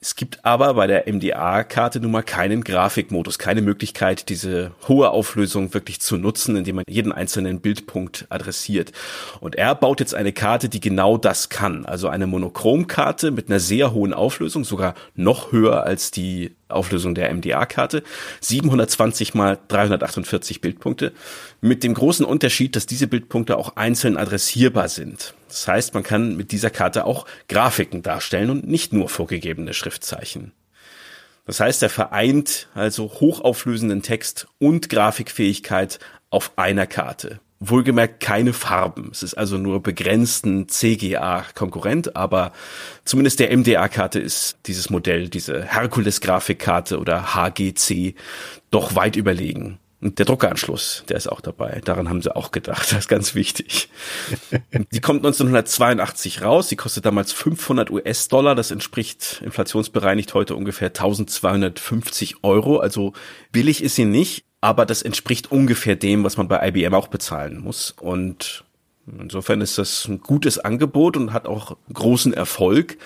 Es 0.04 0.16
gibt 0.16 0.44
aber 0.44 0.74
bei 0.74 0.88
der 0.88 1.04
MDA-Karte 1.06 2.00
nun 2.00 2.10
mal 2.10 2.24
keinen 2.24 2.64
Grafikmodus, 2.64 3.38
keine 3.38 3.62
Möglichkeit, 3.62 4.30
diese 4.30 4.72
hohe 4.88 5.12
Auflösung 5.12 5.76
wirklich 5.76 6.02
zu 6.02 6.18
nutzen, 6.18 6.56
indem 6.56 6.78
man 6.78 6.86
jeden 6.90 7.12
einzelnen 7.12 7.62
Bildpunkt 7.62 8.26
adressiert. 8.30 8.94
Und 9.42 9.58
er 9.58 9.76
baut 9.76 10.00
jetzt 10.00 10.16
eine 10.16 10.34
Karte, 10.34 10.70
die 10.70 10.80
genau 10.80 11.18
das 11.18 11.50
kann. 11.50 11.86
Also 11.86 12.08
eine 12.08 12.26
Monochromkarte 12.26 13.30
mit 13.30 13.50
einer 13.50 13.60
sehr 13.60 13.94
hohen 13.94 14.16
Auflösung, 14.16 14.64
sogar 14.64 14.96
noch 15.14 15.52
höher 15.52 15.84
als 15.84 16.10
die 16.10 16.56
Auflösung 16.72 17.16
der 17.16 17.34
MDA-Karte, 17.34 18.04
720 18.40 19.34
mal 19.34 19.60
348 19.68 20.62
Bildpunkte, 20.62 21.14
mit 21.62 21.84
dem 21.84 21.94
großen 21.94 22.26
Unterschied, 22.26 22.76
dass 22.76 22.86
diese 22.86 23.08
Bildpunkte 23.08 23.58
auch 23.58 23.76
einzeln 23.76 24.18
adressierbar 24.18 24.90
sind. 24.90 25.34
Das 25.48 25.68
heißt, 25.68 25.94
man 25.94 26.04
kann 26.04 26.36
mit 26.36 26.52
dieser 26.52 26.70
Karte 26.70 27.06
auch 27.06 27.26
Grafiken 27.48 28.04
darstellen 28.04 28.50
und 28.50 28.68
nicht 28.68 28.94
nur 28.94 29.10
vorgegebene 29.10 29.74
Schriftzeichen. 29.74 30.54
Das 31.46 31.60
heißt, 31.60 31.84
er 31.84 31.90
vereint 31.90 32.68
also 32.74 33.12
hochauflösenden 33.20 34.02
Text 34.02 34.48
und 34.60 34.90
Grafikfähigkeit 34.90 36.00
auf 36.30 36.58
einer 36.58 36.88
Karte. 36.88 37.40
Wohlgemerkt 37.64 38.20
keine 38.20 38.54
Farben. 38.54 39.10
Es 39.12 39.22
ist 39.22 39.36
also 39.36 39.58
nur 39.58 39.84
begrenzten 39.84 40.68
CGA-Konkurrent, 40.68 42.16
aber 42.16 42.54
zumindest 43.06 43.40
der 43.40 43.56
MDA-Karte 43.56 44.20
ist 44.20 44.58
dieses 44.66 44.90
Modell, 44.90 45.30
diese 45.30 45.64
Herkules-Grafikkarte 45.64 47.00
oder 47.00 47.36
HGC, 47.36 48.16
doch 48.72 48.96
weit 48.96 49.16
überlegen. 49.16 49.78
Und 50.02 50.18
der 50.18 50.26
Druckeranschluss, 50.26 51.04
der 51.08 51.18
ist 51.18 51.28
auch 51.28 51.42
dabei. 51.42 51.80
Daran 51.86 52.10
haben 52.10 52.24
sie 52.24 52.36
auch 52.36 52.50
gedacht. 52.50 52.92
Das 52.92 53.00
ist 53.00 53.08
ganz 53.08 53.36
wichtig. 53.36 53.90
die 54.92 55.00
kommt 55.00 55.20
1982 55.20 56.42
raus. 56.42 56.70
Die 56.70 56.76
kostet 56.76 57.06
damals 57.06 57.32
500 57.32 57.92
US-Dollar. 57.92 58.56
Das 58.56 58.72
entspricht 58.72 59.42
inflationsbereinigt 59.46 60.34
heute 60.34 60.56
ungefähr 60.56 60.88
1250 60.88 62.44
Euro. 62.44 62.80
Also 62.80 63.14
billig 63.52 63.84
ist 63.84 63.96
sie 63.96 64.06
nicht, 64.06 64.46
aber 64.62 64.86
das 64.86 65.02
entspricht 65.02 65.52
ungefähr 65.52 65.96
dem, 65.96 66.24
was 66.24 66.38
man 66.38 66.48
bei 66.48 66.68
IBM 66.68 66.94
auch 66.94 67.08
bezahlen 67.08 67.60
muss. 67.60 67.96
Und 68.00 68.64
insofern 69.20 69.60
ist 69.60 69.80
das 69.80 70.08
ein 70.08 70.22
gutes 70.22 70.60
Angebot 70.60 71.18
und 71.18 71.34
hat 71.34 71.48
auch 71.48 71.76
großen 71.92 72.34
Erfolg. 72.34 72.98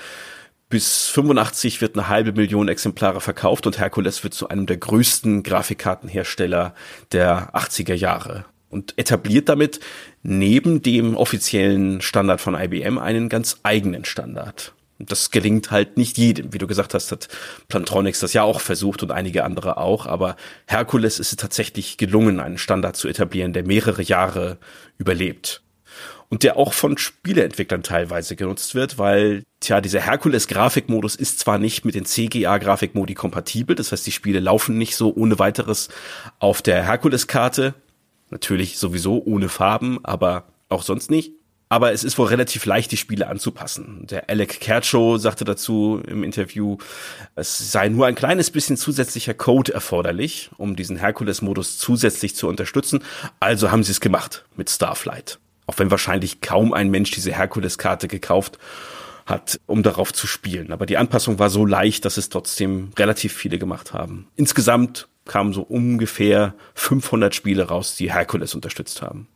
Bis 0.67 1.07
85 1.07 1.79
wird 1.79 1.95
eine 1.95 2.09
halbe 2.09 2.33
Million 2.33 2.67
Exemplare 2.67 3.21
verkauft 3.21 3.65
und 3.65 3.79
Hercules 3.79 4.23
wird 4.23 4.33
zu 4.33 4.49
einem 4.49 4.65
der 4.65 4.77
größten 4.77 5.43
Grafikkartenhersteller 5.43 6.75
der 7.11 7.55
80er 7.55 7.93
Jahre 7.93 8.45
und 8.69 8.97
etabliert 8.97 9.47
damit 9.47 9.79
neben 10.21 10.81
dem 10.81 11.15
offiziellen 11.15 12.01
Standard 12.01 12.41
von 12.41 12.55
IBM 12.55 12.97
einen 12.97 13.29
ganz 13.29 13.59
eigenen 13.63 14.03
Standard. 14.03 14.74
Das 14.97 15.29
gelingt 15.29 15.71
halt 15.71 15.97
nicht 15.97 16.17
jedem. 16.17 16.53
Wie 16.53 16.57
du 16.57 16.67
gesagt 16.67 16.93
hast, 16.93 17.11
hat 17.11 17.27
Plantronics 17.67 18.21
das 18.21 18.33
ja 18.33 18.43
auch 18.43 18.61
versucht 18.61 19.03
und 19.03 19.11
einige 19.11 19.43
andere 19.43 19.77
auch. 19.77 20.05
Aber 20.05 20.37
Hercules 20.67 21.19
ist 21.19 21.31
es 21.31 21.37
tatsächlich 21.37 21.97
gelungen, 21.97 22.39
einen 22.39 22.57
Standard 22.57 22.95
zu 22.95 23.07
etablieren, 23.07 23.53
der 23.53 23.65
mehrere 23.65 24.01
Jahre 24.01 24.57
überlebt 24.97 25.61
und 26.29 26.43
der 26.43 26.57
auch 26.57 26.73
von 26.73 26.97
Spieleentwicklern 26.97 27.83
teilweise 27.83 28.35
genutzt 28.35 28.75
wird, 28.75 28.97
weil, 28.97 29.43
tja, 29.59 29.81
dieser 29.81 30.01
Herkules-Grafikmodus 30.01 31.15
ist 31.15 31.39
zwar 31.39 31.59
nicht 31.59 31.85
mit 31.85 31.95
den 31.95 32.05
CGA-Grafikmodi 32.05 33.13
kompatibel, 33.13 33.75
das 33.75 33.91
heißt, 33.91 34.05
die 34.05 34.11
Spiele 34.11 34.39
laufen 34.39 34.77
nicht 34.77 34.95
so 34.95 35.13
ohne 35.13 35.39
weiteres 35.39 35.89
auf 36.39 36.61
der 36.61 36.83
Herkules-Karte, 36.83 37.73
natürlich 38.31 38.77
sowieso 38.77 39.21
ohne 39.23 39.49
Farben, 39.49 40.03
aber 40.03 40.47
auch 40.69 40.83
sonst 40.83 41.11
nicht. 41.11 41.33
Aber 41.75 41.91
es 41.91 42.05
ist 42.05 42.17
wohl 42.17 42.27
relativ 42.27 42.65
leicht, 42.65 42.93
die 42.93 42.95
Spiele 42.95 43.27
anzupassen. 43.27 44.07
Der 44.09 44.29
Alec 44.29 44.61
Kerchow 44.61 45.19
sagte 45.19 45.43
dazu 45.43 46.01
im 46.07 46.23
Interview, 46.23 46.77
es 47.35 47.69
sei 47.69 47.89
nur 47.89 48.07
ein 48.07 48.15
kleines 48.15 48.49
bisschen 48.49 48.77
zusätzlicher 48.77 49.33
Code 49.33 49.73
erforderlich, 49.73 50.51
um 50.55 50.77
diesen 50.77 50.95
Herkules-Modus 50.95 51.77
zusätzlich 51.77 52.33
zu 52.33 52.47
unterstützen. 52.47 53.03
Also 53.41 53.71
haben 53.71 53.83
sie 53.83 53.91
es 53.91 53.99
gemacht 53.99 54.45
mit 54.55 54.69
Starflight. 54.69 55.37
Auch 55.67 55.77
wenn 55.77 55.91
wahrscheinlich 55.91 56.39
kaum 56.39 56.71
ein 56.71 56.89
Mensch 56.91 57.11
diese 57.11 57.33
Herkules-Karte 57.33 58.07
gekauft 58.07 58.57
hat, 59.25 59.59
um 59.65 59.83
darauf 59.83 60.13
zu 60.13 60.27
spielen. 60.27 60.71
Aber 60.71 60.85
die 60.85 60.95
Anpassung 60.95 61.39
war 61.39 61.49
so 61.49 61.65
leicht, 61.65 62.05
dass 62.05 62.15
es 62.15 62.29
trotzdem 62.29 62.91
relativ 62.97 63.33
viele 63.33 63.59
gemacht 63.59 63.91
haben. 63.91 64.29
Insgesamt 64.37 65.09
kamen 65.25 65.51
so 65.51 65.63
ungefähr 65.63 66.55
500 66.75 67.35
Spiele 67.35 67.67
raus, 67.67 67.97
die 67.97 68.13
Herkules 68.13 68.55
unterstützt 68.55 69.01
haben. 69.01 69.27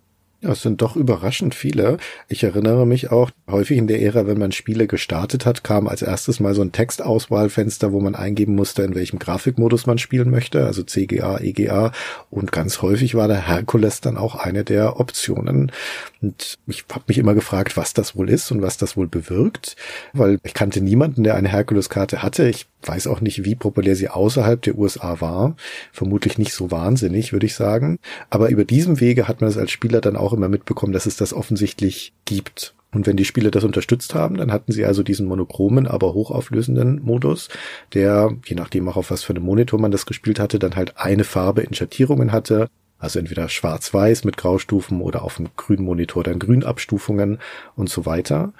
Ja, 0.41 0.51
es 0.51 0.61
sind 0.61 0.81
doch 0.81 0.95
überraschend 0.95 1.53
viele. 1.53 1.97
Ich 2.29 2.43
erinnere 2.43 2.87
mich 2.87 3.11
auch, 3.11 3.29
häufig 3.49 3.77
in 3.77 3.87
der 3.87 4.01
Ära, 4.01 4.25
wenn 4.25 4.37
man 4.37 4.53
Spiele 4.53 4.87
gestartet 4.87 5.45
hat, 5.45 5.65
kam 5.65 5.85
als 5.85 6.01
erstes 6.01 6.39
mal 6.39 6.55
so 6.55 6.61
ein 6.61 6.71
Textauswahlfenster, 6.71 7.91
wo 7.91 7.99
man 7.99 8.15
eingeben 8.15 8.55
musste, 8.55 8.83
in 8.83 8.95
welchem 8.95 9.19
Grafikmodus 9.19 9.85
man 9.85 9.97
spielen 9.97 10.29
möchte, 10.29 10.65
also 10.65 10.83
CGA, 10.83 11.39
EGA. 11.39 11.91
Und 12.29 12.53
ganz 12.53 12.81
häufig 12.81 13.15
war 13.15 13.27
der 13.27 13.49
Herkules 13.49 13.99
dann 13.99 14.17
auch 14.17 14.35
eine 14.35 14.63
der 14.63 14.97
Optionen. 15.01 15.73
Und 16.21 16.57
ich 16.67 16.83
habe 16.91 17.05
mich 17.07 17.17
immer 17.17 17.33
gefragt, 17.33 17.77
was 17.77 17.93
das 17.93 18.15
wohl 18.15 18.29
ist 18.29 18.51
und 18.51 18.61
was 18.61 18.77
das 18.77 18.97
wohl 18.97 19.07
bewirkt, 19.07 19.77
weil 20.11 20.37
ich 20.43 20.53
kannte 20.53 20.81
niemanden, 20.81 21.23
der 21.23 21.35
eine 21.35 21.47
Herkules-Karte 21.47 22.21
hatte. 22.21 22.49
Ich 22.49 22.67
weiß 22.83 23.07
auch 23.07 23.21
nicht, 23.21 23.45
wie 23.45 23.55
populär 23.55 23.95
sie 23.95 24.09
außerhalb 24.09 24.61
der 24.61 24.77
USA 24.77 25.21
war. 25.21 25.55
Vermutlich 25.93 26.37
nicht 26.37 26.53
so 26.53 26.71
wahnsinnig, 26.71 27.31
würde 27.31 27.45
ich 27.45 27.55
sagen. 27.55 27.99
Aber 28.29 28.49
über 28.49 28.65
diesem 28.65 28.99
Wege 28.99 29.27
hat 29.27 29.39
man 29.39 29.49
es 29.49 29.57
als 29.57 29.71
Spieler 29.71 30.01
dann 30.01 30.17
auch 30.17 30.33
immer 30.33 30.49
mitbekommen, 30.49 30.91
dass 30.91 31.05
es 31.05 31.15
das 31.15 31.33
offensichtlich 31.33 32.13
gibt. 32.25 32.75
Und 32.91 33.05
wenn 33.05 33.17
die 33.17 33.25
Spiele 33.25 33.51
das 33.51 33.63
unterstützt 33.63 34.15
haben, 34.15 34.37
dann 34.37 34.51
hatten 34.51 34.71
sie 34.71 34.83
also 34.83 35.03
diesen 35.03 35.27
monochromen, 35.27 35.87
aber 35.87 36.13
hochauflösenden 36.13 37.01
Modus, 37.03 37.49
der, 37.93 38.35
je 38.45 38.55
nachdem 38.55 38.89
auch 38.89 38.97
auf 38.97 39.11
was 39.11 39.23
für 39.23 39.33
einem 39.33 39.43
Monitor 39.43 39.79
man 39.79 39.91
das 39.91 40.07
gespielt 40.07 40.39
hatte, 40.39 40.57
dann 40.57 40.75
halt 40.75 40.97
eine 40.97 41.23
Farbe 41.23 41.61
in 41.61 41.73
Schattierungen 41.73 42.31
hatte. 42.31 42.67
Also 42.99 43.17
entweder 43.19 43.49
schwarz-weiß 43.49 44.25
mit 44.25 44.37
Graustufen 44.37 45.01
oder 45.01 45.23
auf 45.23 45.37
dem 45.37 45.49
grünen 45.55 45.85
Monitor 45.85 46.23
dann 46.23 46.37
Grünabstufungen 46.37 47.39
und 47.75 47.89
so 47.89 48.05
weiter. 48.05 48.53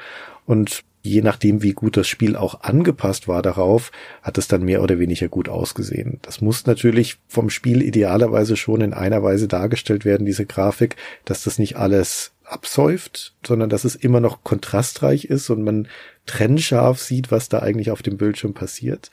Und 0.46 0.84
je 1.02 1.22
nachdem, 1.22 1.62
wie 1.62 1.74
gut 1.74 1.98
das 1.98 2.08
Spiel 2.08 2.36
auch 2.36 2.62
angepasst 2.62 3.28
war 3.28 3.42
darauf, 3.42 3.92
hat 4.22 4.38
es 4.38 4.48
dann 4.48 4.64
mehr 4.64 4.82
oder 4.82 5.00
weniger 5.00 5.28
gut 5.28 5.50
ausgesehen. 5.50 6.20
Das 6.22 6.42
muss 6.42 6.66
natürlich 6.66 7.18
vom 7.28 7.50
Spiel 7.50 7.82
idealerweise 7.82 8.58
schon 8.58 8.82
in 8.82 8.94
einer 8.94 9.24
Weise 9.24 9.48
dargestellt 9.48 10.06
werden, 10.06 10.26
diese 10.26 10.46
Grafik, 10.46 10.96
dass 11.26 11.44
das 11.44 11.60
nicht 11.60 11.78
alles 11.78 12.32
absäuft, 12.44 13.36
sondern 13.46 13.70
dass 13.70 13.86
es 13.86 13.96
immer 13.96 14.20
noch 14.20 14.44
kontrastreich 14.44 15.26
ist 15.26 15.50
und 15.50 15.64
man 15.64 15.88
trennscharf 16.26 17.00
sieht, 17.00 17.32
was 17.32 17.50
da 17.50 17.60
eigentlich 17.60 17.92
auf 17.92 18.02
dem 18.02 18.18
Bildschirm 18.18 18.54
passiert. 18.54 19.12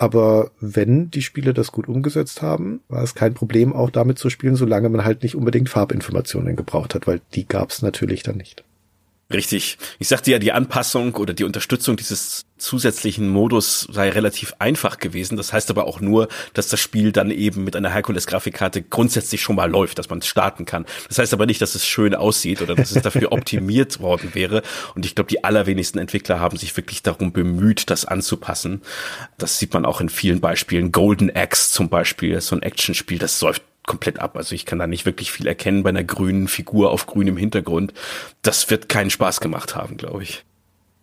Aber 0.00 0.50
wenn 0.60 1.10
die 1.10 1.20
Spiele 1.20 1.52
das 1.52 1.72
gut 1.72 1.86
umgesetzt 1.86 2.40
haben, 2.40 2.80
war 2.88 3.02
es 3.02 3.14
kein 3.14 3.34
Problem, 3.34 3.74
auch 3.74 3.90
damit 3.90 4.18
zu 4.18 4.30
spielen, 4.30 4.56
solange 4.56 4.88
man 4.88 5.04
halt 5.04 5.22
nicht 5.22 5.36
unbedingt 5.36 5.68
Farbinformationen 5.68 6.56
gebraucht 6.56 6.94
hat, 6.94 7.06
weil 7.06 7.20
die 7.34 7.46
gab 7.46 7.68
es 7.68 7.82
natürlich 7.82 8.22
dann 8.22 8.38
nicht. 8.38 8.64
Richtig. 9.30 9.76
Ich 9.98 10.08
sagte 10.08 10.30
ja, 10.30 10.38
die 10.38 10.52
Anpassung 10.52 11.16
oder 11.16 11.34
die 11.34 11.44
Unterstützung 11.44 11.98
dieses 11.98 12.46
zusätzlichen 12.60 13.28
Modus 13.28 13.88
sei 13.90 14.10
relativ 14.10 14.54
einfach 14.58 14.98
gewesen. 14.98 15.36
Das 15.36 15.52
heißt 15.52 15.70
aber 15.70 15.86
auch 15.86 16.00
nur, 16.00 16.28
dass 16.54 16.68
das 16.68 16.80
Spiel 16.80 17.12
dann 17.12 17.30
eben 17.30 17.64
mit 17.64 17.76
einer 17.76 17.90
Herkules-Grafikkarte 17.90 18.82
grundsätzlich 18.82 19.40
schon 19.40 19.56
mal 19.56 19.70
läuft, 19.70 19.98
dass 19.98 20.10
man 20.10 20.20
es 20.20 20.26
starten 20.26 20.64
kann. 20.64 20.86
Das 21.08 21.18
heißt 21.18 21.32
aber 21.32 21.46
nicht, 21.46 21.60
dass 21.60 21.74
es 21.74 21.86
schön 21.86 22.14
aussieht 22.14 22.62
oder 22.62 22.74
dass 22.74 22.92
es 22.92 23.02
dafür 23.02 23.32
optimiert 23.32 24.00
worden 24.00 24.30
wäre. 24.34 24.62
Und 24.94 25.04
ich 25.04 25.14
glaube, 25.14 25.28
die 25.28 25.44
allerwenigsten 25.44 25.98
Entwickler 25.98 26.40
haben 26.40 26.56
sich 26.56 26.76
wirklich 26.76 27.02
darum 27.02 27.32
bemüht, 27.32 27.90
das 27.90 28.04
anzupassen. 28.04 28.82
Das 29.38 29.58
sieht 29.58 29.74
man 29.74 29.84
auch 29.84 30.00
in 30.00 30.08
vielen 30.08 30.40
Beispielen. 30.40 30.92
Golden 30.92 31.34
Axe 31.34 31.72
zum 31.72 31.88
Beispiel, 31.88 32.40
so 32.40 32.54
ein 32.54 32.62
Actionspiel, 32.62 33.18
das 33.18 33.40
läuft 33.40 33.62
komplett 33.86 34.20
ab. 34.20 34.36
Also 34.36 34.54
ich 34.54 34.66
kann 34.66 34.78
da 34.78 34.86
nicht 34.86 35.06
wirklich 35.06 35.32
viel 35.32 35.46
erkennen 35.46 35.82
bei 35.82 35.88
einer 35.88 36.04
grünen 36.04 36.48
Figur 36.48 36.90
auf 36.90 37.06
grünem 37.06 37.36
Hintergrund. 37.36 37.92
Das 38.42 38.70
wird 38.70 38.88
keinen 38.88 39.10
Spaß 39.10 39.40
gemacht 39.40 39.74
haben, 39.74 39.96
glaube 39.96 40.22
ich. 40.22 40.44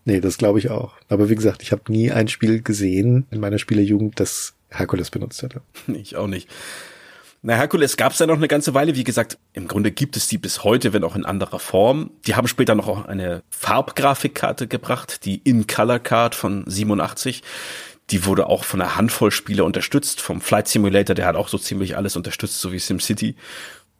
Nee, 0.08 0.22
das 0.22 0.38
glaube 0.38 0.58
ich 0.58 0.70
auch. 0.70 0.94
Aber 1.10 1.28
wie 1.28 1.36
gesagt, 1.36 1.62
ich 1.62 1.74
habe 1.74 1.92
nie 1.92 2.14
ein 2.14 2.30
Spiel 2.30 2.62
gesehen 2.62 3.28
in 3.30 3.42
meiner 3.42 3.60
Spielejugend, 3.60 4.18
das 4.22 4.54
Herkules 4.70 5.12
benutzt 5.12 5.44
hätte. 5.44 5.62
Ich 5.88 6.16
auch 6.16 6.28
nicht. 6.28 6.50
Na, 7.42 7.56
Herkules 7.56 7.98
gab 7.98 8.14
es 8.14 8.20
ja 8.20 8.26
noch 8.26 8.38
eine 8.38 8.48
ganze 8.48 8.74
Weile. 8.74 8.96
Wie 8.96 9.04
gesagt, 9.04 9.38
im 9.52 9.68
Grunde 9.68 9.92
gibt 9.92 10.16
es 10.16 10.30
die 10.30 10.38
bis 10.38 10.64
heute, 10.64 10.94
wenn 10.94 11.04
auch 11.04 11.18
in 11.18 11.26
anderer 11.26 11.60
Form. 11.60 12.12
Die 12.26 12.36
haben 12.36 12.48
später 12.48 12.74
noch 12.74 12.88
auch 12.88 13.06
eine 13.06 13.44
Farbgrafikkarte 13.50 14.68
gebracht, 14.68 15.26
die 15.26 15.42
In-Color 15.44 16.00
Card 16.00 16.36
von 16.36 16.64
87. 16.66 17.44
Die 18.10 18.26
wurde 18.26 18.48
auch 18.48 18.64
von 18.64 18.82
einer 18.82 18.96
Handvoll 18.96 19.32
Spieler 19.32 19.66
unterstützt, 19.66 20.22
vom 20.22 20.40
Flight 20.40 20.70
Simulator, 20.70 21.16
der 21.16 21.26
hat 21.26 21.36
auch 21.36 21.50
so 21.50 21.58
ziemlich 21.58 21.98
alles 21.98 22.16
unterstützt, 22.16 22.62
so 22.62 22.72
wie 22.72 22.80
SimCity. 22.80 23.36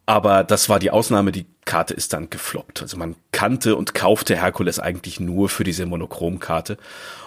Aber 0.10 0.46
das 0.46 0.70
war 0.70 0.80
die 0.80 0.90
Ausnahme, 0.90 1.34
die 1.34 1.46
Karte 1.66 1.94
ist 1.94 2.14
dann 2.14 2.30
gefloppt. 2.30 2.82
Also 2.82 2.96
man 2.96 3.18
kannte 3.34 3.76
und 3.76 3.94
kaufte 3.94 4.38
Herkules 4.38 4.80
eigentlich 4.80 5.20
nur 5.20 5.50
für 5.50 5.66
diese 5.66 5.86
Monochromkarte. 5.86 6.78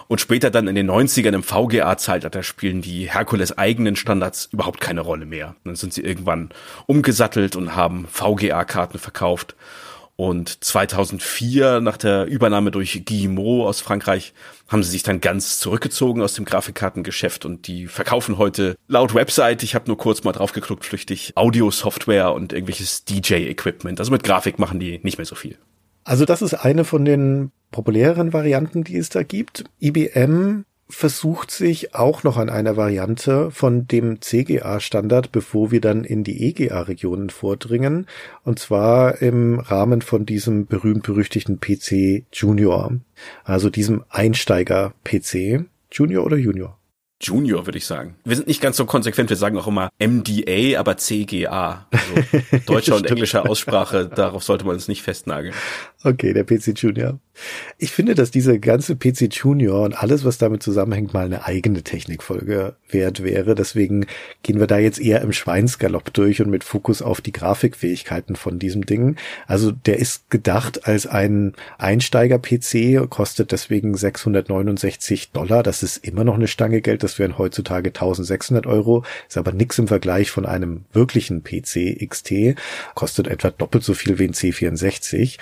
Und 0.07 0.19
später 0.19 0.49
dann 0.49 0.67
in 0.67 0.73
den 0.73 0.89
90ern 0.89 1.35
im 1.35 1.43
VGA-Zeitalter 1.43 2.41
spielen 2.41 2.81
die 2.81 3.09
Herkules 3.09 3.55
eigenen 3.55 3.95
Standards 3.95 4.49
überhaupt 4.51 4.81
keine 4.81 5.01
Rolle 5.01 5.27
mehr. 5.27 5.55
Dann 5.63 5.75
sind 5.75 5.93
sie 5.93 6.01
irgendwann 6.01 6.49
umgesattelt 6.87 7.55
und 7.55 7.75
haben 7.75 8.07
VGA-Karten 8.07 8.97
verkauft. 8.97 9.55
Und 10.21 10.63
2004, 10.63 11.81
nach 11.81 11.97
der 11.97 12.27
Übernahme 12.27 12.69
durch 12.69 13.05
Guillemot 13.05 13.67
aus 13.67 13.81
Frankreich, 13.81 14.35
haben 14.67 14.83
sie 14.83 14.91
sich 14.91 15.01
dann 15.01 15.19
ganz 15.19 15.57
zurückgezogen 15.57 16.21
aus 16.21 16.35
dem 16.35 16.45
Grafikkartengeschäft 16.45 17.43
und 17.43 17.65
die 17.65 17.87
verkaufen 17.87 18.37
heute 18.37 18.75
laut 18.87 19.15
Website, 19.15 19.63
ich 19.63 19.73
habe 19.73 19.87
nur 19.87 19.97
kurz 19.97 20.23
mal 20.23 20.31
drauf 20.31 20.51
geguckt, 20.51 20.85
flüchtig 20.85 21.33
Audio-Software 21.33 22.33
und 22.33 22.53
irgendwelches 22.53 23.03
DJ-Equipment. 23.03 23.99
Also 23.99 24.11
mit 24.11 24.23
Grafik 24.23 24.59
machen 24.59 24.79
die 24.79 24.99
nicht 25.01 25.17
mehr 25.17 25.25
so 25.25 25.33
viel. 25.33 25.57
Also 26.03 26.25
das 26.25 26.43
ist 26.43 26.53
eine 26.53 26.83
von 26.83 27.03
den 27.03 27.51
populäreren 27.71 28.31
Varianten, 28.31 28.83
die 28.83 28.97
es 28.97 29.09
da 29.09 29.23
gibt. 29.23 29.63
IBM 29.81 30.65
versucht 30.91 31.51
sich 31.51 31.95
auch 31.95 32.23
noch 32.23 32.37
an 32.37 32.49
einer 32.49 32.77
Variante 32.77 33.51
von 33.51 33.87
dem 33.87 34.21
CGA-Standard, 34.21 35.31
bevor 35.31 35.71
wir 35.71 35.81
dann 35.81 36.03
in 36.03 36.23
die 36.23 36.47
EGA-Regionen 36.47 37.29
vordringen. 37.29 38.07
Und 38.43 38.59
zwar 38.59 39.21
im 39.21 39.59
Rahmen 39.59 40.01
von 40.01 40.25
diesem 40.25 40.67
berühmt-berüchtigten 40.67 41.59
PC 41.59 42.25
Junior. 42.33 42.91
Also 43.43 43.69
diesem 43.69 44.03
Einsteiger-PC. 44.09 45.65
Junior 45.91 46.25
oder 46.25 46.37
Junior? 46.37 46.77
Junior, 47.21 47.67
würde 47.67 47.77
ich 47.77 47.85
sagen. 47.85 48.15
Wir 48.23 48.35
sind 48.35 48.47
nicht 48.47 48.61
ganz 48.61 48.77
so 48.77 48.85
konsequent, 48.85 49.29
wir 49.29 49.37
sagen 49.37 49.57
auch 49.57 49.67
immer 49.67 49.89
MDA, 49.99 50.79
aber 50.79 50.97
CGA. 50.97 51.87
Also 51.91 52.57
deutscher 52.65 52.95
und 52.95 53.05
englischer 53.05 53.47
Aussprache, 53.47 54.07
darauf 54.07 54.43
sollte 54.43 54.65
man 54.65 54.75
uns 54.75 54.87
nicht 54.87 55.03
festnageln. 55.03 55.53
Okay, 56.03 56.33
der 56.33 56.43
PC 56.43 56.73
Junior. 56.75 57.19
Ich 57.77 57.91
finde, 57.91 58.15
dass 58.15 58.31
diese 58.31 58.59
ganze 58.59 58.95
PC 58.95 59.33
Junior 59.33 59.83
und 59.83 59.93
alles, 59.93 60.25
was 60.25 60.37
damit 60.37 60.61
zusammenhängt, 60.63 61.13
mal 61.13 61.25
eine 61.25 61.45
eigene 61.45 61.83
Technikfolge 61.83 62.75
wert 62.89 63.23
wäre. 63.23 63.55
Deswegen 63.55 64.05
gehen 64.43 64.59
wir 64.59 64.67
da 64.67 64.79
jetzt 64.79 64.99
eher 64.99 65.21
im 65.21 65.31
Schweinsgalopp 65.31 66.11
durch 66.13 66.41
und 66.41 66.49
mit 66.49 66.63
Fokus 66.63 67.01
auf 67.01 67.21
die 67.21 67.31
Grafikfähigkeiten 67.31 68.35
von 68.35 68.59
diesem 68.59 68.85
Ding. 68.85 69.15
Also 69.47 69.71
der 69.71 69.99
ist 69.99 70.29
gedacht 70.29 70.87
als 70.87 71.07
ein 71.07 71.53
Einsteiger-PC, 71.77 73.09
kostet 73.09 73.51
deswegen 73.51 73.95
669 73.95 75.31
Dollar. 75.31 75.63
Das 75.63 75.83
ist 75.83 75.97
immer 75.97 76.23
noch 76.23 76.35
eine 76.35 76.47
Stange 76.47 76.81
Geld. 76.81 77.03
Das 77.03 77.19
wären 77.19 77.37
heutzutage 77.37 77.89
1600 77.89 78.65
Euro. 78.65 79.03
Ist 79.27 79.37
aber 79.37 79.51
nix 79.51 79.77
im 79.79 79.87
Vergleich 79.87 80.31
von 80.31 80.45
einem 80.45 80.85
wirklichen 80.93 81.43
PC 81.43 82.07
XT. 82.07 82.55
Kostet 82.95 83.27
etwa 83.27 83.51
doppelt 83.51 83.83
so 83.83 83.93
viel 83.93 84.19
wie 84.19 84.25
ein 84.25 84.33
C64. 84.33 85.37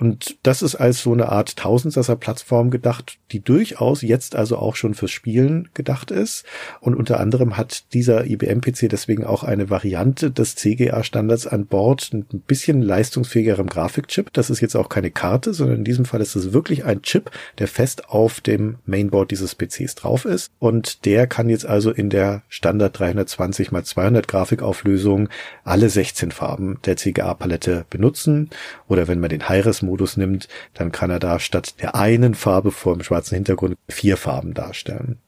Und 0.00 0.38
das 0.42 0.62
ist 0.62 0.76
als 0.76 1.02
so 1.02 1.12
eine 1.12 1.28
Art 1.28 1.56
Tausendsasser-Plattform 1.56 2.70
gedacht, 2.70 3.18
die 3.32 3.40
durchaus 3.40 4.00
jetzt 4.00 4.34
also 4.34 4.56
auch 4.56 4.74
schon 4.74 4.94
fürs 4.94 5.10
Spielen 5.10 5.68
gedacht 5.74 6.10
ist. 6.10 6.44
Und 6.80 6.94
unter 6.94 7.20
anderem 7.20 7.58
hat 7.58 7.84
dieser 7.92 8.26
IBM-PC 8.26 8.88
deswegen 8.88 9.24
auch 9.24 9.44
eine 9.44 9.68
Variante 9.68 10.30
des 10.30 10.56
CGA-Standards 10.56 11.46
an 11.46 11.66
Bord, 11.66 12.10
ein 12.14 12.24
bisschen 12.46 12.80
leistungsfähigerem 12.80 13.66
Grafikchip. 13.66 14.32
Das 14.32 14.48
ist 14.48 14.60
jetzt 14.60 14.74
auch 14.74 14.88
keine 14.88 15.10
Karte, 15.10 15.52
sondern 15.52 15.78
in 15.78 15.84
diesem 15.84 16.06
Fall 16.06 16.22
ist 16.22 16.34
es 16.34 16.54
wirklich 16.54 16.86
ein 16.86 17.02
Chip, 17.02 17.30
der 17.58 17.68
fest 17.68 18.08
auf 18.08 18.40
dem 18.40 18.78
Mainboard 18.86 19.30
dieses 19.30 19.54
PCs 19.54 19.96
drauf 19.96 20.24
ist. 20.24 20.50
Und 20.58 21.04
der 21.04 21.26
kann 21.26 21.50
jetzt 21.50 21.66
also 21.66 21.90
in 21.90 22.08
der 22.08 22.42
Standard 22.48 22.98
320 22.98 23.70
x 23.70 23.90
200 23.90 24.26
Grafikauflösung 24.26 25.28
alle 25.62 25.90
16 25.90 26.30
Farben 26.30 26.78
der 26.86 26.96
CGA-Palette 26.96 27.84
benutzen. 27.90 28.48
Oder 28.88 29.06
wenn 29.06 29.20
man 29.20 29.28
den 29.28 29.46
Hi-Res 29.46 29.82
Modus 29.90 30.16
nimmt, 30.16 30.48
dann 30.74 30.92
kann 30.92 31.10
er 31.10 31.18
da 31.18 31.40
statt 31.40 31.80
der 31.80 31.94
einen 31.94 32.34
Farbe 32.34 32.70
vor 32.70 32.94
dem 32.94 33.02
schwarzen 33.02 33.34
Hintergrund 33.34 33.76
vier 33.88 34.16
Farben 34.16 34.54
darstellen. 34.54 35.18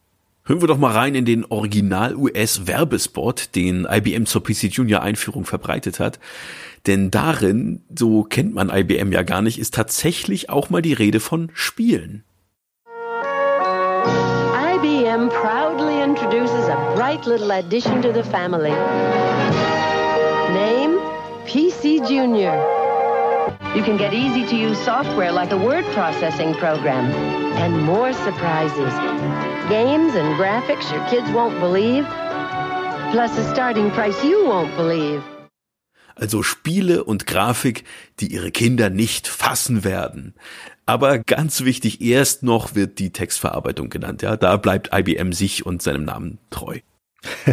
Hören 0.45 0.61
wir 0.61 0.69
doch 0.69 0.79
mal 0.79 0.93
rein 0.93 1.15
in 1.15 1.25
den 1.25 1.45
Original-US-Werbespot, 1.45 3.55
den 3.55 3.87
IBM 3.89 4.27
zur 4.27 4.43
PC 4.43 4.65
Junior 4.65 5.03
Einführung 5.03 5.45
verbreitet 5.45 6.01
hat. 6.01 6.19
Denn 6.87 7.13
darin, 7.13 7.83
so 7.97 8.25
kennt 8.25 8.55
man 8.55 8.69
IBM 8.69 9.13
ja 9.13 9.23
gar 9.23 9.41
nicht, 9.41 9.61
ist 9.61 9.75
tatsächlich 9.75 10.51
auch 10.51 10.69
mal 10.69 10.83
die 10.83 10.95
Rede 10.95 11.21
von 11.21 11.51
Spielen. 11.55 12.25
IBM 14.83 15.29
proudly 15.29 16.03
introduces 16.03 16.69
a 16.69 16.95
bright 16.97 17.25
little 17.25 17.53
addition 17.53 18.03
to 18.03 18.13
the 18.13 18.25
family. 18.25 18.73
Name 20.53 20.99
PC 21.47 22.11
Junior. 22.11 22.82
You 23.75 23.83
can 23.83 23.97
get 23.97 24.13
easy 24.13 24.45
to 24.45 24.55
use 24.55 24.79
software 24.85 25.33
like 25.33 25.51
a 25.51 25.57
word 25.57 25.87
processing 25.95 26.53
program. 26.57 27.07
And 27.57 27.83
more 27.87 28.13
surprises. 28.13 28.93
Games 29.71 30.15
and 30.15 30.37
graphics 30.37 30.93
your 30.93 31.03
kids 31.09 31.27
won't 31.31 31.59
believe. 31.59 32.05
Plus 33.13 33.39
a 33.39 33.55
starting 33.55 33.91
price 33.93 34.23
you 34.23 34.45
won't 34.45 34.77
believe. 34.77 35.23
Also 36.15 36.43
Spiele 36.43 37.05
und 37.05 37.27
Grafik, 37.27 37.85
die 38.21 38.27
ihre 38.27 38.51
Kinder 38.51 38.91
nicht 38.91 39.27
fassen 39.27 39.85
werden. 39.85 40.35
Aber 40.85 41.19
ganz 41.19 41.65
wichtig, 41.65 42.03
erst 42.03 42.43
noch 42.43 42.75
wird 42.75 42.99
die 42.99 43.11
Textverarbeitung 43.11 43.89
genannt. 43.89 44.21
Ja, 44.21 44.37
da 44.37 44.59
bleibt 44.59 44.91
IBM 44.93 45.33
sich 45.33 45.65
und 45.65 45.81
seinem 45.81 46.05
Namen 46.05 46.39
treu. 46.51 46.81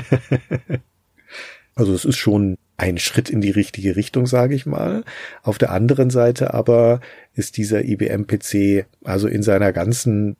also 1.75 1.93
es 1.93 2.03
ist 2.03 2.17
schon 2.17 2.57
ein 2.79 2.97
Schritt 2.97 3.29
in 3.29 3.41
die 3.41 3.51
richtige 3.51 3.95
Richtung, 3.95 4.25
sage 4.25 4.55
ich 4.55 4.65
mal. 4.65 5.03
Auf 5.43 5.57
der 5.57 5.71
anderen 5.71 6.09
Seite 6.09 6.53
aber 6.53 7.01
ist 7.35 7.57
dieser 7.57 7.83
IBM-PC 7.83 8.85
also 9.03 9.27
in 9.27 9.43
seiner 9.43 9.73
ganzen 9.73 10.37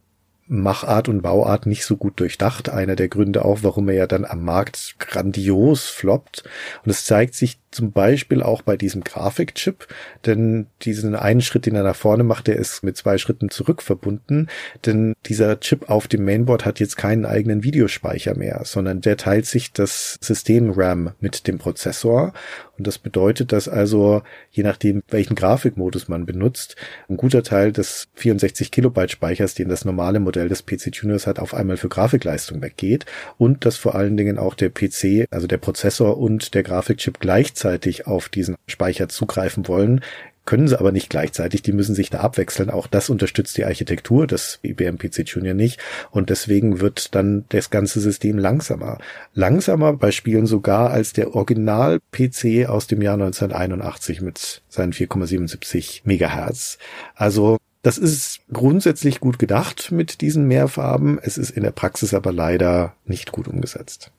Machart 0.47 1.09
und 1.09 1.21
Bauart 1.21 1.67
nicht 1.67 1.85
so 1.85 1.95
gut 1.95 2.19
durchdacht. 2.19 2.69
Einer 2.69 2.95
der 2.95 3.07
Gründe 3.07 3.45
auch, 3.45 3.59
warum 3.61 3.87
er 3.89 3.95
ja 3.95 4.07
dann 4.07 4.25
am 4.25 4.43
Markt 4.43 4.95
grandios 4.97 5.89
floppt. 5.89 6.43
Und 6.83 6.89
es 6.89 7.05
zeigt 7.05 7.35
sich 7.35 7.59
zum 7.71 7.91
Beispiel 7.91 8.41
auch 8.41 8.61
bei 8.61 8.77
diesem 8.77 9.03
Grafikchip, 9.03 9.87
denn 10.25 10.67
diesen 10.81 11.15
einen 11.15 11.41
Schritt, 11.41 11.65
den 11.65 11.75
er 11.75 11.83
nach 11.83 11.95
vorne 11.95 12.23
macht, 12.23 12.47
der 12.47 12.55
ist 12.55 12.83
mit 12.83 12.97
zwei 12.97 13.17
Schritten 13.17 13.49
zurück 13.49 13.83
verbunden, 13.83 14.47
denn 14.85 15.13
dieser 15.25 15.59
Chip 15.59 15.89
auf 15.89 16.07
dem 16.07 16.25
Mainboard 16.25 16.65
hat 16.65 16.79
jetzt 16.79 16.97
keinen 16.97 17.25
eigenen 17.25 17.63
Videospeicher 17.63 18.35
mehr, 18.35 18.61
sondern 18.65 19.01
der 19.01 19.17
teilt 19.17 19.45
sich 19.45 19.71
das 19.71 20.17
System 20.21 20.71
RAM 20.71 21.11
mit 21.19 21.47
dem 21.47 21.59
Prozessor. 21.59 22.33
Und 22.77 22.87
das 22.87 22.97
bedeutet, 22.97 23.51
dass 23.51 23.67
also 23.67 24.23
je 24.51 24.63
nachdem, 24.63 25.03
welchen 25.09 25.35
Grafikmodus 25.35 26.07
man 26.07 26.25
benutzt, 26.25 26.75
ein 27.09 27.17
guter 27.17 27.43
Teil 27.43 27.71
des 27.71 28.07
64 28.15 28.71
Kilobyte 28.71 29.11
Speichers, 29.11 29.53
den 29.53 29.69
das 29.69 29.85
normale 29.85 30.19
Modell 30.19 30.49
des 30.49 30.65
PC 30.65 30.95
Juniors 30.95 31.27
hat, 31.27 31.39
auf 31.39 31.53
einmal 31.53 31.77
für 31.77 31.89
Grafikleistung 31.89 32.61
weggeht 32.61 33.05
und 33.37 33.65
dass 33.65 33.75
vor 33.75 33.95
allen 33.95 34.17
Dingen 34.17 34.37
auch 34.37 34.55
der 34.55 34.69
PC, 34.69 35.27
also 35.29 35.45
der 35.45 35.57
Prozessor 35.57 36.17
und 36.17 36.53
der 36.53 36.63
Grafikchip 36.63 37.19
gleichzeitig 37.19 37.58
auf 38.05 38.29
diesen 38.29 38.55
Speicher 38.67 39.09
zugreifen 39.09 39.67
wollen, 39.67 40.01
können 40.49 40.67
sie 40.67 40.79
aber 40.79 40.91
nicht 40.91 41.11
gleichzeitig, 41.11 41.61
die 41.61 41.73
müssen 41.73 41.93
sich 41.93 42.09
da 42.09 42.21
abwechseln. 42.21 42.71
Auch 42.71 42.87
das 42.87 43.11
unterstützt 43.11 43.55
die 43.55 43.65
Architektur 43.65 44.25
des 44.25 44.57
IBM 44.63 44.97
PC 44.97 45.19
Junior 45.27 45.53
nicht 45.53 45.79
und 46.09 46.31
deswegen 46.31 46.79
wird 46.79 47.13
dann 47.13 47.45
das 47.49 47.69
ganze 47.69 47.99
System 47.99 48.39
langsamer. 48.39 48.97
Langsamer 49.35 49.93
bei 49.93 50.11
Spielen 50.11 50.47
sogar 50.47 50.89
als 50.89 51.13
der 51.13 51.35
Original 51.35 51.99
PC 52.11 52.67
aus 52.67 52.87
dem 52.87 53.03
Jahr 53.03 53.13
1981 53.13 54.21
mit 54.21 54.63
seinen 54.69 54.91
4,77 54.91 56.01
Megahertz. 56.05 56.79
Also 57.13 57.57
das 57.83 57.99
ist 57.99 58.39
grundsätzlich 58.51 59.19
gut 59.19 59.37
gedacht 59.37 59.91
mit 59.91 60.19
diesen 60.21 60.47
Mehrfarben. 60.47 61.19
Es 61.21 61.37
ist 61.37 61.51
in 61.51 61.61
der 61.61 61.71
Praxis 61.71 62.15
aber 62.15 62.33
leider 62.33 62.95
nicht 63.05 63.31
gut 63.31 63.47
umgesetzt. 63.47 64.11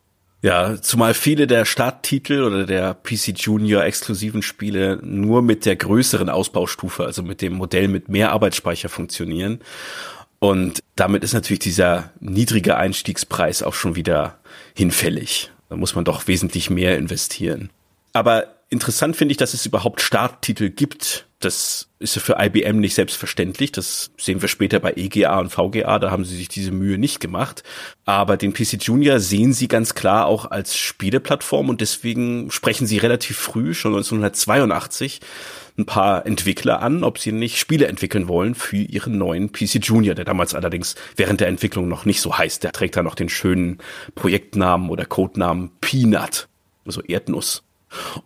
Ja, 0.42 0.80
zumal 0.80 1.12
viele 1.12 1.46
der 1.46 1.66
Starttitel 1.66 2.42
oder 2.42 2.64
der 2.64 2.94
PC 2.94 3.38
Junior 3.38 3.84
exklusiven 3.84 4.40
Spiele 4.42 4.98
nur 5.02 5.42
mit 5.42 5.66
der 5.66 5.76
größeren 5.76 6.30
Ausbaustufe, 6.30 7.04
also 7.04 7.22
mit 7.22 7.42
dem 7.42 7.54
Modell 7.54 7.88
mit 7.88 8.08
mehr 8.08 8.32
Arbeitsspeicher 8.32 8.88
funktionieren. 8.88 9.60
Und 10.38 10.82
damit 10.96 11.22
ist 11.24 11.34
natürlich 11.34 11.58
dieser 11.58 12.10
niedrige 12.20 12.78
Einstiegspreis 12.78 13.62
auch 13.62 13.74
schon 13.74 13.96
wieder 13.96 14.38
hinfällig. 14.74 15.50
Da 15.68 15.76
muss 15.76 15.94
man 15.94 16.06
doch 16.06 16.26
wesentlich 16.26 16.70
mehr 16.70 16.96
investieren. 16.96 17.68
Aber 18.14 18.59
interessant 18.70 19.16
finde 19.16 19.32
ich, 19.32 19.36
dass 19.36 19.52
es 19.52 19.66
überhaupt 19.66 20.00
Starttitel 20.00 20.70
gibt. 20.70 21.26
Das 21.40 21.88
ist 21.98 22.16
ja 22.16 22.22
für 22.22 22.36
IBM 22.38 22.78
nicht 22.78 22.94
selbstverständlich. 22.94 23.72
Das 23.72 24.10
sehen 24.16 24.42
wir 24.42 24.48
später 24.48 24.78
bei 24.78 24.92
EGA 24.94 25.38
und 25.38 25.50
VGA. 25.50 25.98
Da 25.98 26.10
haben 26.10 26.24
sie 26.24 26.36
sich 26.36 26.48
diese 26.48 26.70
Mühe 26.70 26.98
nicht 26.98 27.18
gemacht. 27.18 27.64
Aber 28.04 28.36
den 28.36 28.52
PC 28.52 28.74
Junior 28.80 29.18
sehen 29.18 29.52
sie 29.52 29.66
ganz 29.66 29.94
klar 29.94 30.26
auch 30.26 30.50
als 30.50 30.76
Spieleplattform 30.76 31.68
und 31.68 31.80
deswegen 31.80 32.50
sprechen 32.50 32.86
sie 32.86 32.98
relativ 32.98 33.38
früh, 33.38 33.74
schon 33.74 33.92
1982, 33.94 35.20
ein 35.78 35.86
paar 35.86 36.26
Entwickler 36.26 36.82
an, 36.82 37.02
ob 37.04 37.18
sie 37.18 37.32
nicht 37.32 37.58
Spiele 37.58 37.86
entwickeln 37.86 38.28
wollen 38.28 38.54
für 38.54 38.76
ihren 38.76 39.16
neuen 39.18 39.50
PC 39.50 39.76
Junior, 39.82 40.14
der 40.14 40.26
damals 40.26 40.54
allerdings 40.54 40.94
während 41.16 41.40
der 41.40 41.48
Entwicklung 41.48 41.88
noch 41.88 42.04
nicht 42.04 42.20
so 42.20 42.36
heißt. 42.36 42.62
Der 42.64 42.72
trägt 42.72 42.96
da 42.96 43.02
noch 43.02 43.14
den 43.14 43.30
schönen 43.30 43.78
Projektnamen 44.14 44.90
oder 44.90 45.06
Codenamen 45.06 45.70
Peanut, 45.80 46.48
also 46.84 47.00
Erdnuss. 47.00 47.62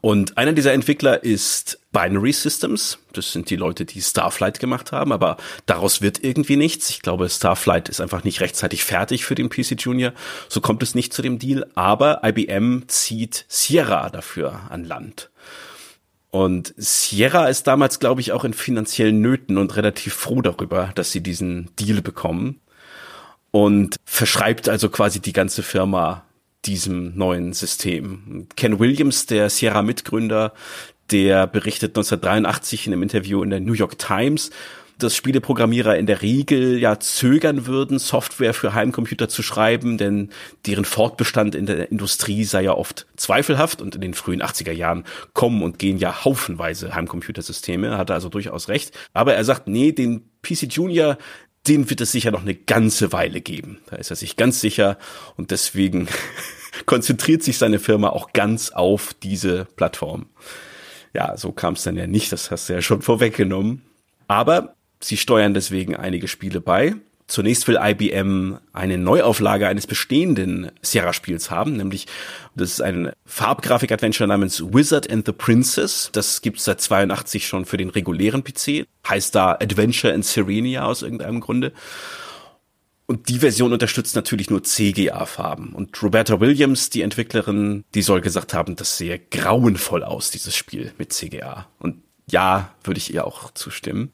Und 0.00 0.36
einer 0.36 0.52
dieser 0.52 0.72
Entwickler 0.72 1.24
ist 1.24 1.80
Binary 1.92 2.32
Systems. 2.32 2.98
Das 3.12 3.32
sind 3.32 3.48
die 3.50 3.56
Leute, 3.56 3.84
die 3.84 4.02
Starflight 4.02 4.60
gemacht 4.60 4.92
haben, 4.92 5.12
aber 5.12 5.36
daraus 5.66 6.02
wird 6.02 6.22
irgendwie 6.22 6.56
nichts. 6.56 6.90
Ich 6.90 7.00
glaube, 7.00 7.28
Starflight 7.28 7.88
ist 7.88 8.00
einfach 8.00 8.24
nicht 8.24 8.40
rechtzeitig 8.40 8.84
fertig 8.84 9.24
für 9.24 9.34
den 9.34 9.48
PC 9.48 9.80
Junior. 9.80 10.12
So 10.48 10.60
kommt 10.60 10.82
es 10.82 10.94
nicht 10.94 11.12
zu 11.12 11.22
dem 11.22 11.38
Deal. 11.38 11.66
Aber 11.74 12.20
IBM 12.24 12.84
zieht 12.88 13.46
Sierra 13.48 14.10
dafür 14.10 14.60
an 14.70 14.84
Land. 14.84 15.30
Und 16.30 16.74
Sierra 16.76 17.46
ist 17.46 17.68
damals, 17.68 18.00
glaube 18.00 18.20
ich, 18.20 18.32
auch 18.32 18.44
in 18.44 18.54
finanziellen 18.54 19.20
Nöten 19.20 19.56
und 19.56 19.76
relativ 19.76 20.14
froh 20.14 20.42
darüber, 20.42 20.90
dass 20.96 21.12
sie 21.12 21.22
diesen 21.22 21.70
Deal 21.76 22.02
bekommen. 22.02 22.60
Und 23.52 23.96
verschreibt 24.04 24.68
also 24.68 24.88
quasi 24.88 25.20
die 25.20 25.32
ganze 25.32 25.62
Firma 25.62 26.24
diesem 26.66 27.16
neuen 27.16 27.52
System. 27.52 28.46
Ken 28.56 28.78
Williams, 28.78 29.26
der 29.26 29.50
Sierra-Mitgründer, 29.50 30.52
der 31.10 31.46
berichtet 31.46 31.90
1983 31.90 32.86
in 32.86 32.92
einem 32.92 33.02
Interview 33.02 33.42
in 33.42 33.50
der 33.50 33.60
New 33.60 33.74
York 33.74 33.98
Times, 33.98 34.50
dass 34.98 35.16
Spieleprogrammierer 35.16 35.96
in 35.96 36.06
der 36.06 36.22
Regel 36.22 36.78
ja 36.78 37.00
zögern 37.00 37.66
würden, 37.66 37.98
Software 37.98 38.54
für 38.54 38.74
Heimcomputer 38.74 39.28
zu 39.28 39.42
schreiben, 39.42 39.98
denn 39.98 40.30
deren 40.66 40.84
Fortbestand 40.84 41.54
in 41.54 41.66
der 41.66 41.90
Industrie 41.90 42.44
sei 42.44 42.62
ja 42.62 42.72
oft 42.72 43.06
zweifelhaft 43.16 43.82
und 43.82 43.96
in 43.96 44.00
den 44.00 44.14
frühen 44.14 44.42
80er 44.42 44.72
Jahren 44.72 45.04
kommen 45.32 45.62
und 45.62 45.78
gehen 45.78 45.98
ja 45.98 46.24
haufenweise 46.24 46.94
Heimcomputersysteme, 46.94 47.98
hat 47.98 48.10
er 48.10 48.14
also 48.14 48.28
durchaus 48.28 48.68
recht. 48.68 48.96
Aber 49.12 49.34
er 49.34 49.44
sagt, 49.44 49.66
nee, 49.66 49.92
den 49.92 50.22
PC 50.42 50.72
Junior, 50.72 51.18
den 51.66 51.88
wird 51.88 52.00
es 52.00 52.12
sicher 52.12 52.30
noch 52.30 52.42
eine 52.42 52.54
ganze 52.54 53.12
Weile 53.12 53.40
geben. 53.40 53.80
Da 53.86 53.96
ist 53.96 54.10
er 54.10 54.16
sich 54.16 54.36
ganz 54.36 54.60
sicher 54.60 54.98
und 55.36 55.50
deswegen 55.50 56.08
konzentriert 56.86 57.42
sich 57.42 57.58
seine 57.58 57.78
Firma 57.78 58.10
auch 58.10 58.32
ganz 58.32 58.70
auf 58.70 59.14
diese 59.14 59.66
Plattform. 59.76 60.26
Ja, 61.14 61.36
so 61.36 61.52
kam 61.52 61.74
es 61.74 61.84
dann 61.84 61.96
ja 61.96 62.06
nicht, 62.06 62.32
das 62.32 62.50
hast 62.50 62.68
du 62.68 62.74
ja 62.74 62.82
schon 62.82 63.02
vorweggenommen. 63.02 63.82
Aber 64.28 64.74
sie 65.00 65.16
steuern 65.16 65.54
deswegen 65.54 65.96
einige 65.96 66.28
Spiele 66.28 66.60
bei. 66.60 66.94
Zunächst 67.26 67.66
will 67.68 67.78
IBM 67.80 68.58
eine 68.74 68.98
Neuauflage 68.98 69.66
eines 69.66 69.86
bestehenden 69.86 70.70
Sierra-Spiels 70.82 71.50
haben, 71.50 71.76
nämlich 71.76 72.06
das 72.54 72.72
ist 72.72 72.80
ein 72.82 73.12
Farbgrafik-Adventure 73.24 74.28
namens 74.28 74.62
Wizard 74.62 75.10
and 75.10 75.24
the 75.24 75.32
Princess. 75.32 76.10
Das 76.12 76.42
gibt's 76.42 76.64
seit 76.64 76.82
82 76.82 77.46
schon 77.46 77.64
für 77.64 77.78
den 77.78 77.88
regulären 77.88 78.44
PC. 78.44 78.86
Heißt 79.08 79.34
da 79.34 79.52
Adventure 79.52 80.12
in 80.12 80.22
Serenia 80.22 80.84
aus 80.84 81.02
irgendeinem 81.02 81.40
Grunde. 81.40 81.72
Und 83.06 83.28
die 83.28 83.38
Version 83.38 83.72
unterstützt 83.72 84.16
natürlich 84.16 84.50
nur 84.50 84.62
CGA-Farben. 84.62 85.74
Und 85.74 86.02
Roberta 86.02 86.40
Williams, 86.40 86.90
die 86.90 87.02
Entwicklerin, 87.02 87.84
die 87.94 88.02
soll 88.02 88.20
gesagt 88.20 88.54
haben, 88.54 88.76
das 88.76 88.96
sehe 88.96 89.18
grauenvoll 89.18 90.04
aus, 90.04 90.30
dieses 90.30 90.56
Spiel 90.56 90.92
mit 90.98 91.12
CGA. 91.12 91.66
Und 91.78 92.02
ja, 92.30 92.74
würde 92.82 92.98
ich 92.98 93.12
ihr 93.12 93.26
auch 93.26 93.52
zustimmen. 93.52 94.12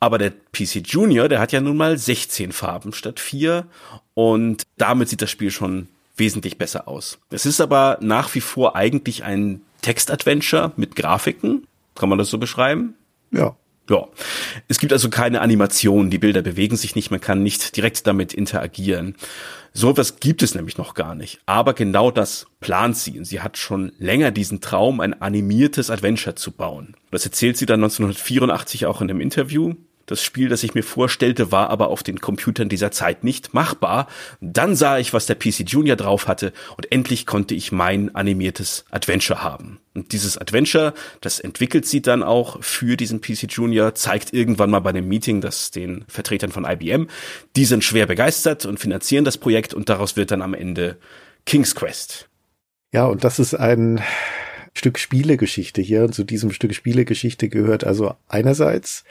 Aber 0.00 0.18
der 0.18 0.30
PC 0.30 0.86
Junior, 0.86 1.28
der 1.28 1.40
hat 1.40 1.52
ja 1.52 1.60
nun 1.60 1.76
mal 1.76 1.98
16 1.98 2.52
Farben 2.52 2.92
statt 2.92 3.18
4 3.18 3.66
und 4.14 4.62
damit 4.76 5.08
sieht 5.08 5.22
das 5.22 5.30
Spiel 5.30 5.50
schon 5.50 5.88
wesentlich 6.16 6.58
besser 6.58 6.88
aus. 6.88 7.18
Es 7.30 7.46
ist 7.46 7.60
aber 7.60 7.98
nach 8.00 8.34
wie 8.34 8.40
vor 8.40 8.76
eigentlich 8.76 9.24
ein 9.24 9.62
Text-Adventure 9.82 10.72
mit 10.76 10.96
Grafiken. 10.96 11.66
Kann 11.94 12.08
man 12.08 12.18
das 12.18 12.30
so 12.30 12.38
beschreiben? 12.38 12.94
Ja. 13.30 13.56
Ja. 13.88 14.06
Es 14.68 14.78
gibt 14.78 14.92
also 14.92 15.08
keine 15.08 15.40
Animation, 15.40 16.10
die 16.10 16.18
Bilder 16.18 16.42
bewegen 16.42 16.76
sich 16.76 16.94
nicht, 16.94 17.10
man 17.10 17.20
kann 17.20 17.42
nicht 17.42 17.76
direkt 17.76 18.06
damit 18.06 18.34
interagieren. 18.34 19.16
So 19.72 19.90
etwas 19.90 20.20
gibt 20.20 20.42
es 20.42 20.54
nämlich 20.54 20.76
noch 20.76 20.94
gar 20.94 21.14
nicht. 21.14 21.40
Aber 21.46 21.72
genau 21.72 22.10
das 22.10 22.46
plant 22.60 22.96
sie. 22.96 23.18
Und 23.18 23.24
sie 23.24 23.40
hat 23.40 23.56
schon 23.56 23.92
länger 23.98 24.30
diesen 24.30 24.60
Traum, 24.60 25.00
ein 25.00 25.20
animiertes 25.20 25.90
Adventure 25.90 26.34
zu 26.34 26.52
bauen. 26.52 26.96
Das 27.10 27.24
erzählt 27.24 27.56
sie 27.56 27.66
dann 27.66 27.80
1984 27.80 28.86
auch 28.86 29.00
in 29.00 29.10
einem 29.10 29.20
Interview. 29.20 29.74
Das 30.08 30.22
Spiel, 30.22 30.48
das 30.48 30.62
ich 30.62 30.74
mir 30.74 30.82
vorstellte, 30.82 31.52
war 31.52 31.68
aber 31.68 31.88
auf 31.88 32.02
den 32.02 32.18
Computern 32.18 32.70
dieser 32.70 32.90
Zeit 32.90 33.24
nicht 33.24 33.52
machbar. 33.52 34.08
Dann 34.40 34.74
sah 34.74 34.98
ich, 34.98 35.12
was 35.12 35.26
der 35.26 35.34
PC 35.34 35.68
Junior 35.68 35.96
drauf 35.96 36.26
hatte 36.26 36.54
und 36.78 36.90
endlich 36.90 37.26
konnte 37.26 37.54
ich 37.54 37.72
mein 37.72 38.14
animiertes 38.14 38.86
Adventure 38.90 39.42
haben. 39.42 39.80
Und 39.94 40.12
dieses 40.12 40.38
Adventure, 40.38 40.94
das 41.20 41.40
entwickelt 41.40 41.84
sie 41.84 42.00
dann 42.00 42.22
auch 42.22 42.62
für 42.62 42.96
diesen 42.96 43.20
PC 43.20 43.52
Junior, 43.52 43.94
zeigt 43.94 44.32
irgendwann 44.32 44.70
mal 44.70 44.80
bei 44.80 44.90
einem 44.90 45.06
Meeting 45.06 45.42
das 45.42 45.70
den 45.70 46.06
Vertretern 46.08 46.52
von 46.52 46.64
IBM. 46.64 47.08
Die 47.54 47.66
sind 47.66 47.84
schwer 47.84 48.06
begeistert 48.06 48.64
und 48.64 48.80
finanzieren 48.80 49.26
das 49.26 49.36
Projekt 49.36 49.74
und 49.74 49.90
daraus 49.90 50.16
wird 50.16 50.30
dann 50.30 50.40
am 50.40 50.54
Ende 50.54 50.96
King's 51.44 51.74
Quest. 51.74 52.30
Ja, 52.94 53.04
und 53.04 53.24
das 53.24 53.38
ist 53.38 53.54
ein 53.54 54.00
Stück 54.74 54.98
Spielegeschichte 54.98 55.82
hier. 55.82 56.04
Und 56.04 56.14
zu 56.14 56.24
diesem 56.24 56.50
Stück 56.52 56.74
Spielegeschichte 56.74 57.48
gehört 57.48 57.84
also 57.84 58.14
einerseits 58.28 59.04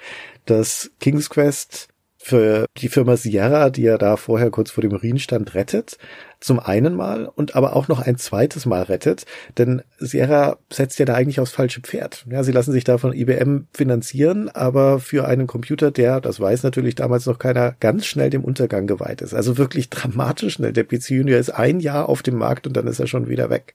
dass 0.45 0.91
King's 0.99 1.29
Quest 1.29 1.89
für 2.17 2.65
die 2.77 2.89
Firma 2.89 3.15
Sierra, 3.15 3.69
die 3.69 3.83
ja 3.83 3.97
da 3.97 4.17
vorher 4.17 4.49
kurz 4.49 4.71
vor 4.71 4.81
dem 4.81 4.93
Ruin 4.93 5.19
stand, 5.19 5.53
rettet 5.53 5.97
zum 6.39 6.59
einen 6.59 6.95
Mal 6.95 7.25
und 7.25 7.55
aber 7.55 7.75
auch 7.75 7.87
noch 7.87 7.99
ein 7.99 8.17
zweites 8.17 8.65
Mal 8.65 8.83
rettet, 8.83 9.25
denn 9.57 9.81
Sierra 9.97 10.57
setzt 10.71 10.99
ja 10.99 11.05
da 11.05 11.15
eigentlich 11.15 11.39
aufs 11.39 11.51
falsche 11.51 11.81
Pferd. 11.81 12.25
Ja, 12.29 12.43
sie 12.43 12.51
lassen 12.51 12.71
sich 12.71 12.83
da 12.83 12.97
von 12.97 13.13
IBM 13.13 13.67
finanzieren, 13.73 14.49
aber 14.49 14.99
für 14.99 15.27
einen 15.27 15.47
Computer, 15.47 15.91
der, 15.91 16.21
das 16.21 16.39
weiß 16.39 16.63
natürlich 16.63 16.95
damals 16.95 17.25
noch 17.25 17.39
keiner, 17.39 17.75
ganz 17.79 18.05
schnell 18.05 18.29
dem 18.29 18.43
Untergang 18.43 18.87
geweiht 18.87 19.21
ist. 19.21 19.33
Also 19.33 19.57
wirklich 19.57 19.89
dramatisch 19.89 20.55
schnell. 20.55 20.73
Der 20.73 20.83
PC 20.83 21.11
Junior 21.11 21.39
ist 21.39 21.49
ein 21.49 21.79
Jahr 21.79 22.09
auf 22.09 22.21
dem 22.21 22.35
Markt 22.35 22.67
und 22.67 22.77
dann 22.77 22.87
ist 22.87 22.99
er 22.99 23.07
schon 23.07 23.27
wieder 23.27 23.49
weg. 23.49 23.73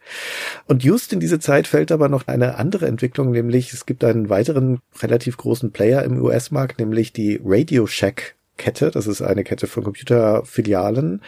Und 0.66 0.84
just 0.84 1.12
in 1.12 1.20
diese 1.20 1.40
Zeit 1.40 1.66
fällt 1.66 1.90
aber 1.92 2.08
noch 2.08 2.28
eine 2.28 2.56
andere 2.56 2.86
Entwicklung, 2.86 3.30
nämlich 3.32 3.72
es 3.72 3.86
gibt 3.86 4.04
einen 4.04 4.28
weiteren 4.28 4.80
relativ 5.00 5.36
großen 5.36 5.72
Player 5.72 6.02
im 6.04 6.20
US-Markt, 6.22 6.78
nämlich 6.78 7.12
die 7.12 7.40
Radio 7.44 7.86
Shack 7.86 8.36
Kette. 8.56 8.90
Das 8.90 9.06
ist 9.06 9.22
eine 9.22 9.44
Kette 9.44 9.66
von 9.66 9.82
Computerfilialen 9.82 11.22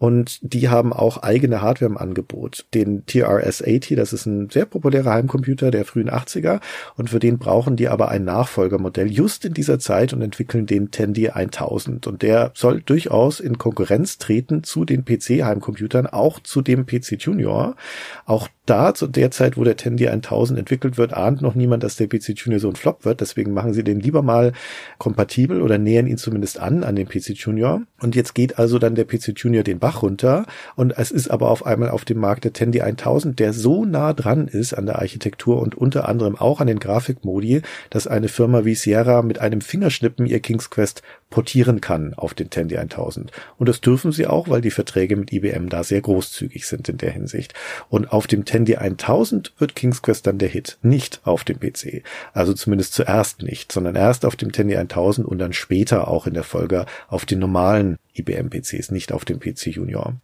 und 0.00 0.38
die 0.40 0.70
haben 0.70 0.94
auch 0.94 1.18
eigene 1.18 1.60
Hardware 1.60 1.90
im 1.90 1.98
Angebot. 1.98 2.64
Den 2.72 3.04
TRS-80, 3.04 3.96
das 3.96 4.14
ist 4.14 4.24
ein 4.24 4.48
sehr 4.48 4.64
populärer 4.64 5.12
Heimcomputer 5.12 5.70
der 5.70 5.84
frühen 5.84 6.08
80er 6.08 6.60
und 6.96 7.10
für 7.10 7.18
den 7.18 7.36
brauchen 7.36 7.76
die 7.76 7.86
aber 7.86 8.08
ein 8.08 8.24
Nachfolgermodell 8.24 9.12
just 9.12 9.44
in 9.44 9.52
dieser 9.52 9.78
Zeit 9.78 10.14
und 10.14 10.22
entwickeln 10.22 10.64
den 10.64 10.90
Tandy 10.90 11.28
1000 11.28 12.06
und 12.06 12.22
der 12.22 12.50
soll 12.54 12.80
durchaus 12.80 13.40
in 13.40 13.58
Konkurrenz 13.58 14.16
treten 14.16 14.64
zu 14.64 14.86
den 14.86 15.04
PC-Heimcomputern, 15.04 16.06
auch 16.06 16.40
zu 16.40 16.62
dem 16.62 16.86
PC 16.86 17.18
Junior. 17.18 17.76
Auch 18.24 18.48
da 18.70 18.94
zu 18.94 19.08
der 19.08 19.30
Zeit, 19.32 19.56
wo 19.56 19.64
der 19.64 19.76
Tandy 19.76 20.08
1000 20.08 20.58
entwickelt 20.58 20.96
wird, 20.96 21.12
ahnt 21.12 21.42
noch 21.42 21.56
niemand, 21.56 21.82
dass 21.82 21.96
der 21.96 22.06
PC 22.06 22.30
Junior 22.36 22.60
so 22.60 22.68
ein 22.68 22.76
Flop 22.76 23.04
wird. 23.04 23.20
Deswegen 23.20 23.52
machen 23.52 23.74
sie 23.74 23.82
den 23.82 23.98
lieber 23.98 24.22
mal 24.22 24.52
kompatibel 24.98 25.60
oder 25.60 25.76
nähern 25.76 26.06
ihn 26.06 26.18
zumindest 26.18 26.60
an 26.60 26.84
an 26.84 26.94
den 26.94 27.08
PC 27.08 27.30
Junior. 27.30 27.82
Und 28.00 28.14
jetzt 28.14 28.34
geht 28.34 28.58
also 28.58 28.78
dann 28.78 28.94
der 28.94 29.06
PC 29.06 29.32
Junior 29.36 29.64
den 29.64 29.80
Bach 29.80 29.89
runter. 29.96 30.46
Und 30.76 30.96
es 30.96 31.10
ist 31.10 31.30
aber 31.30 31.50
auf 31.50 31.66
einmal 31.66 31.90
auf 31.90 32.04
dem 32.04 32.18
Markt 32.18 32.44
der 32.44 32.52
Tandy 32.52 32.80
1000, 32.80 33.38
der 33.38 33.52
so 33.52 33.84
nah 33.84 34.12
dran 34.12 34.48
ist 34.48 34.74
an 34.74 34.86
der 34.86 34.98
Architektur 34.98 35.60
und 35.60 35.74
unter 35.74 36.08
anderem 36.08 36.36
auch 36.36 36.60
an 36.60 36.66
den 36.66 36.80
Grafikmodi, 36.80 37.62
dass 37.90 38.06
eine 38.06 38.28
Firma 38.28 38.64
wie 38.64 38.74
Sierra 38.74 39.22
mit 39.22 39.40
einem 39.40 39.60
Fingerschnippen 39.60 40.26
ihr 40.26 40.40
King's 40.40 40.70
Quest 40.70 41.02
portieren 41.30 41.80
kann 41.80 42.12
auf 42.14 42.34
den 42.34 42.50
Tandy 42.50 42.76
1000. 42.76 43.30
Und 43.56 43.68
das 43.68 43.80
dürfen 43.80 44.12
sie 44.12 44.26
auch, 44.26 44.48
weil 44.48 44.60
die 44.60 44.70
Verträge 44.70 45.16
mit 45.16 45.32
IBM 45.32 45.68
da 45.68 45.84
sehr 45.84 46.00
großzügig 46.00 46.66
sind 46.66 46.88
in 46.88 46.98
der 46.98 47.12
Hinsicht. 47.12 47.54
Und 47.88 48.12
auf 48.12 48.26
dem 48.26 48.44
Tandy 48.44 48.76
1000 48.76 49.54
wird 49.58 49.76
King's 49.76 50.02
Quest 50.02 50.26
dann 50.26 50.38
der 50.38 50.48
Hit, 50.48 50.78
nicht 50.82 51.20
auf 51.24 51.44
dem 51.44 51.58
PC. 51.60 52.02
Also 52.32 52.52
zumindest 52.52 52.92
zuerst 52.92 53.42
nicht, 53.42 53.72
sondern 53.72 53.94
erst 53.94 54.24
auf 54.24 54.36
dem 54.36 54.52
Tandy 54.52 54.76
1000 54.76 55.26
und 55.26 55.38
dann 55.38 55.52
später 55.52 56.08
auch 56.08 56.26
in 56.26 56.34
der 56.34 56.44
Folge 56.44 56.86
auf 57.08 57.24
den 57.24 57.38
normalen 57.38 57.96
IBM-PCs, 58.14 58.90
nicht 58.90 59.12
auf 59.12 59.24
dem 59.24 59.38
PC 59.38 59.68
Junior. 59.68 60.14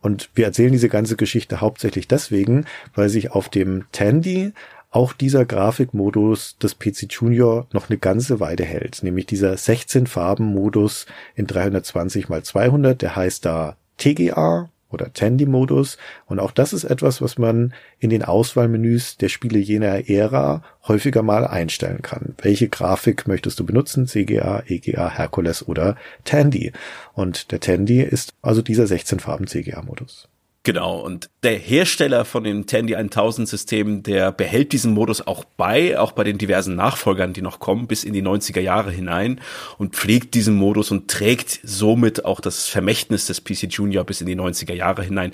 Und 0.00 0.30
wir 0.34 0.46
erzählen 0.46 0.72
diese 0.72 0.88
ganze 0.88 1.16
Geschichte 1.16 1.60
hauptsächlich 1.60 2.08
deswegen, 2.08 2.64
weil 2.94 3.10
sich 3.10 3.32
auf 3.32 3.48
dem 3.50 3.84
Tandy 3.92 4.52
auch 4.94 5.12
dieser 5.12 5.44
Grafikmodus 5.44 6.56
des 6.58 6.76
PC 6.76 7.10
Junior 7.10 7.66
noch 7.72 7.90
eine 7.90 7.98
ganze 7.98 8.38
Weile 8.38 8.64
hält, 8.64 9.02
nämlich 9.02 9.26
dieser 9.26 9.56
16 9.56 10.06
Farben 10.06 10.44
Modus 10.44 11.06
in 11.34 11.48
320 11.48 12.30
x 12.30 12.48
200, 12.48 13.02
der 13.02 13.16
heißt 13.16 13.44
da 13.44 13.76
TGA 13.96 14.70
oder 14.90 15.12
Tandy-Modus. 15.12 15.98
Und 16.26 16.38
auch 16.38 16.52
das 16.52 16.72
ist 16.72 16.84
etwas, 16.84 17.20
was 17.20 17.38
man 17.38 17.74
in 17.98 18.10
den 18.10 18.22
Auswahlmenüs 18.22 19.16
der 19.16 19.30
Spiele 19.30 19.58
jener 19.58 20.08
Ära 20.08 20.62
häufiger 20.86 21.24
mal 21.24 21.44
einstellen 21.44 22.02
kann. 22.02 22.36
Welche 22.40 22.68
Grafik 22.68 23.26
möchtest 23.26 23.58
du 23.58 23.66
benutzen? 23.66 24.06
CGA, 24.06 24.62
EGA, 24.64 25.10
Hercules 25.10 25.66
oder 25.66 25.96
Tandy? 26.22 26.72
Und 27.14 27.50
der 27.50 27.58
Tandy 27.58 28.00
ist 28.00 28.32
also 28.42 28.62
dieser 28.62 28.86
16 28.86 29.18
Farben 29.18 29.48
CGA-Modus. 29.48 30.28
Genau, 30.66 30.96
und 30.98 31.28
der 31.42 31.58
Hersteller 31.58 32.24
von 32.24 32.42
dem 32.42 32.64
Tandy 32.64 32.96
1000 32.96 33.46
System, 33.46 34.02
der 34.02 34.32
behält 34.32 34.72
diesen 34.72 34.94
Modus 34.94 35.20
auch 35.26 35.44
bei, 35.44 35.98
auch 35.98 36.12
bei 36.12 36.24
den 36.24 36.38
diversen 36.38 36.74
Nachfolgern, 36.74 37.34
die 37.34 37.42
noch 37.42 37.60
kommen, 37.60 37.86
bis 37.86 38.02
in 38.02 38.14
die 38.14 38.22
90er 38.22 38.60
Jahre 38.60 38.90
hinein 38.90 39.42
und 39.76 39.94
pflegt 39.94 40.32
diesen 40.32 40.54
Modus 40.54 40.90
und 40.90 41.10
trägt 41.10 41.60
somit 41.64 42.24
auch 42.24 42.40
das 42.40 42.66
Vermächtnis 42.66 43.26
des 43.26 43.44
PC 43.44 43.64
Junior 43.74 44.04
bis 44.04 44.22
in 44.22 44.26
die 44.26 44.36
90er 44.36 44.72
Jahre 44.72 45.02
hinein, 45.02 45.32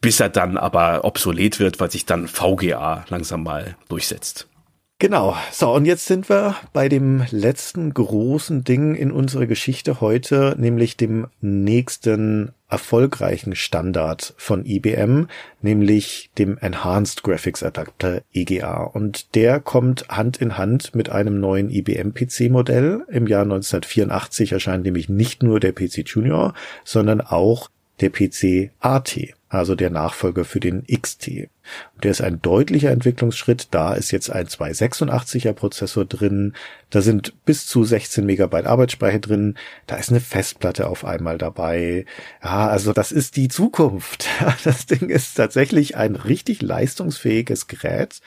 bis 0.00 0.20
er 0.20 0.28
dann 0.28 0.56
aber 0.56 1.04
obsolet 1.04 1.58
wird, 1.58 1.80
weil 1.80 1.90
sich 1.90 2.06
dann 2.06 2.28
VGA 2.28 3.04
langsam 3.08 3.42
mal 3.42 3.76
durchsetzt. 3.88 4.46
Genau. 5.00 5.36
So, 5.50 5.72
und 5.72 5.84
jetzt 5.84 6.06
sind 6.06 6.28
wir 6.28 6.54
bei 6.72 6.88
dem 6.88 7.24
letzten 7.32 7.92
großen 7.92 8.62
Ding 8.62 8.94
in 8.94 9.10
unserer 9.10 9.46
Geschichte 9.46 10.00
heute, 10.00 10.54
nämlich 10.56 10.96
dem 10.96 11.26
nächsten 11.40 12.52
erfolgreichen 12.72 13.54
Standard 13.54 14.34
von 14.38 14.64
IBM, 14.64 15.28
nämlich 15.60 16.30
dem 16.38 16.56
Enhanced 16.58 17.22
Graphics 17.22 17.62
Adapter 17.62 18.22
EGA. 18.32 18.82
Und 18.84 19.34
der 19.34 19.60
kommt 19.60 20.08
Hand 20.08 20.38
in 20.38 20.56
Hand 20.56 20.94
mit 20.94 21.10
einem 21.10 21.38
neuen 21.38 21.70
IBM 21.70 22.14
PC-Modell. 22.14 23.04
Im 23.08 23.26
Jahr 23.26 23.42
1984 23.42 24.52
erscheint 24.52 24.84
nämlich 24.84 25.10
nicht 25.10 25.42
nur 25.42 25.60
der 25.60 25.72
PC 25.72 26.08
Junior, 26.08 26.54
sondern 26.82 27.20
auch 27.20 27.68
der 28.00 28.10
PC 28.10 28.70
AT. 28.80 29.18
Also 29.52 29.74
der 29.74 29.90
Nachfolger 29.90 30.46
für 30.46 30.60
den 30.60 30.84
XT. 30.86 31.48
Der 32.02 32.10
ist 32.10 32.22
ein 32.22 32.40
deutlicher 32.40 32.90
Entwicklungsschritt. 32.90 33.68
Da 33.70 33.92
ist 33.92 34.10
jetzt 34.10 34.30
ein 34.30 34.46
286er 34.46 35.52
Prozessor 35.52 36.06
drin. 36.06 36.54
Da 36.88 37.02
sind 37.02 37.34
bis 37.44 37.66
zu 37.66 37.84
16 37.84 38.24
Megabyte 38.24 38.66
Arbeitsspeicher 38.66 39.18
drin. 39.18 39.56
Da 39.86 39.96
ist 39.96 40.08
eine 40.08 40.20
Festplatte 40.20 40.88
auf 40.88 41.04
einmal 41.04 41.36
dabei. 41.36 42.06
Ja, 42.42 42.68
also 42.68 42.94
das 42.94 43.12
ist 43.12 43.36
die 43.36 43.48
Zukunft. 43.48 44.26
Das 44.64 44.86
Ding 44.86 45.08
ist 45.08 45.34
tatsächlich 45.34 45.96
ein 45.96 46.14
richtig 46.14 46.62
leistungsfähiges 46.62 47.66
Gerät. 47.66 48.20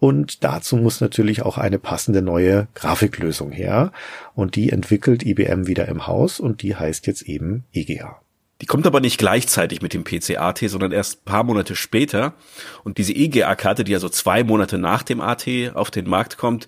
Und 0.00 0.44
dazu 0.44 0.76
muss 0.76 1.00
natürlich 1.00 1.42
auch 1.42 1.56
eine 1.56 1.78
passende 1.78 2.20
neue 2.20 2.68
Grafiklösung 2.74 3.52
her. 3.52 3.92
Und 4.34 4.56
die 4.56 4.70
entwickelt 4.70 5.24
IBM 5.24 5.66
wieder 5.66 5.88
im 5.88 6.06
Haus 6.06 6.40
und 6.40 6.62
die 6.62 6.76
heißt 6.76 7.06
jetzt 7.06 7.22
eben 7.22 7.64
EGA. 7.72 8.20
Die 8.60 8.66
kommt 8.66 8.86
aber 8.86 9.00
nicht 9.00 9.18
gleichzeitig 9.18 9.82
mit 9.82 9.94
dem 9.94 10.02
PC-AT, 10.04 10.58
sondern 10.66 10.90
erst 10.90 11.24
paar 11.24 11.44
Monate 11.44 11.76
später. 11.76 12.34
Und 12.82 12.98
diese 12.98 13.12
EGA-Karte, 13.12 13.84
die 13.84 13.92
ja 13.92 14.00
so 14.00 14.08
zwei 14.08 14.42
Monate 14.42 14.78
nach 14.78 15.04
dem 15.04 15.20
AT 15.20 15.46
auf 15.74 15.90
den 15.90 16.08
Markt 16.08 16.38
kommt, 16.38 16.66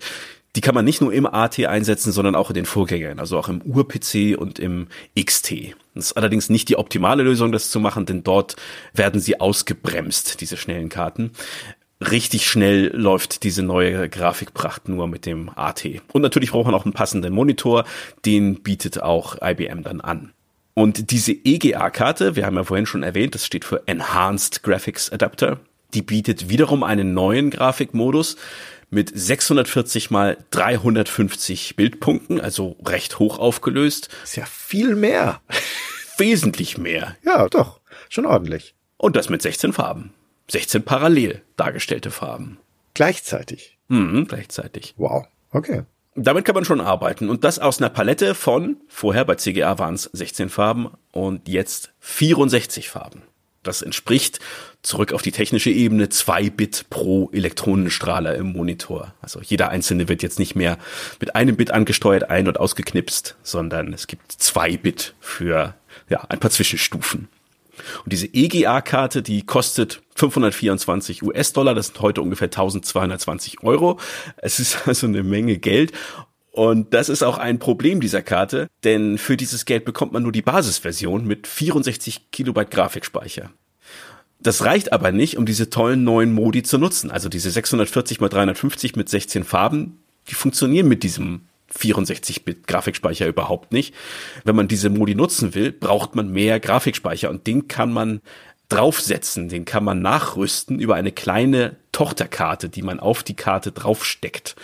die 0.55 0.61
kann 0.61 0.75
man 0.75 0.85
nicht 0.85 1.01
nur 1.01 1.13
im 1.13 1.25
AT 1.25 1.59
einsetzen, 1.59 2.11
sondern 2.11 2.35
auch 2.35 2.49
in 2.49 2.55
den 2.55 2.65
Vorgängern, 2.65 3.19
also 3.19 3.37
auch 3.37 3.47
im 3.47 3.61
Ur-PC 3.61 4.37
und 4.37 4.59
im 4.59 4.87
XT. 5.17 5.75
Das 5.95 6.07
ist 6.07 6.13
allerdings 6.13 6.49
nicht 6.49 6.67
die 6.69 6.77
optimale 6.77 7.23
Lösung, 7.23 7.51
das 7.51 7.69
zu 7.69 7.79
machen, 7.79 8.05
denn 8.05 8.23
dort 8.23 8.55
werden 8.93 9.21
sie 9.21 9.39
ausgebremst, 9.39 10.41
diese 10.41 10.57
schnellen 10.57 10.89
Karten. 10.89 11.31
Richtig 12.01 12.47
schnell 12.47 12.87
läuft 12.95 13.43
diese 13.43 13.63
neue 13.63 14.09
Grafikpracht 14.09 14.89
nur 14.89 15.07
mit 15.07 15.25
dem 15.25 15.49
AT. 15.55 15.87
Und 16.11 16.21
natürlich 16.21 16.51
braucht 16.51 16.65
man 16.65 16.75
auch 16.75 16.85
einen 16.85 16.93
passenden 16.93 17.33
Monitor, 17.33 17.85
den 18.25 18.61
bietet 18.61 19.01
auch 19.01 19.37
IBM 19.41 19.83
dann 19.83 20.01
an. 20.01 20.33
Und 20.81 21.11
diese 21.11 21.31
EGA-Karte, 21.31 22.35
wir 22.35 22.43
haben 22.43 22.55
ja 22.55 22.63
vorhin 22.63 22.87
schon 22.87 23.03
erwähnt, 23.03 23.35
das 23.35 23.45
steht 23.45 23.65
für 23.65 23.87
Enhanced 23.87 24.63
Graphics 24.63 25.11
Adapter, 25.11 25.59
die 25.93 26.01
bietet 26.01 26.49
wiederum 26.49 26.81
einen 26.81 27.13
neuen 27.13 27.51
Grafikmodus 27.51 28.35
mit 28.89 29.11
640 29.13 30.09
mal 30.09 30.43
350 30.49 31.75
Bildpunkten, 31.75 32.41
also 32.41 32.77
recht 32.83 33.19
hoch 33.19 33.37
aufgelöst. 33.37 34.09
Ist 34.23 34.37
ja 34.37 34.45
viel 34.45 34.95
mehr. 34.95 35.41
Wesentlich 36.17 36.79
mehr. 36.79 37.15
Ja, 37.23 37.47
doch. 37.47 37.79
Schon 38.09 38.25
ordentlich. 38.25 38.73
Und 38.97 39.15
das 39.15 39.29
mit 39.29 39.43
16 39.43 39.73
Farben. 39.73 40.15
16 40.47 40.81
parallel 40.81 41.43
dargestellte 41.57 42.09
Farben. 42.09 42.57
Gleichzeitig. 42.95 43.77
Mhm, 43.87 44.25
gleichzeitig. 44.27 44.95
Wow. 44.97 45.27
Okay 45.51 45.83
damit 46.15 46.45
kann 46.45 46.55
man 46.55 46.65
schon 46.65 46.81
arbeiten. 46.81 47.29
Und 47.29 47.43
das 47.43 47.59
aus 47.59 47.79
einer 47.79 47.89
Palette 47.89 48.35
von, 48.35 48.77
vorher 48.87 49.25
bei 49.25 49.35
CGA 49.35 49.79
waren 49.79 49.95
es 49.95 50.09
16 50.13 50.49
Farben 50.49 50.89
und 51.11 51.47
jetzt 51.47 51.91
64 51.99 52.89
Farben. 52.89 53.23
Das 53.63 53.83
entspricht, 53.83 54.39
zurück 54.81 55.13
auf 55.13 55.21
die 55.21 55.31
technische 55.31 55.69
Ebene, 55.69 56.09
2 56.09 56.49
Bit 56.49 56.87
pro 56.89 57.29
Elektronenstrahler 57.31 58.35
im 58.35 58.53
Monitor. 58.53 59.13
Also 59.21 59.39
jeder 59.39 59.69
einzelne 59.69 60.09
wird 60.09 60.23
jetzt 60.23 60.39
nicht 60.39 60.55
mehr 60.55 60.79
mit 61.19 61.35
einem 61.35 61.55
Bit 61.57 61.69
angesteuert, 61.69 62.29
ein- 62.31 62.47
und 62.47 62.59
ausgeknipst, 62.59 63.35
sondern 63.43 63.93
es 63.93 64.07
gibt 64.07 64.31
2 64.31 64.77
Bit 64.77 65.13
für 65.19 65.75
ja, 66.09 66.25
ein 66.29 66.39
paar 66.39 66.49
Zwischenstufen. 66.49 67.29
Und 68.03 68.13
diese 68.13 68.27
EGA-Karte, 68.27 69.21
die 69.21 69.43
kostet 69.43 70.01
524 70.15 71.23
US-Dollar, 71.23 71.75
das 71.75 71.87
sind 71.87 72.01
heute 72.01 72.21
ungefähr 72.21 72.47
1220 72.47 73.63
Euro. 73.63 73.99
Es 74.37 74.59
ist 74.59 74.77
also 74.87 75.07
eine 75.07 75.23
Menge 75.23 75.57
Geld. 75.57 75.91
Und 76.51 76.93
das 76.93 77.07
ist 77.07 77.23
auch 77.23 77.37
ein 77.37 77.59
Problem 77.59 78.01
dieser 78.01 78.21
Karte, 78.21 78.67
denn 78.83 79.17
für 79.17 79.37
dieses 79.37 79.65
Geld 79.65 79.85
bekommt 79.85 80.11
man 80.11 80.23
nur 80.23 80.33
die 80.33 80.41
Basisversion 80.41 81.25
mit 81.25 81.47
64 81.47 82.29
Kilobyte 82.31 82.71
Grafikspeicher. 82.71 83.51
Das 84.41 84.65
reicht 84.65 84.91
aber 84.91 85.11
nicht, 85.11 85.37
um 85.37 85.45
diese 85.45 85.69
tollen 85.69 86.03
neuen 86.03 86.33
Modi 86.33 86.63
zu 86.63 86.77
nutzen. 86.77 87.11
Also 87.11 87.29
diese 87.29 87.51
640 87.51 88.19
x 88.19 88.29
350 88.29 88.95
mit 88.95 89.07
16 89.07 89.43
Farben, 89.43 89.99
die 90.29 90.33
funktionieren 90.33 90.87
mit 90.87 91.03
diesem 91.03 91.41
64-Bit 91.77 92.67
Grafikspeicher 92.67 93.27
überhaupt 93.27 93.71
nicht. 93.71 93.93
Wenn 94.43 94.55
man 94.55 94.67
diese 94.67 94.89
Modi 94.89 95.15
nutzen 95.15 95.53
will, 95.55 95.71
braucht 95.71 96.15
man 96.15 96.31
mehr 96.31 96.59
Grafikspeicher 96.59 97.29
und 97.29 97.47
den 97.47 97.67
kann 97.67 97.91
man 97.91 98.21
draufsetzen, 98.69 99.49
den 99.49 99.65
kann 99.65 99.83
man 99.83 100.01
nachrüsten 100.01 100.79
über 100.79 100.95
eine 100.95 101.11
kleine 101.11 101.75
Tochterkarte, 101.91 102.69
die 102.69 102.81
man 102.81 102.99
auf 102.99 103.23
die 103.23 103.35
Karte 103.35 103.71
draufsteckt. 103.71 104.55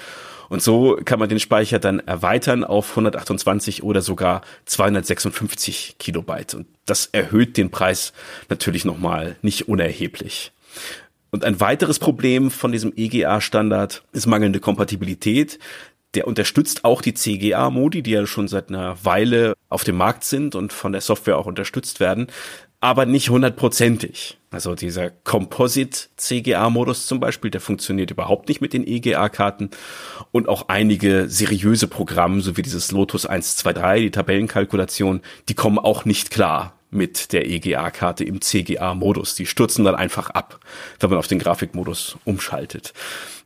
Und 0.49 0.61
so 0.61 0.97
kann 1.03 1.19
man 1.19 1.27
den 1.27 1.41
Speicher 1.41 1.77
dann 1.77 1.99
erweitern 1.99 2.63
auf 2.63 2.91
128 2.91 3.83
oder 3.83 4.01
sogar 4.01 4.41
256 4.65 5.95
Kilobyte. 5.99 6.55
Und 6.55 6.67
das 6.85 7.07
erhöht 7.07 7.57
den 7.57 7.69
Preis 7.69 8.13
natürlich 8.47 8.85
nochmal 8.85 9.35
nicht 9.41 9.67
unerheblich. 9.67 10.53
Und 11.31 11.43
ein 11.43 11.59
weiteres 11.59 11.99
Problem 11.99 12.49
von 12.49 12.71
diesem 12.71 12.93
EGA-Standard 12.95 14.03
ist 14.13 14.25
mangelnde 14.25 14.61
Kompatibilität 14.61 15.59
der 16.17 16.27
unterstützt 16.27 16.83
auch 16.83 17.03
die 17.03 17.13
CGA-Modi, 17.13 18.01
die 18.01 18.09
ja 18.09 18.25
schon 18.25 18.47
seit 18.47 18.69
einer 18.69 18.97
Weile 19.05 19.53
auf 19.69 19.83
dem 19.83 19.97
Markt 19.97 20.23
sind 20.23 20.55
und 20.55 20.73
von 20.73 20.91
der 20.91 21.01
Software 21.01 21.37
auch 21.37 21.45
unterstützt 21.45 21.99
werden, 21.99 22.25
aber 22.79 23.05
nicht 23.05 23.29
hundertprozentig. 23.29 24.39
Also 24.49 24.73
dieser 24.73 25.11
Composite 25.11 26.07
CGA-Modus 26.15 27.05
zum 27.05 27.19
Beispiel, 27.19 27.51
der 27.51 27.61
funktioniert 27.61 28.09
überhaupt 28.09 28.47
nicht 28.47 28.61
mit 28.61 28.73
den 28.73 28.87
EGA-Karten 28.87 29.69
und 30.31 30.49
auch 30.49 30.69
einige 30.69 31.29
seriöse 31.29 31.87
Programme, 31.87 32.41
so 32.41 32.57
wie 32.57 32.63
dieses 32.63 32.91
Lotus 32.91 33.27
123, 33.27 34.01
die 34.01 34.11
Tabellenkalkulation, 34.11 35.21
die 35.49 35.53
kommen 35.53 35.77
auch 35.77 36.03
nicht 36.03 36.31
klar 36.31 36.73
mit 36.89 37.31
der 37.31 37.47
EGA-Karte 37.47 38.23
im 38.23 38.41
CGA-Modus. 38.41 39.35
Die 39.35 39.45
stürzen 39.45 39.85
dann 39.85 39.93
einfach 39.93 40.31
ab, 40.31 40.59
wenn 40.99 41.11
man 41.11 41.19
auf 41.19 41.27
den 41.27 41.37
Grafikmodus 41.37 42.17
umschaltet. 42.25 42.95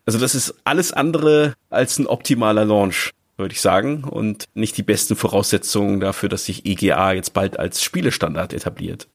Also 0.05 0.19
das 0.19 0.35
ist 0.35 0.55
alles 0.63 0.91
andere 0.91 1.53
als 1.69 1.99
ein 1.99 2.07
optimaler 2.07 2.65
Launch, 2.65 3.11
würde 3.37 3.53
ich 3.53 3.61
sagen, 3.61 4.03
und 4.03 4.45
nicht 4.53 4.77
die 4.77 4.83
besten 4.83 5.15
Voraussetzungen 5.15 5.99
dafür, 5.99 6.29
dass 6.29 6.45
sich 6.45 6.65
EGA 6.65 7.13
jetzt 7.13 7.33
bald 7.33 7.59
als 7.59 7.83
Spielestandard 7.83 8.53
etabliert. 8.53 9.07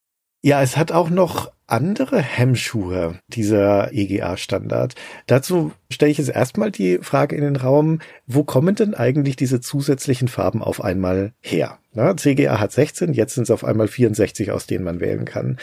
Ja, 0.43 0.63
es 0.63 0.77
hat 0.77 0.93
auch 0.93 1.11
noch 1.11 1.51
andere 1.67 2.23
Hemmschuhe, 2.23 3.19
dieser 3.27 3.93
EGA-Standard. 3.93 4.95
Dazu 5.27 5.73
stelle 5.91 6.13
ich 6.13 6.19
jetzt 6.19 6.31
erstmal 6.31 6.71
die 6.71 6.99
Frage 7.03 7.35
in 7.35 7.43
den 7.43 7.57
Raum, 7.57 7.99
wo 8.27 8.45
kommen 8.45 8.77
denn 8.77 8.95
eigentlich 8.95 9.35
diese 9.35 9.61
zusätzlichen 9.61 10.29
Farben 10.29 10.63
auf 10.63 10.85
einmal 10.85 11.33
her? 11.41 11.79
Na, 11.95 12.17
CGA 12.17 12.61
hat 12.61 12.71
16, 12.71 13.15
jetzt 13.15 13.35
sind 13.35 13.45
es 13.45 13.51
auf 13.51 13.65
einmal 13.65 13.89
64, 13.89 14.53
aus 14.53 14.67
denen 14.67 14.85
man 14.85 15.01
wählen 15.01 15.25
kann. 15.25 15.59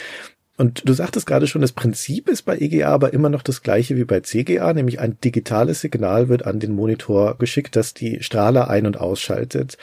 Und 0.56 0.88
du 0.88 0.92
sagtest 0.92 1.26
gerade 1.26 1.46
schon, 1.48 1.62
das 1.62 1.72
Prinzip 1.72 2.28
ist 2.28 2.42
bei 2.42 2.56
EGA 2.56 2.88
aber 2.88 3.12
immer 3.12 3.28
noch 3.28 3.42
das 3.42 3.62
gleiche 3.62 3.96
wie 3.96 4.04
bei 4.04 4.20
CGA, 4.20 4.72
nämlich 4.72 5.00
ein 5.00 5.18
digitales 5.20 5.80
Signal 5.80 6.28
wird 6.28 6.46
an 6.46 6.60
den 6.60 6.72
Monitor 6.72 7.36
geschickt, 7.38 7.74
das 7.74 7.92
die 7.92 8.22
Strahler 8.22 8.70
ein- 8.70 8.86
und 8.86 8.98
ausschaltet. 8.98 9.76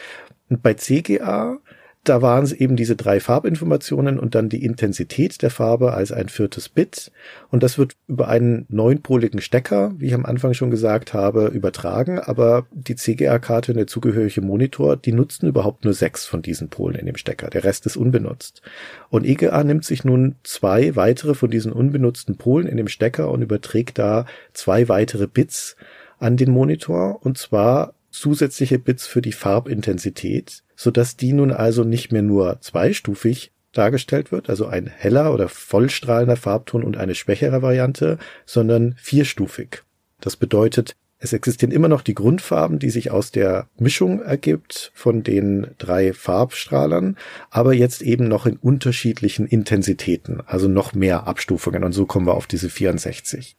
Und 0.49 0.61
bei 0.61 0.73
CGA 0.75 1.59
da 2.03 2.23
waren 2.23 2.43
es 2.43 2.51
eben 2.51 2.75
diese 2.75 2.95
drei 2.95 3.19
Farbinformationen 3.19 4.17
und 4.17 4.33
dann 4.33 4.49
die 4.49 4.65
Intensität 4.65 5.43
der 5.43 5.51
Farbe 5.51 5.93
als 5.93 6.11
ein 6.11 6.29
viertes 6.29 6.67
Bit. 6.67 7.11
Und 7.49 7.61
das 7.61 7.77
wird 7.77 7.93
über 8.07 8.27
einen 8.27 8.65
neunpoligen 8.69 9.39
Stecker, 9.39 9.93
wie 9.97 10.07
ich 10.07 10.15
am 10.15 10.25
Anfang 10.25 10.55
schon 10.55 10.71
gesagt 10.71 11.13
habe, 11.13 11.47
übertragen. 11.47 12.17
Aber 12.17 12.65
die 12.71 12.95
CGA-Karte 12.95 13.73
und 13.73 13.77
der 13.77 13.85
zugehörige 13.85 14.41
Monitor, 14.41 14.97
die 14.97 15.11
nutzen 15.11 15.47
überhaupt 15.47 15.85
nur 15.85 15.93
sechs 15.93 16.25
von 16.25 16.41
diesen 16.41 16.69
Polen 16.69 16.95
in 16.95 17.05
dem 17.05 17.17
Stecker. 17.17 17.51
Der 17.51 17.63
Rest 17.63 17.85
ist 17.85 17.97
unbenutzt. 17.97 18.63
Und 19.09 19.23
EGA 19.23 19.63
nimmt 19.63 19.85
sich 19.85 20.03
nun 20.03 20.35
zwei 20.43 20.95
weitere 20.95 21.35
von 21.35 21.51
diesen 21.51 21.71
unbenutzten 21.71 22.35
Polen 22.35 22.65
in 22.65 22.77
dem 22.77 22.87
Stecker 22.87 23.29
und 23.29 23.43
überträgt 23.43 23.99
da 23.99 24.25
zwei 24.53 24.89
weitere 24.89 25.27
Bits 25.27 25.75
an 26.17 26.35
den 26.35 26.49
Monitor. 26.49 27.23
Und 27.23 27.37
zwar 27.37 27.93
zusätzliche 28.11 28.79
Bits 28.79 29.07
für 29.07 29.21
die 29.21 29.31
Farbintensität 29.31 30.63
sodass 30.81 31.15
die 31.15 31.31
nun 31.31 31.51
also 31.51 31.83
nicht 31.83 32.11
mehr 32.11 32.23
nur 32.23 32.59
zweistufig 32.59 33.51
dargestellt 33.71 34.31
wird, 34.31 34.49
also 34.49 34.65
ein 34.65 34.87
heller 34.87 35.31
oder 35.31 35.47
vollstrahlender 35.47 36.37
Farbton 36.37 36.83
und 36.83 36.97
eine 36.97 37.13
schwächere 37.13 37.61
Variante, 37.61 38.17
sondern 38.47 38.95
vierstufig. 38.97 39.83
Das 40.21 40.37
bedeutet, 40.37 40.95
es 41.19 41.33
existieren 41.33 41.71
immer 41.71 41.87
noch 41.87 42.01
die 42.01 42.15
Grundfarben, 42.15 42.79
die 42.79 42.89
sich 42.89 43.11
aus 43.11 43.29
der 43.29 43.67
Mischung 43.77 44.23
ergibt 44.23 44.91
von 44.95 45.21
den 45.21 45.67
drei 45.77 46.13
Farbstrahlern, 46.13 47.15
aber 47.51 47.73
jetzt 47.75 48.01
eben 48.01 48.27
noch 48.27 48.47
in 48.47 48.57
unterschiedlichen 48.57 49.45
Intensitäten, 49.45 50.41
also 50.47 50.67
noch 50.67 50.95
mehr 50.95 51.27
Abstufungen 51.27 51.83
und 51.83 51.91
so 51.91 52.07
kommen 52.07 52.25
wir 52.25 52.33
auf 52.33 52.47
diese 52.47 52.71
64. 52.71 53.55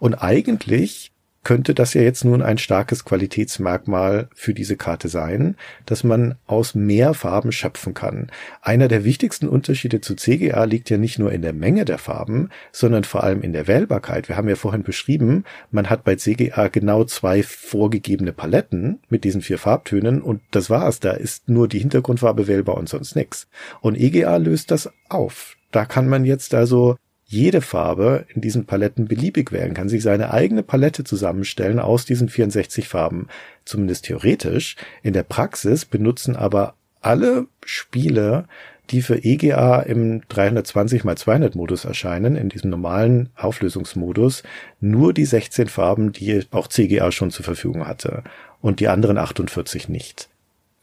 Und 0.00 0.14
eigentlich 0.14 1.12
könnte 1.44 1.74
das 1.74 1.94
ja 1.94 2.02
jetzt 2.02 2.24
nun 2.24 2.42
ein 2.42 2.58
starkes 2.58 3.04
Qualitätsmerkmal 3.04 4.28
für 4.34 4.54
diese 4.54 4.76
Karte 4.76 5.08
sein, 5.08 5.56
dass 5.86 6.04
man 6.04 6.34
aus 6.46 6.74
mehr 6.74 7.14
Farben 7.14 7.52
schöpfen 7.52 7.94
kann. 7.94 8.30
Einer 8.60 8.88
der 8.88 9.04
wichtigsten 9.04 9.48
Unterschiede 9.48 10.00
zu 10.00 10.14
CGA 10.14 10.64
liegt 10.64 10.90
ja 10.90 10.98
nicht 10.98 11.18
nur 11.18 11.32
in 11.32 11.42
der 11.42 11.52
Menge 11.52 11.84
der 11.84 11.98
Farben, 11.98 12.50
sondern 12.72 13.04
vor 13.04 13.22
allem 13.22 13.42
in 13.42 13.52
der 13.52 13.66
Wählbarkeit. 13.66 14.28
Wir 14.28 14.36
haben 14.36 14.48
ja 14.48 14.56
vorhin 14.56 14.82
beschrieben, 14.82 15.44
man 15.70 15.88
hat 15.88 16.04
bei 16.04 16.16
CGA 16.16 16.68
genau 16.68 17.04
zwei 17.04 17.42
vorgegebene 17.42 18.32
Paletten 18.32 19.00
mit 19.08 19.24
diesen 19.24 19.40
vier 19.40 19.58
Farbtönen 19.58 20.20
und 20.20 20.42
das 20.50 20.70
war's. 20.70 21.00
Da 21.00 21.12
ist 21.12 21.48
nur 21.48 21.68
die 21.68 21.78
Hintergrundfarbe 21.78 22.46
wählbar 22.46 22.76
und 22.76 22.88
sonst 22.88 23.16
nichts. 23.16 23.48
Und 23.80 23.98
EGA 23.98 24.36
löst 24.36 24.70
das 24.70 24.90
auf. 25.08 25.56
Da 25.70 25.84
kann 25.84 26.08
man 26.08 26.24
jetzt 26.24 26.54
also 26.54 26.96
jede 27.30 27.60
Farbe 27.60 28.24
in 28.34 28.40
diesen 28.40 28.64
Paletten 28.64 29.06
beliebig 29.06 29.52
wählen, 29.52 29.74
kann 29.74 29.90
sich 29.90 30.02
seine 30.02 30.32
eigene 30.32 30.62
Palette 30.62 31.04
zusammenstellen 31.04 31.78
aus 31.78 32.06
diesen 32.06 32.30
64 32.30 32.88
Farben. 32.88 33.28
Zumindest 33.66 34.06
theoretisch. 34.06 34.76
In 35.02 35.12
der 35.12 35.24
Praxis 35.24 35.84
benutzen 35.84 36.36
aber 36.36 36.74
alle 37.02 37.46
Spiele, 37.64 38.46
die 38.88 39.02
für 39.02 39.22
EGA 39.22 39.80
im 39.80 40.22
320 40.30 41.04
x 41.04 41.20
200 41.20 41.54
Modus 41.54 41.84
erscheinen, 41.84 42.34
in 42.34 42.48
diesem 42.48 42.70
normalen 42.70 43.28
Auflösungsmodus, 43.36 44.42
nur 44.80 45.12
die 45.12 45.26
16 45.26 45.68
Farben, 45.68 46.12
die 46.12 46.46
auch 46.50 46.68
CGA 46.68 47.12
schon 47.12 47.30
zur 47.30 47.44
Verfügung 47.44 47.86
hatte 47.86 48.24
und 48.62 48.80
die 48.80 48.88
anderen 48.88 49.18
48 49.18 49.90
nicht. 49.90 50.30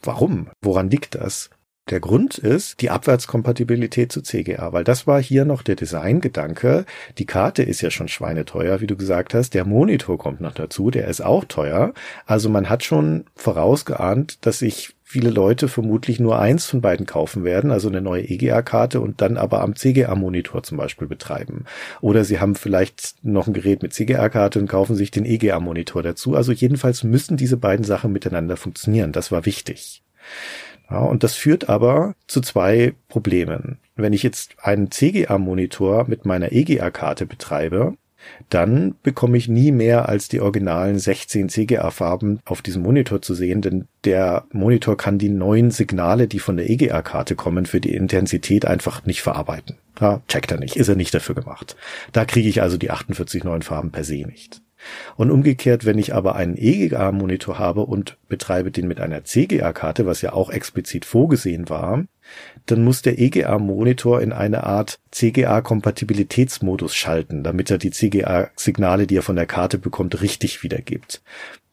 Warum? 0.03 0.49
Woran 0.61 0.91
liegt 0.91 1.15
das? 1.15 1.49
Der 1.91 1.99
Grund 1.99 2.39
ist 2.39 2.81
die 2.81 2.89
Abwärtskompatibilität 2.89 4.11
zu 4.11 4.23
CGA, 4.23 4.73
weil 4.73 4.83
das 4.83 5.05
war 5.05 5.21
hier 5.21 5.45
noch 5.45 5.61
der 5.61 5.75
Designgedanke. 5.75 6.83
Die 7.19 7.27
Karte 7.27 7.61
ist 7.61 7.81
ja 7.81 7.91
schon 7.91 8.07
schweineteuer, 8.07 8.81
wie 8.81 8.87
du 8.87 8.97
gesagt 8.97 9.35
hast. 9.35 9.53
Der 9.53 9.65
Monitor 9.65 10.17
kommt 10.17 10.41
noch 10.41 10.55
dazu, 10.55 10.89
der 10.89 11.07
ist 11.07 11.21
auch 11.21 11.45
teuer. 11.45 11.93
Also 12.25 12.49
man 12.49 12.69
hat 12.69 12.83
schon 12.83 13.25
vorausgeahnt, 13.35 14.43
dass 14.47 14.59
sich 14.59 14.95
viele 15.03 15.29
Leute 15.29 15.67
vermutlich 15.67 16.19
nur 16.19 16.39
eins 16.39 16.65
von 16.65 16.81
beiden 16.81 17.05
kaufen 17.05 17.43
werden, 17.43 17.69
also 17.69 17.87
eine 17.87 18.01
neue 18.01 18.23
EGA-Karte 18.23 18.99
und 18.99 19.21
dann 19.21 19.37
aber 19.37 19.61
am 19.61 19.75
CGA-Monitor 19.75 20.63
zum 20.63 20.79
Beispiel 20.79 21.07
betreiben. 21.07 21.65
Oder 22.01 22.23
sie 22.23 22.39
haben 22.39 22.55
vielleicht 22.55 23.23
noch 23.23 23.45
ein 23.45 23.53
Gerät 23.53 23.83
mit 23.83 23.93
CGA-Karte 23.93 24.57
und 24.57 24.67
kaufen 24.67 24.95
sich 24.95 25.11
den 25.11 25.23
EGA-Monitor 25.23 26.01
dazu. 26.01 26.35
Also 26.35 26.51
jedenfalls 26.51 27.03
müssen 27.03 27.37
diese 27.37 27.57
beiden 27.57 27.85
Sachen 27.85 28.11
miteinander 28.11 28.57
funktionieren. 28.57 29.11
Das 29.11 29.31
war 29.31 29.45
wichtig. 29.45 30.01
Ja, 30.89 30.99
und 30.99 31.23
das 31.23 31.35
führt 31.35 31.69
aber 31.69 32.15
zu 32.27 32.41
zwei 32.41 32.93
Problemen. 33.07 33.79
Wenn 33.95 34.13
ich 34.13 34.23
jetzt 34.23 34.55
einen 34.61 34.91
CGA-Monitor 34.91 36.05
mit 36.07 36.25
meiner 36.25 36.51
EGA-Karte 36.51 37.25
betreibe, 37.25 37.95
dann 38.49 38.95
bekomme 39.03 39.37
ich 39.37 39.47
nie 39.47 39.71
mehr 39.71 40.09
als 40.09 40.27
die 40.27 40.41
originalen 40.41 40.99
16 40.99 41.49
CGA-Farben 41.49 42.39
auf 42.45 42.61
diesem 42.61 42.83
Monitor 42.83 43.21
zu 43.21 43.33
sehen, 43.33 43.61
denn 43.61 43.87
der 44.03 44.45
Monitor 44.51 44.97
kann 44.97 45.17
die 45.17 45.29
neuen 45.29 45.71
Signale, 45.71 46.27
die 46.27 46.39
von 46.39 46.57
der 46.57 46.69
EGA-Karte 46.69 47.35
kommen, 47.35 47.65
für 47.65 47.81
die 47.81 47.93
Intensität 47.93 48.65
einfach 48.65 49.05
nicht 49.05 49.21
verarbeiten. 49.21 49.77
Ja, 49.99 50.21
checkt 50.27 50.51
er 50.51 50.59
nicht, 50.59 50.75
ist 50.75 50.89
er 50.89 50.95
nicht 50.95 51.13
dafür 51.13 51.35
gemacht. 51.35 51.75
Da 52.11 52.25
kriege 52.25 52.49
ich 52.49 52.61
also 52.61 52.77
die 52.77 52.91
48 52.91 53.43
neuen 53.43 53.61
Farben 53.61 53.91
per 53.91 54.03
se 54.03 54.25
nicht. 54.25 54.61
Und 55.15 55.31
umgekehrt, 55.31 55.85
wenn 55.85 55.97
ich 55.97 56.13
aber 56.13 56.35
einen 56.35 56.57
EGA-Monitor 56.57 57.59
habe 57.59 57.81
und 57.81 58.17
betreibe 58.27 58.71
den 58.71 58.87
mit 58.87 58.99
einer 58.99 59.23
CGA-Karte, 59.23 60.05
was 60.05 60.21
ja 60.21 60.33
auch 60.33 60.49
explizit 60.49 61.05
vorgesehen 61.05 61.69
war, 61.69 62.05
dann 62.65 62.83
muss 62.83 63.01
der 63.01 63.19
EGA-Monitor 63.19 64.21
in 64.21 64.33
eine 64.33 64.63
Art 64.63 64.99
CGA-Kompatibilitätsmodus 65.11 66.95
schalten, 66.95 67.43
damit 67.43 67.69
er 67.69 67.77
die 67.77 67.91
CGA-Signale, 67.91 69.07
die 69.07 69.17
er 69.17 69.21
von 69.21 69.35
der 69.35 69.45
Karte 69.45 69.77
bekommt, 69.77 70.21
richtig 70.21 70.63
wiedergibt. 70.63 71.21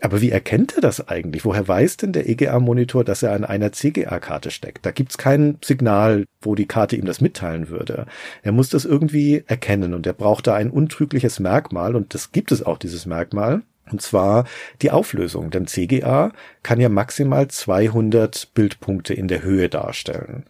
Aber 0.00 0.20
wie 0.20 0.30
erkennt 0.30 0.74
er 0.74 0.80
das 0.80 1.08
eigentlich? 1.08 1.44
Woher 1.44 1.66
weiß 1.66 1.96
denn 1.96 2.12
der 2.12 2.28
EGA-Monitor, 2.28 3.04
dass 3.04 3.22
er 3.22 3.32
an 3.32 3.44
einer 3.44 3.72
CGA-Karte 3.72 4.50
steckt? 4.50 4.84
Da 4.84 4.90
gibt's 4.90 5.16
kein 5.16 5.58
Signal, 5.64 6.24
wo 6.40 6.56
die 6.56 6.66
Karte 6.66 6.96
ihm 6.96 7.04
das 7.04 7.20
mitteilen 7.20 7.68
würde. 7.68 8.06
Er 8.42 8.52
muss 8.52 8.68
das 8.68 8.84
irgendwie 8.84 9.44
erkennen 9.46 9.94
und 9.94 10.06
er 10.06 10.12
braucht 10.12 10.48
da 10.48 10.54
ein 10.54 10.70
untrügliches 10.70 11.38
Merkmal 11.38 11.94
und 11.94 12.14
das 12.14 12.32
gibt 12.32 12.50
es 12.50 12.64
auch, 12.64 12.78
dieses 12.78 13.06
Merkmal. 13.06 13.62
Und 13.92 14.00
zwar 14.00 14.44
die 14.80 14.90
Auflösung, 14.90 15.50
denn 15.50 15.66
CGA 15.66 16.32
kann 16.62 16.80
ja 16.80 16.88
maximal 16.88 17.48
200 17.48 18.48
Bildpunkte 18.54 19.14
in 19.14 19.28
der 19.28 19.42
Höhe 19.42 19.68
darstellen. 19.68 20.44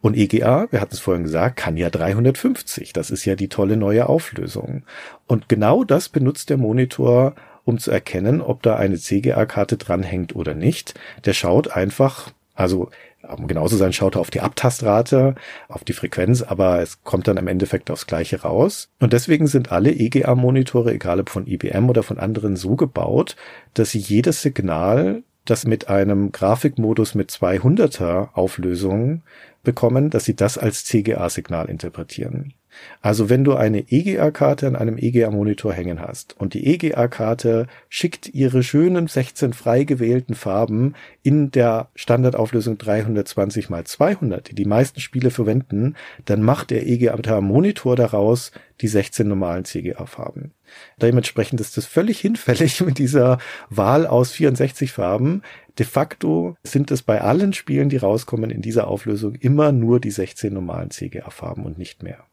Und 0.00 0.16
EGA, 0.16 0.68
wir 0.70 0.80
hatten 0.80 0.94
es 0.94 1.00
vorhin 1.00 1.24
gesagt, 1.24 1.56
kann 1.56 1.76
ja 1.76 1.90
350. 1.90 2.92
Das 2.92 3.10
ist 3.10 3.24
ja 3.24 3.34
die 3.34 3.48
tolle 3.48 3.76
neue 3.76 4.08
Auflösung. 4.08 4.84
Und 5.26 5.48
genau 5.48 5.82
das 5.82 6.08
benutzt 6.08 6.50
der 6.50 6.56
Monitor, 6.56 7.34
um 7.64 7.78
zu 7.78 7.90
erkennen, 7.90 8.40
ob 8.40 8.62
da 8.62 8.76
eine 8.76 8.96
CGA-Karte 8.96 9.76
dranhängt 9.76 10.36
oder 10.36 10.54
nicht. 10.54 10.94
Der 11.24 11.32
schaut 11.32 11.70
einfach, 11.70 12.30
also 12.54 12.90
um 13.36 13.46
genauso 13.46 13.76
sein, 13.76 13.92
schaut 13.92 14.16
er 14.16 14.20
auf 14.20 14.30
die 14.30 14.40
Abtastrate, 14.40 15.34
auf 15.68 15.84
die 15.84 15.92
Frequenz, 15.92 16.42
aber 16.42 16.80
es 16.80 17.02
kommt 17.02 17.28
dann 17.28 17.36
im 17.36 17.48
Endeffekt 17.48 17.90
aufs 17.90 18.06
Gleiche 18.06 18.42
raus. 18.42 18.88
Und 19.00 19.12
deswegen 19.12 19.46
sind 19.46 19.72
alle 19.72 19.92
EGA-Monitore, 19.92 20.92
egal 20.92 21.20
ob 21.20 21.30
von 21.30 21.46
IBM 21.46 21.88
oder 21.88 22.02
von 22.02 22.18
anderen, 22.18 22.56
so 22.56 22.76
gebaut, 22.76 23.36
dass 23.74 23.90
sie 23.90 23.98
jedes 23.98 24.42
Signal, 24.42 25.22
das 25.44 25.66
mit 25.66 25.88
einem 25.88 26.32
Grafikmodus 26.32 27.14
mit 27.14 27.30
200er 27.30 28.32
Auflösung 28.32 29.22
bekommen, 29.62 30.10
dass 30.10 30.24
sie 30.24 30.36
das 30.36 30.56
als 30.58 30.84
CGA-Signal 30.84 31.68
interpretieren. 31.68 32.54
Also 33.00 33.28
wenn 33.28 33.44
du 33.44 33.54
eine 33.54 33.90
EGA-Karte 33.90 34.66
an 34.66 34.76
einem 34.76 34.98
EGA-Monitor 34.98 35.72
hängen 35.72 36.00
hast 36.00 36.36
und 36.38 36.54
die 36.54 36.66
EGA-Karte 36.66 37.66
schickt 37.88 38.34
ihre 38.34 38.62
schönen 38.62 39.06
16 39.06 39.52
frei 39.52 39.84
gewählten 39.84 40.34
Farben 40.34 40.94
in 41.22 41.50
der 41.50 41.88
Standardauflösung 41.94 42.78
320 42.78 43.70
x 43.70 43.92
200, 43.92 44.50
die 44.50 44.54
die 44.54 44.64
meisten 44.64 45.00
Spiele 45.00 45.30
verwenden, 45.30 45.96
dann 46.24 46.42
macht 46.42 46.70
der 46.70 46.86
EGA-Monitor 46.86 47.96
daraus 47.96 48.52
die 48.80 48.88
16 48.88 49.28
normalen 49.28 49.64
CGA-Farben. 49.64 50.52
Dementsprechend 51.00 51.60
ist 51.60 51.78
es 51.78 51.86
völlig 51.86 52.20
hinfällig 52.20 52.80
mit 52.80 52.98
dieser 52.98 53.38
Wahl 53.70 54.06
aus 54.06 54.32
64 54.32 54.92
Farben. 54.92 55.42
De 55.78 55.86
facto 55.86 56.56
sind 56.62 56.90
es 56.90 57.02
bei 57.02 57.20
allen 57.20 57.52
Spielen, 57.52 57.88
die 57.88 57.96
rauskommen 57.96 58.50
in 58.50 58.62
dieser 58.62 58.86
Auflösung, 58.86 59.34
immer 59.34 59.72
nur 59.72 60.00
die 60.00 60.10
16 60.10 60.52
normalen 60.52 60.90
CGA-Farben 60.90 61.64
und 61.64 61.78
nicht 61.78 62.02
mehr. 62.02 62.24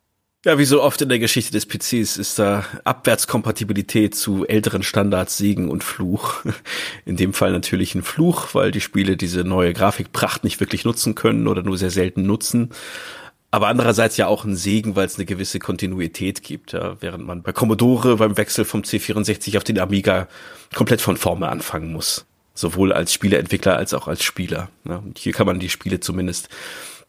Ja, 0.43 0.57
wie 0.57 0.65
so 0.65 0.81
oft 0.81 0.99
in 1.03 1.09
der 1.09 1.19
Geschichte 1.19 1.51
des 1.51 1.67
PCs 1.67 2.17
ist 2.17 2.39
da 2.39 2.65
Abwärtskompatibilität 2.83 4.15
zu 4.15 4.47
älteren 4.47 4.81
Standards 4.81 5.37
Segen 5.37 5.69
und 5.69 5.83
Fluch. 5.83 6.43
In 7.05 7.15
dem 7.15 7.33
Fall 7.33 7.51
natürlich 7.51 7.93
ein 7.93 8.01
Fluch, 8.01 8.55
weil 8.55 8.71
die 8.71 8.81
Spiele 8.81 9.17
diese 9.17 9.43
neue 9.43 9.71
Grafikpracht 9.71 10.43
nicht 10.43 10.59
wirklich 10.59 10.83
nutzen 10.83 11.13
können 11.13 11.47
oder 11.47 11.61
nur 11.61 11.77
sehr 11.77 11.91
selten 11.91 12.23
nutzen. 12.23 12.71
Aber 13.51 13.67
andererseits 13.67 14.17
ja 14.17 14.25
auch 14.25 14.43
ein 14.43 14.55
Segen, 14.55 14.95
weil 14.95 15.05
es 15.05 15.17
eine 15.17 15.25
gewisse 15.25 15.59
Kontinuität 15.59 16.41
gibt, 16.41 16.71
ja, 16.71 16.99
während 17.01 17.23
man 17.23 17.43
bei 17.43 17.51
Commodore 17.51 18.15
beim 18.15 18.35
Wechsel 18.35 18.65
vom 18.65 18.81
C64 18.81 19.57
auf 19.57 19.63
den 19.63 19.77
Amiga 19.77 20.27
komplett 20.73 21.01
von 21.01 21.17
vorne 21.17 21.49
anfangen 21.49 21.93
muss. 21.93 22.25
Sowohl 22.55 22.93
als 22.93 23.13
Spieleentwickler 23.13 23.77
als 23.77 23.93
auch 23.93 24.07
als 24.07 24.23
Spieler. 24.23 24.69
Ja. 24.85 24.95
Und 24.95 25.19
hier 25.19 25.33
kann 25.33 25.45
man 25.45 25.59
die 25.59 25.69
Spiele 25.69 25.99
zumindest 25.99 26.49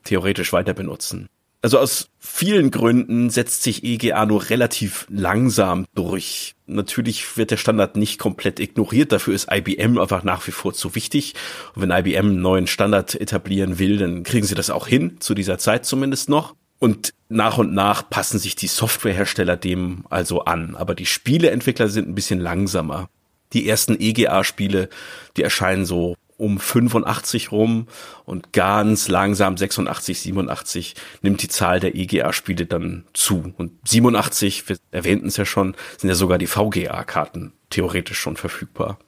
theoretisch 0.05 0.53
weiter 0.53 0.75
benutzen. 0.75 1.31
Also 1.62 1.78
aus 1.78 2.09
vielen 2.18 2.72
Gründen 2.72 3.30
setzt 3.30 3.62
sich 3.62 3.84
EGA 3.84 4.26
nur 4.26 4.51
relativ 4.51 5.06
langsam 5.09 5.86
durch. 5.94 6.56
Natürlich 6.66 7.36
wird 7.36 7.52
der 7.52 7.56
Standard 7.56 7.97
nicht 7.97 8.18
komplett 8.18 8.59
ignoriert, 8.59 9.12
dafür 9.12 9.32
ist 9.32 9.47
IBM 9.48 9.97
einfach 9.98 10.24
nach 10.24 10.44
wie 10.48 10.51
vor 10.51 10.74
zu 10.74 10.97
wichtig. 10.97 11.34
Und 11.76 11.82
wenn 11.82 11.90
IBM 11.93 12.26
einen 12.26 12.43
neuen 12.43 12.66
Standard 12.66 13.14
etablieren 13.14 13.78
will, 13.78 13.98
dann 13.98 14.24
kriegen 14.24 14.47
sie 14.47 14.56
das 14.56 14.70
auch 14.70 14.89
hin, 14.89 15.18
zu 15.20 15.34
dieser 15.34 15.59
Zeit 15.59 15.86
zumindest 15.86 16.28
noch. 16.28 16.56
Und 16.80 17.14
nach 17.28 17.59
und 17.59 17.72
nach 17.72 18.10
passen 18.10 18.40
sich 18.40 18.56
die 18.56 18.66
Softwarehersteller 18.66 19.56
dem 19.56 20.05
also 20.10 20.44
an. 20.44 20.74
Aber 20.74 20.97
die 20.97 21.06
Spieleentwickler 21.06 21.89
sind 21.89 22.09
ein 22.09 22.16
bisschen 22.16 22.40
langsamer. 22.40 23.09
Die 23.52 23.68
ersten 23.68 24.01
EGA-Spiele, 24.01 24.89
die 25.36 25.44
erscheinen 25.44 25.84
so 25.84 26.16
um 26.43 26.59
85 26.59 27.52
rum 27.52 27.86
und 28.24 28.52
ganz 28.52 29.09
langsam 29.09 29.56
86, 29.56 30.20
87 30.20 30.94
nimmt 31.23 31.40
die 31.40 31.48
Zahl 31.48 31.78
der 31.78 31.94
EGA-Spiele 31.94 32.66
dann 32.66 33.05
zu. 33.14 33.55
Und 33.56 33.73
87, 33.89 34.69
wir 34.69 34.77
erwähnten 34.90 35.28
es 35.28 35.36
ja 35.36 35.44
schon, 35.44 35.77
sind 35.98 36.09
ja 36.09 36.16
sogar 36.16 36.39
die 36.39 36.48
VGA-Karten 36.48 37.52
theoretisch 37.70 38.19
schon 38.19 38.36
verfügbar. 38.36 38.98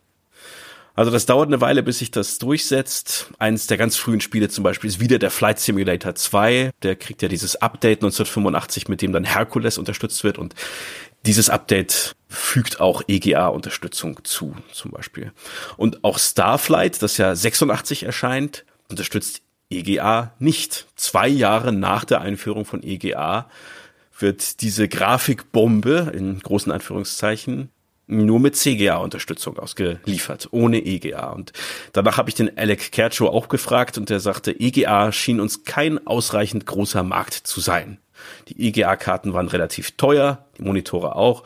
Also 0.97 1.11
das 1.11 1.27
dauert 1.27 1.49
eine 1.49 1.61
Weile, 1.61 1.83
bis 1.83 1.99
sich 1.99 2.13
das 2.13 2.39
durchsetzt. 2.39 3.33
Eines 3.41 3.67
der 3.67 3.77
ganz 3.77 3.97
frühen 3.97 4.21
Spiele 4.21 4.49
zum 4.49 4.63
Beispiel 4.63 4.89
ist 4.89 5.01
wieder 5.01 5.19
der 5.19 5.33
Flight 5.33 5.59
Simulator 5.59 6.15
2. 6.15 6.71
Der 6.85 6.95
kriegt 6.95 7.21
ja 7.21 7.27
dieses 7.27 7.57
Update 7.57 7.99
1985, 7.99 8.87
mit 8.87 9.03
dem 9.03 9.13
dann 9.13 9.25
Hercules 9.25 9.77
unterstützt 9.77 10.23
wird. 10.23 10.39
Und 10.39 10.55
dieses 11.27 11.51
Update 11.51 12.17
fügt 12.29 12.81
auch 12.81 13.03
EGA-Unterstützung 13.07 14.21
zu, 14.25 14.57
zum 14.73 14.91
Beispiel. 14.91 15.33
Und 15.77 16.05
auch 16.05 16.19
Starflight, 16.19 17.03
das 17.03 17.17
ja 17.17 17.35
86 17.35 18.03
erscheint, 18.03 18.65
unterstützt 18.89 19.43
EGA 19.71 20.33
nicht. 20.39 20.87
Zwei 20.97 21.29
Jahre 21.29 21.73
nach 21.73 22.05
der 22.05 22.21
Einführung 22.21 22.65
von 22.65 22.83
EGA 22.83 23.49
wird 24.19 24.61
diese 24.61 24.89
Grafikbombe 24.89 26.13
in 26.15 26.39
großen 26.41 26.71
Anführungszeichen 26.71 27.71
nur 28.07 28.39
mit 28.39 28.55
CGA-Unterstützung 28.55 29.59
ausgeliefert, 29.59 30.49
ohne 30.51 30.85
EGA. 30.85 31.31
Und 31.31 31.53
danach 31.93 32.19
habe 32.19 32.29
ich 32.29 32.35
den 32.35 32.57
Alec 32.59 32.93
Kercho 32.93 33.29
auch 33.29 33.49
gefragt 33.49 33.97
und 33.97 34.11
der 34.11 34.21
sagte, 34.21 34.53
EGA 34.53 35.11
schien 35.11 35.41
uns 35.41 35.65
kein 35.65 36.07
ausreichend 36.07 36.67
großer 36.67 37.03
Markt 37.03 37.35
zu 37.35 37.61
sein. 37.61 37.99
Die 38.49 38.69
EGA-Karten 38.69 39.33
waren 39.33 39.49
relativ 39.49 39.93
teuer, 39.93 40.45
die 40.59 40.63
Monitore 40.63 41.17
auch. 41.17 41.45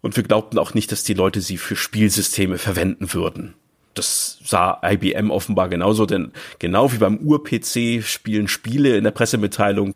Und 0.00 0.16
wir 0.16 0.22
glaubten 0.22 0.58
auch 0.58 0.74
nicht, 0.74 0.92
dass 0.92 1.04
die 1.04 1.14
Leute 1.14 1.40
sie 1.40 1.56
für 1.56 1.76
Spielsysteme 1.76 2.58
verwenden 2.58 3.12
würden. 3.12 3.54
Das 3.94 4.38
sah 4.44 4.80
IBM 4.84 5.30
offenbar 5.30 5.68
genauso, 5.68 6.04
denn 6.04 6.32
genau 6.58 6.92
wie 6.92 6.98
beim 6.98 7.18
Ur-PC 7.18 8.04
spielen 8.04 8.46
Spiele 8.46 8.96
in 8.96 9.04
der 9.04 9.10
Pressemitteilung 9.10 9.94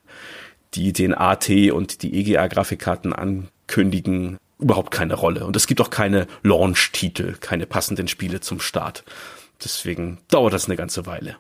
die 0.74 0.92
den 0.92 1.14
AT 1.14 1.48
und 1.72 2.02
die 2.02 2.14
EGA-Grafikkarten 2.20 3.12
ankündigen, 3.12 4.38
überhaupt 4.58 4.90
keine 4.90 5.14
Rolle. 5.14 5.46
Und 5.46 5.56
es 5.56 5.66
gibt 5.66 5.80
auch 5.80 5.90
keine 5.90 6.26
Launch-Titel, 6.42 7.36
keine 7.40 7.66
passenden 7.66 8.08
Spiele 8.08 8.40
zum 8.40 8.60
Start. 8.60 9.04
Deswegen 9.62 10.18
dauert 10.28 10.52
das 10.52 10.66
eine 10.66 10.76
ganze 10.76 11.06
Weile. 11.06 11.36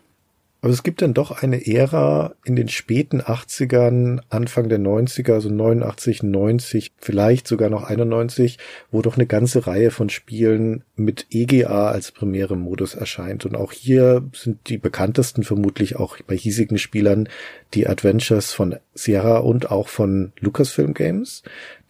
Aber 0.62 0.72
es 0.72 0.82
gibt 0.82 1.00
dann 1.00 1.14
doch 1.14 1.30
eine 1.30 1.66
Ära 1.66 2.34
in 2.44 2.54
den 2.54 2.68
späten 2.68 3.22
80ern, 3.22 4.20
Anfang 4.28 4.68
der 4.68 4.78
90er, 4.78 5.32
also 5.32 5.48
89, 5.48 6.22
90, 6.22 6.92
vielleicht 6.98 7.48
sogar 7.48 7.70
noch 7.70 7.84
91, 7.84 8.58
wo 8.90 9.00
doch 9.00 9.16
eine 9.16 9.26
ganze 9.26 9.66
Reihe 9.66 9.90
von 9.90 10.10
Spielen 10.10 10.84
mit 10.96 11.26
EGA 11.30 11.90
als 11.90 12.12
primäre 12.12 12.56
Modus 12.56 12.94
erscheint. 12.94 13.46
Und 13.46 13.56
auch 13.56 13.72
hier 13.72 14.28
sind 14.34 14.68
die 14.68 14.76
bekanntesten 14.76 15.44
vermutlich 15.44 15.96
auch 15.96 16.18
bei 16.26 16.36
hiesigen 16.36 16.76
Spielern 16.76 17.28
die 17.72 17.86
Adventures 17.86 18.52
von 18.52 18.76
Sierra 18.92 19.38
und 19.38 19.70
auch 19.70 19.88
von 19.88 20.32
Lucasfilm 20.40 20.92
Games. 20.92 21.42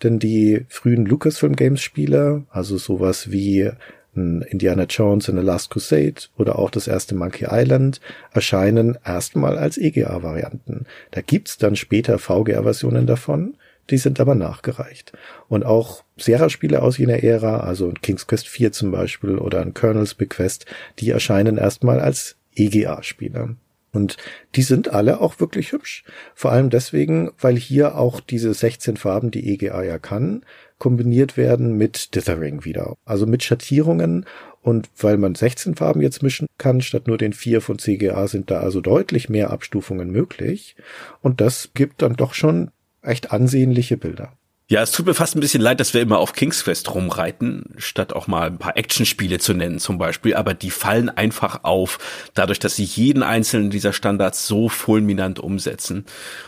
Denn 0.05 0.21
die 0.21 0.65
frühen 0.69 1.07
Lucasfilm 1.07 1.57
Games 1.57 1.83
Spieler, 1.83 2.45
also 2.51 2.79
sowas 2.79 3.33
wie 3.33 3.71
Indiana 4.15 4.85
Jones 4.85 5.29
in 5.29 5.37
The 5.37 5.43
Last 5.43 5.71
Crusade 5.71 6.23
oder 6.37 6.59
auch 6.59 6.71
das 6.71 6.89
erste 6.89 7.15
Monkey 7.15 7.47
Island 7.49 8.01
erscheinen 8.33 8.99
erstmal 9.05 9.57
als 9.57 9.79
EGA-Varianten. 9.79 10.87
Da 11.13 11.21
gibt's 11.21 11.59
dann 11.59 11.77
später 11.77 12.19
VGA-Versionen 12.19 13.07
davon, 13.07 13.57
die 13.91 13.99
sind 13.99 14.21
aber 14.21 14.35
nachgereicht. 14.35 15.13
Und 15.49 15.65
auch 15.65 16.05
Sierra-Spiele 16.17 16.83
aus 16.83 16.99
jener 16.99 17.23
Ära, 17.23 17.61
also 17.61 17.93
King's 18.03 18.27
Quest 18.27 18.49
4 18.49 18.73
zum 18.73 18.91
Beispiel 18.91 19.39
oder 19.39 19.61
ein 19.61 19.75
Colonel's 19.75 20.15
Bequest, 20.15 20.67
die 20.99 21.11
erscheinen 21.11 21.57
erstmal 21.57 22.01
als 22.01 22.37
EGA-Spiele. 22.55 23.57
Und 23.93 24.17
die 24.55 24.63
sind 24.63 24.89
alle 24.93 25.21
auch 25.21 25.41
wirklich 25.41 25.73
hübsch. 25.73 26.05
Vor 26.35 26.53
allem 26.53 26.71
deswegen, 26.71 27.31
weil 27.41 27.57
hier 27.57 27.97
auch 27.97 28.21
diese 28.21 28.55
16 28.55 28.97
Farben, 28.97 29.31
die 29.31 29.53
EGA 29.53 29.83
ja 29.83 29.99
kann, 29.99 30.45
kombiniert 30.79 31.37
werden 31.37 31.77
mit 31.77 32.15
Dithering 32.15 32.65
wieder. 32.65 32.97
Also 33.05 33.27
mit 33.27 33.43
Schattierungen 33.43 34.27
und 34.63 34.89
weil 34.97 35.17
man 35.17 35.35
16 35.35 35.77
Farben 35.77 36.03
jetzt 36.03 36.23
mischen 36.23 36.47
kann, 36.59 36.81
statt 36.81 37.07
nur 37.07 37.19
den 37.19 37.33
vier 37.33 37.61
von 37.61 37.79
CGA 37.79 38.29
sind 38.29 38.51
da 38.51 38.61
also 38.61 38.81
deutlich 38.81 39.29
mehr 39.29 39.51
Abstufungen 39.51 40.11
möglich. 40.11 40.77
Und 41.21 41.41
das 41.41 41.71
gibt 41.75 42.03
dann 42.03 42.15
doch 42.15 42.35
schon 42.35 42.71
echt 43.03 43.33
ansehnliche 43.33 43.97
Bilder. 43.97 44.33
Ja, 44.71 44.83
es 44.83 44.93
tut 44.93 45.07
mir 45.07 45.15
fast 45.15 45.35
ein 45.35 45.41
bisschen 45.41 45.61
leid, 45.61 45.81
dass 45.81 45.95
wir 45.95 46.01
immer 46.01 46.21
auf 46.21 46.33
King's 46.33 46.63
Quest 46.63 46.95
rumreiten, 46.95 47.75
statt 47.77 48.13
auch 48.13 48.29
mal 48.29 48.47
ein 48.47 48.59
paar 48.59 48.77
Actionspiele 48.77 49.41
zu 49.41 49.53
nennen 49.53 49.81
zum 49.81 49.99
Beispiel. 49.99 50.37
Aber 50.37 50.55
die 50.55 50.71
fallen 50.71 51.09
einfach 51.09 51.65
auf, 51.65 51.99
dadurch, 52.35 52.61
dass 52.61 52.77
sie 52.77 52.85
jeden 52.85 53.25
einzelnen 53.25 53.71
dieser 53.71 53.93
Standards 53.93 54.47
so 54.47 54.69
fulminant 54.69 55.41
umsetzen 55.41 56.05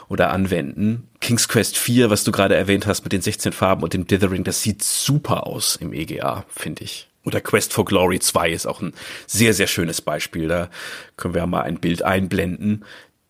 oder 0.08 0.30
anwenden. 0.30 1.08
King's 1.20 1.48
Quest 1.48 1.76
4, 1.76 2.10
was 2.10 2.22
du 2.22 2.30
gerade 2.30 2.54
erwähnt 2.54 2.86
hast 2.86 3.02
mit 3.02 3.12
den 3.12 3.22
16 3.22 3.50
Farben 3.50 3.82
und 3.82 3.92
dem 3.92 4.06
Dithering, 4.06 4.44
das 4.44 4.62
sieht 4.62 4.84
super 4.84 5.48
aus 5.48 5.74
im 5.74 5.92
EGA, 5.92 6.44
finde 6.48 6.84
ich. 6.84 7.08
Oder 7.24 7.40
Quest 7.40 7.72
for 7.72 7.84
Glory 7.84 8.20
2 8.20 8.50
ist 8.52 8.66
auch 8.66 8.80
ein 8.82 8.92
sehr, 9.26 9.52
sehr 9.52 9.66
schönes 9.66 10.00
Beispiel. 10.00 10.46
Da 10.46 10.70
können 11.16 11.34
wir 11.34 11.44
mal 11.48 11.62
ein 11.62 11.80
Bild 11.80 12.04
einblenden. 12.04 12.84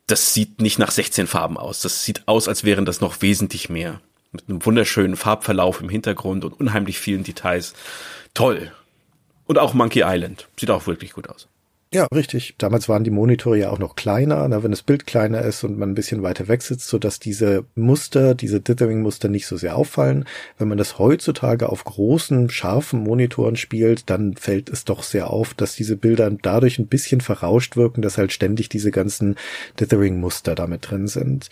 Das 0.06 0.34
sieht 0.34 0.60
nicht 0.60 0.78
nach 0.78 0.90
16 0.90 1.26
Farben 1.28 1.56
aus. 1.56 1.80
Das 1.80 2.04
sieht 2.04 2.28
aus, 2.28 2.46
als 2.46 2.64
wären 2.64 2.84
das 2.84 3.00
noch 3.00 3.22
wesentlich 3.22 3.70
mehr 3.70 4.02
mit 4.32 4.48
einem 4.48 4.64
wunderschönen 4.64 5.16
Farbverlauf 5.16 5.80
im 5.80 5.88
Hintergrund 5.88 6.44
und 6.44 6.58
unheimlich 6.58 6.98
vielen 6.98 7.22
Details. 7.22 7.74
Toll. 8.34 8.72
Und 9.46 9.58
auch 9.58 9.74
Monkey 9.74 10.02
Island. 10.04 10.48
Sieht 10.58 10.70
auch 10.70 10.86
wirklich 10.86 11.12
gut 11.12 11.28
aus. 11.28 11.48
Ja, 11.94 12.06
richtig. 12.14 12.54
Damals 12.56 12.88
waren 12.88 13.04
die 13.04 13.10
Monitore 13.10 13.58
ja 13.58 13.68
auch 13.68 13.78
noch 13.78 13.96
kleiner, 13.96 14.48
na, 14.48 14.62
wenn 14.62 14.70
das 14.70 14.82
Bild 14.82 15.06
kleiner 15.06 15.42
ist 15.42 15.62
und 15.62 15.76
man 15.76 15.90
ein 15.90 15.94
bisschen 15.94 16.22
weiter 16.22 16.48
weg 16.48 16.62
sitzt, 16.62 16.88
so 16.88 16.98
dass 16.98 17.18
diese 17.18 17.66
Muster, 17.74 18.34
diese 18.34 18.60
Dithering-Muster 18.60 19.28
nicht 19.28 19.46
so 19.46 19.58
sehr 19.58 19.76
auffallen. 19.76 20.24
Wenn 20.56 20.68
man 20.68 20.78
das 20.78 20.98
heutzutage 20.98 21.68
auf 21.68 21.84
großen, 21.84 22.48
scharfen 22.48 23.00
Monitoren 23.00 23.56
spielt, 23.56 24.08
dann 24.08 24.36
fällt 24.36 24.70
es 24.70 24.86
doch 24.86 25.02
sehr 25.02 25.28
auf, 25.28 25.52
dass 25.52 25.76
diese 25.76 25.96
Bilder 25.96 26.30
dadurch 26.30 26.78
ein 26.78 26.86
bisschen 26.86 27.20
verrauscht 27.20 27.76
wirken, 27.76 28.00
dass 28.00 28.16
halt 28.16 28.32
ständig 28.32 28.70
diese 28.70 28.90
ganzen 28.90 29.36
Dithering-Muster 29.78 30.54
damit 30.54 30.88
drin 30.90 31.08
sind. 31.08 31.50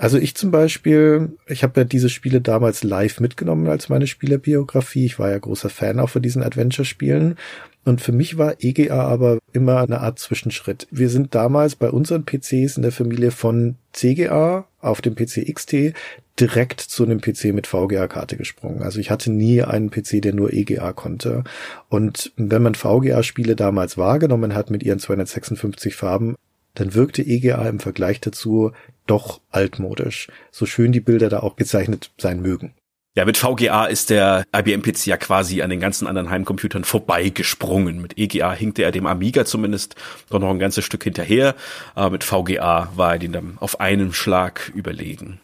Also 0.00 0.18
ich 0.18 0.34
zum 0.34 0.50
Beispiel, 0.52 1.36
ich 1.46 1.62
habe 1.62 1.80
ja 1.80 1.84
diese 1.84 2.08
Spiele 2.08 2.40
damals 2.40 2.84
live 2.84 3.20
mitgenommen 3.20 3.68
als 3.68 3.88
meine 3.88 4.06
Spielerbiografie. 4.06 5.04
Ich 5.04 5.18
war 5.18 5.30
ja 5.30 5.38
großer 5.38 5.68
Fan 5.68 6.00
auch 6.00 6.08
von 6.08 6.22
diesen 6.22 6.42
Adventure-Spielen. 6.42 7.36
Und 7.84 8.00
für 8.00 8.12
mich 8.12 8.36
war 8.36 8.56
EGA 8.60 9.02
aber 9.06 9.38
immer 9.52 9.80
eine 9.80 10.00
Art 10.00 10.18
Zwischenschritt. 10.18 10.86
Wir 10.90 11.08
sind 11.08 11.34
damals 11.34 11.76
bei 11.76 11.90
unseren 11.90 12.24
PCs 12.24 12.76
in 12.76 12.82
der 12.82 12.92
Familie 12.92 13.30
von 13.30 13.76
CGA 13.92 14.66
auf 14.80 15.00
dem 15.00 15.14
PC 15.14 15.52
XT 15.52 15.94
direkt 16.38 16.80
zu 16.80 17.04
einem 17.04 17.20
PC 17.20 17.46
mit 17.46 17.66
VGA-Karte 17.66 18.36
gesprungen. 18.36 18.82
Also 18.82 18.98
ich 18.98 19.10
hatte 19.10 19.30
nie 19.30 19.62
einen 19.62 19.90
PC, 19.90 20.22
der 20.22 20.34
nur 20.34 20.52
EGA 20.52 20.92
konnte. 20.92 21.44
Und 21.88 22.32
wenn 22.36 22.62
man 22.62 22.74
VGA-Spiele 22.74 23.56
damals 23.56 23.98
wahrgenommen 23.98 24.54
hat 24.54 24.70
mit 24.70 24.82
ihren 24.82 24.98
256 24.98 25.94
Farben, 25.94 26.36
dann 26.74 26.94
wirkte 26.94 27.22
EGA 27.22 27.68
im 27.68 27.80
Vergleich 27.80 28.20
dazu 28.20 28.72
doch 29.06 29.40
altmodisch, 29.50 30.28
so 30.50 30.66
schön 30.66 30.92
die 30.92 31.00
Bilder 31.00 31.28
da 31.28 31.40
auch 31.40 31.56
gezeichnet 31.56 32.12
sein 32.16 32.40
mögen. 32.40 32.74
Ja, 33.16 33.24
mit 33.24 33.36
VGA 33.36 33.86
ist 33.86 34.10
der 34.10 34.44
IBM-PC 34.54 35.06
ja 35.06 35.16
quasi 35.16 35.62
an 35.62 35.70
den 35.70 35.80
ganzen 35.80 36.06
anderen 36.06 36.30
Heimcomputern 36.30 36.84
vorbeigesprungen. 36.84 38.00
Mit 38.00 38.16
EGA 38.16 38.52
hinkte 38.52 38.82
er 38.82 38.92
dem 38.92 39.06
Amiga 39.06 39.44
zumindest 39.44 39.96
doch 40.28 40.38
noch 40.38 40.50
ein 40.50 40.60
ganzes 40.60 40.84
Stück 40.84 41.02
hinterher, 41.02 41.56
aber 41.96 42.10
mit 42.10 42.22
VGA 42.22 42.92
war 42.94 43.14
er 43.14 43.18
den 43.18 43.32
dann 43.32 43.58
auf 43.58 43.80
einen 43.80 44.12
Schlag 44.12 44.70
überlegen. 44.76 45.40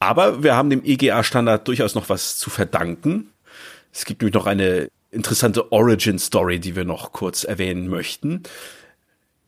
Aber 0.00 0.42
wir 0.42 0.56
haben 0.56 0.70
dem 0.70 0.84
EGA-Standard 0.84 1.68
durchaus 1.68 1.94
noch 1.94 2.08
was 2.08 2.36
zu 2.36 2.50
verdanken. 2.50 3.30
Es 3.92 4.04
gibt 4.04 4.20
nämlich 4.20 4.34
noch 4.34 4.46
eine 4.46 4.88
interessante 5.12 5.70
Origin-Story, 5.70 6.58
die 6.58 6.74
wir 6.74 6.84
noch 6.84 7.12
kurz 7.12 7.44
erwähnen 7.44 7.86
möchten. 7.86 8.42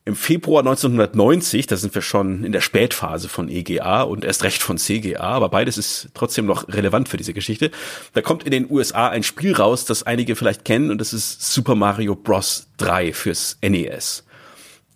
Im 0.07 0.15
Februar 0.15 0.61
1990, 0.61 1.67
da 1.67 1.77
sind 1.77 1.93
wir 1.93 2.01
schon 2.01 2.45
in 2.45 2.53
der 2.53 2.61
Spätphase 2.61 3.29
von 3.29 3.49
EGA 3.49 4.03
und 4.03 4.25
erst 4.25 4.45
recht 4.45 4.63
von 4.63 4.79
CGA, 4.79 5.21
aber 5.21 5.49
beides 5.49 5.79
ist 5.79 6.11
trotzdem 6.15 6.47
noch 6.47 6.69
relevant 6.69 7.09
für 7.09 7.17
diese 7.17 7.35
Geschichte. 7.35 7.73
Da 8.13 8.23
kommt 8.23 8.45
in 8.45 8.53
den 8.53 8.71
USA 8.71 9.09
ein 9.09 9.25
Spiel 9.25 9.53
raus, 9.53 9.85
das 9.85 10.05
einige 10.05 10.37
vielleicht 10.37 10.65
kennen 10.65 10.93
und 10.93 11.01
das 11.01 11.13
ist 11.13 11.53
Super 11.53 11.75
Mario 11.75 12.15
Bros. 12.15 12.69
3 12.77 13.13
fürs 13.15 13.59
NES. 13.63 14.25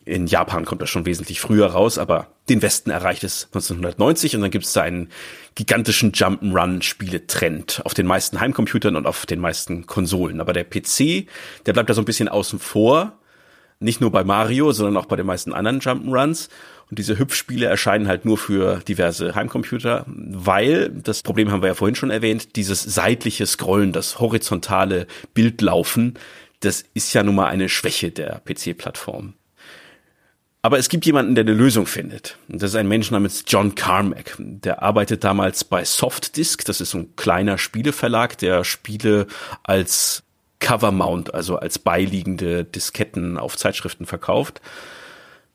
In 0.04 0.28
Japan 0.28 0.64
kommt 0.64 0.80
das 0.80 0.90
schon 0.90 1.06
wesentlich 1.06 1.40
früher 1.40 1.66
raus, 1.66 1.98
aber 1.98 2.28
den 2.48 2.62
Westen 2.62 2.90
erreicht 2.90 3.24
es 3.24 3.46
1990 3.46 4.36
und 4.36 4.42
dann 4.42 4.52
gibt 4.52 4.66
es 4.66 4.72
da 4.74 4.82
einen 4.82 5.08
gigantischen 5.56 6.12
Jump'n'Run-Spieletrend 6.12 7.82
auf 7.84 7.94
den 7.94 8.06
meisten 8.06 8.38
Heimcomputern 8.38 8.94
und 8.94 9.08
auf 9.08 9.26
den 9.26 9.40
meisten 9.40 9.86
Konsolen. 9.86 10.40
Aber 10.40 10.52
der 10.52 10.62
PC, 10.62 11.26
der 11.66 11.72
bleibt 11.72 11.90
da 11.90 11.94
so 11.94 12.00
ein 12.00 12.04
bisschen 12.04 12.28
außen 12.28 12.60
vor 12.60 13.19
nicht 13.81 14.01
nur 14.01 14.12
bei 14.12 14.24
Mario, 14.24 14.73
sondern 14.73 14.97
auch 14.97 15.07
bei 15.07 15.16
den 15.16 15.27
meisten 15.27 15.52
anderen 15.52 15.81
Jump'n'Runs. 15.81 16.48
Und 16.90 16.98
diese 16.98 17.19
Hüpfspiele 17.19 17.66
erscheinen 17.66 18.09
halt 18.09 18.24
nur 18.24 18.36
für 18.36 18.81
diverse 18.81 19.35
Heimcomputer, 19.35 20.05
weil, 20.07 20.90
das 20.90 21.23
Problem 21.23 21.51
haben 21.51 21.62
wir 21.62 21.69
ja 21.69 21.74
vorhin 21.74 21.94
schon 21.94 22.11
erwähnt, 22.11 22.57
dieses 22.57 22.82
seitliche 22.82 23.47
Scrollen, 23.47 23.93
das 23.93 24.19
horizontale 24.19 25.07
Bildlaufen, 25.32 26.15
das 26.61 26.85
ist 26.94 27.12
ja 27.15 27.23
nun 27.23 27.36
mal 27.36 27.47
eine 27.47 27.69
Schwäche 27.69 28.11
der 28.11 28.43
PC-Plattform. 28.44 29.35
Aber 30.62 30.78
es 30.78 30.90
gibt 30.90 31.07
jemanden, 31.07 31.35
der 31.35 31.44
eine 31.44 31.55
Lösung 31.55 31.86
findet. 31.86 32.36
Und 32.48 32.61
das 32.61 32.73
ist 32.73 32.77
ein 32.77 32.89
Mensch 32.89 33.11
namens 33.11 33.44
John 33.47 33.74
Carmack. 33.74 34.36
Der 34.39 34.82
arbeitet 34.82 35.24
damals 35.24 35.65
bei 35.65 35.85
Softdisk. 35.86 36.66
Das 36.66 36.82
ist 36.82 36.90
so 36.90 36.98
ein 36.98 37.16
kleiner 37.16 37.57
Spieleverlag, 37.57 38.36
der 38.36 38.65
Spiele 38.65 39.27
als 39.62 40.23
Cover 40.60 40.92
Mount, 40.92 41.34
also 41.34 41.56
als 41.56 41.78
beiliegende 41.78 42.64
Disketten 42.64 43.36
auf 43.38 43.56
Zeitschriften 43.56 44.06
verkauft. 44.06 44.60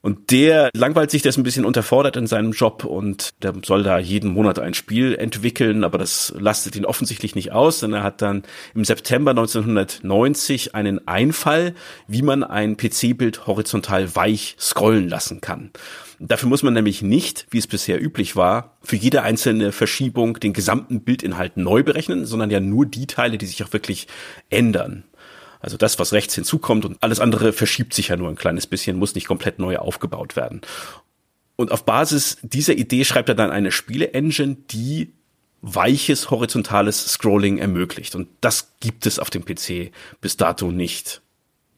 Und 0.06 0.30
der 0.30 0.70
langweilt 0.76 1.10
sich 1.10 1.24
das 1.24 1.36
ein 1.36 1.42
bisschen 1.42 1.66
unterfordert 1.66 2.16
in 2.16 2.28
seinem 2.28 2.52
Job 2.52 2.84
und 2.84 3.42
der 3.44 3.56
soll 3.66 3.82
da 3.82 3.98
jeden 3.98 4.30
Monat 4.30 4.60
ein 4.60 4.76
Spiel 4.76 5.16
entwickeln, 5.16 5.84
aber 5.84 5.98
das 5.98 6.32
lastet 6.38 6.76
ihn 6.76 6.86
offensichtlich 6.86 7.34
nicht 7.34 7.54
aus, 7.54 7.80
denn 7.80 7.92
er 7.92 8.04
hat 8.04 8.22
dann 8.22 8.44
im 8.76 8.86
September 8.86 9.32
1990 9.32 10.76
einen 10.76 11.08
Einfall, 11.08 11.74
wie 12.08 12.22
man 12.22 12.44
ein 12.44 12.78
PC-Bild 12.78 13.48
horizontal 13.48 14.16
weich 14.16 14.56
scrollen 14.60 15.10
lassen 15.10 15.42
kann. 15.42 15.72
Dafür 16.20 16.50
muss 16.50 16.64
man 16.64 16.74
nämlich 16.74 17.02
nicht, 17.02 17.46
wie 17.50 17.58
es 17.58 17.68
bisher 17.68 18.02
üblich 18.02 18.36
war, 18.36 18.78
für 18.82 18.96
jede 18.96 19.22
einzelne 19.24 19.72
Verschiebung 19.72 20.40
den 20.40 20.54
gesamten 20.54 21.02
Bildinhalt 21.02 21.58
neu 21.58 21.84
berechnen, 21.84 22.26
sondern 22.26 22.50
ja 22.50 22.60
nur 22.60 22.86
die 22.86 23.08
Teile, 23.08 23.38
die 23.38 23.46
sich 23.46 23.64
auch 23.64 23.74
wirklich 23.74 24.08
ändern. 24.50 25.04
Also 25.60 25.78
das, 25.78 25.98
was 25.98 26.14
rechts 26.14 26.36
hinzukommt 26.36 26.86
und 26.86 27.02
alles 27.02 27.20
andere 27.20 27.52
verschiebt 27.52 27.94
sich 27.94 28.10
ja 28.10 28.18
nur 28.18 28.30
ein 28.30 28.36
kleines 28.36 28.68
bisschen, 28.68 28.98
muss 28.98 29.16
nicht 29.16 29.28
komplett 29.28 29.60
neu 29.60 29.78
aufgebaut 29.78 30.36
werden. 30.36 30.62
Und 31.56 31.72
auf 31.72 31.86
Basis 31.86 32.38
dieser 32.42 32.74
Idee 32.74 33.04
schreibt 33.06 33.30
er 33.30 33.36
dann 33.36 33.52
eine 33.52 33.72
Spiele-Engine, 33.72 34.58
die 34.70 35.14
weiches 35.62 36.30
horizontales 36.30 37.06
Scrolling 37.06 37.58
ermöglicht. 37.58 38.16
Und 38.16 38.28
das 38.42 38.74
gibt 38.80 39.06
es 39.06 39.18
auf 39.18 39.30
dem 39.30 39.44
PC 39.44 39.92
bis 40.22 40.38
dato 40.38 40.72
nicht. 40.72 41.22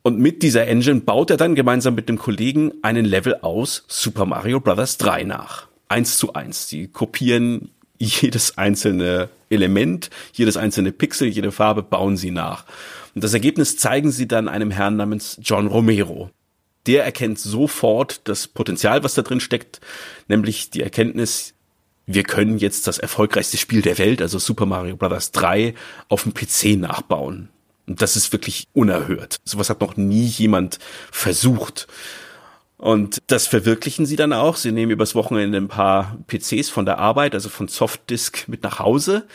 Und 0.07 0.19
mit 0.19 0.41
dieser 0.41 0.67
Engine 0.67 1.01
baut 1.01 1.31
er 1.31 1.35
dann 1.35 1.53
gemeinsam 1.53 1.93
mit 1.93 2.07
dem 2.07 2.17
Kollegen 2.17 2.71
einen 2.81 3.03
Level 3.03 3.35
aus 3.41 3.83
Super 3.89 4.25
Mario 4.25 4.61
Bros. 4.61 4.95
3 4.95 5.25
nach. 5.25 5.67
Eins 5.89 6.17
zu 6.17 6.31
eins. 6.31 6.67
Die 6.69 6.87
kopieren 6.87 7.71
jedes 7.97 8.57
einzelne 8.57 9.27
Element, 9.49 10.09
jedes 10.31 10.55
einzelne 10.55 10.93
Pixel, 10.93 11.27
jede 11.27 11.51
Farbe 11.51 11.83
bauen 11.83 12.15
sie 12.15 12.31
nach. 12.31 12.63
Und 13.15 13.25
das 13.25 13.33
Ergebnis 13.33 13.75
zeigen 13.75 14.09
sie 14.09 14.29
dann 14.29 14.47
einem 14.47 14.71
Herrn 14.71 14.95
namens 14.95 15.41
John 15.43 15.67
Romero. 15.67 16.29
Der 16.85 17.03
erkennt 17.03 17.37
sofort 17.37 18.21
das 18.29 18.47
Potenzial, 18.47 19.03
was 19.03 19.13
da 19.13 19.23
drin 19.23 19.41
steckt, 19.41 19.81
nämlich 20.29 20.69
die 20.69 20.83
Erkenntnis, 20.83 21.53
wir 22.05 22.23
können 22.23 22.59
jetzt 22.59 22.87
das 22.87 22.97
erfolgreichste 22.97 23.57
Spiel 23.57 23.81
der 23.81 23.97
Welt, 23.97 24.21
also 24.21 24.39
Super 24.39 24.67
Mario 24.67 24.95
Bros. 24.95 25.31
3, 25.31 25.73
auf 26.07 26.23
dem 26.23 26.33
PC 26.33 26.79
nachbauen. 26.79 27.49
Und 27.87 28.01
das 28.01 28.15
ist 28.15 28.31
wirklich 28.33 28.67
unerhört. 28.73 29.37
Sowas 29.45 29.69
hat 29.69 29.81
noch 29.81 29.97
nie 29.97 30.25
jemand 30.25 30.79
versucht. 31.11 31.87
Und 32.77 33.23
das 33.27 33.47
verwirklichen 33.47 34.05
sie 34.05 34.17
dann 34.17 34.33
auch. 34.33 34.55
Sie 34.55 34.71
nehmen 34.71 34.91
übers 34.91 35.15
Wochenende 35.15 35.57
ein 35.57 35.67
paar 35.67 36.17
PCs 36.27 36.69
von 36.69 36.85
der 36.85 36.99
Arbeit, 36.99 37.33
also 37.33 37.49
von 37.49 37.67
Softdisk 37.67 38.47
mit 38.47 38.63
nach 38.63 38.79
Hause. 38.79 39.25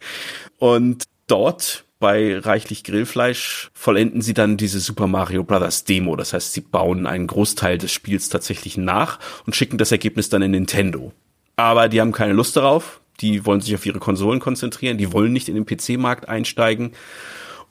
Und 0.58 1.04
dort 1.26 1.84
bei 1.98 2.38
reichlich 2.38 2.82
Grillfleisch 2.82 3.70
vollenden 3.72 4.22
sie 4.22 4.34
dann 4.34 4.56
diese 4.56 4.80
Super 4.80 5.06
Mario 5.06 5.44
Brothers 5.44 5.84
Demo. 5.84 6.16
Das 6.16 6.32
heißt, 6.32 6.52
sie 6.52 6.60
bauen 6.60 7.06
einen 7.06 7.28
Großteil 7.28 7.78
des 7.78 7.92
Spiels 7.92 8.28
tatsächlich 8.28 8.76
nach 8.76 9.20
und 9.46 9.54
schicken 9.54 9.78
das 9.78 9.92
Ergebnis 9.92 10.28
dann 10.28 10.42
in 10.42 10.50
Nintendo. 10.50 11.12
Aber 11.56 11.88
die 11.88 12.00
haben 12.00 12.12
keine 12.12 12.32
Lust 12.32 12.56
darauf. 12.56 13.00
Die 13.20 13.46
wollen 13.46 13.60
sich 13.60 13.74
auf 13.74 13.86
ihre 13.86 14.00
Konsolen 14.00 14.40
konzentrieren. 14.40 14.98
Die 14.98 15.12
wollen 15.12 15.32
nicht 15.32 15.48
in 15.48 15.54
den 15.54 15.64
PC-Markt 15.64 16.28
einsteigen. 16.28 16.92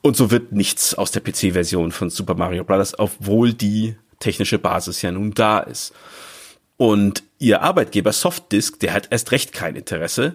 Und 0.02 0.16
so 0.16 0.30
wird 0.30 0.52
nichts 0.52 0.94
aus 0.94 1.12
der 1.12 1.20
PC-Version 1.20 1.92
von 1.92 2.10
Super 2.10 2.34
Mario 2.34 2.64
Brothers, 2.64 2.98
obwohl 2.98 3.54
die 3.54 3.96
technische 4.18 4.58
Basis 4.58 5.00
ja 5.02 5.12
nun 5.12 5.32
da 5.32 5.60
ist. 5.60 5.94
Und 6.76 7.22
ihr 7.38 7.62
Arbeitgeber 7.62 8.12
Softdisk, 8.12 8.80
der 8.80 8.92
hat 8.92 9.08
erst 9.10 9.30
recht 9.30 9.52
kein 9.52 9.76
Interesse. 9.76 10.34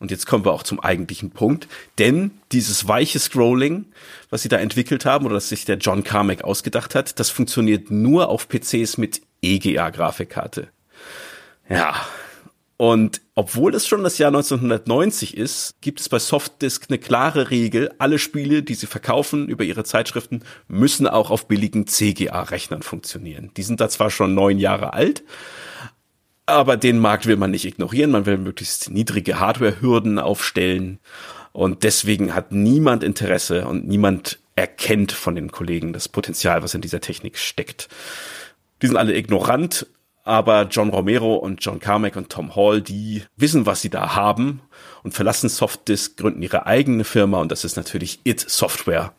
Und 0.00 0.10
jetzt 0.10 0.26
kommen 0.26 0.44
wir 0.44 0.52
auch 0.52 0.62
zum 0.62 0.80
eigentlichen 0.80 1.30
Punkt, 1.30 1.68
denn 1.98 2.32
dieses 2.52 2.88
weiche 2.88 3.18
Scrolling, 3.18 3.86
was 4.28 4.42
sie 4.42 4.48
da 4.48 4.58
entwickelt 4.58 5.06
haben 5.06 5.24
oder 5.24 5.36
das 5.36 5.48
sich 5.48 5.64
der 5.64 5.76
John 5.76 6.02
Carmack 6.02 6.42
ausgedacht 6.42 6.94
hat, 6.94 7.20
das 7.20 7.30
funktioniert 7.30 7.90
nur 7.90 8.28
auf 8.28 8.48
PCs 8.48 8.98
mit 8.98 9.22
EGA-Grafikkarte. 9.40 10.68
Ja, 11.68 11.94
und 12.76 13.20
obwohl 13.36 13.74
es 13.74 13.86
schon 13.86 14.02
das 14.02 14.18
Jahr 14.18 14.28
1990 14.28 15.36
ist, 15.36 15.74
gibt 15.80 16.00
es 16.00 16.08
bei 16.08 16.18
Softdisk 16.18 16.86
eine 16.88 16.98
klare 16.98 17.50
Regel. 17.50 17.92
Alle 17.98 18.18
Spiele, 18.18 18.62
die 18.62 18.74
sie 18.74 18.86
verkaufen 18.86 19.48
über 19.48 19.64
ihre 19.64 19.84
Zeitschriften, 19.84 20.42
müssen 20.66 21.06
auch 21.06 21.30
auf 21.30 21.46
billigen 21.46 21.86
CGA-Rechnern 21.86 22.82
funktionieren. 22.82 23.52
Die 23.56 23.62
sind 23.62 23.80
da 23.80 23.88
zwar 23.88 24.10
schon 24.10 24.34
neun 24.34 24.58
Jahre 24.58 24.92
alt, 24.92 25.22
aber 26.46 26.76
den 26.76 26.98
Markt 26.98 27.26
will 27.26 27.36
man 27.36 27.52
nicht 27.52 27.64
ignorieren. 27.64 28.10
Man 28.10 28.26
will 28.26 28.38
möglichst 28.38 28.90
niedrige 28.90 29.38
Hardware-Hürden 29.38 30.18
aufstellen. 30.18 30.98
Und 31.52 31.84
deswegen 31.84 32.34
hat 32.34 32.50
niemand 32.50 33.04
Interesse 33.04 33.66
und 33.66 33.86
niemand 33.86 34.40
erkennt 34.56 35.12
von 35.12 35.36
den 35.36 35.52
Kollegen 35.52 35.92
das 35.92 36.08
Potenzial, 36.08 36.62
was 36.62 36.74
in 36.74 36.80
dieser 36.80 37.00
Technik 37.00 37.38
steckt. 37.38 37.88
Die 38.82 38.88
sind 38.88 38.96
alle 38.96 39.16
ignorant 39.16 39.86
aber 40.24 40.66
John 40.70 40.88
Romero 40.88 41.34
und 41.34 41.64
John 41.64 41.78
Carmack 41.78 42.16
und 42.16 42.30
Tom 42.30 42.56
Hall, 42.56 42.80
die 42.80 43.22
wissen, 43.36 43.66
was 43.66 43.82
sie 43.82 43.90
da 43.90 44.16
haben 44.16 44.62
und 45.02 45.12
verlassen 45.12 45.50
Softdisk, 45.50 46.16
gründen 46.16 46.42
ihre 46.42 46.66
eigene 46.66 47.04
Firma 47.04 47.40
und 47.40 47.52
das 47.52 47.64
ist 47.64 47.76
natürlich 47.76 48.20
It 48.24 48.40
Software. 48.40 49.12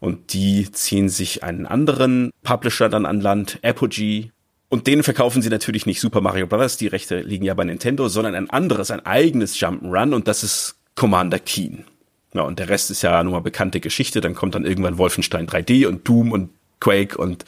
Und 0.00 0.32
die 0.32 0.70
ziehen 0.72 1.08
sich 1.08 1.44
einen 1.44 1.64
anderen 1.64 2.32
Publisher 2.42 2.88
dann 2.88 3.06
an 3.06 3.20
Land, 3.20 3.60
Apogee. 3.62 4.32
Und 4.68 4.88
denen 4.88 5.04
verkaufen 5.04 5.42
sie 5.42 5.48
natürlich 5.48 5.86
nicht 5.86 6.00
Super 6.00 6.20
Mario 6.20 6.48
Bros., 6.48 6.76
die 6.76 6.88
Rechte 6.88 7.20
liegen 7.20 7.44
ja 7.44 7.54
bei 7.54 7.62
Nintendo, 7.62 8.08
sondern 8.08 8.34
ein 8.34 8.50
anderes, 8.50 8.90
ein 8.90 9.06
eigenes 9.06 9.56
Jump'n'Run 9.58 10.12
und 10.12 10.26
das 10.26 10.42
ist 10.42 10.74
Commander 10.96 11.38
Keen. 11.38 11.84
Ja, 12.34 12.42
und 12.42 12.58
der 12.58 12.68
Rest 12.68 12.90
ist 12.90 13.02
ja 13.02 13.22
nur 13.22 13.34
mal 13.34 13.40
bekannte 13.40 13.78
Geschichte. 13.78 14.20
Dann 14.20 14.34
kommt 14.34 14.56
dann 14.56 14.64
irgendwann 14.64 14.98
Wolfenstein 14.98 15.46
3D 15.46 15.86
und 15.86 16.08
Doom 16.08 16.32
und 16.32 16.50
Quake 16.80 17.16
und 17.16 17.44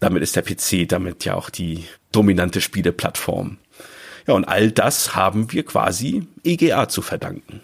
damit 0.00 0.22
ist 0.22 0.34
der 0.34 0.42
PC 0.42 0.88
damit 0.88 1.24
ja 1.26 1.34
auch 1.34 1.50
die 1.50 1.84
dominante 2.12 2.60
Spieleplattform. 2.60 3.58
Ja, 4.26 4.34
und 4.34 4.44
all 4.44 4.70
das 4.70 5.16
haben 5.16 5.52
wir 5.52 5.64
quasi 5.64 6.26
EGA 6.44 6.88
zu 6.88 7.02
verdanken. 7.02 7.62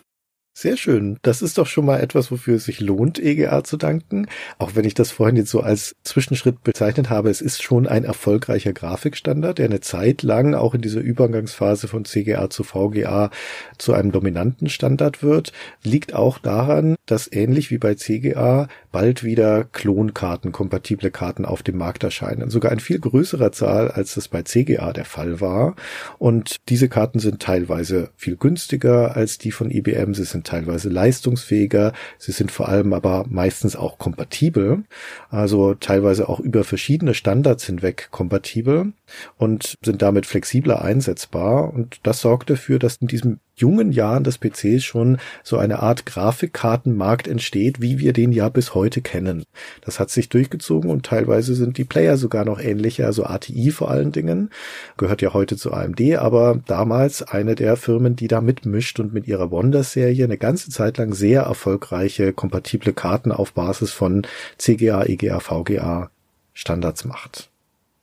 Sehr 0.60 0.76
schön. 0.76 1.18
Das 1.22 1.40
ist 1.40 1.56
doch 1.56 1.68
schon 1.68 1.84
mal 1.84 2.00
etwas, 2.00 2.32
wofür 2.32 2.56
es 2.56 2.64
sich 2.64 2.80
lohnt, 2.80 3.20
EGA 3.20 3.62
zu 3.62 3.76
danken. 3.76 4.26
Auch 4.58 4.74
wenn 4.74 4.84
ich 4.84 4.94
das 4.94 5.12
vorhin 5.12 5.36
jetzt 5.36 5.50
so 5.50 5.60
als 5.60 5.94
Zwischenschritt 6.02 6.64
bezeichnet 6.64 7.10
habe, 7.10 7.30
es 7.30 7.40
ist 7.40 7.62
schon 7.62 7.86
ein 7.86 8.02
erfolgreicher 8.02 8.72
Grafikstandard, 8.72 9.58
der 9.58 9.66
eine 9.66 9.78
Zeit 9.78 10.22
lang 10.22 10.54
auch 10.54 10.74
in 10.74 10.80
dieser 10.80 11.00
Übergangsphase 11.00 11.86
von 11.86 12.04
CGA 12.04 12.50
zu 12.50 12.64
VGA 12.64 13.30
zu 13.78 13.92
einem 13.92 14.10
dominanten 14.10 14.68
Standard 14.68 15.22
wird. 15.22 15.52
Liegt 15.84 16.12
auch 16.12 16.38
daran, 16.38 16.96
dass 17.06 17.30
ähnlich 17.30 17.70
wie 17.70 17.78
bei 17.78 17.94
CGA 17.94 18.66
bald 18.90 19.24
wieder 19.24 19.64
Klonkarten, 19.64 20.52
kompatible 20.52 21.10
Karten 21.10 21.44
auf 21.44 21.62
dem 21.62 21.76
Markt 21.76 22.04
erscheinen. 22.04 22.50
Sogar 22.50 22.72
in 22.72 22.80
viel 22.80 22.98
größerer 22.98 23.52
Zahl, 23.52 23.90
als 23.90 24.14
das 24.14 24.28
bei 24.28 24.42
CGA 24.42 24.92
der 24.92 25.04
Fall 25.04 25.40
war. 25.40 25.76
Und 26.18 26.56
diese 26.68 26.88
Karten 26.88 27.18
sind 27.18 27.40
teilweise 27.40 28.10
viel 28.16 28.36
günstiger 28.36 29.16
als 29.16 29.38
die 29.38 29.50
von 29.50 29.70
IBM. 29.70 30.14
Sie 30.14 30.24
sind 30.24 30.46
teilweise 30.46 30.88
leistungsfähiger. 30.88 31.92
Sie 32.18 32.32
sind 32.32 32.50
vor 32.50 32.68
allem 32.68 32.92
aber 32.92 33.24
meistens 33.28 33.76
auch 33.76 33.98
kompatibel. 33.98 34.84
Also 35.30 35.74
teilweise 35.74 36.28
auch 36.28 36.40
über 36.40 36.64
verschiedene 36.64 37.14
Standards 37.14 37.64
hinweg 37.64 38.08
kompatibel 38.10 38.92
und 39.36 39.74
sind 39.82 40.02
damit 40.02 40.26
flexibler 40.26 40.82
einsetzbar. 40.82 41.72
Und 41.72 42.00
das 42.02 42.20
sorgt 42.20 42.50
dafür, 42.50 42.78
dass 42.78 42.96
in 42.96 43.08
diesem 43.08 43.40
jungen 43.58 43.92
Jahren 43.92 44.24
des 44.24 44.38
PCs 44.38 44.84
schon 44.84 45.18
so 45.42 45.58
eine 45.58 45.80
Art 45.80 46.06
Grafikkartenmarkt 46.06 47.28
entsteht, 47.28 47.80
wie 47.80 47.98
wir 47.98 48.12
den 48.12 48.32
ja 48.32 48.48
bis 48.48 48.74
heute 48.74 49.00
kennen. 49.00 49.44
Das 49.82 50.00
hat 50.00 50.10
sich 50.10 50.28
durchgezogen 50.28 50.90
und 50.90 51.04
teilweise 51.04 51.54
sind 51.54 51.78
die 51.78 51.84
Player 51.84 52.16
sogar 52.16 52.44
noch 52.44 52.60
ähnlicher, 52.60 53.06
also 53.06 53.24
ATI 53.24 53.70
vor 53.70 53.90
allen 53.90 54.12
Dingen, 54.12 54.50
gehört 54.96 55.22
ja 55.22 55.34
heute 55.34 55.56
zu 55.56 55.72
AMD, 55.72 56.00
aber 56.16 56.60
damals 56.66 57.22
eine 57.22 57.54
der 57.54 57.76
Firmen, 57.76 58.16
die 58.16 58.28
da 58.28 58.40
mitmischt 58.40 59.00
und 59.00 59.12
mit 59.12 59.26
ihrer 59.26 59.50
Wonder-Serie 59.50 60.24
eine 60.24 60.38
ganze 60.38 60.70
Zeit 60.70 60.98
lang 60.98 61.12
sehr 61.12 61.42
erfolgreiche, 61.42 62.32
kompatible 62.32 62.92
Karten 62.92 63.32
auf 63.32 63.52
Basis 63.52 63.92
von 63.92 64.26
CGA, 64.56 65.04
EGA, 65.04 65.40
VGA 65.40 66.10
Standards 66.54 67.04
macht. 67.04 67.50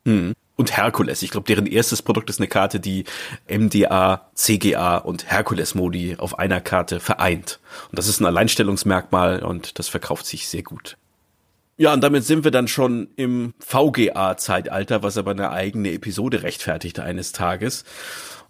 Mhm 0.06 0.36
und 0.56 0.76
Herkules. 0.76 1.22
Ich 1.22 1.32
glaube, 1.32 1.48
deren 1.48 1.66
erstes 1.66 2.02
Produkt 2.02 2.30
ist 2.30 2.40
eine 2.40 2.48
Karte, 2.48 2.80
die 2.80 3.06
MDA, 3.50 4.30
CGA 4.34 4.98
und 4.98 5.30
Herkules-Modi 5.30 6.16
auf 6.18 6.40
einer 6.40 6.62
Karte 6.62 7.00
vereint. 7.00 7.60
Und 7.90 8.00
das 8.00 8.08
ist 8.08 8.20
ein 8.20 8.26
Alleinstellungsmerkmal 8.26 9.44
und 9.44 9.80
das 9.80 9.88
verkauft 9.88 10.26
sich 10.26 10.48
sehr 10.48 10.64
gut. 10.64 10.98
Ja, 11.78 11.94
und 11.94 12.02
damit 12.02 12.24
sind 12.24 12.46
wir 12.46 12.52
dann 12.52 12.70
schon 12.70 13.10
im 13.18 13.54
VGA-Zeitalter, 13.60 15.04
was 15.04 15.18
aber 15.18 15.32
eine 15.32 15.52
eigene 15.52 15.92
Episode 15.92 16.42
rechtfertigte 16.42 17.04
eines 17.04 17.34
Tages. 17.34 17.84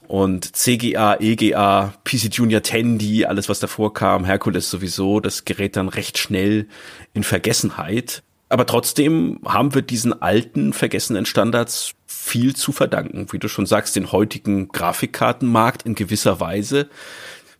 Und 0.08 0.56
CGA, 0.56 1.18
EGA, 1.20 1.96
PC 2.04 2.26
Junior 2.32 2.62
Tandy, 2.62 3.26
alles 3.26 3.50
was 3.50 3.60
davor 3.60 3.96
kam, 3.96 4.26
Herkules 4.26 4.70
sowieso, 4.70 5.20
das 5.20 5.46
gerät 5.46 5.76
dann 5.76 5.90
recht 5.90 6.20
schnell 6.20 6.68
in 7.16 7.24
Vergessenheit. 7.24 8.22
Aber 8.50 8.66
trotzdem 8.66 9.40
haben 9.46 9.74
wir 9.74 9.82
diesen 9.82 10.22
alten, 10.22 10.74
vergessenen 10.74 11.26
Standards 11.26 11.94
viel 12.06 12.56
zu 12.56 12.72
verdanken. 12.72 13.28
Wie 13.32 13.40
du 13.40 13.48
schon 13.48 13.66
sagst, 13.66 13.96
den 13.96 14.12
heutigen 14.12 14.68
Grafikkartenmarkt 14.70 15.84
in 15.84 15.96
gewisser 15.96 16.40
Weise 16.40 16.90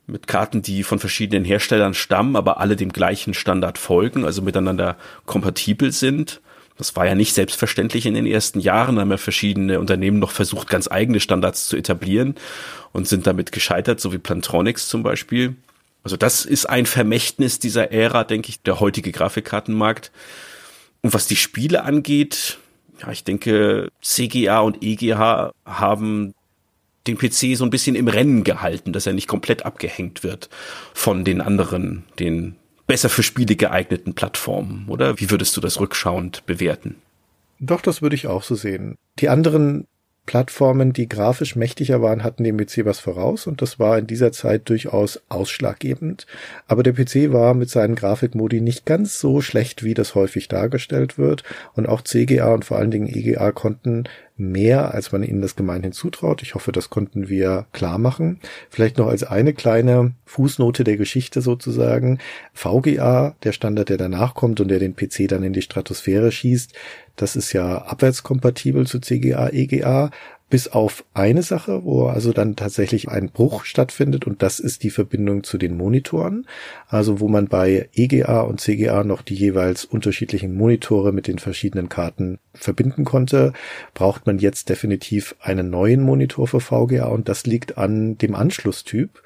mit 0.06 0.26
Karten, 0.26 0.62
die 0.62 0.84
von 0.84 0.98
verschiedenen 0.98 1.44
Herstellern 1.44 1.94
stammen, 1.94 2.36
aber 2.36 2.60
alle 2.60 2.76
dem 2.76 2.92
gleichen 2.92 3.34
Standard 3.34 3.78
folgen, 3.78 4.24
also 4.24 4.42
miteinander 4.42 4.96
kompatibel 5.24 5.90
sind. 5.90 6.40
Das 6.78 6.94
war 6.94 7.06
ja 7.06 7.14
nicht 7.14 7.34
selbstverständlich 7.34 8.06
in 8.06 8.14
den 8.14 8.26
ersten 8.26 8.60
Jahren, 8.60 8.96
da 8.96 9.00
haben 9.02 9.10
ja 9.10 9.16
verschiedene 9.16 9.80
Unternehmen 9.80 10.18
noch 10.18 10.30
versucht, 10.30 10.68
ganz 10.68 10.88
eigene 10.88 11.20
Standards 11.20 11.68
zu 11.68 11.76
etablieren 11.76 12.34
und 12.92 13.08
sind 13.08 13.26
damit 13.26 13.50
gescheitert, 13.50 13.98
so 14.00 14.12
wie 14.12 14.18
Plantronics 14.18 14.88
zum 14.88 15.02
Beispiel. 15.02 15.56
Also 16.04 16.16
das 16.16 16.44
ist 16.44 16.66
ein 16.66 16.86
Vermächtnis 16.86 17.58
dieser 17.58 17.90
Ära, 17.90 18.24
denke 18.24 18.50
ich, 18.50 18.62
der 18.62 18.78
heutige 18.78 19.10
Grafikkartenmarkt. 19.10 20.12
Und 21.06 21.14
was 21.14 21.28
die 21.28 21.36
Spiele 21.36 21.84
angeht, 21.84 22.58
ja, 23.00 23.12
ich 23.12 23.22
denke, 23.22 23.92
CGA 24.02 24.58
und 24.58 24.82
EGH 24.82 25.52
haben 25.64 26.34
den 27.06 27.16
PC 27.16 27.56
so 27.56 27.62
ein 27.62 27.70
bisschen 27.70 27.94
im 27.94 28.08
Rennen 28.08 28.42
gehalten, 28.42 28.92
dass 28.92 29.06
er 29.06 29.12
nicht 29.12 29.28
komplett 29.28 29.64
abgehängt 29.64 30.24
wird 30.24 30.48
von 30.94 31.24
den 31.24 31.40
anderen, 31.40 32.02
den 32.18 32.56
besser 32.88 33.08
für 33.08 33.22
Spiele 33.22 33.54
geeigneten 33.54 34.14
Plattformen, 34.14 34.86
oder? 34.88 35.20
Wie 35.20 35.30
würdest 35.30 35.56
du 35.56 35.60
das 35.60 35.78
rückschauend 35.78 36.44
bewerten? 36.44 36.96
Doch, 37.60 37.82
das 37.82 38.02
würde 38.02 38.16
ich 38.16 38.26
auch 38.26 38.42
so 38.42 38.56
sehen. 38.56 38.96
Die 39.20 39.28
anderen 39.28 39.86
Plattformen, 40.26 40.92
die 40.92 41.08
grafisch 41.08 41.56
mächtiger 41.56 42.02
waren, 42.02 42.24
hatten 42.24 42.44
dem 42.44 42.56
PC 42.56 42.84
was 42.84 42.98
voraus 42.98 43.46
und 43.46 43.62
das 43.62 43.78
war 43.78 43.96
in 43.98 44.06
dieser 44.06 44.32
Zeit 44.32 44.68
durchaus 44.68 45.22
ausschlaggebend. 45.28 46.26
Aber 46.66 46.82
der 46.82 46.92
PC 46.92 47.32
war 47.32 47.54
mit 47.54 47.70
seinen 47.70 47.94
Grafikmodi 47.94 48.60
nicht 48.60 48.84
ganz 48.84 49.18
so 49.18 49.40
schlecht, 49.40 49.84
wie 49.84 49.94
das 49.94 50.14
häufig 50.14 50.48
dargestellt 50.48 51.16
wird 51.16 51.44
und 51.74 51.88
auch 51.88 52.02
CGA 52.02 52.52
und 52.52 52.64
vor 52.64 52.76
allen 52.76 52.90
Dingen 52.90 53.08
EGA 53.08 53.52
konnten 53.52 54.04
mehr, 54.36 54.92
als 54.92 55.12
man 55.12 55.22
ihnen 55.22 55.40
das 55.40 55.56
gemeinhin 55.56 55.92
zutraut. 55.92 56.42
Ich 56.42 56.54
hoffe, 56.54 56.72
das 56.72 56.90
konnten 56.90 57.28
wir 57.28 57.66
klar 57.72 57.98
machen. 57.98 58.40
Vielleicht 58.68 58.98
noch 58.98 59.06
als 59.06 59.24
eine 59.24 59.54
kleine 59.54 60.12
Fußnote 60.24 60.84
der 60.84 60.96
Geschichte 60.96 61.40
sozusagen. 61.40 62.18
VGA, 62.52 63.34
der 63.42 63.52
Standard, 63.52 63.88
der 63.88 63.96
danach 63.96 64.34
kommt 64.34 64.60
und 64.60 64.68
der 64.68 64.78
den 64.78 64.94
PC 64.94 65.28
dann 65.28 65.42
in 65.42 65.52
die 65.52 65.62
Stratosphäre 65.62 66.32
schießt, 66.32 66.74
das 67.16 67.36
ist 67.36 67.52
ja 67.52 67.78
abwärtskompatibel 67.78 68.86
zu 68.86 69.00
CGA, 69.00 69.48
EGA, 69.48 70.10
bis 70.48 70.68
auf 70.68 71.04
eine 71.12 71.42
Sache, 71.42 71.84
wo 71.84 72.06
also 72.06 72.32
dann 72.32 72.54
tatsächlich 72.54 73.08
ein 73.08 73.30
Bruch 73.30 73.64
stattfindet 73.64 74.26
und 74.28 74.42
das 74.42 74.60
ist 74.60 74.84
die 74.84 74.90
Verbindung 74.90 75.42
zu 75.42 75.58
den 75.58 75.76
Monitoren. 75.76 76.46
Also 76.86 77.18
wo 77.18 77.26
man 77.26 77.48
bei 77.48 77.88
EGA 77.92 78.42
und 78.42 78.60
CGA 78.60 79.02
noch 79.02 79.22
die 79.22 79.34
jeweils 79.34 79.84
unterschiedlichen 79.84 80.54
Monitore 80.54 81.12
mit 81.12 81.26
den 81.26 81.40
verschiedenen 81.40 81.88
Karten 81.88 82.38
verbinden 82.54 83.04
konnte, 83.04 83.54
braucht 83.92 84.26
man 84.26 84.38
jetzt 84.38 84.68
definitiv 84.68 85.34
einen 85.40 85.68
neuen 85.68 86.00
Monitor 86.00 86.46
für 86.46 86.60
VGA 86.60 87.06
und 87.06 87.28
das 87.28 87.44
liegt 87.44 87.76
an 87.76 88.16
dem 88.16 88.36
Anschlusstyp. 88.36 89.22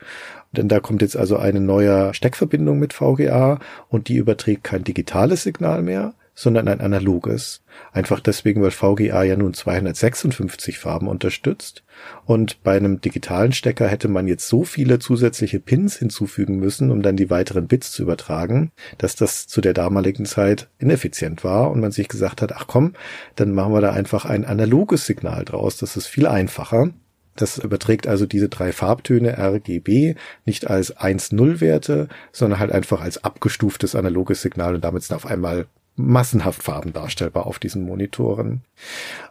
Denn 0.53 0.69
da 0.69 0.81
kommt 0.81 1.03
jetzt 1.03 1.19
also 1.19 1.37
eine 1.37 1.61
neue 1.61 2.15
Steckverbindung 2.15 2.79
mit 2.79 2.95
VGA 2.95 3.61
und 3.89 4.09
die 4.09 4.17
überträgt 4.17 4.65
kein 4.65 4.85
digitales 4.85 5.43
Signal 5.43 5.83
mehr, 5.83 6.15
sondern 6.35 6.69
ein 6.69 6.81
analoges. 6.81 7.63
Einfach 7.93 8.21
deswegen, 8.21 8.63
weil 8.63 8.71
VGA 8.71 9.23
ja 9.23 9.37
nun 9.37 9.55
256 9.55 10.79
Farben 10.79 11.09
unterstützt. 11.09 11.83
Und 12.25 12.63
bei 12.63 12.77
einem 12.77 13.01
digitalen 13.01 13.53
Stecker 13.53 13.89
hätte 13.89 14.09
man 14.09 14.27
jetzt 14.27 14.49
so 14.49 14.65
viele 14.65 14.99
zusätzliche 14.99 15.61
Pins 15.61 15.97
hinzufügen 15.97 16.57
müssen, 16.57 16.91
um 16.91 17.03
dann 17.03 17.17
die 17.17 17.31
weiteren 17.31 17.67
Bits 17.67 17.93
zu 17.93 18.03
übertragen, 18.03 18.73
dass 18.99 19.17
das 19.17 19.47
zu 19.47 19.61
der 19.61 19.75
damaligen 19.75 20.25
Zeit 20.25 20.69
ineffizient 20.79 21.45
war 21.45 21.71
und 21.71 21.81
man 21.81 21.93
sich 21.93 22.09
gesagt 22.09 22.43
hat, 22.43 22.53
ach 22.55 22.67
komm, 22.67 22.95
dann 23.37 23.53
machen 23.53 23.73
wir 23.73 23.81
da 23.81 23.93
einfach 23.93 24.25
ein 24.25 24.45
analoges 24.45 25.07
Signal 25.07 25.45
draus. 25.45 25.77
Das 25.77 25.97
ist 25.97 26.07
viel 26.07 26.27
einfacher. 26.27 26.91
Das 27.37 27.59
überträgt 27.59 28.07
also 28.07 28.27
diese 28.27 28.49
drei 28.49 28.73
Farbtöne 28.73 29.39
RGB 29.39 30.15
nicht 30.45 30.69
als 30.69 30.97
1-0-Werte, 30.97 32.09
sondern 32.33 32.59
halt 32.59 32.73
einfach 32.73 33.01
als 33.01 33.25
abgestuftes 33.25 33.95
analoges 33.95 34.43
Signal 34.43 34.75
und 34.75 34.85
damit 34.85 35.05
sind 35.05 35.17
auf 35.17 35.27
einmal 35.27 35.67
massenhaft 35.97 36.63
Farben 36.63 36.93
darstellbar 36.93 37.47
auf 37.47 37.59
diesen 37.59 37.85
Monitoren. 37.85 38.61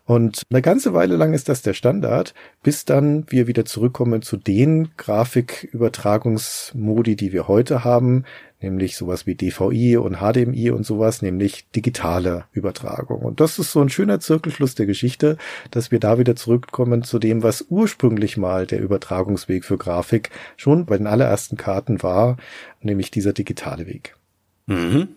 Und 0.05 0.43
eine 0.49 0.61
ganze 0.61 0.93
Weile 0.93 1.15
lang 1.15 1.33
ist 1.33 1.47
das 1.49 1.61
der 1.61 1.73
Standard, 1.73 2.33
bis 2.63 2.85
dann 2.85 3.25
wir 3.29 3.47
wieder 3.47 3.65
zurückkommen 3.65 4.21
zu 4.21 4.37
den 4.37 4.89
Grafikübertragungsmodi, 4.97 7.15
die 7.15 7.33
wir 7.33 7.47
heute 7.47 7.83
haben, 7.83 8.25
nämlich 8.61 8.97
sowas 8.97 9.25
wie 9.25 9.35
DVI 9.35 9.97
und 9.97 10.17
HDMI 10.17 10.71
und 10.71 10.85
sowas, 10.85 11.21
nämlich 11.21 11.69
digitale 11.71 12.45
Übertragung. 12.51 13.21
Und 13.21 13.39
das 13.39 13.59
ist 13.59 13.71
so 13.71 13.81
ein 13.81 13.89
schöner 13.89 14.19
Zirkelschluss 14.19 14.75
der 14.75 14.85
Geschichte, 14.85 15.37
dass 15.71 15.91
wir 15.91 15.99
da 15.99 16.19
wieder 16.19 16.35
zurückkommen 16.35 17.03
zu 17.03 17.19
dem, 17.19 17.43
was 17.43 17.65
ursprünglich 17.69 18.37
mal 18.37 18.65
der 18.65 18.81
Übertragungsweg 18.81 19.63
für 19.63 19.77
Grafik 19.77 20.29
schon 20.57 20.85
bei 20.85 20.97
den 20.97 21.07
allerersten 21.07 21.57
Karten 21.57 22.03
war, 22.03 22.37
nämlich 22.81 23.11
dieser 23.11 23.33
digitale 23.33 23.87
Weg. 23.87 24.15
Mhm. 24.65 25.09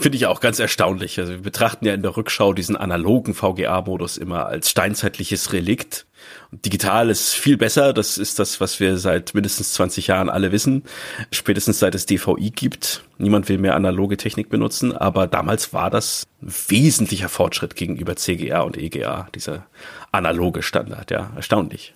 Finde 0.00 0.16
ich 0.16 0.26
auch 0.26 0.38
ganz 0.38 0.60
erstaunlich. 0.60 1.18
Also 1.18 1.32
wir 1.32 1.42
betrachten 1.42 1.84
ja 1.84 1.92
in 1.92 2.02
der 2.02 2.16
Rückschau 2.16 2.52
diesen 2.52 2.76
analogen 2.76 3.34
VGA-Modus 3.34 4.16
immer 4.16 4.46
als 4.46 4.70
steinzeitliches 4.70 5.52
Relikt. 5.52 6.06
Und 6.52 6.64
digital 6.64 7.10
ist 7.10 7.34
viel 7.34 7.56
besser. 7.56 7.92
Das 7.92 8.16
ist 8.16 8.38
das, 8.38 8.60
was 8.60 8.78
wir 8.78 8.96
seit 8.98 9.34
mindestens 9.34 9.72
20 9.72 10.06
Jahren 10.06 10.28
alle 10.28 10.52
wissen. 10.52 10.84
Spätestens 11.32 11.80
seit 11.80 11.96
es 11.96 12.06
DVI 12.06 12.50
gibt. 12.50 13.02
Niemand 13.18 13.48
will 13.48 13.58
mehr 13.58 13.74
analoge 13.74 14.16
Technik 14.16 14.50
benutzen. 14.50 14.96
Aber 14.96 15.26
damals 15.26 15.72
war 15.72 15.90
das 15.90 16.28
ein 16.42 16.52
wesentlicher 16.68 17.28
Fortschritt 17.28 17.74
gegenüber 17.74 18.14
CGA 18.14 18.60
und 18.60 18.76
EGA, 18.76 19.28
dieser 19.34 19.66
analoge 20.12 20.62
Standard. 20.62 21.10
Ja, 21.10 21.32
erstaunlich. 21.34 21.92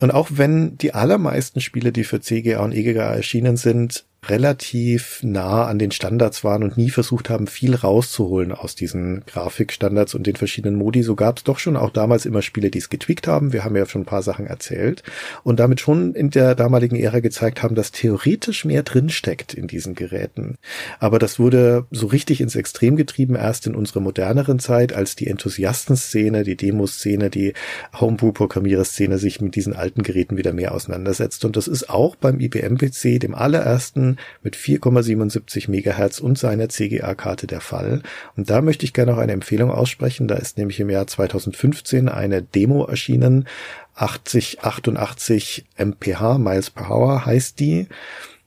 Und 0.00 0.10
auch 0.10 0.28
wenn 0.32 0.76
die 0.76 0.92
allermeisten 0.92 1.62
Spiele, 1.62 1.92
die 1.92 2.04
für 2.04 2.20
CGA 2.20 2.60
und 2.60 2.72
EGA 2.72 3.14
erschienen 3.14 3.56
sind, 3.56 4.04
relativ 4.26 5.20
nah 5.22 5.66
an 5.66 5.78
den 5.78 5.90
Standards 5.90 6.42
waren 6.42 6.62
und 6.62 6.76
nie 6.76 6.90
versucht 6.90 7.30
haben, 7.30 7.46
viel 7.46 7.74
rauszuholen 7.74 8.52
aus 8.52 8.74
diesen 8.74 9.24
Grafikstandards 9.26 10.14
und 10.14 10.26
den 10.26 10.36
verschiedenen 10.36 10.76
Modi. 10.76 11.02
So 11.02 11.14
gab 11.14 11.38
es 11.38 11.44
doch 11.44 11.58
schon 11.58 11.76
auch 11.76 11.90
damals 11.90 12.26
immer 12.26 12.42
Spiele, 12.42 12.70
die 12.70 12.78
es 12.78 12.90
getweakt 12.90 13.28
haben. 13.28 13.52
Wir 13.52 13.64
haben 13.64 13.76
ja 13.76 13.86
schon 13.86 14.02
ein 14.02 14.06
paar 14.06 14.22
Sachen 14.22 14.46
erzählt 14.46 15.02
und 15.44 15.60
damit 15.60 15.80
schon 15.80 16.14
in 16.14 16.30
der 16.30 16.54
damaligen 16.54 16.96
Ära 16.96 17.20
gezeigt 17.20 17.62
haben, 17.62 17.74
dass 17.74 17.92
theoretisch 17.92 18.64
mehr 18.64 18.82
drinsteckt 18.82 19.54
in 19.54 19.66
diesen 19.66 19.94
Geräten. 19.94 20.56
Aber 20.98 21.18
das 21.18 21.38
wurde 21.38 21.86
so 21.90 22.08
richtig 22.08 22.40
ins 22.40 22.56
Extrem 22.56 22.96
getrieben 22.96 23.36
erst 23.36 23.66
in 23.66 23.74
unserer 23.74 24.00
moderneren 24.00 24.58
Zeit, 24.58 24.92
als 24.92 25.14
die 25.14 25.28
Enthusiastenszene, 25.28 26.42
die 26.42 26.56
Demoszene, 26.56 27.30
die 27.30 27.54
Homebrew-Programmiererszene 27.98 29.18
sich 29.18 29.40
mit 29.40 29.54
diesen 29.54 29.74
alten 29.74 30.02
Geräten 30.02 30.36
wieder 30.36 30.52
mehr 30.52 30.74
auseinandersetzt. 30.74 31.44
Und 31.44 31.56
das 31.56 31.68
ist 31.68 31.88
auch 31.88 32.16
beim 32.16 32.40
IBM-PC, 32.40 33.20
dem 33.20 33.34
allerersten 33.34 34.07
mit 34.42 34.56
4,77 34.56 35.70
Megahertz 35.70 36.20
und 36.20 36.38
seiner 36.38 36.68
CGA-Karte 36.68 37.46
der 37.46 37.60
Fall. 37.60 38.02
Und 38.36 38.48
da 38.48 38.62
möchte 38.62 38.84
ich 38.84 38.94
gerne 38.94 39.12
noch 39.12 39.18
eine 39.18 39.32
Empfehlung 39.32 39.70
aussprechen. 39.70 40.28
Da 40.28 40.36
ist 40.36 40.56
nämlich 40.56 40.80
im 40.80 40.88
Jahr 40.88 41.06
2015 41.06 42.08
eine 42.08 42.42
Demo 42.42 42.84
erschienen. 42.84 43.46
8088 43.94 45.66
mph, 45.76 46.38
Miles 46.38 46.70
per 46.70 46.90
Hour 46.90 47.26
heißt 47.26 47.58
die. 47.60 47.88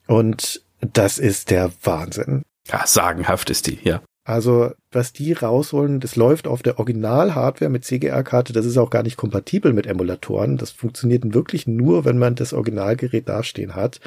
Und 0.08 0.62
das 0.80 1.20
ist 1.20 1.52
der 1.52 1.72
Wahnsinn. 1.84 2.42
Ja, 2.68 2.86
sagenhaft 2.88 3.50
ist 3.50 3.68
die, 3.68 3.80
ja. 3.84 4.02
Also 4.23 4.72
was 4.91 5.14
die 5.14 5.34
rausholen, 5.34 5.99
das 5.99 6.15
läuft 6.15 6.48
auf 6.48 6.61
der 6.61 6.77
Original-Hardware 6.77 7.72
mit 7.72 7.85
CGR-Karte, 7.85 8.52
das 8.52 8.65
ist 8.65 8.77
auch 8.77 8.89
gar 8.89 9.03
nicht 9.03 9.15
kompatibel 9.15 9.73
mit 9.73 9.88
Emulatoren. 9.88 10.57
Das 10.57 10.69
funktioniert 10.69 11.34
wirklich 11.34 11.65
nur, 11.65 12.03
wenn 12.03 12.19
man 12.19 12.35
das 12.35 12.53
Originalgerät 12.53 13.27
dastehen 13.30 13.73
hat. 13.73 13.99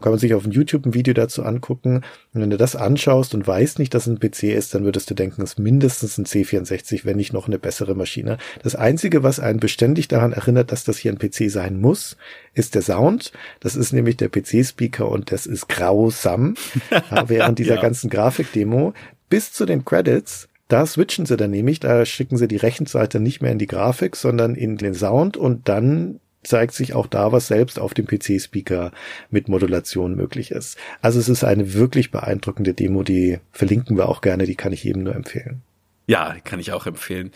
Kann 0.00 0.12
man 0.12 0.18
sich 0.18 0.34
auf 0.34 0.46
YouTube 0.46 0.86
ein 0.86 0.94
Video 0.94 1.12
dazu 1.12 1.44
angucken. 1.44 2.02
Und 2.32 2.40
wenn 2.40 2.50
du 2.50 2.56
das 2.56 2.74
anschaust 2.74 3.34
und 3.34 3.46
weißt 3.46 3.78
nicht, 3.78 3.92
dass 3.94 4.06
es 4.06 4.14
ein 4.14 4.18
PC 4.18 4.44
ist, 4.44 4.74
dann 4.74 4.84
würdest 4.84 5.10
du 5.10 5.14
denken, 5.14 5.42
es 5.42 5.50
ist 5.50 5.58
mindestens 5.58 6.16
ein 6.16 6.24
C64, 6.24 7.04
wenn 7.04 7.18
nicht 7.18 7.32
noch 7.32 7.46
eine 7.46 7.58
bessere 7.58 7.94
Maschine. 7.94 8.38
Das 8.62 8.74
Einzige, 8.74 9.22
was 9.22 9.40
einen 9.40 9.60
beständig 9.60 10.08
daran 10.08 10.32
erinnert, 10.32 10.72
dass 10.72 10.84
das 10.84 10.96
hier 10.96 11.12
ein 11.12 11.18
PC 11.18 11.50
sein 11.50 11.80
muss, 11.80 12.16
ist 12.54 12.74
der 12.74 12.82
Sound. 12.82 13.32
Das 13.60 13.76
ist 13.76 13.92
nämlich 13.92 14.16
der 14.16 14.30
PC-Speaker 14.30 15.08
und 15.08 15.30
das 15.30 15.46
ist 15.46 15.68
grausam. 15.68 16.54
Während 17.26 17.58
dieser 17.58 17.76
ja. 17.76 17.82
ganzen 17.82 18.08
Grafikdemo 18.08 18.94
bis 19.30 19.52
zu 19.52 19.64
den 19.64 19.86
Credits. 19.86 20.48
Da 20.68 20.84
switchen 20.84 21.24
sie 21.24 21.36
dann 21.36 21.50
nämlich, 21.50 21.80
da 21.80 22.04
schicken 22.04 22.36
sie 22.36 22.46
die 22.46 22.56
Rechenseite 22.56 23.18
nicht 23.18 23.40
mehr 23.40 23.50
in 23.50 23.58
die 23.58 23.66
Grafik, 23.66 24.14
sondern 24.14 24.54
in 24.54 24.76
den 24.76 24.94
Sound 24.94 25.36
und 25.36 25.68
dann 25.68 26.20
zeigt 26.42 26.74
sich 26.74 26.94
auch 26.94 27.06
da, 27.06 27.32
was 27.32 27.48
selbst 27.48 27.78
auf 27.78 27.92
dem 27.92 28.06
PC-Speaker 28.06 28.92
mit 29.30 29.48
Modulation 29.48 30.14
möglich 30.14 30.50
ist. 30.50 30.78
Also 31.02 31.18
es 31.18 31.28
ist 31.28 31.44
eine 31.44 31.74
wirklich 31.74 32.10
beeindruckende 32.10 32.72
Demo, 32.72 33.02
die 33.02 33.38
verlinken 33.52 33.96
wir 33.96 34.08
auch 34.08 34.20
gerne, 34.20 34.46
die 34.46 34.54
kann 34.54 34.72
ich 34.72 34.84
jedem 34.84 35.02
nur 35.02 35.14
empfehlen. 35.14 35.62
Ja, 36.06 36.36
kann 36.44 36.60
ich 36.60 36.72
auch 36.72 36.86
empfehlen. 36.86 37.30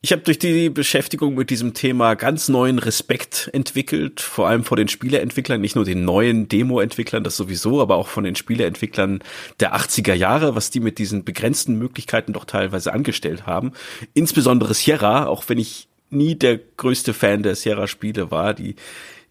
Ich 0.00 0.12
habe 0.12 0.22
durch 0.22 0.38
die 0.38 0.70
Beschäftigung 0.70 1.34
mit 1.34 1.50
diesem 1.50 1.74
Thema 1.74 2.14
ganz 2.14 2.48
neuen 2.48 2.78
Respekt 2.78 3.50
entwickelt, 3.52 4.20
vor 4.20 4.46
allem 4.46 4.62
vor 4.62 4.76
den 4.76 4.86
Spieleentwicklern, 4.86 5.60
nicht 5.60 5.74
nur 5.74 5.84
den 5.84 6.04
neuen 6.04 6.46
Demo-Entwicklern, 6.46 7.24
das 7.24 7.36
sowieso, 7.36 7.82
aber 7.82 7.96
auch 7.96 8.06
von 8.06 8.22
den 8.22 8.36
Spieleentwicklern 8.36 9.24
der 9.58 9.74
80er 9.74 10.14
Jahre, 10.14 10.54
was 10.54 10.70
die 10.70 10.78
mit 10.78 10.98
diesen 10.98 11.24
begrenzten 11.24 11.76
Möglichkeiten 11.78 12.32
doch 12.32 12.44
teilweise 12.44 12.92
angestellt 12.92 13.44
haben. 13.46 13.72
Insbesondere 14.14 14.72
Sierra, 14.72 15.26
auch 15.26 15.48
wenn 15.48 15.58
ich 15.58 15.88
nie 16.10 16.36
der 16.36 16.58
größte 16.58 17.12
Fan 17.12 17.42
der 17.42 17.56
Sierra-Spiele 17.56 18.30
war, 18.30 18.54
die 18.54 18.76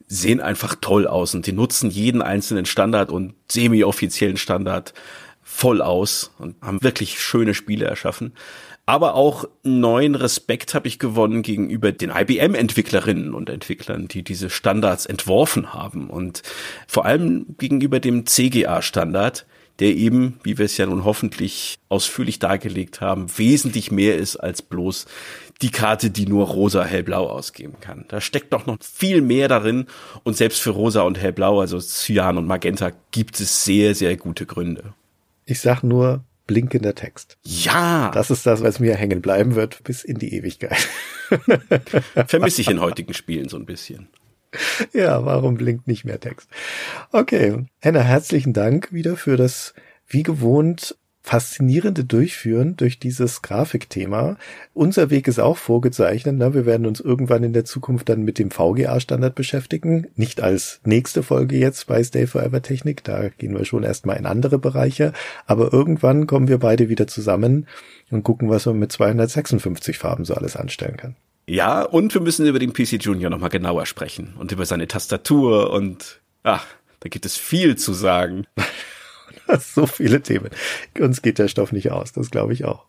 sehen 0.09 0.41
einfach 0.41 0.75
toll 0.81 1.07
aus 1.07 1.33
und 1.33 1.47
die 1.47 1.53
nutzen 1.53 1.89
jeden 1.89 2.21
einzelnen 2.21 2.65
Standard 2.65 3.09
und 3.09 3.35
semi-offiziellen 3.49 4.35
Standard 4.35 4.93
voll 5.43 5.81
aus 5.81 6.33
und 6.39 6.61
haben 6.61 6.83
wirklich 6.83 7.21
schöne 7.21 7.53
Spiele 7.53 7.85
erschaffen 7.85 8.33
aber 8.87 9.15
auch 9.15 9.45
neuen 9.63 10.15
Respekt 10.15 10.73
habe 10.73 10.87
ich 10.87 10.97
gewonnen 10.97 11.41
gegenüber 11.41 11.91
den 11.91 12.09
IBM-Entwicklerinnen 12.09 13.33
und 13.33 13.49
Entwicklern, 13.49 14.07
die 14.07 14.23
diese 14.23 14.49
Standards 14.49 15.05
entworfen 15.05 15.73
haben 15.73 16.09
und 16.09 16.41
vor 16.87 17.05
allem 17.05 17.57
gegenüber 17.57 17.99
dem 17.99 18.25
CGA-Standard, 18.25 19.45
der 19.79 19.89
eben, 19.89 20.39
wie 20.41 20.57
wir 20.57 20.65
es 20.65 20.77
ja 20.77 20.85
nun 20.85 21.03
hoffentlich 21.03 21.79
ausführlich 21.89 22.39
dargelegt 22.39 23.01
haben, 23.01 23.27
wesentlich 23.37 23.91
mehr 23.91 24.15
ist 24.15 24.37
als 24.37 24.61
bloß 24.61 25.05
die 25.61 25.69
Karte, 25.69 26.09
die 26.09 26.25
nur 26.25 26.47
rosa, 26.47 26.85
hellblau 26.85 27.27
ausgeben 27.27 27.75
kann. 27.81 28.05
Da 28.07 28.21
steckt 28.21 28.53
doch 28.53 28.67
noch 28.67 28.77
viel 28.81 29.19
mehr 29.21 29.49
darin 29.49 29.87
und 30.23 30.37
selbst 30.37 30.61
für 30.61 30.69
rosa 30.69 31.01
und 31.01 31.19
hellblau, 31.19 31.59
also 31.59 31.77
Cyan 31.79 32.37
und 32.37 32.47
Magenta, 32.47 32.93
gibt 33.11 33.37
es 33.41 33.65
sehr, 33.65 33.95
sehr 33.95 34.15
gute 34.15 34.45
Gründe. 34.45 34.93
Ich 35.45 35.59
sag 35.59 35.83
nur, 35.83 36.23
blinkender 36.47 36.95
Text. 36.95 37.37
Ja. 37.43 38.11
Das 38.13 38.31
ist 38.31 38.45
das, 38.45 38.63
was 38.63 38.79
mir 38.79 38.95
hängen 38.95 39.21
bleiben 39.21 39.55
wird 39.55 39.83
bis 39.83 40.03
in 40.03 40.17
die 40.17 40.33
Ewigkeit. 40.33 40.87
Vermisse 42.27 42.61
ich 42.61 42.69
in 42.69 42.81
heutigen 42.81 43.13
Spielen 43.13 43.49
so 43.49 43.57
ein 43.57 43.65
bisschen. 43.65 44.07
Ja, 44.93 45.25
warum 45.25 45.55
blinkt 45.55 45.87
nicht 45.87 46.05
mehr 46.05 46.19
Text? 46.19 46.49
Okay. 47.11 47.65
Henna, 47.79 47.99
herzlichen 47.99 48.53
Dank 48.53 48.91
wieder 48.91 49.17
für 49.17 49.37
das, 49.37 49.73
wie 50.07 50.23
gewohnt, 50.23 50.97
faszinierende 51.27 52.05
Durchführen 52.05 52.77
durch 52.77 52.99
dieses 52.99 53.41
Grafikthema. 53.41 54.37
Unser 54.73 55.09
Weg 55.09 55.27
ist 55.27 55.39
auch 55.39 55.57
vorgezeichnet. 55.57 56.37
Ne? 56.37 56.53
Wir 56.53 56.65
werden 56.65 56.87
uns 56.87 57.01
irgendwann 57.01 57.43
in 57.43 57.51
der 57.51 57.65
Zukunft 57.65 58.07
dann 58.07 58.21
mit 58.21 58.39
dem 58.39 58.49
VGA-Standard 58.49 59.35
beschäftigen. 59.35 60.07
Nicht 60.15 60.41
als 60.41 60.79
nächste 60.85 61.23
Folge 61.23 61.57
jetzt 61.57 61.87
bei 61.87 62.01
Stay 62.01 62.27
Forever 62.27 62.61
Technik. 62.61 63.03
Da 63.03 63.27
gehen 63.27 63.57
wir 63.57 63.65
schon 63.65 63.83
erstmal 63.83 64.15
in 64.15 64.25
andere 64.25 64.57
Bereiche. 64.57 65.11
Aber 65.45 65.73
irgendwann 65.73 66.27
kommen 66.27 66.47
wir 66.47 66.59
beide 66.59 66.87
wieder 66.87 67.07
zusammen 67.07 67.67
und 68.09 68.23
gucken, 68.23 68.49
was 68.49 68.65
man 68.65 68.79
mit 68.79 68.93
256 68.93 69.97
Farben 69.97 70.23
so 70.23 70.33
alles 70.33 70.55
anstellen 70.55 70.95
kann. 70.95 71.17
Ja, 71.45 71.81
und 71.81 72.13
wir 72.13 72.21
müssen 72.21 72.47
über 72.47 72.59
den 72.59 72.71
PC 72.71 73.03
Junior 73.03 73.29
nochmal 73.29 73.49
genauer 73.49 73.85
sprechen 73.85 74.33
und 74.39 74.53
über 74.53 74.65
seine 74.65 74.87
Tastatur 74.87 75.71
und 75.71 76.21
ach, 76.43 76.65
da 77.01 77.09
gibt 77.09 77.25
es 77.25 77.35
viel 77.35 77.75
zu 77.75 77.91
sagen. 77.91 78.45
so 79.59 79.85
viele 79.85 80.21
Themen. 80.21 80.49
Uns 80.99 81.21
geht 81.21 81.39
der 81.39 81.47
Stoff 81.47 81.71
nicht 81.71 81.91
aus, 81.91 82.13
das 82.13 82.31
glaube 82.31 82.53
ich 82.53 82.65
auch. 82.65 82.85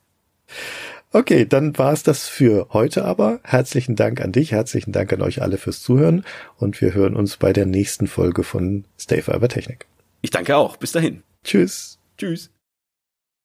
Okay, 1.10 1.47
dann 1.47 1.76
war 1.78 1.93
es 1.93 2.02
das 2.02 2.28
für 2.28 2.68
heute 2.72 3.05
aber. 3.05 3.40
Herzlichen 3.43 3.97
Dank 3.97 4.20
an 4.20 4.32
dich, 4.32 4.52
herzlichen 4.52 4.93
Dank 4.93 5.12
an 5.12 5.22
euch 5.22 5.40
alle 5.40 5.56
fürs 5.56 5.82
Zuhören 5.82 6.24
und 6.56 6.80
wir 6.80 6.93
hören 6.93 7.16
uns 7.16 7.39
bei 7.39 7.52
der 7.52 7.64
nächsten 7.64 8.06
Folge 8.06 8.43
von 8.43 8.85
Stay 8.98 9.22
Forever 9.22 9.48
Technik. 9.48 9.86
Ich 10.20 10.30
danke 10.30 10.56
auch. 10.56 10.76
Bis 10.76 10.93
dahin. 10.93 11.22
Tschüss. 11.44 11.98
Tschüss. 12.18 12.51